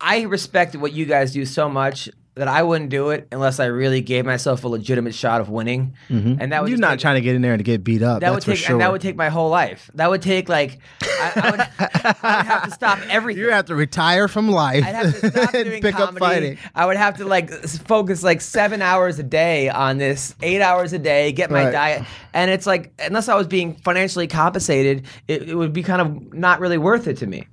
I 0.00 0.22
respect 0.22 0.76
what 0.76 0.92
you 0.92 1.06
guys 1.06 1.32
do 1.32 1.44
so 1.44 1.68
much 1.68 2.08
that 2.38 2.48
I 2.48 2.62
wouldn't 2.62 2.90
do 2.90 3.10
it 3.10 3.28
unless 3.30 3.60
I 3.60 3.66
really 3.66 4.00
gave 4.00 4.24
myself 4.24 4.64
a 4.64 4.68
legitimate 4.68 5.14
shot 5.14 5.40
of 5.40 5.48
winning, 5.48 5.94
and 6.08 6.52
that 6.52 6.62
would 6.62 6.70
You're 6.70 6.78
not 6.78 6.92
take, 6.92 7.00
trying 7.00 7.14
to 7.16 7.20
get 7.20 7.34
in 7.34 7.42
there 7.42 7.52
and 7.54 7.64
get 7.64 7.84
beat 7.84 8.02
up. 8.02 8.20
that 8.20 8.32
would 8.32 8.42
take 8.42 8.56
sure. 8.56 8.72
and 8.76 8.80
that 8.80 8.90
would 8.90 9.00
take 9.00 9.16
my 9.16 9.28
whole 9.28 9.50
life. 9.50 9.90
That 9.94 10.08
would 10.10 10.22
take 10.22 10.48
like 10.48 10.78
I, 11.02 11.32
I, 11.36 11.50
would, 11.50 11.60
I 12.22 12.36
would 12.38 12.46
have 12.46 12.64
to 12.64 12.70
stop 12.70 12.98
everything. 13.10 13.42
you 13.42 13.50
have 13.50 13.66
to 13.66 13.74
retire 13.74 14.28
from 14.28 14.48
life 14.50 14.84
I'd 14.84 14.94
have 14.94 15.20
to 15.20 15.30
stop 15.30 15.52
doing 15.52 15.82
pick 15.82 15.94
comedy. 15.96 16.16
up 16.16 16.18
fighting. 16.18 16.58
I 16.74 16.86
would 16.86 16.96
have 16.96 17.16
to 17.18 17.24
like 17.24 17.50
focus 17.50 18.22
like 18.22 18.40
seven 18.40 18.80
hours 18.82 19.18
a 19.18 19.22
day 19.24 19.68
on 19.68 19.98
this, 19.98 20.34
eight 20.42 20.60
hours 20.62 20.92
a 20.92 20.98
day, 20.98 21.32
get 21.32 21.50
my 21.50 21.64
Right. 21.64 21.72
diet, 21.72 22.02
and 22.32 22.50
it's 22.50 22.66
like 22.66 22.92
unless 22.98 23.28
I 23.28 23.34
was 23.34 23.46
being 23.46 23.74
financially 23.76 24.26
compensated, 24.28 25.06
it, 25.26 25.48
it 25.50 25.54
would 25.54 25.72
be 25.72 25.82
kind 25.82 26.00
of 26.00 26.32
not 26.32 26.60
really 26.60 26.78
worth 26.78 27.06
it 27.08 27.16
to 27.18 27.26
me. 27.26 27.46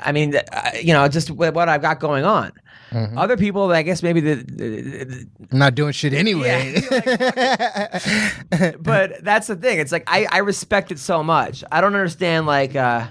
I 0.00 0.12
mean, 0.12 0.36
uh, 0.36 0.70
you 0.80 0.92
know, 0.92 1.08
just 1.08 1.28
what 1.32 1.56
I've 1.68 1.82
got 1.82 1.98
going 1.98 2.24
on. 2.24 2.52
Mm-hmm. 2.90 3.18
Other 3.18 3.36
people, 3.36 3.70
I 3.70 3.82
guess 3.82 4.02
maybe 4.02 4.20
the, 4.20 4.34
the, 4.34 4.68
the 5.04 5.28
not 5.52 5.74
doing 5.74 5.92
shit 5.92 6.14
anyway. 6.14 6.74
but 8.80 9.22
that's 9.22 9.46
the 9.46 9.56
thing. 9.56 9.78
It's 9.78 9.92
like 9.92 10.04
I, 10.06 10.26
I 10.30 10.38
respect 10.38 10.90
it 10.90 10.98
so 10.98 11.22
much. 11.22 11.62
I 11.70 11.80
don't 11.80 11.94
understand 11.94 12.46
like 12.46 12.76
uh 12.76 13.08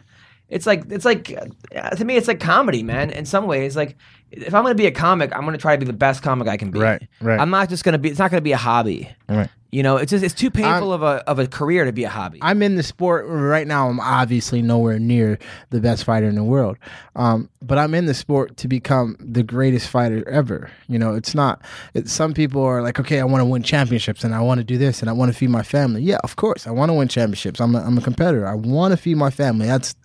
it's 0.49 0.65
like 0.65 0.89
it's 0.89 1.05
like 1.05 1.37
uh, 1.75 1.89
to 1.91 2.05
me 2.05 2.15
it's 2.15 2.27
like 2.27 2.39
comedy, 2.39 2.81
man. 2.83 3.11
In 3.11 3.25
some 3.25 3.47
ways, 3.47 3.75
like 3.75 3.97
if 4.31 4.53
I'm 4.53 4.63
gonna 4.63 4.75
be 4.75 4.87
a 4.87 4.91
comic, 4.91 5.35
I'm 5.35 5.45
gonna 5.45 5.57
try 5.57 5.75
to 5.75 5.79
be 5.79 5.85
the 5.85 5.93
best 5.93 6.23
comic 6.23 6.47
I 6.47 6.57
can 6.57 6.71
be. 6.71 6.79
Right, 6.79 7.07
right. 7.21 7.39
I'm 7.39 7.49
not 7.49 7.69
just 7.69 7.83
gonna 7.83 7.97
be. 7.97 8.09
It's 8.09 8.19
not 8.19 8.31
gonna 8.31 8.41
be 8.41 8.53
a 8.53 8.57
hobby. 8.57 9.09
Right. 9.27 9.49
You 9.69 9.83
know, 9.83 9.97
it's 9.97 10.11
just 10.11 10.23
it's 10.23 10.33
too 10.33 10.49
painful 10.49 10.91
I'm- 10.93 11.01
of 11.01 11.03
a 11.03 11.29
of 11.29 11.39
a 11.39 11.47
career 11.47 11.83
to 11.83 11.91
be 11.91 12.05
a 12.05 12.09
hobby. 12.09 12.39
I'm 12.41 12.61
in 12.63 12.75
the 12.77 12.83
sport 12.83 13.25
right 13.27 13.67
now. 13.67 13.89
I'm 13.89 13.99
obviously 13.99 14.61
nowhere 14.61 14.97
near 14.97 15.37
the 15.71 15.81
best 15.81 16.05
fighter 16.05 16.25
in 16.27 16.35
the 16.35 16.43
world, 16.43 16.77
um, 17.17 17.49
but 17.61 17.77
I'm 17.77 17.93
in 17.93 18.05
the 18.05 18.13
sport 18.13 18.55
to 18.57 18.69
become 18.69 19.17
the 19.19 19.43
greatest 19.43 19.89
fighter 19.89 20.27
ever. 20.29 20.71
You 20.87 20.97
know, 20.99 21.15
it's 21.15 21.35
not. 21.35 21.61
It's, 21.93 22.13
some 22.13 22.33
people 22.33 22.61
are 22.63 22.81
like, 22.81 22.97
okay, 22.99 23.19
I 23.19 23.25
want 23.25 23.41
to 23.41 23.45
win 23.45 23.61
championships 23.61 24.23
and 24.23 24.33
I 24.33 24.39
want 24.39 24.59
to 24.59 24.63
do 24.63 24.77
this 24.77 25.01
and 25.01 25.09
I 25.09 25.13
want 25.13 25.33
to 25.33 25.37
feed 25.37 25.49
my 25.49 25.63
family. 25.63 26.01
Yeah, 26.01 26.19
of 26.23 26.37
course, 26.37 26.65
I 26.65 26.71
want 26.71 26.89
to 26.89 26.93
win 26.93 27.09
championships. 27.09 27.59
I'm 27.59 27.75
a, 27.75 27.81
I'm 27.81 27.97
a 27.97 28.01
competitor. 28.01 28.47
I 28.47 28.53
want 28.55 28.91
to 28.93 28.97
feed 28.97 29.17
my 29.17 29.29
family. 29.31 29.67
That's 29.67 29.95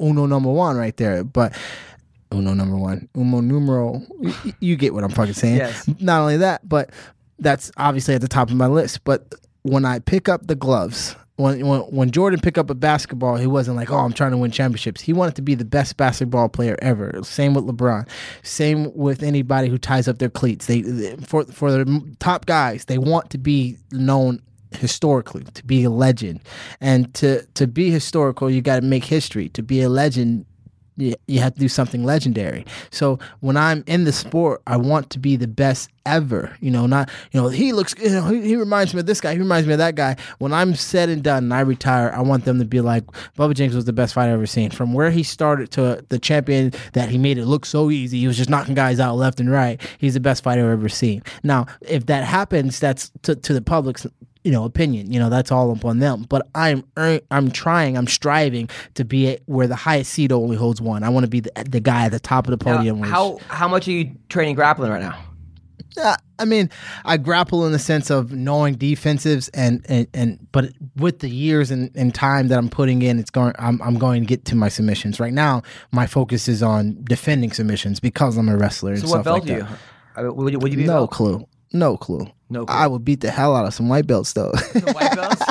uno 0.00 0.26
number 0.26 0.50
one 0.50 0.76
right 0.76 0.96
there. 0.96 1.22
But 1.22 1.56
uno 2.32 2.54
number 2.54 2.76
one, 2.76 3.08
uno 3.16 3.40
numero. 3.40 4.02
y- 4.18 4.34
y- 4.44 4.54
You 4.58 4.74
get 4.74 4.94
what 4.94 5.04
I'm 5.04 5.10
fucking 5.10 5.34
saying. 5.34 5.56
Yes. 5.58 5.88
Not 6.00 6.22
only 6.22 6.38
that, 6.38 6.68
but 6.68 6.90
that's 7.42 7.70
obviously 7.76 8.14
at 8.14 8.20
the 8.20 8.28
top 8.28 8.50
of 8.50 8.56
my 8.56 8.66
list. 8.66 9.04
But 9.04 9.34
when 9.62 9.84
I 9.84 9.98
pick 9.98 10.28
up 10.28 10.46
the 10.46 10.54
gloves, 10.54 11.16
when 11.36 11.66
when, 11.66 11.80
when 11.82 12.10
Jordan 12.10 12.40
picked 12.40 12.58
up 12.58 12.70
a 12.70 12.74
basketball, 12.74 13.36
he 13.36 13.46
wasn't 13.46 13.76
like, 13.76 13.90
"Oh, 13.90 13.98
I'm 13.98 14.12
trying 14.12 14.32
to 14.32 14.36
win 14.36 14.50
championships." 14.50 15.00
He 15.00 15.12
wanted 15.12 15.36
to 15.36 15.42
be 15.42 15.54
the 15.54 15.64
best 15.64 15.96
basketball 15.96 16.48
player 16.48 16.76
ever. 16.82 17.18
Same 17.22 17.54
with 17.54 17.64
LeBron. 17.64 18.08
Same 18.42 18.94
with 18.94 19.22
anybody 19.22 19.68
who 19.68 19.78
ties 19.78 20.08
up 20.08 20.18
their 20.18 20.30
cleats. 20.30 20.66
They, 20.66 20.82
they 20.82 21.16
for 21.16 21.44
for 21.44 21.70
the 21.72 22.16
top 22.18 22.46
guys, 22.46 22.86
they 22.86 22.98
want 22.98 23.30
to 23.30 23.38
be 23.38 23.78
known 23.90 24.40
historically 24.72 25.44
to 25.44 25.64
be 25.64 25.84
a 25.84 25.90
legend 25.90 26.40
and 26.80 27.12
to 27.14 27.44
to 27.54 27.66
be 27.66 27.90
historical 27.90 28.50
you 28.50 28.62
got 28.62 28.76
to 28.76 28.82
make 28.82 29.04
history 29.04 29.50
to 29.50 29.62
be 29.62 29.82
a 29.82 29.88
legend 29.90 30.46
you, 30.96 31.40
have 31.40 31.54
to 31.54 31.60
do 31.60 31.68
something 31.68 32.04
legendary. 32.04 32.66
So 32.90 33.18
when 33.40 33.56
I'm 33.56 33.82
in 33.86 34.04
the 34.04 34.12
sport, 34.12 34.62
I 34.66 34.76
want 34.76 35.10
to 35.10 35.18
be 35.18 35.36
the 35.36 35.48
best 35.48 35.90
ever. 36.04 36.54
You 36.60 36.70
know, 36.70 36.86
not 36.86 37.10
you 37.30 37.40
know 37.40 37.48
he 37.48 37.72
looks. 37.72 37.94
You 37.98 38.10
know, 38.10 38.26
he, 38.26 38.42
he 38.42 38.56
reminds 38.56 38.92
me 38.94 39.00
of 39.00 39.06
this 39.06 39.20
guy. 39.20 39.32
He 39.32 39.38
reminds 39.38 39.66
me 39.66 39.74
of 39.74 39.78
that 39.78 39.94
guy. 39.94 40.16
When 40.38 40.52
I'm 40.52 40.74
said 40.74 41.08
and 41.08 41.22
done 41.22 41.44
and 41.44 41.54
I 41.54 41.60
retire, 41.60 42.12
I 42.14 42.20
want 42.20 42.44
them 42.44 42.58
to 42.58 42.64
be 42.64 42.80
like 42.80 43.04
Bubba 43.38 43.54
James 43.54 43.74
was 43.74 43.84
the 43.84 43.92
best 43.92 44.14
fighter 44.14 44.32
I've 44.32 44.38
ever 44.38 44.46
seen. 44.46 44.70
From 44.70 44.92
where 44.92 45.10
he 45.10 45.22
started 45.22 45.70
to 45.72 46.04
the 46.08 46.18
champion 46.18 46.72
that 46.92 47.08
he 47.08 47.18
made 47.18 47.38
it 47.38 47.46
look 47.46 47.64
so 47.64 47.90
easy. 47.90 48.20
He 48.20 48.26
was 48.26 48.36
just 48.36 48.50
knocking 48.50 48.74
guys 48.74 49.00
out 49.00 49.16
left 49.16 49.40
and 49.40 49.50
right. 49.50 49.80
He's 49.98 50.14
the 50.14 50.20
best 50.20 50.42
fighter 50.42 50.66
I've 50.66 50.78
ever 50.78 50.88
seen. 50.88 51.22
Now, 51.42 51.66
if 51.82 52.06
that 52.06 52.24
happens, 52.24 52.78
that's 52.78 53.10
to, 53.22 53.34
to 53.34 53.54
the 53.54 53.62
public's 53.62 54.06
you 54.44 54.50
know 54.50 54.64
opinion 54.64 55.12
you 55.12 55.18
know 55.20 55.30
that's 55.30 55.52
all 55.52 55.70
upon 55.70 55.98
them 56.00 56.24
but 56.28 56.46
i'm 56.54 56.82
i'm 57.30 57.50
trying 57.50 57.96
i'm 57.96 58.06
striving 58.08 58.68
to 58.94 59.04
be 59.04 59.28
at 59.28 59.40
where 59.46 59.66
the 59.68 59.76
highest 59.76 60.12
seat 60.12 60.32
only 60.32 60.56
holds 60.56 60.80
one 60.80 61.02
i 61.02 61.08
want 61.08 61.24
to 61.24 61.30
be 61.30 61.40
the, 61.40 61.52
the 61.68 61.80
guy 61.80 62.06
at 62.06 62.12
the 62.12 62.18
top 62.20 62.46
of 62.46 62.50
the 62.50 62.58
podium 62.58 62.98
where- 63.00 63.08
how 63.10 63.38
how 63.48 63.68
much 63.68 63.86
are 63.86 63.92
you 63.92 64.12
training 64.28 64.54
grappling 64.54 64.90
right 64.90 65.00
now? 65.02 65.16
Uh, 66.02 66.16
I 66.38 66.46
mean, 66.46 66.70
I 67.04 67.18
grapple 67.18 67.66
in 67.66 67.72
the 67.72 67.78
sense 67.78 68.08
of 68.08 68.32
knowing 68.32 68.76
defensives 68.76 69.50
and 69.52 69.84
and, 69.90 70.06
and 70.14 70.46
but 70.50 70.72
with 70.96 71.18
the 71.18 71.28
years 71.28 71.70
and, 71.70 71.90
and 71.94 72.14
time 72.14 72.48
that 72.48 72.56
I'm 72.58 72.70
putting 72.70 73.02
in, 73.02 73.18
it's 73.18 73.28
going. 73.28 73.52
I'm 73.58 73.80
I'm 73.82 73.98
going 73.98 74.22
to 74.22 74.26
get 74.26 74.46
to 74.46 74.56
my 74.56 74.70
submissions. 74.70 75.20
Right 75.20 75.34
now, 75.34 75.60
my 75.90 76.06
focus 76.06 76.48
is 76.48 76.62
on 76.62 76.96
defending 77.04 77.52
submissions 77.52 78.00
because 78.00 78.38
I'm 78.38 78.48
a 78.48 78.56
wrestler. 78.56 78.96
So 78.96 79.02
and 79.02 79.10
what 79.10 79.16
stuff 79.16 79.24
belt 79.24 79.38
like 79.40 79.46
do 79.48 79.54
you? 79.54 79.66
I 80.16 80.22
mean, 80.22 80.36
Would 80.36 80.52
you, 80.54 80.58
would 80.60 80.72
you 80.72 80.78
be 80.78 80.84
No 80.84 81.06
clue. 81.06 81.46
No 81.72 81.96
clue. 81.96 82.26
No 82.50 82.66
clue. 82.66 82.74
I 82.74 82.86
would 82.86 83.04
beat 83.04 83.20
the 83.20 83.30
hell 83.30 83.56
out 83.56 83.66
of 83.66 83.74
some 83.74 83.88
white 83.88 84.06
belts 84.06 84.32
though. 84.34 84.52
White 84.74 85.16
belts? 85.16 85.42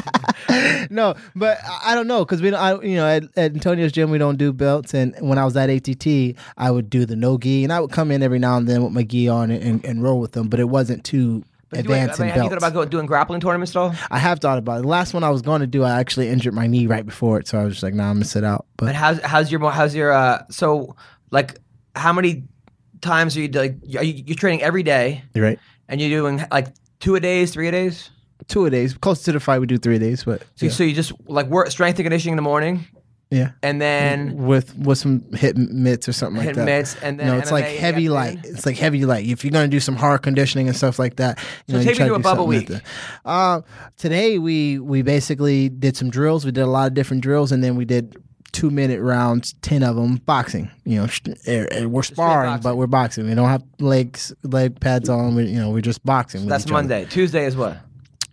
no, 0.92 1.16
but 1.36 1.58
I- 1.84 1.96
don't 1.96 2.08
know 2.08 2.24
because 2.24 2.42
we 2.42 2.50
don't. 2.52 2.60
I, 2.60 2.82
you 2.82 2.96
know, 2.96 3.08
at, 3.08 3.24
at 3.38 3.54
Antonio's 3.54 3.92
gym 3.92 4.12
we 4.12 4.18
don't 4.18 4.38
do 4.38 4.54
belts, 4.54 4.94
and 4.94 5.16
when 5.20 5.38
I 5.38 5.46
was 5.46 5.56
at 5.58 5.70
ATT, 5.70 6.36
I 6.58 6.70
would 6.72 6.90
do 6.90 7.06
the 7.06 7.16
no 7.16 7.38
gi, 7.38 7.64
and 7.64 7.74
I 7.74 7.80
would 7.80 7.92
come 7.92 8.12
in 8.12 8.22
every 8.24 8.40
now 8.40 8.58
and 8.58 8.68
then 8.68 8.84
with 8.84 8.94
my 8.94 9.04
gi 9.04 9.28
on 9.28 9.52
and, 9.52 9.64
and, 9.64 9.86
and 9.86 10.04
roll 10.04 10.20
with 10.20 10.34
them, 10.34 10.48
but 10.48 10.60
it 10.60 10.70
wasn't 10.70 11.04
too 11.04 11.44
But 11.70 11.86
do 11.86 11.94
I 11.94 11.98
advanced 11.98 12.20
mean, 12.20 12.30
have 12.30 12.44
you 12.44 12.50
thought 12.50 12.70
about 12.70 12.90
doing 12.90 13.06
grappling 13.06 13.42
tournaments 13.42 13.76
at 13.76 13.80
all? 13.80 13.96
I 14.12 14.20
have 14.20 14.40
thought 14.40 14.58
about 14.58 14.80
it. 14.80 14.82
The 14.84 14.88
last 14.90 15.14
one 15.14 15.24
I 15.24 15.30
was 15.30 15.42
going 15.42 15.62
to 15.62 15.68
do, 15.68 15.84
I 15.84 16.00
actually 16.00 16.30
injured 16.30 16.54
my 16.54 16.68
knee 16.68 16.86
right 16.88 17.06
before 17.06 17.40
it, 17.40 17.48
so 17.48 17.60
I 17.60 17.64
was 17.64 17.74
just 17.74 17.84
like, 17.84 17.94
"Nah, 17.94 18.10
I'm 18.10 18.16
gonna 18.16 18.26
sit 18.26 18.44
out." 18.44 18.66
And 18.80 18.88
But 18.88 18.96
how's 18.96 19.20
how's 19.22 19.52
your 19.52 19.72
how's 19.72 19.96
your 19.96 20.12
uh 20.12 20.44
so 20.50 20.96
like 21.32 21.58
how 21.96 22.14
many 22.14 22.44
times 23.02 23.36
are 23.36 23.42
you 23.42 23.48
like 23.50 23.78
are 23.98 24.04
you 24.04 24.24
you're 24.28 24.36
training 24.36 24.62
every 24.62 24.84
day 24.84 25.24
you're 25.34 25.44
right. 25.46 25.60
And 25.92 26.02
you're 26.02 26.10
doing 26.10 26.44
like 26.52 26.68
two 27.00 27.14
a 27.16 27.20
days, 27.20 27.54
three 27.54 27.68
a 27.68 27.72
days? 27.72 28.10
Two 28.48 28.66
a 28.66 28.70
days. 28.72 28.96
Close 28.96 29.22
to 29.24 29.32
the 29.32 29.40
fight, 29.40 29.60
we 29.60 29.68
do 29.68 29.78
three 29.78 29.98
a 29.98 30.00
days, 30.00 30.24
but 30.24 30.42
So, 30.56 30.66
yeah. 30.66 30.72
so 30.72 30.84
you 30.84 30.96
just 30.96 31.12
like 31.28 31.46
work 31.46 31.70
strength 31.70 32.00
and 32.00 32.06
conditioning 32.06 32.34
in 32.34 32.38
the 32.38 32.42
morning 32.42 32.86
yeah. 33.30 33.52
and 33.64 33.80
then 33.80 34.36
with 34.36 34.76
with 34.76 34.98
some 34.98 35.32
hit 35.34 35.56
mitts 35.58 36.10
or 36.10 36.12
something 36.14 36.44
like 36.44 36.56
that. 36.56 36.62
hit 36.62 36.66
mitts 36.66 36.96
and 37.04 37.20
then 37.20 37.28
no, 37.28 37.38
it's 37.38 37.52
like 37.52 37.66
MMA 37.66 37.78
heavy 37.78 38.06
after 38.08 38.14
light. 38.14 38.40
It's 38.46 38.66
like 38.66 38.78
heavy 38.78 39.06
light. 39.06 39.26
If 39.28 39.46
you're 39.46 39.52
gonna 39.52 39.68
do 39.68 39.80
some 39.80 39.96
hard 39.96 40.22
conditioning 40.24 40.68
and 40.68 40.76
stuff 40.76 40.98
like 41.00 41.16
that, 41.18 41.38
you 41.68 41.74
So 41.74 41.74
know, 41.74 41.80
you 41.80 41.86
take 41.86 41.94
me 41.94 41.98
try 42.00 42.08
to 42.08 42.14
a 42.16 42.20
bubble 42.20 42.44
something 42.52 42.60
week. 42.60 42.68
that. 42.70 42.84
Uh, 43.24 43.62
today 43.96 44.38
we 44.40 44.80
we 44.80 45.02
basically 45.04 45.70
did 45.70 45.96
some 45.96 46.10
drills. 46.10 46.44
We 46.44 46.52
did 46.52 46.62
a 46.62 46.68
lot 46.68 46.88
of 46.88 46.94
different 46.96 47.22
drills, 47.24 47.52
and 47.52 47.64
then 47.64 47.76
we 47.76 47.86
did 47.86 48.18
two 48.52 48.70
minute 48.70 49.02
rounds, 49.02 49.54
ten 49.62 49.84
of 49.84 49.96
them 49.96 50.18
boxing. 50.18 50.70
You 50.86 51.02
know, 51.02 51.08
eh, 51.46 51.66
eh, 51.72 51.86
we're 51.86 52.04
sparring, 52.04 52.60
but 52.62 52.78
we're 52.78 52.88
boxing. 52.88 53.28
We 53.28 53.36
don't 53.36 53.50
have 53.50 53.64
legs 53.80 54.34
leg 54.44 54.80
pads 54.80 55.10
on. 55.10 55.36
We, 55.36 55.46
you 55.46 55.60
know, 55.60 55.70
we're 55.70 55.82
just 55.82 56.06
boxing. 56.06 56.42
with 56.42 56.50
That's 56.50 56.64
each 56.66 56.72
other. 56.72 56.74
Monday. 56.74 57.06
Tuesday 57.06 57.46
is 57.46 57.56
what? 57.56 57.78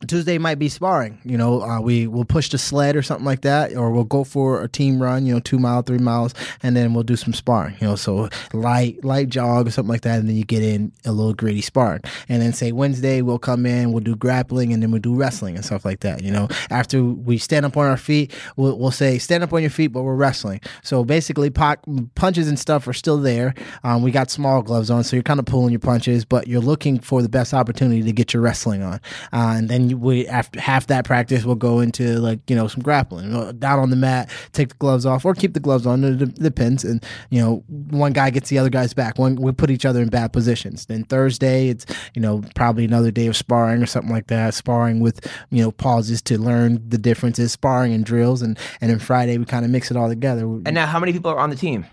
Tuesday 0.07 0.39
might 0.39 0.59
be 0.59 0.69
sparring. 0.69 1.19
You 1.25 1.37
know, 1.37 1.63
uh, 1.63 1.81
we 1.81 2.07
will 2.07 2.25
push 2.25 2.49
the 2.51 2.59
sled 2.59 2.97
or 2.97 3.03
something 3.03 3.25
like 3.25 3.43
that, 3.43 3.75
or 3.75 3.91
we'll 3.91 4.05
go 4.05 4.25
for 4.25 4.63
a 4.63 4.69
team 4.69 5.03
run. 5.03 5.27
You 5.27 5.35
know, 5.35 5.41
two 5.41 5.59
mile, 5.59 5.83
three 5.83 5.99
miles, 5.99 6.35
and 6.63 6.77
then 6.77 6.95
we'll 6.95 7.05
do 7.05 7.17
some 7.17 7.33
sparring. 7.33 7.77
You 7.81 7.89
know, 7.89 7.97
so 7.97 8.29
light, 8.53 9.03
light 9.05 9.29
jog 9.29 9.67
or 9.67 9.71
something 9.71 9.91
like 9.91 10.03
that, 10.03 10.19
and 10.21 10.29
then 10.29 10.37
you 10.37 10.45
get 10.45 10.63
in 10.63 10.93
a 11.05 11.13
little 11.13 11.35
gritty 11.35 11.61
sparring. 11.61 12.03
And 12.29 12.41
then 12.41 12.53
say 12.53 12.73
Wednesday 12.73 13.23
we'll 13.23 13.39
come 13.39 13.67
in, 13.67 13.93
we'll 13.93 14.05
do 14.05 14.15
grappling, 14.15 14.73
and 14.73 14.83
then 14.83 14.91
we'll 14.91 15.01
do 15.01 15.15
wrestling 15.15 15.57
and 15.57 15.65
stuff 15.65 15.85
like 15.85 16.01
that. 16.01 16.23
You 16.23 16.31
know, 16.31 16.49
after 16.71 17.03
we 17.03 17.39
stand 17.39 17.67
up 17.67 17.77
on 17.77 17.87
our 17.87 17.97
feet, 17.97 18.33
we'll, 18.57 18.79
we'll 18.79 18.91
say 18.91 19.19
stand 19.19 19.43
up 19.43 19.53
on 19.53 19.63
your 19.63 19.71
feet, 19.71 19.89
but 19.89 20.03
we're 20.03 20.15
wrestling. 20.15 20.61
So 20.83 21.05
basically, 21.05 21.51
poc- 21.51 22.09
punches 22.15 22.49
and 22.49 22.59
stuff 22.59 22.87
are 22.87 22.93
still 22.93 23.19
there. 23.19 23.55
Um, 23.83 24.03
we 24.03 24.11
got 24.11 24.31
small 24.31 24.63
gloves 24.63 24.91
on, 24.91 25.05
so 25.05 25.17
you're 25.17 25.23
kind 25.23 25.41
of 25.41 25.47
pulling 25.47 25.71
your 25.71 25.81
punches, 25.81 26.25
but 26.25 26.47
you're 26.47 26.61
looking 26.61 26.99
for 27.01 27.23
the 27.23 27.29
best 27.29 27.53
opportunity 27.53 28.03
to 28.03 28.13
get 28.13 28.33
your 28.33 28.43
wrestling 28.43 28.83
on. 28.83 29.01
Uh, 29.33 29.55
and 29.57 29.69
then 29.69 29.88
you, 29.91 29.99
we 29.99 30.27
after 30.27 30.61
half 30.61 30.87
that 30.89 31.05
practice, 31.05 31.45
we'll 31.45 31.55
go 31.55 31.81
into 31.81 32.19
like 32.19 32.41
you 32.49 32.57
know 32.57 32.69
some 32.69 32.83
grappling 32.83 33.59
down 33.59 33.79
on 33.79 33.91
the 33.91 33.97
mat, 33.97 34.31
take 34.53 34.71
the 34.71 34.75
gloves 34.77 35.07
off, 35.07 35.25
or 35.25 35.35
keep 35.35 35.55
the 35.55 35.61
gloves 35.61 35.87
on. 35.87 36.05
It 36.05 36.35
depends. 36.35 36.85
And 36.85 37.05
you 37.31 37.41
know, 37.41 37.65
one 37.69 38.13
guy 38.13 38.31
gets 38.31 38.49
the 38.49 38.59
other 38.59 38.71
guy's 38.71 38.95
back. 38.95 39.19
One 39.19 39.37
we 39.37 39.53
put 39.53 39.71
each 39.71 39.85
other 39.85 40.03
in 40.03 40.09
bad 40.09 40.33
positions. 40.33 40.87
Then 40.87 41.05
Thursday, 41.05 41.69
it's 41.69 41.87
you 42.15 42.23
know 42.23 42.43
probably 42.55 42.85
another 42.85 43.11
day 43.11 43.27
of 43.27 43.37
sparring 43.37 43.83
or 43.83 43.87
something 43.87 44.13
like 44.13 44.29
that. 44.29 44.55
Sparring 44.55 45.01
with 45.01 45.27
you 45.51 45.63
know 45.63 45.71
pauses 45.71 46.23
to 46.23 46.39
learn 46.39 46.83
the 46.89 46.99
differences, 46.99 47.53
sparring 47.53 47.93
and 47.93 48.05
drills, 48.05 48.43
and 48.43 48.59
and 48.81 48.91
then 48.91 48.99
Friday 48.99 49.39
we 49.39 49.45
kind 49.45 49.65
of 49.65 49.71
mix 49.71 49.91
it 49.91 49.97
all 49.97 50.09
together. 50.09 50.43
And 50.43 50.75
now 50.75 50.87
how 50.87 51.01
many 51.01 51.13
people 51.13 51.31
are 51.31 51.39
on 51.39 51.51
the 51.51 51.57
team? 51.57 51.87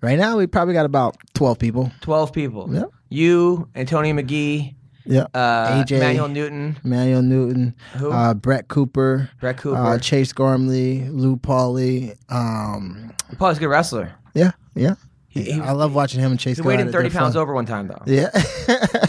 right 0.00 0.18
now 0.18 0.36
we 0.36 0.46
probably 0.46 0.74
got 0.74 0.86
about 0.86 1.16
twelve 1.34 1.58
people. 1.58 1.90
12 2.02 2.32
people. 2.32 2.68
Yeah. 2.72 2.84
You, 3.08 3.68
Antonio 3.74 4.14
McKee, 4.14 4.74
Yeah. 5.06 5.26
uh, 5.34 5.82
AJ. 5.84 5.98
Manuel 6.00 6.28
Newton, 6.28 6.76
Manuel 6.82 7.22
Newton, 7.22 7.74
Who? 7.98 8.10
uh, 8.10 8.34
Brett 8.34 8.68
Cooper, 8.68 9.30
Brett 9.40 9.58
Cooper. 9.58 9.76
uh, 9.78 9.98
Chase 9.98 10.32
Gormley, 10.32 11.08
Lew 11.10 11.36
Polley. 11.36 12.14
Um, 12.28 13.12
Paul's 13.38 13.56
a 13.58 13.60
good 13.60 13.68
wrestler. 13.68 14.12
yeah, 14.34 14.52
yeah. 14.74 14.94
He, 15.28 15.42
he, 15.42 15.60
I 15.60 15.72
love 15.72 15.94
watching 15.96 16.20
him 16.20 16.30
and 16.30 16.38
Chase. 16.38 16.58
he 16.58 16.62
weighed 16.62 16.78
in 16.78 16.92
30 16.92 17.10
pounds 17.10 17.34
fun. 17.34 17.42
over 17.42 17.52
one 17.54 17.66
time, 17.66 17.88
though. 17.88 18.00
Yeah. 18.06 18.30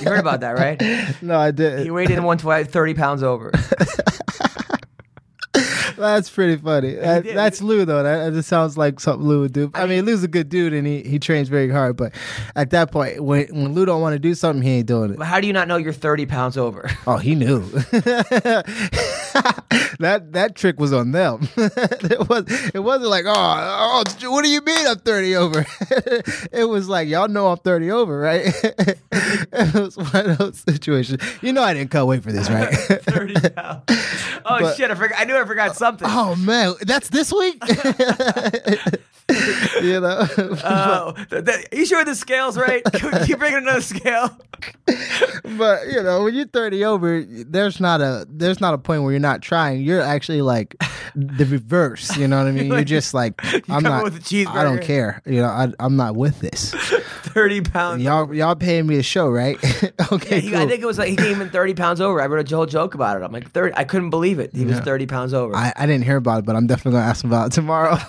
You 0.01 0.09
heard 0.09 0.19
about 0.19 0.39
that, 0.39 0.57
right? 0.57 0.81
no, 1.21 1.37
I 1.37 1.51
did. 1.51 1.81
He 1.85 1.91
weighed 1.91 2.09
in 2.09 2.23
one 2.23 2.39
tw- 2.39 2.67
30 2.67 2.93
pounds 2.95 3.21
over. 3.21 3.51
That's 5.97 6.29
pretty 6.29 6.57
funny. 6.57 6.95
That, 6.95 7.23
that's 7.23 7.61
Lou 7.61 7.85
though. 7.85 8.03
That, 8.03 8.25
that 8.25 8.33
just 8.33 8.49
sounds 8.49 8.77
like 8.77 8.99
something 8.99 9.27
Lou 9.27 9.41
would 9.41 9.53
do. 9.53 9.71
I, 9.73 9.85
mean, 9.85 10.05
Lou's 10.05 10.23
a 10.23 10.27
good 10.27 10.49
dude 10.49 10.73
and 10.73 10.85
he, 10.85 11.01
he 11.03 11.19
trains 11.19 11.47
very 11.49 11.69
hard. 11.69 11.95
But 11.95 12.13
at 12.55 12.71
that 12.71 12.91
point, 12.91 13.23
when 13.23 13.47
when 13.47 13.73
Lou 13.73 13.85
don't 13.85 14.01
want 14.01 14.13
to 14.13 14.19
do 14.19 14.35
something, 14.35 14.61
he 14.61 14.71
ain't 14.79 14.87
doing 14.87 15.11
it. 15.11 15.17
But 15.17 15.27
how 15.27 15.39
do 15.39 15.47
you 15.47 15.53
not 15.53 15.67
know 15.67 15.77
you're 15.77 15.93
30 15.93 16.25
pounds 16.25 16.57
over? 16.57 16.89
Oh, 17.07 17.17
he 17.17 17.35
knew. 17.35 17.59
that 19.99 20.31
that 20.31 20.55
trick 20.55 20.79
was 20.79 20.91
on 20.91 21.11
them. 21.11 21.47
it 21.55 22.27
was 22.27 22.45
it 22.73 22.79
wasn't 22.79 23.09
like 23.09 23.25
oh, 23.27 23.33
oh 23.35 24.03
what 24.31 24.43
do 24.43 24.49
you 24.49 24.61
mean 24.61 24.87
I'm 24.87 24.97
30 24.97 25.35
over? 25.35 25.65
it 26.51 26.67
was 26.67 26.89
like 26.89 27.07
y'all 27.07 27.27
know 27.27 27.47
I'm 27.49 27.57
30 27.57 27.91
over, 27.91 28.17
right? 28.19 28.41
it 28.63 29.73
was 29.73 29.97
one 29.97 30.29
of 30.31 30.37
those 30.39 30.59
situations. 30.67 31.21
You 31.43 31.53
know 31.53 31.61
I 31.61 31.75
didn't 31.75 31.91
cut 31.91 32.07
weight 32.07 32.23
for 32.23 32.31
this, 32.31 32.49
right? 32.49 32.73
30 32.73 33.49
pounds. 33.51 33.83
Oh, 34.45 34.59
But- 34.59 34.77
shit. 34.77 34.91
I, 34.91 34.95
forgot, 34.95 35.19
I 35.19 35.25
knew 35.25 35.35
I 35.35 35.45
forgot 35.45 35.75
something. 35.75 35.84
Oh 36.03 36.35
man, 36.35 36.73
that's 36.81 37.09
this 37.09 37.31
week. 37.31 37.61
you 39.81 39.99
know. 39.99 40.27
Oh, 40.67 41.13
th- 41.29 41.45
th- 41.45 41.67
you 41.71 41.85
sure 41.85 42.03
the 42.03 42.15
scale's 42.15 42.57
right? 42.57 42.83
Can 42.93 43.27
you 43.27 43.37
bring 43.37 43.53
in 43.53 43.59
another 43.59 43.81
scale? 43.81 44.37
but 45.57 45.87
you 45.87 46.01
know 46.01 46.23
when 46.23 46.33
you're 46.33 46.47
30 46.47 46.85
over 46.85 47.21
there's 47.23 47.79
not 47.81 47.99
a 47.99 48.25
there's 48.29 48.61
not 48.61 48.73
a 48.73 48.77
point 48.77 49.03
where 49.03 49.11
you're 49.11 49.19
not 49.19 49.41
trying 49.41 49.81
you're 49.81 50.01
actually 50.01 50.41
like 50.41 50.75
the 51.13 51.45
reverse 51.45 52.15
you 52.15 52.25
know 52.25 52.37
what 52.37 52.47
i 52.47 52.51
mean 52.51 52.67
you're 52.67 52.83
just 52.85 53.13
like 53.13 53.33
i'm 53.69 53.83
not 53.83 54.05
i 54.05 54.63
don't 54.63 54.81
care 54.81 55.21
you 55.25 55.41
know 55.41 55.47
I, 55.47 55.67
i'm 55.79 55.97
not 55.97 56.15
with 56.15 56.39
this 56.39 56.73
30 56.73 57.61
pounds. 57.61 58.01
y'all 58.01 58.33
y'all 58.33 58.55
paying 58.55 58.87
me 58.87 58.97
a 58.97 59.03
show 59.03 59.27
right 59.27 59.57
okay 60.11 60.39
He, 60.39 60.51
cool. 60.51 60.59
I 60.59 60.67
think 60.67 60.81
it 60.81 60.85
was 60.85 60.97
like 60.97 61.09
he 61.09 61.15
came 61.15 61.41
in 61.41 61.49
30 61.49 61.73
pounds 61.73 61.99
over. 62.01 62.21
I 62.21 62.27
wrote 62.27 62.49
a 62.49 62.55
whole 62.55 62.65
joke 62.65 62.93
about 62.93 63.17
it. 63.19 63.23
I'm 63.23 63.31
like, 63.31 63.51
30. 63.51 63.73
I 63.75 63.83
couldn't 63.83 64.09
believe 64.09 64.39
it. 64.39 64.55
He 64.55 64.65
was 64.65 64.79
30 64.79 65.05
pounds 65.05 65.33
over. 65.33 65.55
I, 65.55 65.73
I 65.75 65.85
didn't 65.85 66.03
hear 66.05 66.17
about 66.17 66.39
it 66.39 66.45
but 66.45 66.55
i'm 66.55 66.67
definitely 66.67 66.93
gonna 66.99 67.09
ask 67.09 67.23
him 67.23 67.29
about 67.31 67.47
it 67.47 67.53
tomorrow 67.53 67.97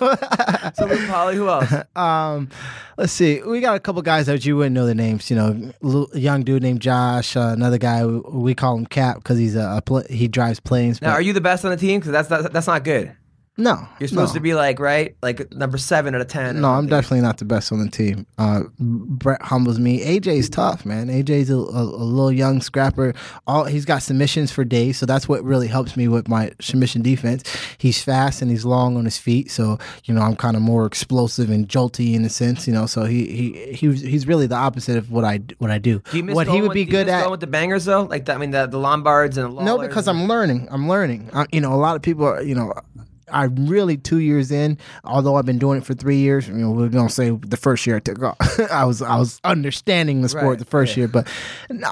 so, 0.73 0.85
Luke 0.85 1.07
Polley, 1.07 1.35
who 1.35 1.47
else? 1.49 1.71
um 1.95 2.49
let's 2.97 3.11
see 3.13 3.41
we 3.43 3.59
got 3.61 3.75
a 3.75 3.79
couple 3.79 4.01
guys 4.01 4.25
that 4.27 4.45
you 4.45 4.55
wouldn't 4.57 4.73
know 4.73 4.85
the 4.85 4.95
names 4.95 5.29
you 5.29 5.35
know 5.35 5.71
little- 5.81 6.09
a 6.13 6.19
young 6.19 6.43
dude 6.43 6.63
named 6.63 6.81
josh 6.81 7.35
uh, 7.35 7.51
another 7.55 7.77
guy 7.77 8.05
we, 8.05 8.19
we 8.19 8.55
call 8.55 8.77
him 8.77 8.85
cap 8.85 9.17
because 9.17 9.37
he's 9.37 9.55
a, 9.55 9.77
a 9.77 9.81
pl- 9.81 10.05
he 10.09 10.27
drives 10.27 10.59
planes 10.59 11.01
Now, 11.01 11.09
but- 11.09 11.13
are 11.15 11.21
you 11.21 11.33
the 11.33 11.41
best 11.41 11.65
on 11.65 11.71
the 11.71 11.77
team? 11.77 11.99
Because 11.99 12.11
that's 12.11 12.29
not, 12.29 12.51
that's 12.53 12.67
not 12.67 12.83
good. 12.83 13.11
No 13.57 13.87
You're 13.99 14.07
supposed 14.07 14.31
no. 14.33 14.35
to 14.35 14.39
be 14.41 14.53
like, 14.53 14.79
right? 14.79 15.15
Like 15.21 15.51
number 15.53 15.77
seven 15.77 16.13
out 16.15 16.21
of 16.21 16.27
10. 16.27 16.61
No, 16.61 16.69
I'm 16.69 16.87
definitely 16.87 17.21
not 17.21 17.37
the 17.37 17.45
best 17.45 17.71
on 17.71 17.79
the 17.79 17.89
team. 17.89 18.25
Uh, 18.37 18.61
Brett 18.79 19.41
humbles 19.41 19.79
me. 19.79 19.99
AJ's 20.05 20.49
tough, 20.49 20.85
man. 20.85 21.07
AJ's 21.07 21.49
a, 21.49 21.55
a, 21.55 21.57
a 21.81 22.05
little 22.05 22.31
young 22.31 22.61
scrapper. 22.61 23.13
All 23.47 23.65
he's 23.65 23.85
got 23.85 24.03
submissions 24.03 24.51
for 24.51 24.63
days, 24.63 24.97
so 24.97 25.05
that's 25.05 25.27
what 25.27 25.43
really 25.43 25.67
helps 25.67 25.97
me 25.97 26.07
with 26.07 26.27
my 26.27 26.51
submission 26.61 27.01
defense. 27.01 27.43
He's 27.77 28.01
fast 28.01 28.41
and 28.41 28.51
he's 28.51 28.63
long 28.65 28.95
on 28.97 29.05
his 29.05 29.17
feet, 29.17 29.49
so 29.51 29.77
you 30.05 30.13
know 30.13 30.21
I'm 30.21 30.35
kind 30.35 30.55
of 30.55 30.61
more 30.61 30.85
explosive 30.85 31.49
and 31.49 31.67
jolty 31.67 32.13
in 32.13 32.23
a 32.25 32.29
sense. 32.29 32.67
You 32.67 32.73
know, 32.73 32.85
so 32.85 33.05
he 33.05 33.25
he 33.25 33.73
he 33.73 33.93
he's 33.93 34.27
really 34.27 34.47
the 34.47 34.55
opposite 34.55 34.97
of 34.97 35.11
what 35.11 35.23
I 35.25 35.39
what 35.57 35.71
I 35.71 35.77
do. 35.79 36.01
Do 36.11 36.23
what 36.27 36.47
he 36.47 36.61
would 36.61 36.69
with- 36.69 36.75
be 36.75 36.85
good 36.85 37.09
at. 37.09 37.19
going 37.21 37.31
with 37.31 37.39
the 37.39 37.47
bangers 37.47 37.85
though? 37.85 38.03
Like 38.03 38.25
the, 38.25 38.33
I 38.33 38.37
mean, 38.37 38.51
the, 38.51 38.67
the 38.67 38.77
Lombards 38.77 39.37
and 39.37 39.57
the 39.57 39.63
No, 39.63 39.79
because 39.79 40.07
and- 40.07 40.19
I'm 40.19 40.27
learning. 40.27 40.67
I'm 40.69 40.87
learning. 40.87 41.29
I, 41.33 41.45
you 41.51 41.61
know, 41.61 41.73
a 41.73 41.75
lot 41.75 41.95
of 41.95 42.01
people, 42.01 42.25
are, 42.25 42.41
you 42.41 42.53
know, 42.55 42.71
I'm 43.31 43.67
really 43.67 43.97
two 43.97 44.19
years 44.19 44.51
in. 44.51 44.77
Although 45.03 45.35
I've 45.35 45.45
been 45.45 45.59
doing 45.59 45.79
it 45.79 45.85
for 45.85 45.93
three 45.93 46.17
years, 46.17 46.47
you 46.47 46.53
know, 46.55 46.71
we're 46.71 46.89
gonna 46.89 47.09
say 47.09 47.31
the 47.31 47.57
first 47.57 47.85
year 47.85 47.97
I 47.97 47.99
took 47.99 48.21
off. 48.21 48.37
I 48.71 48.85
was 48.85 49.01
I 49.01 49.17
was 49.17 49.39
understanding 49.43 50.21
the 50.21 50.29
sport 50.29 50.45
Right, 50.45 50.59
the 50.59 50.65
first 50.65 50.95
yeah. 50.95 51.01
year, 51.01 51.07
but 51.07 51.27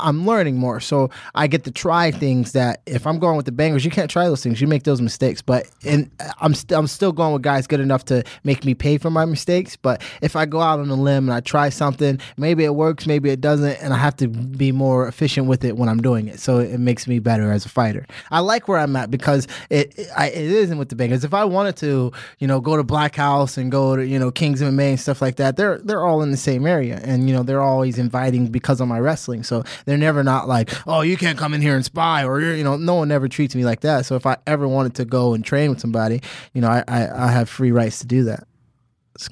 I'm 0.02 0.26
learning 0.26 0.58
more. 0.58 0.80
So 0.80 1.10
I 1.34 1.48
get 1.48 1.64
to 1.66 1.72
try 1.72 2.12
things 2.12 2.52
that 2.54 2.82
if 2.86 3.08
I'm 3.08 3.20
going 3.20 3.38
with 3.38 3.46
the 3.46 3.52
bangers, 3.52 3.84
you 3.86 3.92
can't 3.92 4.10
try 4.10 4.26
those 4.28 4.44
things. 4.44 4.62
You 4.62 4.68
make 4.68 4.84
those 4.84 5.02
mistakes. 5.02 5.42
But 5.42 5.68
and 5.86 6.10
I'm 6.40 6.54
st- 6.54 6.78
I'm 6.78 6.88
still 6.88 7.12
going 7.12 7.34
with 7.34 7.42
guys 7.42 7.68
good 7.68 7.80
enough 7.80 8.06
to 8.06 8.24
make 8.44 8.66
me 8.66 8.74
pay 8.74 8.98
for 8.98 9.10
my 9.10 9.26
mistakes. 9.26 9.76
But 9.76 10.02
if 10.22 10.36
I 10.36 10.46
go 10.46 10.62
out 10.62 10.80
on 10.80 10.90
a 10.90 10.96
limb 10.96 11.28
and 11.30 11.34
I 11.34 11.40
try 11.42 11.70
something, 11.70 12.20
maybe 12.38 12.64
it 12.64 12.76
works, 12.76 13.08
maybe 13.08 13.30
it 13.30 13.42
doesn't, 13.42 13.82
and 13.82 13.94
I 13.94 13.98
have 13.98 14.16
to 14.18 14.28
be 14.28 14.72
more 14.72 15.08
efficient 15.08 15.48
with 15.48 15.64
it 15.64 15.78
when 15.78 15.90
I'm 15.90 16.02
doing 16.02 16.28
it. 16.28 16.40
So 16.40 16.60
it 16.60 16.80
makes 16.80 17.08
me 17.08 17.20
better 17.20 17.52
as 17.52 17.66
a 17.66 17.70
fighter. 17.70 18.06
I 18.32 18.40
like 18.40 18.68
where 18.68 18.80
I'm 18.80 18.96
at 18.96 19.10
because 19.12 19.48
it 19.70 19.94
it, 19.98 20.08
I, 20.16 20.28
it 20.30 20.38
isn't 20.52 20.78
with 20.78 20.90
the 20.90 20.96
bangers. 20.96 21.25
If 21.26 21.34
I 21.34 21.44
wanted 21.44 21.76
to, 21.78 22.14
you 22.40 22.48
know, 22.48 22.62
go 22.62 22.78
to 22.78 22.84
Black 22.84 23.16
House 23.16 23.58
and 23.58 23.70
go 23.70 23.98
to 23.98 24.06
you 24.06 24.18
know 24.18 24.32
Kings 24.32 24.62
MMA 24.62 24.92
and 24.92 25.00
stuff 25.00 25.22
like 25.22 25.36
that, 25.36 25.58
they're 25.58 25.80
they're 25.80 26.06
all 26.06 26.22
in 26.22 26.32
the 26.32 26.38
same 26.38 26.66
area, 26.66 27.02
and 27.04 27.28
you 27.28 27.36
know 27.36 27.44
they're 27.44 27.62
always 27.62 27.98
inviting 28.00 28.48
because 28.48 28.80
of 28.80 28.88
my 28.88 29.00
wrestling. 29.00 29.44
So 29.44 29.64
they're 29.86 29.98
never 29.98 30.24
not 30.24 30.48
like, 30.48 30.70
oh, 30.88 31.02
you 31.02 31.18
can't 31.18 31.38
come 31.38 31.54
in 31.54 31.62
here 31.62 31.76
and 31.76 31.84
spy, 31.84 32.24
or 32.24 32.40
you're, 32.40 32.56
you 32.56 32.64
know, 32.64 32.78
no 32.78 32.96
one 32.96 33.12
ever 33.12 33.28
treats 33.28 33.54
me 33.56 33.66
like 33.66 33.82
that. 33.82 34.06
So 34.06 34.16
if 34.16 34.26
I 34.26 34.38
ever 34.48 34.68
wanted 34.68 34.96
to 34.96 35.06
go 35.06 35.34
and 35.34 35.44
train 35.44 35.72
with 35.72 35.82
somebody, 35.82 36.22
you 36.54 36.62
know, 36.62 36.70
I 36.70 36.84
I, 36.88 37.26
I 37.26 37.32
have 37.32 37.50
free 37.50 37.72
rights 37.74 38.00
to 38.00 38.08
do 38.08 38.24
that. 38.26 38.48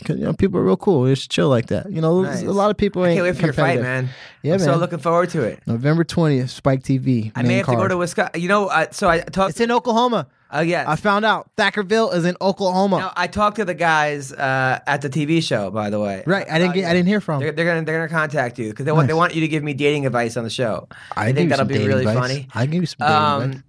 You 0.08 0.16
know, 0.16 0.34
people 0.34 0.60
are 0.62 0.64
real 0.64 0.78
cool. 0.78 1.08
It's 1.08 1.28
chill 1.28 1.50
like 1.50 1.66
that. 1.66 1.92
You 1.92 2.00
know, 2.00 2.22
Nice. 2.22 2.42
a 2.44 2.52
lot 2.52 2.72
of 2.72 2.78
people 2.78 3.06
ain't 3.06 3.18
Can't 3.18 3.26
wait 3.26 3.36
for 3.36 3.48
your 3.48 3.54
fight, 3.54 3.82
man. 3.82 4.08
Yeah, 4.42 4.54
I'm 4.54 4.60
so 4.60 4.78
looking 4.78 5.00
forward 5.00 5.30
to 5.32 5.44
it. 5.44 5.60
November 5.68 6.06
twentieth, 6.06 6.52
Spike 6.52 6.84
TV. 6.84 7.34
I 7.36 7.42
may 7.42 7.56
have 7.58 7.66
to 7.66 7.76
go 7.76 7.90
to 7.90 7.98
Wisconsin. 7.98 8.40
You 8.42 8.48
know, 8.48 8.68
uh, 8.68 8.92
so 8.92 9.10
I 9.10 9.20
talked. 9.20 9.52
It's 9.52 9.60
in 9.60 9.72
Oklahoma. 9.72 10.28
Oh 10.56 10.62
yeah. 10.62 10.86
I 10.88 10.96
found 10.96 11.26
out 11.26 11.50
Thackerville 11.58 12.14
is 12.14 12.26
in 12.26 12.38
Oklahoma. 12.40 13.00
Now, 13.00 13.14
I 13.16 13.28
talked 13.28 13.56
to 13.58 13.66
the 13.66 13.74
guys 13.74 14.32
uh, 14.32 14.80
at 14.88 15.02
the 15.02 15.10
TV 15.10 15.42
show, 15.44 15.72
by 15.72 15.90
the 15.90 16.00
way. 16.00 16.24
right. 16.26 16.46
I 16.50 16.60
didn't 16.60 16.76
get. 16.76 16.86
I 16.86 16.94
didn't 16.94 17.08
hear 17.08 17.20
from. 17.22 17.40
They're, 17.42 17.52
they're 17.52 17.66
gonna 17.66 17.84
they're 17.84 17.98
gonna 18.08 18.08
contact 18.22 18.60
you 18.60 18.70
because 18.70 18.86
they 18.86 18.92
want 18.92 19.08
they 19.08 19.14
want 19.14 19.34
you 19.36 19.42
to 19.42 19.48
give 19.48 19.64
me 19.64 19.74
dating 19.74 20.06
advice 20.06 20.38
on 20.38 20.44
the 20.44 20.50
show. 20.50 20.88
I 21.18 21.28
I 21.30 21.34
think 21.34 21.50
that'll 21.50 21.66
be 21.66 21.80
really 21.80 22.06
advice. 22.06 22.18
funny. 22.18 22.48
I 22.54 22.66
give 22.68 22.82
you 22.82 22.86
some 22.86 22.98
dating 23.00 23.16
advice. 23.16 23.56
Um, 23.58 23.64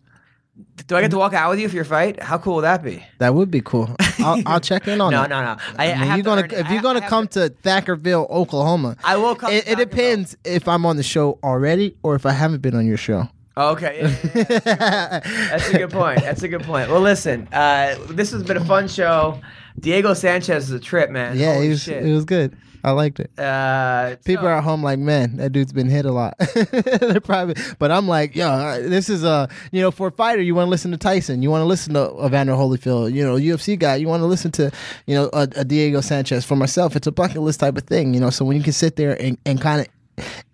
do 0.86 0.96
I 0.96 1.00
get 1.00 1.10
to 1.10 1.18
walk 1.18 1.32
out 1.32 1.50
with 1.50 1.58
you 1.58 1.68
for 1.68 1.74
your 1.74 1.84
fight? 1.84 2.22
How 2.22 2.38
cool 2.38 2.56
would 2.56 2.62
that 2.62 2.82
be? 2.82 3.04
That 3.18 3.34
would 3.34 3.50
be 3.50 3.60
cool. 3.60 3.90
I'll, 4.20 4.40
I'll 4.46 4.60
check 4.60 4.86
in 4.86 5.00
on 5.00 5.10
No, 5.12 5.24
it. 5.24 5.28
no, 5.28 5.42
no. 5.42 5.56
I, 5.78 5.90
I- 5.90 5.92
I 5.92 5.98
mean, 6.00 6.14
you're 6.16 6.22
gonna 6.22 6.42
earn- 6.42 6.50
if 6.52 6.70
you're 6.70 6.82
gonna 6.82 7.00
I 7.00 7.02
have 7.02 7.10
come 7.10 7.26
to 7.28 7.50
Thackerville, 7.64 8.30
Oklahoma. 8.30 8.96
I 9.02 9.16
will 9.16 9.34
come. 9.34 9.52
It, 9.52 9.64
to 9.64 9.72
it 9.72 9.78
depends 9.78 10.36
if 10.44 10.68
I'm 10.68 10.86
on 10.86 10.96
the 10.96 11.02
show 11.02 11.38
already 11.42 11.96
or 12.04 12.14
if 12.14 12.24
I 12.26 12.32
haven't 12.32 12.60
been 12.62 12.76
on 12.76 12.86
your 12.86 12.96
show. 12.96 13.28
Oh, 13.56 13.70
okay. 13.72 14.00
yeah, 14.34 14.34
yeah, 14.34 14.60
yeah. 14.66 15.20
That's 15.50 15.68
a 15.70 15.78
good 15.78 15.90
point. 15.90 16.20
That's 16.20 16.42
a 16.42 16.48
good 16.48 16.62
point. 16.64 16.90
Well, 16.90 17.00
listen, 17.00 17.48
uh, 17.52 17.96
this 18.10 18.32
has 18.32 18.42
been 18.42 18.56
a 18.56 18.64
fun 18.64 18.88
show. 18.88 19.40
Diego 19.78 20.14
Sanchez 20.14 20.64
is 20.64 20.70
a 20.72 20.80
trip, 20.80 21.10
man. 21.10 21.36
yeah, 21.38 21.54
Holy 21.54 21.66
it 21.66 21.70
was, 21.70 21.82
shit. 21.82 22.04
it 22.04 22.12
was 22.12 22.24
good. 22.24 22.56
I 22.82 22.90
liked 22.90 23.18
it. 23.18 23.30
uh, 23.38 24.16
People 24.26 24.42
so- 24.44 24.48
are 24.48 24.58
at 24.58 24.64
home 24.64 24.82
like, 24.82 24.98
man, 24.98 25.36
that 25.38 25.52
dude's 25.52 25.72
been 25.72 25.88
hit 25.88 26.04
a 26.04 26.12
lot. 26.12 26.34
They're 26.72 27.20
probably, 27.20 27.54
but 27.78 27.90
I'm 27.90 28.06
like, 28.06 28.36
yo, 28.36 28.46
uh, 28.48 28.78
this 28.80 29.08
is 29.08 29.24
a, 29.24 29.48
you 29.72 29.80
know, 29.80 29.90
for 29.90 30.08
a 30.08 30.12
fighter, 30.12 30.42
you 30.42 30.54
want 30.54 30.66
to 30.66 30.70
listen 30.70 30.90
to 30.90 30.96
Tyson, 30.98 31.40
you 31.42 31.50
want 31.50 31.62
to 31.62 31.66
listen 31.66 31.94
to 31.94 32.12
Evander 32.24 32.52
Holyfield, 32.52 33.12
you 33.14 33.24
know, 33.24 33.36
UFC 33.36 33.78
guy, 33.78 33.96
you 33.96 34.06
want 34.06 34.20
to 34.20 34.26
listen 34.26 34.50
to, 34.52 34.70
you 35.06 35.14
know, 35.14 35.30
a, 35.32 35.48
a 35.56 35.64
Diego 35.64 36.00
Sanchez. 36.02 36.44
For 36.44 36.56
myself, 36.56 36.94
it's 36.94 37.06
a 37.06 37.12
bucket 37.12 37.40
list 37.40 37.60
type 37.60 37.76
of 37.78 37.84
thing, 37.84 38.12
you 38.14 38.20
know. 38.20 38.30
So 38.30 38.44
when 38.44 38.56
you 38.56 38.62
can 38.62 38.74
sit 38.74 38.96
there 38.96 39.20
and, 39.20 39.38
and 39.46 39.60
kind 39.60 39.80
of 39.80 39.86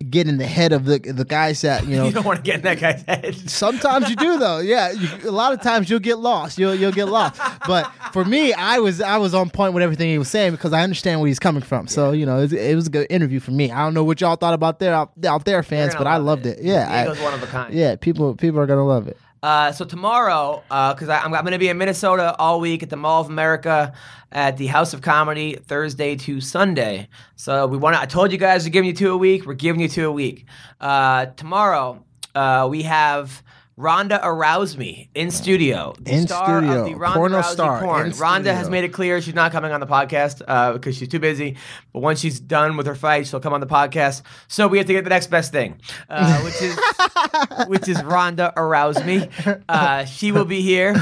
get 0.09 0.27
in 0.27 0.37
the 0.37 0.45
head 0.45 0.73
of 0.73 0.85
the 0.85 0.99
the 0.99 1.25
guys 1.25 1.61
that 1.61 1.85
you 1.85 1.95
know. 1.95 2.05
you 2.07 2.11
don't 2.11 2.25
want 2.25 2.37
to 2.37 2.43
get 2.43 2.55
in 2.57 2.61
that 2.63 2.79
guy's 2.79 3.01
head. 3.03 3.35
Sometimes 3.49 4.09
you 4.09 4.15
do 4.15 4.37
though. 4.37 4.59
Yeah, 4.59 4.91
you, 4.91 5.29
a 5.29 5.31
lot 5.31 5.53
of 5.53 5.61
times 5.61 5.89
you'll 5.89 5.99
get 5.99 6.17
lost. 6.17 6.57
You'll 6.57 6.75
you'll 6.75 6.91
get 6.91 7.05
lost. 7.07 7.39
But 7.67 7.91
for 8.11 8.25
me, 8.25 8.53
I 8.53 8.79
was 8.79 9.01
I 9.01 9.17
was 9.17 9.33
on 9.33 9.49
point 9.49 9.73
with 9.73 9.83
everything 9.83 10.09
he 10.09 10.17
was 10.17 10.29
saying 10.29 10.51
because 10.51 10.73
I 10.73 10.81
understand 10.81 11.19
where 11.19 11.27
he's 11.27 11.39
coming 11.39 11.61
from. 11.63 11.87
So 11.87 12.11
you 12.11 12.25
know, 12.25 12.37
it 12.37 12.41
was, 12.41 12.53
it 12.53 12.75
was 12.75 12.87
a 12.87 12.91
good 12.91 13.07
interview 13.09 13.39
for 13.39 13.51
me. 13.51 13.71
I 13.71 13.83
don't 13.83 13.93
know 13.93 14.03
what 14.03 14.21
y'all 14.21 14.35
thought 14.35 14.53
about 14.53 14.79
there 14.79 14.93
out, 14.93 15.11
out 15.25 15.45
there, 15.45 15.61
fans, 15.63 15.95
but 15.95 16.07
I 16.07 16.17
loved 16.17 16.45
it. 16.45 16.59
it. 16.59 16.65
Yeah, 16.65 16.87
I- 16.89 17.03
Diego's 17.05 17.21
one 17.21 17.33
of 17.33 17.43
a 17.43 17.47
kind. 17.47 17.73
Yeah, 17.73 17.95
people 17.95 18.35
people 18.35 18.59
are 18.59 18.65
gonna 18.65 18.85
love 18.85 19.07
it. 19.07 19.17
Uh, 19.43 19.71
so 19.71 19.83
tomorrow, 19.83 20.61
because 20.69 21.09
I'm, 21.09 21.33
I'm 21.33 21.41
going 21.43 21.53
to 21.53 21.57
be 21.57 21.69
in 21.69 21.77
Minnesota 21.77 22.35
all 22.37 22.59
week 22.59 22.83
at 22.83 22.91
the 22.91 22.95
Mall 22.95 23.21
of 23.21 23.29
America 23.29 23.91
at 24.31 24.57
the 24.57 24.67
House 24.67 24.93
of 24.93 25.01
Comedy 25.01 25.55
Thursday 25.55 26.15
to 26.15 26.39
Sunday. 26.39 27.09
So 27.35 27.65
we 27.65 27.77
want. 27.77 27.95
I 27.95 28.05
told 28.05 28.31
you 28.31 28.37
guys 28.37 28.65
we're 28.65 28.69
giving 28.69 28.87
you 28.89 28.95
two 28.95 29.11
a 29.11 29.17
week. 29.17 29.45
We're 29.45 29.55
giving 29.55 29.81
you 29.81 29.87
two 29.87 30.07
a 30.07 30.11
week. 30.11 30.45
Uh, 30.79 31.25
tomorrow 31.25 32.03
uh, 32.35 32.67
we 32.69 32.83
have. 32.83 33.41
Rhonda 33.81 34.19
arouse 34.21 34.77
me 34.77 35.09
in 35.15 35.31
studio. 35.31 35.95
The 35.99 36.11
In 36.13 36.27
star 36.27 36.59
of 36.59 36.63
studio. 36.63 36.83
the 36.85 36.93
Ronda 36.95 37.17
Porno 37.17 37.39
Rousey 37.41 37.51
star 37.53 37.81
porn. 37.81 38.11
Rhonda 38.11 38.53
has 38.53 38.69
made 38.69 38.83
it 38.83 38.89
clear 38.89 39.19
she's 39.21 39.33
not 39.33 39.51
coming 39.51 39.71
on 39.71 39.79
the 39.79 39.87
podcast 39.87 40.43
uh, 40.47 40.73
because 40.73 40.95
she's 40.95 41.07
too 41.07 41.19
busy. 41.19 41.57
But 41.91 42.01
once 42.01 42.19
she's 42.19 42.39
done 42.39 42.77
with 42.77 42.85
her 42.85 42.93
fight, 42.95 43.25
she'll 43.25 43.39
come 43.39 43.53
on 43.53 43.59
the 43.59 43.65
podcast. 43.67 44.21
So 44.47 44.67
we 44.67 44.77
have 44.77 44.85
to 44.87 44.93
get 44.93 45.03
the 45.03 45.09
next 45.09 45.27
best 45.31 45.51
thing, 45.51 45.81
uh, 46.09 46.41
which 46.41 46.61
is 46.61 46.77
which 47.67 47.87
is 47.87 47.97
Rhonda 47.97 48.53
Arouse 48.55 49.03
Me. 49.03 49.27
Uh, 49.67 50.05
she 50.05 50.31
will 50.31 50.45
be 50.45 50.61
here, 50.61 50.93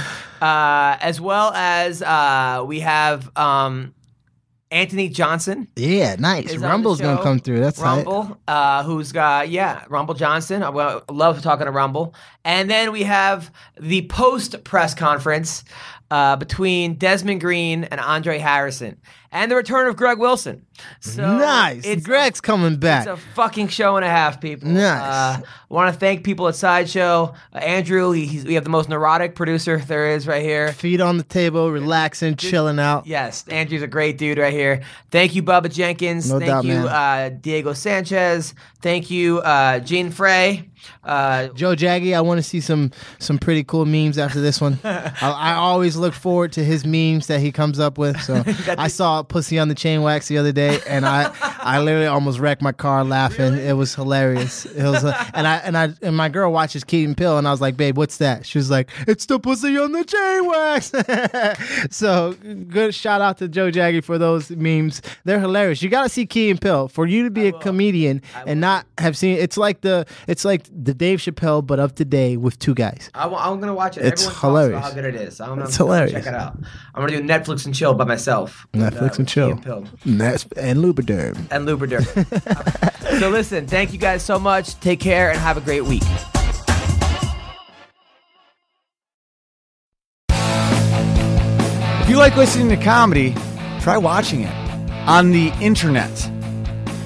uh, 0.42 0.98
as 1.02 1.20
well 1.20 1.52
as 1.54 2.02
uh, 2.02 2.64
we 2.66 2.80
have 2.80 3.30
um, 3.38 3.94
Anthony 4.72 5.10
Johnson. 5.10 5.68
Yeah, 5.76 6.16
nice. 6.20 6.46
is 6.46 6.56
on 6.56 6.62
the 6.62 6.68
Rumble's 6.68 7.02
gonna 7.02 7.24
come 7.24 7.40
through. 7.40 7.60
That's. 7.60 7.80
Rumble, 7.80 8.38
uh, 8.48 8.84
who's 8.84 9.12
got 9.12 9.50
yeah, 9.50 9.84
Rumble 9.90 10.14
Johnson. 10.14 10.64
I 10.64 10.70
love 11.10 11.42
talking 11.42 11.66
to 11.66 11.72
Rumble. 11.72 12.14
And 12.46 12.70
then 12.70 12.92
we 12.92 13.04
have 13.04 13.52
the 13.80 14.04
post 14.08 14.64
press 14.64 14.94
conference 14.94 15.64
uh, 16.12 16.36
between 16.36 16.96
Desmond 16.96 17.42
Green 17.42 17.84
and 17.86 18.00
Andre 18.00 18.38
Harrison, 18.38 19.00
and 19.32 19.52
the 19.52 19.56
return 19.56 19.88
of 19.88 19.96
Greg 19.96 20.18
Wilson. 20.18 20.66
So 21.02 21.38
nice. 21.38 21.86
It's 21.86 22.06
Greg's 22.06 22.42
coming 22.42 22.78
back. 22.78 23.08
it's 23.08 23.20
a 23.20 23.24
fucking 23.34 23.68
show 23.68 23.96
and 23.96 24.06
a 24.06 24.10
half, 24.10 24.40
people. 24.42 24.70
Nice. 24.70 25.02
Uh, 25.02 25.42
I 25.42 25.74
want 25.74 25.94
to 25.94 26.00
thank 26.00 26.24
people 26.24 26.48
at 26.48 26.56
Sideshow. 26.56 27.34
Uh, 27.54 27.58
Andrew, 27.58 28.12
he, 28.12 28.26
he's, 28.26 28.46
we 28.46 28.56
have 28.56 28.64
the 28.64 28.70
most 28.70 28.90
neurotic 28.90 29.36
producer 29.36 29.78
there 29.78 30.12
is 30.12 30.26
right 30.26 30.42
here. 30.42 30.72
Feet 30.74 31.02
on 31.02 31.18
the 31.18 31.24
table, 31.24 31.72
relaxing, 31.72 32.36
chilling 32.36 32.80
out. 32.80 33.06
Yes, 33.06 33.48
Andrew's 33.48 33.82
a 33.82 33.88
great 33.88 34.18
dude 34.18 34.38
right 34.38 34.54
here. 34.54 34.82
Thank 35.12 35.36
you, 35.36 35.44
Bubba 35.44 35.72
Jenkins. 35.72 36.30
No 36.32 36.40
Thank 36.40 36.50
doubt, 36.50 36.66
you, 36.66 36.78
uh, 36.78 37.30
Diego 37.30 37.74
Sanchez. 37.74 38.54
Thank 38.82 39.12
you, 39.12 39.40
uh, 39.40 39.80
Jinh 39.80 40.12
Frey. 40.12 40.70
Uh, 41.04 41.48
Joe 41.50 41.76
Jaggy, 41.76 42.16
I 42.16 42.22
want 42.22 42.38
to 42.38 42.44
see 42.44 42.62
some 42.62 42.92
some 43.20 43.38
pretty 43.38 43.64
cool 43.64 43.86
memes 43.86 44.18
after 44.18 44.40
this 44.40 44.62
one. 44.62 44.80
I, 44.84 45.12
I 45.22 45.54
always 45.54 45.98
look 45.98 46.14
forward 46.14 46.54
to 46.54 46.64
his 46.64 46.86
memes 46.86 47.28
that 47.28 47.42
he 47.42 47.52
comes 47.52 47.80
up 47.80 47.98
with. 47.98 48.20
So 48.22 48.44
I 48.78 48.88
saw 48.88 49.19
"Pussy 49.28 49.60
on 49.60 49.68
the 49.68 49.76
Chain 49.76 50.02
Wax" 50.02 50.28
the 50.28 50.38
other 50.38 50.52
day, 50.52 50.80
and 50.88 51.06
I 51.06 51.32
I 51.60 51.80
literally 51.82 52.08
almost 52.08 52.40
wrecked 52.40 52.62
my 52.62 52.72
car 52.72 53.04
laughing. 53.04 53.56
It 53.58 53.76
was 53.76 53.94
hilarious. 53.94 54.66
It 54.66 54.84
was, 54.84 55.04
uh, 55.04 55.26
and 55.34 55.46
I 55.48 55.58
and 55.58 55.78
I 55.78 55.90
and 56.02 56.16
my 56.16 56.30
girl 56.30 56.52
watches 56.54 56.84
Key 56.84 57.04
and 57.04 57.18
Peele, 57.18 57.38
and 57.38 57.48
I 57.48 57.52
was 57.52 57.62
like, 57.62 57.76
"Babe, 57.76 57.98
what's 57.98 58.18
that?" 58.18 58.46
She 58.46 58.58
was 58.58 58.70
like, 58.72 58.90
"It's 59.08 59.26
the 59.26 59.40
pussy 59.40 59.78
on 59.78 59.92
the 59.92 60.04
chain 60.06 60.46
wax." 60.46 60.92
so 61.96 62.34
good 62.70 62.96
shout 62.96 63.22
out 63.22 63.38
to 63.40 63.48
Joe 63.48 63.72
Jaggy 63.72 64.04
for 64.04 64.18
those 64.18 64.50
memes. 64.52 65.02
They're 65.26 65.40
hilarious. 65.40 65.82
You 65.82 65.90
got 65.90 66.04
to 66.04 66.10
see 66.10 66.26
Key 66.26 66.50
and 66.50 66.62
Peele 66.62 66.88
for 66.88 67.06
you 67.06 67.24
to 67.24 67.30
be 67.32 67.48
a 67.48 67.52
comedian 67.52 68.22
and 68.46 68.62
not 68.62 68.86
have 68.98 69.18
seen. 69.18 69.38
It's 69.38 69.58
like 69.58 69.82
the 69.82 70.06
it's 70.28 70.46
like 70.46 70.64
the 70.72 70.94
Dave 70.94 71.20
Chappelle, 71.20 71.66
but 71.66 71.80
of 71.80 71.96
today 71.96 72.38
with 72.38 72.60
two 72.60 72.74
guys. 72.74 73.10
I, 73.14 73.26
am 73.26 73.60
gonna 73.60 73.74
watch 73.74 73.98
it. 73.98 74.06
It's 74.06 74.24
Everyone 74.26 74.42
hilarious. 74.42 74.78
About 74.80 74.90
how 74.90 74.94
good 74.94 75.06
it 75.06 75.16
is. 75.16 75.42
I'm, 75.42 75.60
It's 75.60 75.80
I'm 75.80 75.88
gonna 75.88 75.98
hilarious. 75.98 76.12
Check 76.14 76.26
it 76.28 76.34
out. 76.34 76.58
I'm 76.96 77.06
gonna 77.06 77.18
do 77.18 77.24
Netflix 77.24 77.66
and 77.66 77.76
chill 77.76 77.94
by 77.94 78.06
myself. 78.06 78.68
uh, 78.76 79.09
Netflix 79.14 79.20
and 79.20 79.28
chill. 79.28 79.58
Pill 79.58 79.86
And 80.06 80.22
that's 80.22 80.46
and 80.58 80.80
Lubriderm. 80.80 81.38
and 81.52 81.68
Lubrider. 81.68 83.20
so 83.20 83.30
listen, 83.30 83.68
thank 83.68 83.92
you 83.94 84.00
guys 84.00 84.24
so 84.24 84.40
much. 84.40 84.80
Take 84.80 85.00
care 85.00 85.30
and 85.32 85.40
have 85.40 85.58
a 85.58 85.62
great 85.62 85.86
week. 85.86 86.04
If 92.02 92.10
you 92.10 92.18
like 92.18 92.36
listening 92.36 92.70
to 92.70 92.78
comedy, 92.84 93.36
try 93.82 93.98
watching 93.98 94.42
it 94.42 94.54
on 95.08 95.32
the 95.32 95.50
internet. 95.62 96.10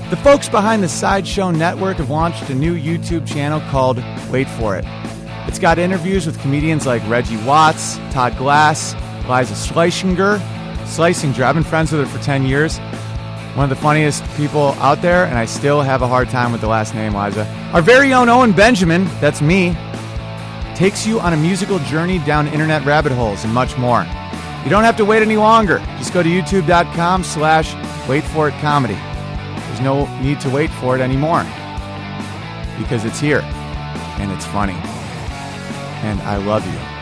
The 0.09 0.17
folks 0.17 0.47
behind 0.47 0.83
the 0.83 0.87
Sideshow 0.89 1.51
Network 1.51 1.97
have 1.97 2.09
launched 2.09 2.49
a 2.49 2.55
new 2.55 2.75
YouTube 2.77 3.27
channel 3.27 3.59
called 3.71 3.97
Wait 4.31 4.47
For 4.47 4.77
It. 4.77 4.85
It's 5.47 5.59
got 5.59 5.77
interviews 5.79 6.25
with 6.25 6.39
comedians 6.39 6.85
like 6.85 7.05
Reggie 7.09 7.37
Watts, 7.45 7.97
Todd 8.11 8.37
Glass, 8.37 8.93
Liza 9.27 9.53
Schleichinger, 9.55 10.39
Shlesinger. 10.85 11.43
I've 11.43 11.55
been 11.55 11.63
friends 11.63 11.91
with 11.91 12.01
her 12.01 12.17
for 12.17 12.23
10 12.23 12.45
years. 12.45 12.77
One 13.55 13.63
of 13.65 13.69
the 13.69 13.75
funniest 13.75 14.23
people 14.35 14.73
out 14.79 15.01
there, 15.01 15.25
and 15.25 15.37
I 15.37 15.45
still 15.45 15.81
have 15.81 16.01
a 16.01 16.07
hard 16.07 16.29
time 16.29 16.51
with 16.51 16.61
the 16.61 16.67
last 16.67 16.95
name, 16.95 17.13
Liza. 17.13 17.45
Our 17.73 17.81
very 17.81 18.13
own 18.13 18.29
Owen 18.29 18.51
Benjamin, 18.51 19.05
that's 19.19 19.41
me, 19.41 19.75
takes 20.75 21.05
you 21.05 21.19
on 21.19 21.33
a 21.33 21.37
musical 21.37 21.79
journey 21.79 22.19
down 22.19 22.47
internet 22.47 22.83
rabbit 22.85 23.11
holes 23.11 23.43
and 23.43 23.53
much 23.53 23.77
more. 23.77 24.01
You 24.63 24.69
don't 24.69 24.83
have 24.83 24.97
to 24.97 25.05
wait 25.05 25.21
any 25.21 25.37
longer. 25.37 25.79
Just 25.97 26.13
go 26.13 26.23
to 26.23 26.29
youtube.com 26.29 27.23
slash 27.23 27.75
wait 28.07 28.23
for 28.23 28.47
it 28.47 28.53
comedy. 28.59 28.95
There's 28.95 29.81
no 29.81 30.05
need 30.21 30.39
to 30.41 30.49
wait 30.49 30.71
for 30.71 30.95
it 30.95 31.01
anymore 31.01 31.43
because 32.77 33.05
it's 33.05 33.19
here 33.19 33.41
and 34.19 34.31
it's 34.31 34.45
funny. 34.45 34.73
And 36.03 36.21
I 36.21 36.37
love 36.37 36.65
you. 36.65 36.92